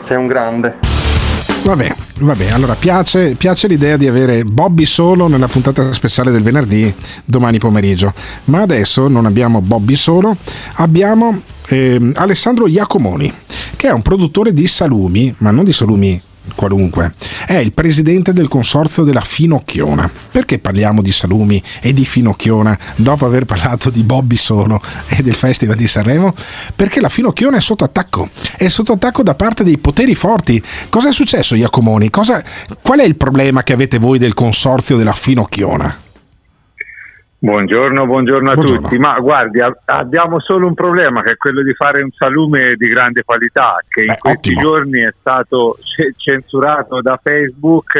sei 0.00 0.16
un 0.16 0.26
grande. 0.26 0.78
Vabbè, 1.62 1.94
vabbè, 2.18 2.50
allora 2.50 2.74
piace, 2.74 3.36
piace 3.36 3.68
l'idea 3.68 3.96
di 3.96 4.08
avere 4.08 4.44
Bobby 4.44 4.86
solo 4.86 5.28
nella 5.28 5.46
puntata 5.46 5.92
speciale 5.92 6.30
del 6.30 6.42
venerdì 6.42 6.92
domani 7.24 7.58
pomeriggio, 7.58 8.12
ma 8.46 8.62
adesso 8.62 9.08
non 9.08 9.24
abbiamo 9.24 9.60
Bobby 9.60 9.94
solo, 9.94 10.36
abbiamo 10.76 11.42
ehm, 11.68 12.12
Alessandro 12.16 12.66
Iacomoni, 12.66 13.32
che 13.76 13.88
è 13.88 13.92
un 13.92 14.02
produttore 14.02 14.52
di 14.52 14.66
salumi, 14.66 15.32
ma 15.38 15.50
non 15.50 15.64
di 15.64 15.72
salumi 15.72 16.20
qualunque, 16.54 17.12
è 17.46 17.54
il 17.54 17.72
presidente 17.72 18.32
del 18.32 18.48
consorzio 18.48 19.04
della 19.04 19.20
Finocchiona. 19.20 20.10
Perché 20.30 20.58
parliamo 20.58 21.02
di 21.02 21.12
salumi 21.12 21.62
e 21.80 21.92
di 21.92 22.04
Finocchiona 22.04 22.78
dopo 22.96 23.26
aver 23.26 23.44
parlato 23.44 23.90
di 23.90 24.02
Bobby 24.02 24.36
solo 24.36 24.80
e 25.08 25.22
del 25.22 25.34
Festival 25.34 25.76
di 25.76 25.88
Sanremo? 25.88 26.34
Perché 26.74 27.00
la 27.00 27.08
Finocchiona 27.08 27.56
è 27.56 27.60
sotto 27.60 27.84
attacco, 27.84 28.28
è 28.56 28.68
sotto 28.68 28.92
attacco 28.92 29.22
da 29.22 29.34
parte 29.34 29.64
dei 29.64 29.78
poteri 29.78 30.14
forti. 30.14 30.62
Cosa 30.88 31.08
è 31.08 31.12
successo, 31.12 31.54
Iacomoni? 31.54 32.10
Cosa, 32.10 32.42
qual 32.82 33.00
è 33.00 33.04
il 33.04 33.16
problema 33.16 33.62
che 33.62 33.72
avete 33.72 33.98
voi 33.98 34.18
del 34.18 34.34
consorzio 34.34 34.96
della 34.96 35.12
Finocchiona? 35.12 36.08
Buongiorno, 37.42 38.04
buongiorno 38.04 38.50
a 38.50 38.54
Buongiorno. 38.54 38.82
tutti. 38.82 38.98
Ma 38.98 39.18
guardi, 39.18 39.60
a- 39.62 39.74
abbiamo 39.86 40.40
solo 40.40 40.66
un 40.66 40.74
problema 40.74 41.22
che 41.22 41.30
è 41.32 41.36
quello 41.38 41.62
di 41.62 41.72
fare 41.72 42.02
un 42.02 42.10
salume 42.14 42.74
di 42.76 42.86
grande 42.86 43.22
qualità 43.24 43.78
che 43.88 44.02
in 44.02 44.14
questi 44.18 44.52
giorni 44.54 45.00
è 45.00 45.14
stato 45.18 45.78
ce- 45.82 46.12
censurato 46.18 47.00
da 47.00 47.18
Facebook. 47.22 47.94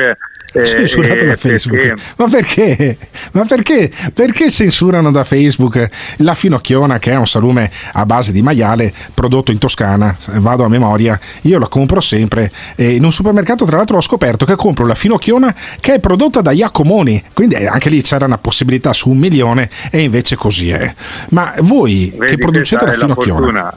eh, 0.52 0.66
Censurato 0.66 1.22
eh, 1.22 1.26
da 1.28 1.36
Facebook. 1.36 1.78
perché- 1.80 2.02
Ma 2.16 2.26
perché? 2.28 2.98
Ma 3.32 3.44
perché? 3.46 3.90
Perché 4.12 4.50
censurano 4.50 5.10
da 5.12 5.22
Facebook 5.24 5.88
la 6.18 6.34
finocchiona 6.34 6.98
che 6.98 7.12
è 7.12 7.16
un 7.16 7.26
salume 7.26 7.70
a 7.92 8.04
base 8.04 8.32
di 8.32 8.42
maiale 8.42 8.92
prodotto 9.14 9.52
in 9.52 9.58
Toscana? 9.58 10.14
Vado 10.34 10.64
a 10.64 10.68
memoria, 10.68 11.18
io 11.42 11.58
la 11.58 11.68
compro 11.68 12.00
sempre 12.00 12.50
e 12.76 12.90
in 12.94 13.04
un 13.04 13.12
supermercato 13.12 13.64
tra 13.64 13.76
l'altro 13.78 13.96
ho 13.96 14.00
scoperto 14.02 14.44
che 14.44 14.56
compro 14.56 14.84
la 14.86 14.94
finocchiona 14.96 15.54
che 15.80 15.94
è 15.94 16.00
prodotta 16.00 16.40
da 16.42 16.50
Iacomoni, 16.50 17.22
quindi 17.32 17.54
eh, 17.54 17.66
anche 17.68 17.88
lì 17.88 18.02
c'era 18.02 18.26
una 18.26 18.36
possibilità 18.38 18.92
su 18.92 19.08
un 19.08 19.18
milione 19.30 19.70
e 19.90 20.02
invece 20.02 20.36
così 20.36 20.70
è. 20.70 20.92
Ma 21.30 21.54
voi 21.60 22.12
Vedi, 22.16 22.32
che 22.32 22.38
producete 22.38 22.84
questa 22.84 23.06
la 23.06 23.14
finocchiona, 23.14 23.72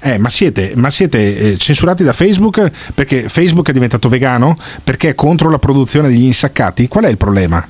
eh, 0.00 0.18
ma 0.18 0.28
siete, 0.30 0.72
ma 0.76 0.90
siete 0.90 1.36
eh, 1.36 1.56
censurati 1.56 2.04
da 2.04 2.12
Facebook 2.12 2.70
perché 2.94 3.28
Facebook 3.28 3.70
è 3.70 3.72
diventato 3.72 4.08
vegano? 4.08 4.56
Perché 4.84 5.10
è 5.10 5.14
contro 5.14 5.50
la 5.50 5.58
produzione 5.58 6.08
degli 6.08 6.24
insaccati? 6.24 6.86
Qual 6.86 7.04
è 7.04 7.08
il 7.08 7.16
problema? 7.16 7.66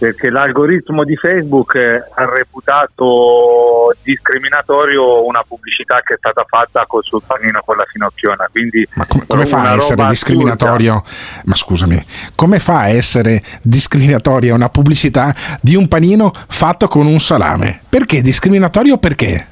Perché 0.00 0.30
l'algoritmo 0.30 1.04
di 1.04 1.14
Facebook 1.14 1.74
eh, 1.74 1.96
ha 1.96 2.24
reputato 2.24 3.94
discriminatorio 4.02 5.26
una 5.26 5.44
pubblicità 5.46 6.00
che 6.02 6.14
è 6.14 6.16
stata 6.16 6.42
fatta 6.48 6.86
col 6.86 7.04
sul 7.04 7.20
panino 7.26 7.60
con 7.62 7.76
la 7.76 7.84
finocchiona. 7.84 8.48
Quindi 8.50 8.88
Come 9.26 9.44
fa 9.44 9.58
una 9.58 9.72
a 9.72 9.74
essere 9.74 10.06
discriminatorio? 10.06 11.02
Ma 11.44 11.54
scusami, 11.54 12.02
come 12.34 12.60
fa 12.60 12.78
a 12.78 12.88
essere 12.88 13.42
discriminatoria 13.60 14.54
una 14.54 14.70
pubblicità 14.70 15.34
di 15.60 15.76
un 15.76 15.86
panino 15.86 16.30
fatto 16.48 16.88
con 16.88 17.06
un 17.06 17.18
salame? 17.18 17.82
Perché 17.86 18.22
discriminatorio 18.22 18.96
perché? 18.96 19.48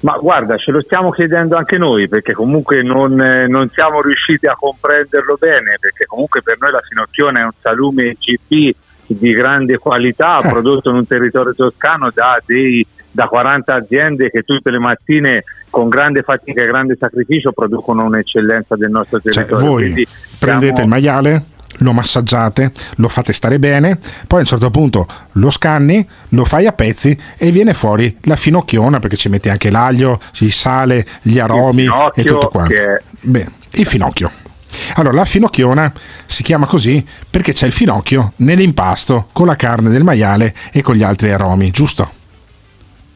Ma 0.00 0.16
guarda, 0.16 0.56
ce 0.56 0.70
lo 0.70 0.80
stiamo 0.80 1.10
chiedendo 1.10 1.54
anche 1.58 1.76
noi 1.76 2.08
perché 2.08 2.32
comunque 2.32 2.82
non, 2.82 3.20
eh, 3.20 3.46
non 3.46 3.68
siamo 3.74 4.00
riusciti 4.00 4.46
a 4.46 4.56
comprenderlo 4.58 5.36
bene 5.38 5.76
perché 5.78 6.06
comunque 6.06 6.40
per 6.40 6.56
noi 6.60 6.70
la 6.70 6.80
finocchiona 6.80 7.40
è 7.40 7.42
un 7.42 7.52
salume 7.60 8.16
GP 8.18 8.86
di 9.14 9.32
grande 9.32 9.78
qualità 9.78 10.38
prodotto 10.42 10.90
in 10.90 10.96
un 10.96 11.06
territorio 11.06 11.54
toscano 11.54 12.10
da, 12.12 12.40
dei, 12.44 12.86
da 13.10 13.26
40 13.26 13.74
aziende 13.74 14.30
che 14.30 14.42
tutte 14.42 14.70
le 14.70 14.78
mattine 14.78 15.44
con 15.70 15.88
grande 15.88 16.22
fatica 16.22 16.62
e 16.62 16.66
grande 16.66 16.96
sacrificio 16.98 17.52
producono 17.52 18.04
un'eccellenza 18.04 18.74
del 18.76 18.90
nostro 18.90 19.20
Cioè, 19.20 19.32
territorio. 19.32 19.66
voi 19.66 19.82
Quindi 19.82 20.06
prendete 20.38 20.66
siamo- 20.66 20.82
il 20.82 20.88
maiale, 20.88 21.44
lo 21.80 21.92
massaggiate, 21.92 22.72
lo 22.96 23.08
fate 23.08 23.32
stare 23.32 23.58
bene, 23.58 23.98
poi 24.26 24.38
a 24.38 24.40
un 24.40 24.46
certo 24.46 24.70
punto 24.70 25.06
lo 25.32 25.50
scanni, 25.50 26.04
lo 26.30 26.44
fai 26.44 26.66
a 26.66 26.72
pezzi 26.72 27.16
e 27.36 27.50
viene 27.50 27.74
fuori 27.74 28.16
la 28.22 28.34
finocchiona 28.36 28.98
perché 28.98 29.16
ci 29.16 29.28
metti 29.28 29.48
anche 29.48 29.70
l'aglio, 29.70 30.18
il 30.40 30.50
sale, 30.52 31.04
gli 31.22 31.38
aromi 31.38 31.86
e 32.14 32.24
tutto 32.24 32.48
quanto. 32.48 32.72
che 32.74 33.02
Beh, 33.20 33.46
il 33.72 33.86
finocchio. 33.86 34.30
Allora, 34.96 35.14
la 35.14 35.24
finocchiona 35.24 35.92
si 36.26 36.42
chiama 36.42 36.66
così 36.66 37.04
perché 37.30 37.52
c'è 37.52 37.66
il 37.66 37.72
finocchio 37.72 38.32
nell'impasto 38.36 39.26
con 39.32 39.46
la 39.46 39.56
carne 39.56 39.90
del 39.90 40.04
maiale 40.04 40.54
e 40.72 40.82
con 40.82 40.94
gli 40.94 41.02
altri 41.02 41.30
aromi, 41.32 41.70
giusto? 41.70 42.10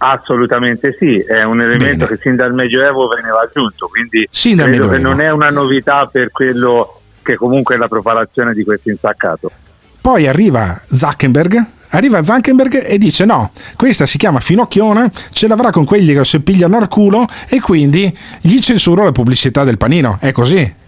Assolutamente 0.05 0.97
sì, 0.99 1.19
è 1.19 1.45
un 1.45 1.61
elemento 1.61 2.07
che 2.07 2.19
sin 2.21 2.35
dal 2.35 2.53
Medioevo 2.53 3.07
veniva 3.07 3.41
aggiunto, 3.41 3.87
quindi 3.87 4.29
dal 4.57 4.69
credo 4.69 4.89
che 4.89 4.99
non 4.99 5.21
è 5.21 5.31
una 5.31 5.51
novità 5.51 6.09
per 6.11 6.33
quello 6.33 7.03
che 7.23 7.37
comunque 7.37 7.77
è 7.77 7.79
la 7.79 7.87
preparazione 7.87 8.53
di 8.53 8.65
questo 8.65 8.91
insaccato. 8.91 9.53
Poi 10.01 10.27
arriva 10.27 10.81
Zuckerberg, 10.93 11.65
arriva 11.91 12.25
Zuckerberg 12.25 12.83
e 12.85 12.99
dice 12.99 13.25
no, 13.25 13.53
questa 13.77 14.05
si 14.05 14.19
chiama 14.19 14.41
finocchiona, 14.41 15.09
ce 15.31 15.47
l'avrà 15.47 15.71
con 15.71 15.85
quelli 15.85 16.13
che 16.15 16.25
si 16.25 16.41
pigliano 16.41 16.79
al 16.79 16.89
culo 16.89 17.25
e 17.49 17.61
quindi 17.61 18.13
gli 18.41 18.59
censuro 18.59 19.05
la 19.05 19.13
pubblicità 19.13 19.63
del 19.63 19.79
panino. 19.79 20.19
È 20.21 20.33
così. 20.33 20.81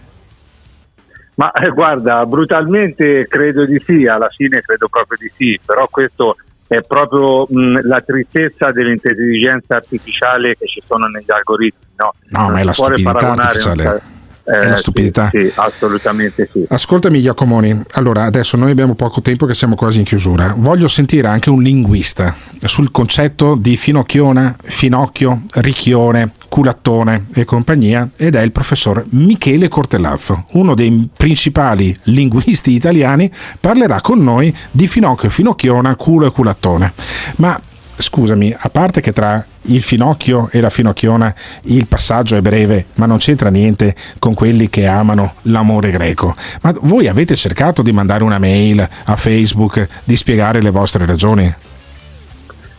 Ma 1.35 1.51
eh, 1.51 1.69
guarda, 1.69 2.25
brutalmente 2.25 3.27
credo 3.27 3.65
di 3.65 3.81
sì, 3.85 4.05
alla 4.07 4.29
fine 4.29 4.61
credo 4.61 4.87
proprio 4.87 5.17
di 5.19 5.31
sì, 5.35 5.59
però 5.65 5.87
questo 5.89 6.37
è 6.67 6.79
proprio 6.81 7.45
mh, 7.49 7.85
la 7.87 8.01
tristezza 8.01 8.71
dell'intelligenza 8.71 9.75
artificiale 9.75 10.55
che 10.57 10.65
ci 10.65 10.81
sono 10.85 11.07
negli 11.07 11.29
algoritmi. 11.31 11.83
No, 11.97 12.13
No, 12.29 12.41
Non 12.43 12.51
ma 12.53 12.59
è 12.59 12.63
la 12.63 12.73
stupidità 12.73 13.11
paragonare 13.11 13.57
un- 13.57 14.01
artificiale. 14.45 14.63
eh, 14.63 14.65
È 14.65 14.69
la 14.69 14.75
sì, 14.75 14.81
stupidità. 14.81 15.29
Sì, 15.31 15.51
assolutamente 15.55 16.49
sì. 16.51 16.65
Ascoltami 16.67 17.21
Giacomoni, 17.21 17.81
allora 17.93 18.23
adesso 18.23 18.57
noi 18.57 18.71
abbiamo 18.71 18.95
poco 18.95 19.21
tempo 19.21 19.45
che 19.45 19.53
siamo 19.53 19.75
quasi 19.75 19.99
in 19.99 20.05
chiusura. 20.05 20.53
Voglio 20.57 20.87
sentire 20.87 21.27
anche 21.27 21.49
un 21.49 21.61
linguista 21.61 22.35
sul 22.65 22.91
concetto 22.91 23.55
di 23.55 23.77
finocchiona, 23.77 24.55
finocchio, 24.63 25.43
ricchione, 25.55 26.31
culattone 26.49 27.25
e 27.33 27.43
compagnia 27.43 28.09
ed 28.15 28.35
è 28.35 28.41
il 28.41 28.51
professor 28.51 29.03
Michele 29.09 29.67
Cortellazzo, 29.67 30.45
uno 30.51 30.73
dei 30.73 31.09
principali 31.15 31.95
linguisti 32.03 32.71
italiani, 32.71 33.29
parlerà 33.59 34.01
con 34.01 34.23
noi 34.23 34.55
di 34.71 34.87
finocchio, 34.87 35.29
finocchiona, 35.29 35.95
culo 35.95 36.27
e 36.27 36.31
culattone. 36.31 36.93
Ma 37.37 37.59
scusami, 37.97 38.55
a 38.57 38.69
parte 38.69 39.01
che 39.01 39.13
tra 39.13 39.43
il 39.67 39.81
finocchio 39.81 40.49
e 40.51 40.61
la 40.61 40.69
finocchiona 40.69 41.33
il 41.63 41.87
passaggio 41.87 42.35
è 42.35 42.41
breve, 42.41 42.87
ma 42.95 43.05
non 43.05 43.17
c'entra 43.17 43.49
niente 43.49 43.95
con 44.19 44.33
quelli 44.33 44.69
che 44.69 44.85
amano 44.85 45.35
l'amore 45.43 45.91
greco. 45.91 46.35
Ma 46.61 46.73
voi 46.81 47.07
avete 47.07 47.35
cercato 47.35 47.81
di 47.81 47.91
mandare 47.91 48.23
una 48.23 48.39
mail 48.39 48.87
a 49.05 49.15
Facebook, 49.15 49.87
di 50.03 50.15
spiegare 50.15 50.61
le 50.61 50.71
vostre 50.71 51.05
ragioni? 51.05 51.53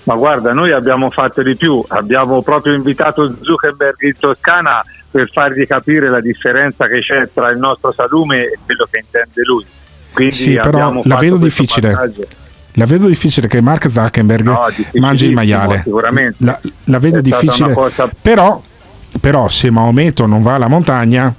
Ma 0.04 0.14
guarda, 0.14 0.52
noi 0.52 0.70
abbiamo 0.70 1.10
fatto 1.10 1.42
di 1.42 1.56
più, 1.56 1.82
abbiamo 1.88 2.40
proprio 2.40 2.74
invitato 2.74 3.36
Zuckerberg 3.40 4.00
in 4.02 4.14
Toscana 4.16 4.84
per 5.10 5.28
fargli 5.32 5.66
capire 5.66 6.08
la 6.08 6.20
differenza 6.20 6.86
che 6.86 7.00
c'è 7.00 7.28
tra 7.32 7.50
il 7.50 7.58
nostro 7.58 7.92
salume 7.92 8.44
e 8.44 8.58
quello 8.64 8.86
che 8.88 8.98
intende 8.98 9.42
lui. 9.42 9.66
Quindi 10.12 10.34
Sì, 10.34 10.54
però 10.54 11.00
la 11.02 11.16
vedo 11.16 11.38
difficile. 11.38 11.90
passaggio. 11.90 12.26
La 12.78 12.84
vedo 12.86 13.08
difficile 13.08 13.46
che 13.48 13.60
Mark 13.60 13.90
Zuckerberg 13.90 14.44
No, 14.44 14.60
mangi 15.00 15.26
il 15.26 15.32
maiale. 15.32 15.82
sicuramente. 15.84 16.36
La, 16.38 16.58
la 16.84 16.98
vedo 16.98 17.18
È 17.18 17.22
difficile. 17.22 17.72
cosa- 17.72 18.08
Però, 18.20 18.62
però 19.20 19.48
se 19.48 19.70
Maometto 19.70 20.26
non 20.26 20.42
va 20.42 20.54
alla 20.54 20.68
montagna, 20.68 21.34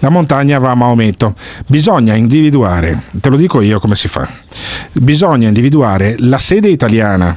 la 0.00 0.08
montagna 0.10 0.58
va 0.58 0.70
a 0.70 0.74
Maometto. 0.74 1.34
Bisogna 1.66 2.14
individuare, 2.14 3.04
te 3.20 3.28
lo 3.30 3.36
dico 3.36 3.60
io 3.62 3.78
come 3.80 3.96
si 3.96 4.06
fa, 4.08 4.28
bisogna 4.92 5.48
individuare 5.48 6.16
la 6.18 6.38
sede 6.38 6.68
italiana 6.68 7.36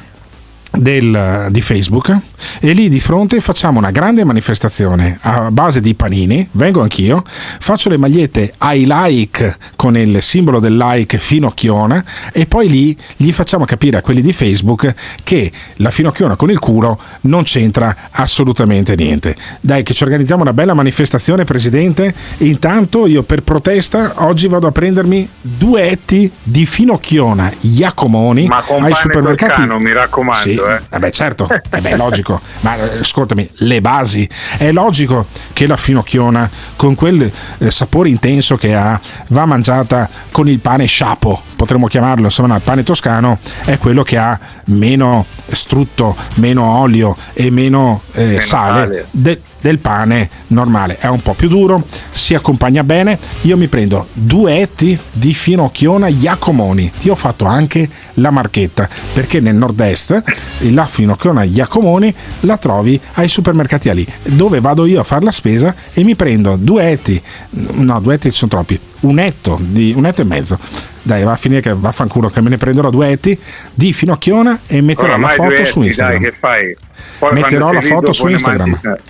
del- 0.76 1.48
di 1.50 1.60
Facebook 1.62 2.16
e 2.60 2.72
lì 2.72 2.88
di 2.88 3.00
fronte 3.00 3.40
facciamo 3.40 3.78
una 3.78 3.90
grande 3.90 4.24
manifestazione 4.24 5.18
a 5.22 5.50
base 5.50 5.80
di 5.80 5.94
panini, 5.94 6.48
vengo 6.52 6.82
anch'io, 6.82 7.22
faccio 7.26 7.88
le 7.88 7.96
magliette 7.96 8.54
ai 8.58 8.84
like 8.86 9.56
con 9.76 9.96
il 9.96 10.22
simbolo 10.22 10.58
del 10.60 10.76
like 10.76 11.18
finocchiona 11.18 12.04
e 12.32 12.46
poi 12.46 12.68
lì 12.68 12.96
gli 13.16 13.32
facciamo 13.32 13.64
capire 13.64 13.98
a 13.98 14.02
quelli 14.02 14.20
di 14.22 14.32
Facebook 14.32 14.94
che 15.22 15.50
la 15.76 15.90
finocchiona 15.90 16.36
con 16.36 16.50
il 16.50 16.58
culo 16.58 16.98
non 17.22 17.42
c'entra 17.44 17.94
assolutamente 18.10 18.94
niente. 18.94 19.34
Dai 19.60 19.82
che 19.82 19.94
ci 19.94 20.02
organizziamo 20.02 20.42
una 20.42 20.52
bella 20.52 20.74
manifestazione 20.74 21.44
Presidente, 21.44 22.14
intanto 22.38 23.06
io 23.06 23.22
per 23.22 23.42
protesta 23.42 24.12
oggi 24.16 24.48
vado 24.48 24.66
a 24.66 24.72
prendermi 24.72 25.28
due 25.40 25.88
etti 25.90 26.30
di 26.42 26.66
finocchiona 26.66 27.52
Iacomoni 27.60 28.48
ai 28.50 28.94
supermercati. 28.94 29.52
toscano, 29.52 29.78
mi 29.78 29.92
raccomando, 29.92 30.40
Sì, 30.42 30.54
eh. 30.68 30.80
eh 30.90 30.98
beh, 30.98 31.10
certo, 31.10 31.48
eh 31.48 31.80
beh, 31.80 31.90
è 31.90 31.96
logico. 31.96 32.40
Ma 32.60 32.76
eh, 32.76 32.98
ascoltami, 32.98 33.48
le 33.58 33.80
basi. 33.80 34.28
È 34.58 34.70
logico 34.72 35.26
che 35.52 35.66
la 35.66 35.76
finocchiona, 35.76 36.48
con 36.76 36.94
quel 36.94 37.30
eh, 37.58 37.70
sapore 37.70 38.08
intenso 38.08 38.56
che 38.56 38.74
ha, 38.74 38.98
va 39.28 39.44
mangiata 39.46 40.08
con 40.30 40.48
il 40.48 40.60
pane 40.60 40.86
sciapo, 40.86 41.42
potremmo 41.56 41.86
chiamarlo, 41.86 42.24
insomma, 42.24 42.56
il 42.56 42.62
pane 42.62 42.82
toscano, 42.82 43.38
è 43.64 43.78
quello 43.78 44.02
che 44.02 44.16
ha 44.16 44.38
meno 44.66 45.24
strutto, 45.48 46.16
meno 46.34 46.64
olio 46.78 47.16
e 47.32 47.50
meno, 47.50 48.02
eh, 48.12 48.24
Meno 48.26 48.40
sale. 48.40 48.80
sale. 48.84 49.06
de- 49.10 49.40
del 49.66 49.78
pane 49.80 50.30
normale 50.48 50.96
è 50.96 51.08
un 51.08 51.20
po' 51.20 51.34
più 51.34 51.48
duro, 51.48 51.84
si 52.12 52.34
accompagna 52.34 52.84
bene. 52.84 53.18
Io 53.42 53.56
mi 53.56 53.66
prendo 53.66 54.06
due 54.12 54.60
etti 54.60 54.96
di 55.10 55.34
finocchiona 55.34 56.06
Iacomoni. 56.06 56.92
Ti 56.96 57.08
ho 57.08 57.16
fatto 57.16 57.46
anche 57.46 57.88
la 58.14 58.30
marchetta 58.30 58.88
perché 59.12 59.40
nel 59.40 59.56
nord-est 59.56 60.22
la 60.70 60.84
finocchiona 60.84 61.42
Iacomoni 61.42 62.14
la 62.40 62.56
trovi 62.58 63.00
ai 63.14 63.26
supermercati 63.26 63.92
lì, 63.92 64.06
dove 64.22 64.60
vado 64.60 64.86
io 64.86 65.00
a 65.00 65.04
fare 65.04 65.24
la 65.24 65.32
spesa 65.32 65.74
e 65.92 66.04
mi 66.04 66.14
prendo 66.14 66.56
due 66.56 66.90
etti, 66.90 67.20
no, 67.50 67.98
due 67.98 68.14
etti 68.14 68.30
sono 68.30 68.50
troppi, 68.50 68.78
un 69.00 69.18
etto, 69.18 69.58
di, 69.60 69.92
un 69.96 70.06
etto 70.06 70.22
e 70.22 70.24
mezzo. 70.24 70.58
Dai, 71.06 71.22
va 71.22 71.32
a 71.32 71.36
finire 71.36 71.60
che 71.60 71.72
vaffanculo 71.72 72.28
che 72.28 72.40
me 72.40 72.48
ne 72.48 72.56
prenderò 72.56 72.90
due 72.90 73.08
etti 73.10 73.38
di 73.72 73.92
finocchiona 73.92 74.62
e 74.66 74.80
metterò 74.80 75.06
la 75.06 75.14
Oramai 75.14 75.34
foto 75.36 75.54
due 75.54 75.64
su 75.64 75.82
Instagram. 75.82 76.20
Dai, 76.20 76.30
che 76.30 76.36
fai? 76.36 76.76
Poi 77.20 77.32
Metterò 77.32 77.70
la 77.72 77.80
foto 77.80 78.12
su 78.12 78.26
Instagram. 78.26 78.70
mangi- 78.82 79.00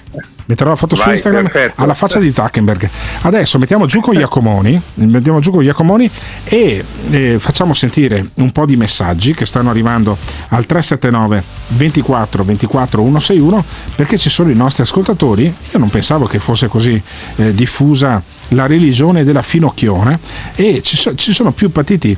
Metterò 0.49 0.71
la 0.71 0.77
foto 0.77 0.95
su 0.95 1.03
Vai, 1.05 1.15
Instagram 1.15 1.49
perfetto. 1.49 1.83
alla 1.83 1.95
faccia 1.95 2.21
di 2.21 2.33
Zuckerberg. 2.33 2.89
Adesso 3.23 3.59
mettiamo 3.59 3.87
giù 3.87 3.99
con 4.01 4.15
Iacomoni, 4.15 4.81
mettiamo 4.95 5.41
giù 5.41 5.51
con 5.51 5.65
Iacomoni 5.65 6.09
e 6.45 6.85
eh, 7.11 7.37
facciamo 7.41 7.75
sentire 7.75 8.29
un 8.35 8.53
po' 8.53 8.65
di 8.65 8.77
messaggi 8.77 9.35
che 9.35 9.45
stanno 9.45 9.71
arrivando 9.71 10.17
al 10.51 10.65
379 10.65 11.45
24 11.71 12.45
24 12.45 13.03
161 13.03 13.65
perché 13.97 14.19
ci 14.19 14.29
sono 14.31 14.51
i 14.51 14.55
nostri 14.55 14.85
ascoltatori. 14.85 15.45
Io 15.47 15.79
non 15.81 15.91
pensavo 15.91 16.27
che 16.27 16.39
fosse 16.39 16.69
così 16.69 17.01
eh, 17.37 17.53
diffusa 17.53 18.23
la 18.51 18.67
religione 18.67 19.25
della 19.25 19.43
finocchiona 19.43 20.17
e 20.55 20.81
ci, 20.83 20.97
so- 20.97 21.15
ci 21.17 21.33
sono 21.35 21.51
più 21.51 21.73
partiti 21.87 22.17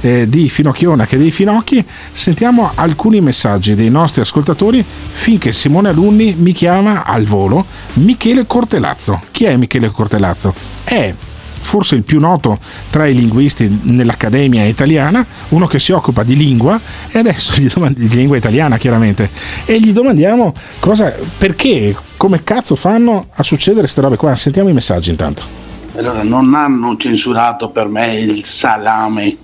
eh, 0.00 0.26
di 0.26 0.48
finocchiona 0.48 1.06
che 1.06 1.18
dei 1.18 1.30
finocchi. 1.30 1.84
Sentiamo 2.10 2.72
alcuni 2.74 3.20
messaggi 3.20 3.74
dei 3.74 3.90
nostri 3.90 4.22
ascoltatori 4.22 4.82
finché 4.82 5.52
Simone 5.52 5.90
Alunni 5.90 6.34
mi 6.38 6.52
chiama 6.52 7.04
al 7.04 7.24
volo 7.24 7.66
Michele 7.94 8.46
Cortelazzo. 8.46 9.20
Chi 9.30 9.44
è 9.44 9.54
Michele 9.56 9.90
Cortelazzo? 9.90 10.54
È 10.82 11.14
forse 11.62 11.94
il 11.94 12.02
più 12.02 12.18
noto 12.18 12.58
tra 12.88 13.06
i 13.06 13.14
linguisti 13.14 13.80
nell'Accademia 13.82 14.64
Italiana, 14.64 15.24
uno 15.50 15.66
che 15.66 15.78
si 15.78 15.92
occupa 15.92 16.22
di 16.22 16.34
lingua 16.34 16.80
e 17.10 17.18
adesso 17.18 17.60
gli 17.60 17.68
domandi 17.68 18.08
di 18.08 18.16
lingua 18.16 18.38
italiana 18.38 18.78
chiaramente 18.78 19.28
e 19.66 19.78
gli 19.78 19.92
domandiamo 19.92 20.54
cosa 20.78 21.14
perché 21.36 21.94
come 22.16 22.42
cazzo 22.42 22.74
fanno 22.74 23.26
a 23.34 23.42
succedere 23.42 23.82
queste 23.82 24.00
robe 24.00 24.16
qua. 24.16 24.34
Sentiamo 24.36 24.70
i 24.70 24.72
messaggi 24.72 25.10
intanto. 25.10 25.69
Allora, 25.96 26.22
non 26.22 26.54
hanno 26.54 26.96
censurato 26.96 27.70
per 27.70 27.88
me 27.88 28.14
il 28.14 28.44
salame, 28.44 29.36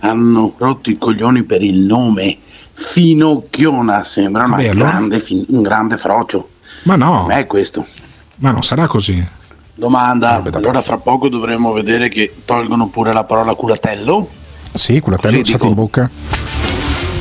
hanno 0.00 0.54
rotto 0.56 0.90
i 0.90 0.98
coglioni 0.98 1.42
per 1.44 1.62
il 1.62 1.80
nome. 1.80 2.38
Finocchiona 2.72 4.02
sembra 4.04 4.44
una 4.44 4.56
Vabbè, 4.56 4.68
allora- 4.68 4.90
grande, 4.90 5.24
un 5.48 5.62
grande 5.62 5.96
frocio. 5.98 6.48
Ma 6.84 6.96
no. 6.96 7.26
Ma 7.26 7.36
è 7.36 7.46
questo. 7.46 7.86
Ma 8.36 8.50
non 8.50 8.62
sarà 8.62 8.86
così. 8.86 9.22
Domanda, 9.74 10.42
allora 10.52 10.80
fra 10.80 10.96
poco 10.98 11.28
dovremo 11.28 11.72
vedere 11.72 12.08
che 12.08 12.34
tolgono 12.44 12.88
pure 12.88 13.12
la 13.12 13.24
parola 13.24 13.54
culatello. 13.54 14.28
Sì, 14.74 15.00
culatello, 15.00 15.44
sati 15.44 15.66
in 15.66 15.74
bocca. 15.74 16.10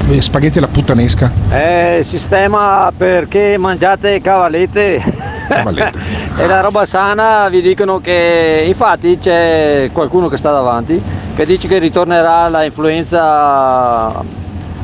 Eh, 0.07 0.21
Spaghetti 0.21 0.57
alla 0.57 0.67
puttanesca. 0.67 1.31
È 1.49 1.99
sistema 2.03 2.91
perché 2.95 3.57
mangiate 3.57 4.21
cavallette. 4.21 5.03
Cavallette. 5.47 5.99
e 6.37 6.47
la 6.47 6.61
roba 6.61 6.85
sana 6.85 7.47
vi 7.49 7.61
dicono 7.61 7.99
che 7.99 8.63
infatti 8.65 9.17
c'è 9.19 9.89
qualcuno 9.91 10.27
che 10.27 10.37
sta 10.37 10.51
davanti 10.51 11.01
che 11.35 11.45
dice 11.45 11.67
che 11.67 11.77
ritornerà 11.79 12.49
la 12.49 12.63
influenza 12.63 14.11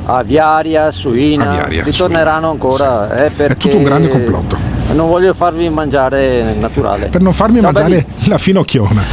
aviaria, 0.05 0.91
suina, 0.91 1.49
Aviaria, 1.49 1.83
ritorneranno 1.83 2.51
ancora. 2.51 3.25
eh, 3.25 3.31
È 3.35 3.55
tutto 3.55 3.77
un 3.77 3.83
grande 3.83 4.07
complotto. 4.07 4.57
Non 4.93 5.07
voglio 5.09 5.33
farvi 5.33 5.67
mangiare 5.69 6.53
naturale. 6.57 7.07
Per 7.07 7.21
non 7.21 7.33
farmi 7.33 7.59
Ciao, 7.59 7.71
mangiare 7.71 8.05
la 8.27 8.37
finocchiona. 8.37 9.03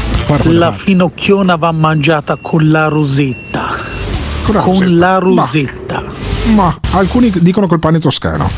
La 0.45 0.73
finocchiona 0.73 1.57
va 1.57 1.73
mangiata 1.73 2.37
con 2.41 2.70
la 2.70 2.89
rosetta. 2.89 4.02
Con 4.44 4.55
la 4.55 4.60
Con 4.62 4.73
rosetta. 4.73 4.90
la 4.90 5.19
rosetta. 5.19 6.02
Ma 6.55 6.77
alcuni 6.90 7.31
dicono 7.40 7.66
col 7.69 7.78
pane 7.78 8.01
toscano. 8.01 8.51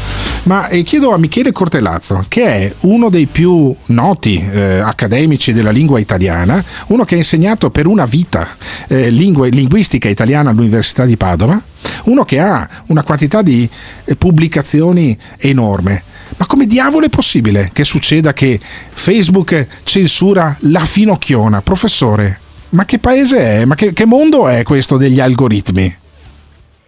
Ma 0.45 0.69
eh, 0.69 0.83
chiedo 0.83 1.13
a 1.13 1.19
Michele 1.19 1.53
Cortelazzo, 1.53 2.25
che 2.29 2.45
è 2.45 2.75
uno 2.81 3.11
dei 3.11 3.27
più 3.27 3.75
noti 3.87 4.37
eh, 4.39 4.79
accademici 4.79 5.53
della 5.53 5.71
lingua 5.71 5.99
italiana, 5.99 6.63
uno 6.89 7.05
che 7.05 7.15
ha 7.15 7.19
insegnato 7.19 7.71
per 7.71 7.87
una 7.87 8.05
vita 8.07 8.49
eh, 8.89 9.11
lingua- 9.11 9.47
linguistica 9.49 10.09
italiana 10.09 10.51
all'Università 10.51 11.05
di 11.05 11.17
Padova, 11.17 11.61
uno 12.05 12.25
che 12.25 12.41
ha 12.41 12.67
una 12.87 13.03
quantità 13.03 13.43
di 13.43 13.69
eh, 14.05 14.17
pubblicazioni 14.17 15.17
enorme. 15.39 16.03
Ma 16.37 16.47
come 16.47 16.67
diavolo 16.67 17.07
è 17.07 17.11
possibile 17.11 17.71
che 17.73 17.85
succeda 17.85 18.33
che 18.33 18.59
Facebook 18.91 19.67
censura 19.85 20.57
la 20.61 20.81
finocchiona? 20.81 21.61
Professore, 21.61 22.41
ma 22.75 22.85
che 22.85 22.99
paese 22.99 23.61
è? 23.61 23.65
Ma 23.65 23.75
che, 23.75 23.93
che 23.93 24.05
mondo 24.05 24.49
è 24.49 24.63
questo 24.63 24.97
degli 24.97 25.21
algoritmi? 25.21 26.03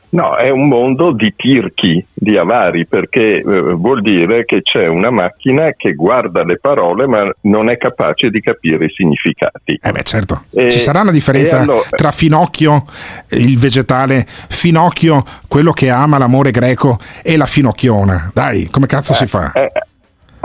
No, 0.09 0.37
è 0.37 0.49
un 0.51 0.69
mondo 0.69 1.13
di 1.13 1.35
tirchi, 1.37 2.05
di 2.15 2.39
avari, 2.39 2.87
perché 2.87 3.39
eh, 3.39 3.43
vuol 3.43 4.01
dire 4.03 4.45
che 4.45 4.63
c'è 4.63 4.87
una 4.87 5.11
macchina 5.11 5.73
che 5.77 5.95
guarda 5.95 6.43
le 6.43 6.59
parole 6.59 7.07
ma 7.07 7.31
non 7.43 7.69
è 7.69 7.77
capace 7.77 8.31
di 8.31 8.41
capire 8.41 8.87
i 8.87 8.93
significati. 8.95 9.79
Eh 9.83 9.91
beh, 9.91 10.03
certo. 10.03 10.45
E- 10.55 10.71
Ci 10.71 10.79
sarà 10.79 11.01
una 11.01 11.11
differenza 11.11 11.61
allora- 11.61 11.83
tra 11.91 12.13
finocchio, 12.13 12.85
il 13.31 13.59
vegetale, 13.59 14.25
finocchio, 14.27 15.23
quello 15.49 15.73
che 15.73 15.91
ama 15.91 16.19
l'amore 16.19 16.51
greco, 16.51 16.99
e 17.23 17.37
la 17.37 17.47
finocchiona. 17.47 18.31
Dai, 18.33 18.69
come 18.71 18.87
cazzo 18.87 19.13
si 19.13 19.27
fa? 19.27 19.53
Eh, 19.53 19.71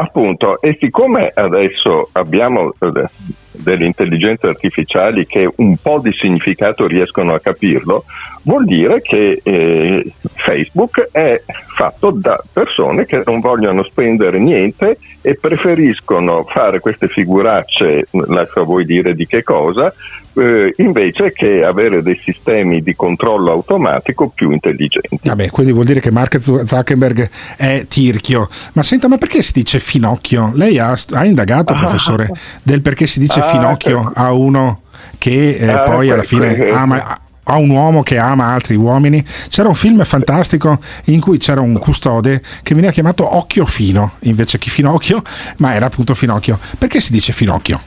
appunto, 0.01 0.59
e 0.61 0.77
siccome 0.79 1.31
adesso 1.33 2.09
abbiamo 2.13 2.73
eh, 2.79 3.05
delle 3.51 3.85
intelligenze 3.85 4.47
artificiali 4.47 5.25
che 5.25 5.49
un 5.57 5.77
po' 5.77 5.99
di 5.99 6.11
significato 6.13 6.87
riescono 6.87 7.33
a 7.33 7.39
capirlo, 7.39 8.05
vuol 8.43 8.65
dire 8.65 9.01
che 9.01 9.39
eh, 9.43 10.11
Facebook 10.35 11.09
è 11.11 11.41
fatto 11.75 12.11
da 12.11 12.41
persone 12.51 13.05
che 13.05 13.21
non 13.25 13.39
vogliono 13.39 13.83
spendere 13.83 14.39
niente 14.39 14.97
e 15.21 15.35
preferiscono 15.35 16.45
fare 16.49 16.79
queste 16.79 17.07
figuracce, 17.07 18.07
lascio 18.11 18.61
a 18.61 18.63
voi 18.63 18.85
dire 18.85 19.13
di 19.13 19.27
che 19.27 19.43
cosa, 19.43 19.93
eh, 20.33 20.73
invece 20.77 21.31
che 21.33 21.63
avere 21.63 22.01
dei 22.01 22.19
sistemi 22.23 22.81
di 22.81 22.95
controllo 22.95 23.51
automatico 23.51 24.29
più 24.33 24.51
intelligenti. 24.51 25.19
Vabbè, 25.21 25.49
quindi 25.49 25.71
vuol 25.73 25.85
dire 25.85 25.99
che 25.99 26.11
Mark 26.11 26.39
Zuckerberg 26.41 27.29
è 27.57 27.85
tirchio. 27.87 28.47
Ma 28.73 28.81
senta, 28.83 29.07
ma 29.07 29.17
perché 29.17 29.41
si 29.41 29.53
dice 29.53 29.79
finocchio? 29.79 30.51
Lei 30.55 30.79
ha, 30.79 30.95
ha 31.13 31.25
indagato, 31.25 31.73
professore, 31.79 32.29
del 32.63 32.81
perché 32.81 33.05
si 33.07 33.19
dice 33.19 33.39
Ah, 33.41 33.43
finocchio 33.43 34.11
a 34.15 34.31
uno 34.33 34.81
che 35.17 35.55
eh, 35.55 35.69
Ah, 35.69 35.81
poi 35.81 36.09
alla 36.09 36.23
que- 36.23 36.27
fine 36.27 36.55
que- 36.55 36.71
ama 36.71 37.17
a 37.43 37.57
un 37.57 37.69
uomo 37.69 38.03
che 38.03 38.17
ama 38.17 38.47
altri 38.53 38.75
uomini. 38.75 39.23
C'era 39.47 39.67
un 39.67 39.75
film 39.75 40.03
fantastico 40.03 40.79
in 41.05 41.19
cui 41.19 41.37
c'era 41.37 41.61
un 41.61 41.77
custode 41.79 42.41
che 42.63 42.73
veniva 42.73 42.91
chiamato 42.91 43.35
Occhio 43.35 43.65
Fino 43.65 44.11
invece 44.21 44.57
che 44.57 44.69
Finocchio, 44.69 45.21
ma 45.57 45.73
era 45.73 45.87
appunto 45.87 46.13
Finocchio. 46.13 46.59
Perché 46.77 46.99
si 46.99 47.11
dice 47.11 47.33
Finocchio? 47.33 47.79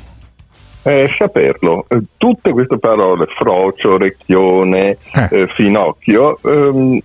eh, 0.84 1.10
saperlo. 1.16 1.86
Eh, 1.88 2.00
Tutte 2.16 2.52
queste 2.52 2.78
parole, 2.78 3.26
frocio, 3.36 3.94
orecchione, 3.94 4.98
eh, 5.30 5.48
finocchio, 5.54 6.38
ehm, 6.42 6.98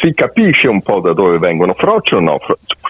si 0.00 0.12
capisce 0.14 0.68
un 0.68 0.82
po' 0.82 1.00
da 1.00 1.12
dove 1.12 1.38
vengono. 1.38 1.74
Frocio 1.74 2.20
no, 2.20 2.38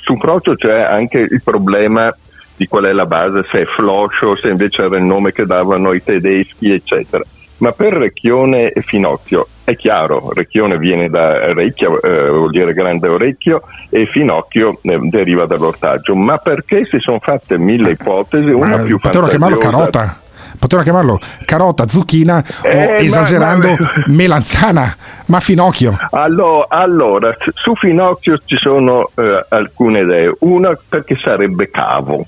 su 0.03 0.17
frocio 0.17 0.55
c'è 0.55 0.81
anche 0.81 1.19
il 1.19 1.43
problema 1.43 2.15
di 2.57 2.67
qual 2.67 2.85
è 2.85 2.93
la 2.93 3.07
base, 3.07 3.45
se 3.51 3.63
è 3.63 3.65
floscio, 3.67 4.37
se 4.37 4.49
invece 4.49 4.83
era 4.83 4.97
il 4.97 5.05
nome 5.05 5.33
che 5.33 5.45
davano 5.45 5.93
i 5.93 6.03
tedeschi, 6.03 6.73
eccetera. 6.73 7.25
Ma 7.59 7.73
per 7.73 7.93
Recchione 7.95 8.71
e 8.71 8.83
Finocchio 8.83 9.49
è 9.65 9.75
chiaro, 9.77 10.33
Recchione 10.33 10.79
viene 10.79 11.09
da 11.11 11.53
Recchia, 11.53 11.89
eh, 12.03 12.29
vuol 12.31 12.51
dire 12.51 12.73
grande 12.73 13.09
orecchio, 13.09 13.63
e 13.91 14.07
Finocchio 14.07 14.79
eh, 14.83 14.99
deriva 15.03 15.45
dall'ortaggio. 15.47 16.15
Ma 16.15 16.39
perché 16.39 16.87
si 16.87 16.99
sono 17.01 17.19
fatte 17.21 17.59
mille 17.59 17.91
ipotesi, 17.91 18.49
una 18.51 18.77
Ma 18.79 18.83
più 18.83 18.99
potevano 18.99 19.29
chiamarlo 19.31 19.57
fantasiosa- 19.59 19.91
carota. 19.91 20.21
Potevano 20.59 20.83
chiamarlo 20.89 21.19
carota, 21.45 21.87
zucchina 21.89 22.43
Eh, 22.63 22.87
o 22.87 22.95
esagerando 22.95 23.69
ma- 23.79 23.93
melanzana, 24.07 24.97
ma 25.27 25.41
finocchio. 25.41 25.97
Allo- 26.11 26.65
Allora, 26.69 27.37
s- 27.39 27.51
su 27.55 27.75
Finocchio 27.77 28.41
ci 28.45 28.57
sono 28.57 29.11
eh, 29.15 29.45
alcune 29.51 30.01
idee. 30.01 30.35
Una 30.41 30.77
perché 30.89 31.17
sarebbe 31.23 31.71
cavo. 31.71 32.25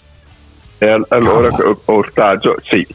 E 0.83 0.89
al- 0.89 1.05
allora 1.09 1.49
o- 1.49 1.79
ortaggio, 1.87 2.57
sì. 2.63 2.87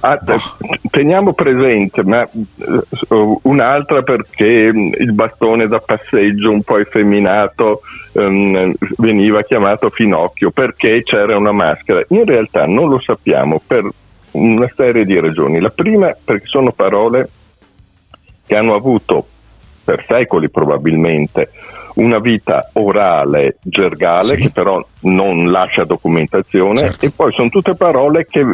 Ah, 0.00 0.16
t- 0.16 0.88
Teniamo 0.90 1.34
presente, 1.34 2.02
ma 2.02 2.22
eh, 2.22 3.36
un'altra 3.42 4.00
perché 4.00 4.72
mh, 4.72 4.94
il 4.98 5.12
bastone 5.12 5.66
da 5.68 5.78
passeggio 5.78 6.50
un 6.50 6.62
po' 6.62 6.78
effeminato 6.78 7.82
ehm, 8.12 8.72
veniva 8.96 9.42
chiamato 9.42 9.90
Finocchio 9.90 10.52
perché 10.52 11.02
c'era 11.02 11.36
una 11.36 11.52
maschera. 11.52 12.02
In 12.08 12.24
realtà 12.24 12.64
non 12.64 12.88
lo 12.88 12.98
sappiamo 13.00 13.60
per 13.64 13.86
una 14.30 14.70
serie 14.74 15.04
di 15.04 15.20
ragioni. 15.20 15.60
La 15.60 15.68
prima 15.70 16.16
perché 16.24 16.46
sono 16.46 16.72
parole 16.72 17.28
che 18.46 18.56
hanno 18.56 18.74
avuto 18.74 19.26
per 19.84 20.04
secoli 20.08 20.50
probabilmente 20.50 21.50
una 21.94 22.18
vita 22.18 22.70
orale, 22.72 23.58
gergale, 23.62 24.36
che 24.36 24.50
però 24.50 24.84
non 25.02 25.50
lascia 25.50 25.84
documentazione, 25.84 26.90
e 27.00 27.10
poi 27.10 27.32
sono 27.32 27.48
tutte 27.50 27.74
parole 27.76 28.26
che 28.26 28.44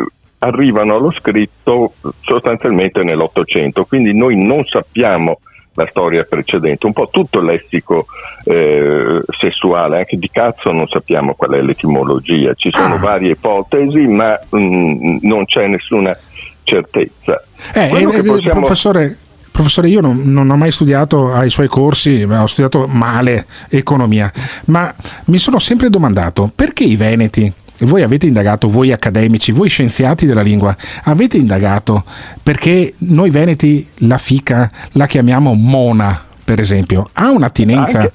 arrivano 0.41 0.97
allo 0.97 1.11
scritto 1.11 1.95
sostanzialmente 2.21 3.03
nell'Ottocento, 3.03 3.85
quindi 3.85 4.15
noi 4.15 4.37
non 4.37 4.65
sappiamo 4.65 5.39
la 5.75 5.87
storia 5.89 6.25
precedente, 6.25 6.87
un 6.87 6.93
po' 6.93 7.09
tutto 7.11 7.39
il 7.39 7.47
lessico 7.47 8.07
eh, 8.45 9.23
sessuale, 9.39 9.99
anche 9.99 10.17
di 10.17 10.29
cazzo 10.31 10.71
non 10.73 10.87
sappiamo 10.89 11.35
qual 11.35 11.53
è 11.53 11.63
l'etimologia, 11.63 12.53
ci 12.55 12.71
sono 12.73 12.99
varie 12.99 13.33
ipotesi, 13.33 14.07
ma 14.07 14.39
mm, 14.55 15.19
non 15.23 15.45
c'è 15.45 15.67
nessuna 15.67 16.17
certezza. 16.65 17.43
Eh, 17.75 17.81
eh, 17.81 18.03
eh, 18.03 18.23
possiamo- 18.23 18.61
professore, 18.61 19.17
professore, 19.51 19.89
io 19.89 20.01
non, 20.01 20.23
non 20.25 20.49
ho 20.51 20.57
mai 20.57 20.71
studiato 20.71 21.33
ai 21.33 21.51
suoi 21.51 21.69
corsi, 21.69 22.25
ma 22.27 22.43
ho 22.43 22.47
studiato 22.47 22.87
male 22.87 23.47
economia, 23.69 24.31
ma 24.67 24.95
mi 25.27 25.39
sono 25.39 25.59
sempre 25.59 25.91
domandato 25.91 26.51
perché 26.55 26.85
i 26.85 26.97
veneti, 26.97 27.53
voi 27.81 28.03
avete 28.03 28.27
indagato, 28.27 28.69
voi 28.69 28.93
accademici, 28.93 29.53
voi 29.53 29.69
scienziati 29.69 30.27
della 30.27 30.43
lingua, 30.43 30.77
avete 31.05 31.37
indagato 31.37 32.05
perché 32.43 32.95
noi 32.99 33.31
veneti 33.31 33.87
la 33.99 34.19
fica 34.19 34.71
la 34.93 35.07
chiamiamo 35.07 35.55
mona, 35.55 36.25
per 36.45 36.61
esempio, 36.61 37.09
ha 37.13 37.31
un'attinenza 37.31 37.99
Anche- 37.99 38.13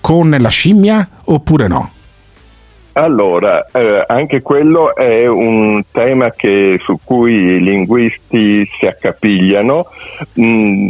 con 0.00 0.34
la 0.38 0.48
scimmia 0.48 1.08
oppure 1.24 1.68
no? 1.68 1.92
Allora, 2.98 3.64
eh, 3.72 4.04
anche 4.06 4.42
quello 4.42 4.94
è 4.94 5.26
un 5.26 5.82
tema 5.92 6.32
che- 6.32 6.80
su 6.82 6.98
cui 7.04 7.32
i 7.32 7.62
linguisti 7.62 8.68
si 8.78 8.86
accapigliano. 8.86 9.86
Mm, 10.40 10.88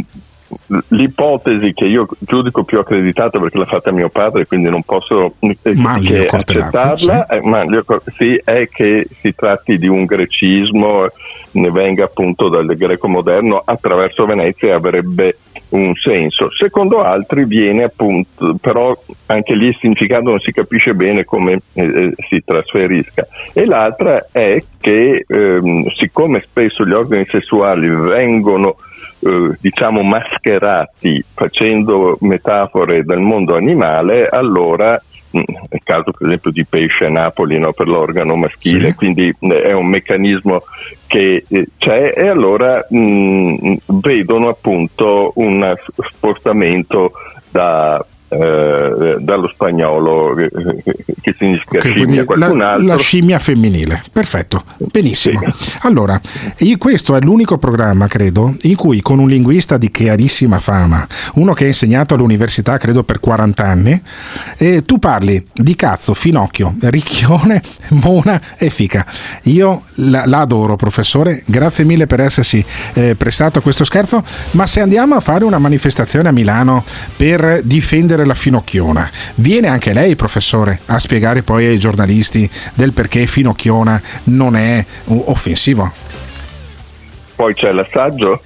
l'ipotesi 0.87 1.73
che 1.73 1.85
io 1.85 2.07
giudico 2.19 2.63
più 2.63 2.79
accreditata 2.79 3.39
perché 3.39 3.57
l'ha 3.57 3.65
fatta 3.65 3.91
mio 3.91 4.09
padre, 4.09 4.47
quindi 4.47 4.69
non 4.69 4.81
posso 4.83 5.35
Manlio 5.75 6.25
accettarla, 6.27 7.27
eh, 7.27 7.41
Manlio 7.41 7.83
sì, 8.17 8.39
è 8.43 8.67
che 8.69 9.07
si 9.21 9.33
tratti 9.35 9.77
di 9.77 9.87
un 9.87 10.05
grecismo, 10.05 11.07
ne 11.51 11.71
venga 11.71 12.05
appunto 12.05 12.49
dal 12.49 12.65
greco 12.75 13.07
moderno 13.07 13.61
attraverso 13.63 14.25
Venezia 14.25 14.75
avrebbe 14.75 15.37
un 15.69 15.93
senso. 15.95 16.49
Secondo 16.51 17.03
altri 17.03 17.45
viene 17.45 17.83
appunto, 17.83 18.55
però 18.59 18.97
anche 19.27 19.55
lì 19.55 19.67
il 19.67 19.77
significato 19.79 20.29
non 20.29 20.39
si 20.39 20.51
capisce 20.51 20.93
bene 20.93 21.25
come 21.25 21.61
eh, 21.73 21.83
eh, 21.83 22.13
si 22.27 22.43
trasferisca. 22.43 23.27
E 23.53 23.65
l'altra 23.65 24.27
è 24.31 24.59
che 24.79 25.25
ehm, 25.27 25.89
siccome 25.91 26.43
spesso 26.47 26.85
gli 26.85 26.93
organi 26.93 27.25
sessuali 27.29 27.87
vengono 27.87 28.77
eh, 29.19 29.57
diciamo 29.59 30.01
mascherati 30.01 31.23
facendo 31.33 32.17
metafore 32.21 33.03
del 33.03 33.19
mondo 33.19 33.55
animale, 33.55 34.27
allora 34.27 35.01
è 35.31 35.75
il 35.75 35.83
caso 35.83 36.11
per 36.11 36.27
esempio 36.27 36.51
di 36.51 36.65
pesce 36.65 37.05
a 37.05 37.09
Napoli 37.09 37.59
no, 37.59 37.73
per 37.73 37.87
l'organo 37.87 38.35
maschile, 38.35 38.95
quindi 38.95 39.33
eh, 39.39 39.61
è 39.61 39.73
un 39.73 39.87
meccanismo 39.87 40.63
che 41.07 41.45
eh, 41.47 41.67
c'è 41.77 42.13
e 42.15 42.27
allora 42.27 42.85
mh, 42.89 43.75
vedono 43.85 44.49
appunto 44.49 45.31
un 45.35 45.75
spostamento 46.11 47.11
da, 47.49 48.03
eh, 48.29 49.17
dallo 49.19 49.49
spagnolo 49.49 50.37
eh, 50.37 50.49
che 51.21 51.35
significa 51.37 51.79
Ok, 51.79 51.89
scimmia 51.89 52.25
qualcun 52.25 52.57
la, 52.57 52.71
altro. 52.73 52.85
la 52.87 52.97
scimmia 52.97 53.39
femminile, 53.39 54.03
perfetto, 54.11 54.63
benissimo. 54.77 55.41
Allora, 55.81 56.19
io- 56.59 56.77
questo 56.77 57.15
è 57.15 57.19
l'unico 57.21 57.57
programma, 57.57 58.07
credo, 58.07 58.55
in 58.61 58.75
cui 58.75 59.01
con 59.01 59.19
un 59.19 59.27
linguista 59.27 59.77
di 59.77 59.91
chiarissima 59.91 60.59
fama, 60.59 61.05
uno 61.35 61.53
che 61.53 61.65
ha 61.65 61.67
insegnato 61.67 62.13
all'università, 62.13 62.77
credo 62.77 63.03
per 63.03 63.19
40 63.19 63.63
anni, 63.65 64.01
e 64.57 64.81
tu 64.83 64.99
parli 64.99 65.43
di 65.53 65.75
cazzo, 65.75 66.13
finocchio, 66.13 66.75
ricchione, 66.81 67.61
mona 68.03 68.39
e 68.57 68.69
fica. 68.69 69.05
Io 69.43 69.83
la, 69.95 70.23
la 70.25 70.39
adoro, 70.41 70.75
professore, 70.75 71.43
grazie 71.45 71.83
mille 71.83 72.07
per 72.07 72.21
essersi 72.21 72.63
eh, 72.93 73.15
prestato 73.15 73.59
a 73.59 73.61
questo 73.61 73.83
scherzo, 73.83 74.23
ma 74.51 74.65
se 74.67 74.81
andiamo 74.81 75.15
a 75.15 75.19
fare 75.19 75.43
una 75.43 75.57
manifestazione 75.57 76.29
a 76.29 76.31
Milano 76.31 76.83
per 77.17 77.61
difendere 77.63 78.18
la 78.25 78.33
finocchiona, 78.33 79.09
viene 79.35 79.67
anche 79.67 79.93
lei, 79.93 80.15
professore, 80.15 80.79
a 80.87 80.99
spiegare 80.99 81.43
poi 81.43 81.65
ai 81.65 81.77
giornalisti 81.79 82.49
del 82.73 82.93
perché 82.93 83.25
finocchiona 83.25 84.01
non 84.25 84.55
è 84.55 84.85
offensivo? 85.05 85.91
Poi 87.35 87.53
c'è 87.53 87.71
l'assaggio? 87.71 88.41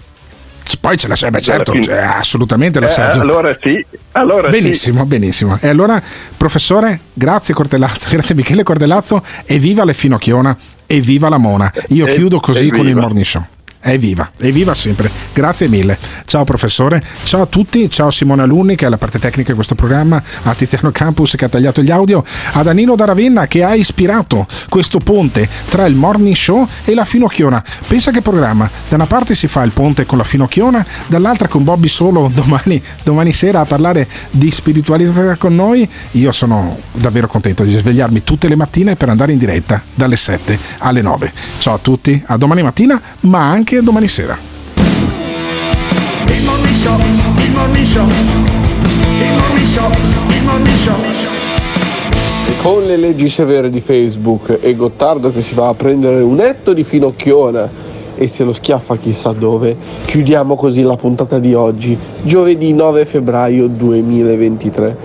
Poi 0.79 0.97
c'è 0.97 1.07
la 1.07 1.15
eh 1.15 1.29
beh, 1.29 1.41
certo, 1.41 1.71
c'è 1.73 1.97
assolutamente 2.01 2.79
Eh, 2.79 2.81
l'assaggio. 2.81 3.21
allora 3.21 3.55
sì, 3.61 3.85
allora 4.13 4.51
sì. 4.51 4.59
benissimo, 4.59 5.05
benissimo. 5.05 5.57
E 5.61 5.67
allora, 5.67 6.01
professore, 6.35 6.99
grazie 7.13 7.53
Cortellazzo, 7.53 8.07
grazie 8.11 8.35
Michele 8.35 8.63
Cortellazzo, 8.63 9.21
e 9.45 9.59
viva 9.59 9.85
le 9.85 9.93
finocchiona 9.93 10.55
e 10.85 10.99
viva 10.99 11.29
la 11.29 11.37
mona. 11.37 11.71
Io 11.89 12.07
E- 12.07 12.13
chiudo 12.13 12.39
così 12.39 12.69
con 12.69 12.79
il 12.81 12.87
evviva. 12.87 13.01
morning 13.01 13.25
show. 13.25 13.45
Evviva, 13.85 14.31
evviva 14.39 14.73
sempre. 14.73 15.11
Grazie 15.33 15.67
mille. 15.67 15.97
Ciao 16.25 16.45
professore, 16.45 17.03
ciao 17.23 17.41
a 17.41 17.45
tutti, 17.47 17.89
ciao 17.89 18.11
Simone 18.11 18.43
Alunni 18.43 18.75
che 18.75 18.85
è 18.85 18.89
la 18.89 18.97
parte 18.97 19.19
tecnica 19.19 19.49
di 19.49 19.55
questo 19.55 19.75
programma, 19.75 20.23
a 20.43 20.55
Tiziano 20.55 20.91
Campus 20.91 21.35
che 21.35 21.43
ha 21.43 21.49
tagliato 21.49 21.81
gli 21.81 21.91
audio, 21.91 22.23
a 22.53 22.63
Danilo 22.63 22.95
da 22.95 23.03
Ravenna 23.03 23.45
che 23.45 23.61
ha 23.61 23.75
ispirato 23.75 24.47
questo 24.69 24.99
ponte 24.99 25.49
tra 25.65 25.85
il 25.85 25.95
morning 25.95 26.33
show 26.33 26.65
e 26.85 26.93
la 26.93 27.03
finocchiona. 27.03 27.61
Pensa 27.85 28.11
che 28.11 28.21
programma, 28.21 28.69
da 28.87 28.95
una 28.95 29.05
parte 29.05 29.35
si 29.35 29.47
fa 29.47 29.63
il 29.63 29.71
ponte 29.71 30.05
con 30.05 30.17
la 30.17 30.23
finocchiona, 30.23 30.85
dall'altra 31.07 31.49
con 31.49 31.65
Bobby 31.65 31.89
Solo 31.89 32.31
domani, 32.33 32.81
domani 33.03 33.33
sera 33.33 33.59
a 33.59 33.65
parlare 33.65 34.07
di 34.31 34.49
spiritualità 34.49 35.35
con 35.35 35.55
noi. 35.55 35.87
Io 36.11 36.31
sono 36.31 36.79
davvero 36.93 37.27
contento 37.27 37.63
di 37.63 37.75
svegliarmi 37.75 38.23
tutte 38.23 38.47
le 38.47 38.55
mattine 38.55 38.95
per 38.95 39.09
andare 39.09 39.33
in 39.33 39.39
diretta 39.39 39.81
dalle 39.93 40.15
7 40.15 40.57
alle 40.77 41.01
9. 41.01 41.33
Ciao 41.57 41.73
a 41.75 41.79
tutti, 41.79 42.23
a 42.27 42.37
domani 42.37 42.63
mattina, 42.63 42.99
ma 43.21 43.49
anche 43.49 43.72
domani 43.81 44.07
sera. 44.07 44.37
Il 44.75 46.43
morning 46.45 46.75
show, 46.75 46.97
il 46.97 47.51
morning 47.53 47.85
show, 47.85 48.07
il 48.07 49.33
morning 49.37 49.67
show, 49.67 49.89
il 50.29 50.43
morning 50.43 50.75
show. 50.75 50.95
E 52.45 52.61
con 52.61 52.83
le 52.83 52.97
leggi 52.97 53.29
severe 53.29 53.69
di 53.69 53.81
Facebook 53.81 54.59
e 54.61 54.75
Gottardo 54.75 55.31
che 55.31 55.41
si 55.41 55.55
va 55.55 55.69
a 55.69 55.73
prendere 55.73 56.21
un 56.21 56.39
etto 56.39 56.73
di 56.73 56.83
finocchiona 56.83 57.69
e 58.15 58.27
se 58.27 58.43
lo 58.43 58.53
schiaffa 58.53 58.95
chissà 58.97 59.31
dove, 59.31 59.75
chiudiamo 60.05 60.55
così 60.55 60.81
la 60.81 60.95
puntata 60.95 61.39
di 61.39 61.53
oggi, 61.53 61.97
giovedì 62.21 62.73
9 62.73 63.05
febbraio 63.05 63.67
2023, 63.67 64.97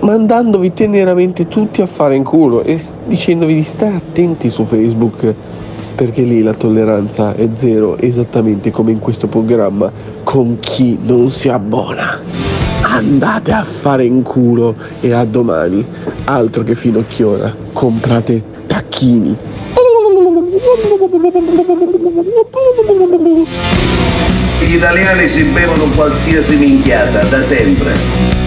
mandandovi 0.00 0.72
teneramente 0.72 1.48
tutti 1.48 1.82
a 1.82 1.86
fare 1.86 2.14
in 2.14 2.22
culo 2.22 2.62
e 2.62 2.80
dicendovi 3.06 3.54
di 3.54 3.64
stare 3.64 3.96
attenti 3.96 4.50
su 4.50 4.64
Facebook 4.64 5.34
perché 5.96 6.20
lì 6.22 6.42
la 6.42 6.52
tolleranza 6.52 7.34
è 7.34 7.48
zero, 7.54 7.96
esattamente 7.98 8.70
come 8.70 8.92
in 8.92 8.98
questo 8.98 9.26
programma, 9.26 9.90
con 10.22 10.58
chi 10.60 10.98
non 11.02 11.30
si 11.30 11.48
abbona. 11.48 12.20
Andate 12.82 13.52
a 13.52 13.64
fare 13.64 14.04
in 14.04 14.22
culo 14.22 14.74
e 15.00 15.12
a 15.12 15.24
domani, 15.24 15.84
altro 16.24 16.62
che 16.64 16.74
finocchiona, 16.74 17.52
comprate 17.72 18.42
tacchini. 18.66 19.36
Gli 24.66 24.74
italiani 24.74 25.26
si 25.26 25.44
bevono 25.44 25.84
qualsiasi 25.94 26.56
minchiata, 26.56 27.24
da 27.24 27.42
sempre. 27.42 27.94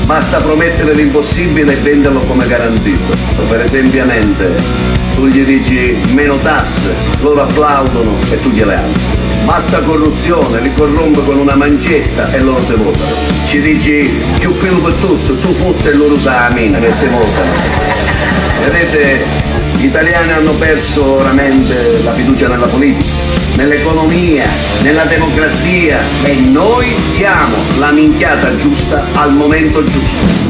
Basta 0.05 0.39
promettere 0.39 0.93
l'impossibile 0.93 1.73
e 1.73 1.81
venderlo 1.81 2.19
come 2.21 2.47
garantito. 2.47 3.15
Per 3.47 3.61
esempio, 3.61 4.03
tu 5.19 5.27
gli 5.27 5.43
dici 5.43 5.97
meno 6.13 6.37
tasse, 6.37 6.95
loro 7.19 7.41
applaudono 7.41 8.15
e 8.31 8.39
tu 8.39 8.51
gliele 8.51 8.75
alzi. 8.75 9.17
Basta 9.43 9.81
corruzione, 9.81 10.61
li 10.61 10.71
corrompe 10.73 11.21
con 11.25 11.37
una 11.37 11.55
mancetta 11.55 12.31
e 12.31 12.39
loro 12.39 12.61
te 12.61 12.75
votano. 12.75 13.15
Ci 13.45 13.59
dici 13.59 14.09
più 14.39 14.57
pelo 14.57 14.77
per 14.77 14.93
tutto, 14.93 15.35
tu 15.39 15.53
fotte 15.55 15.89
e 15.89 15.93
loro 15.95 16.17
sa 16.17 16.47
la 16.47 16.55
mina 16.55 16.77
e 16.77 16.97
te 16.99 17.07
votano. 17.07 17.51
Vedete, 18.63 19.25
gli 19.75 19.85
italiani 19.85 20.31
hanno 20.31 20.53
perso 20.53 21.17
veramente 21.17 22.01
la 22.01 22.13
fiducia 22.13 22.47
nella 22.47 22.67
politica, 22.67 23.13
nell'economia, 23.55 24.47
nella 24.83 25.03
democrazia 25.03 25.99
e 26.23 26.35
noi 26.35 26.95
siamo 27.11 27.57
la 27.77 27.91
minchiata 27.91 28.55
giusta 28.55 29.03
al 29.15 29.33
momento 29.33 29.83
giusto. 29.83 30.49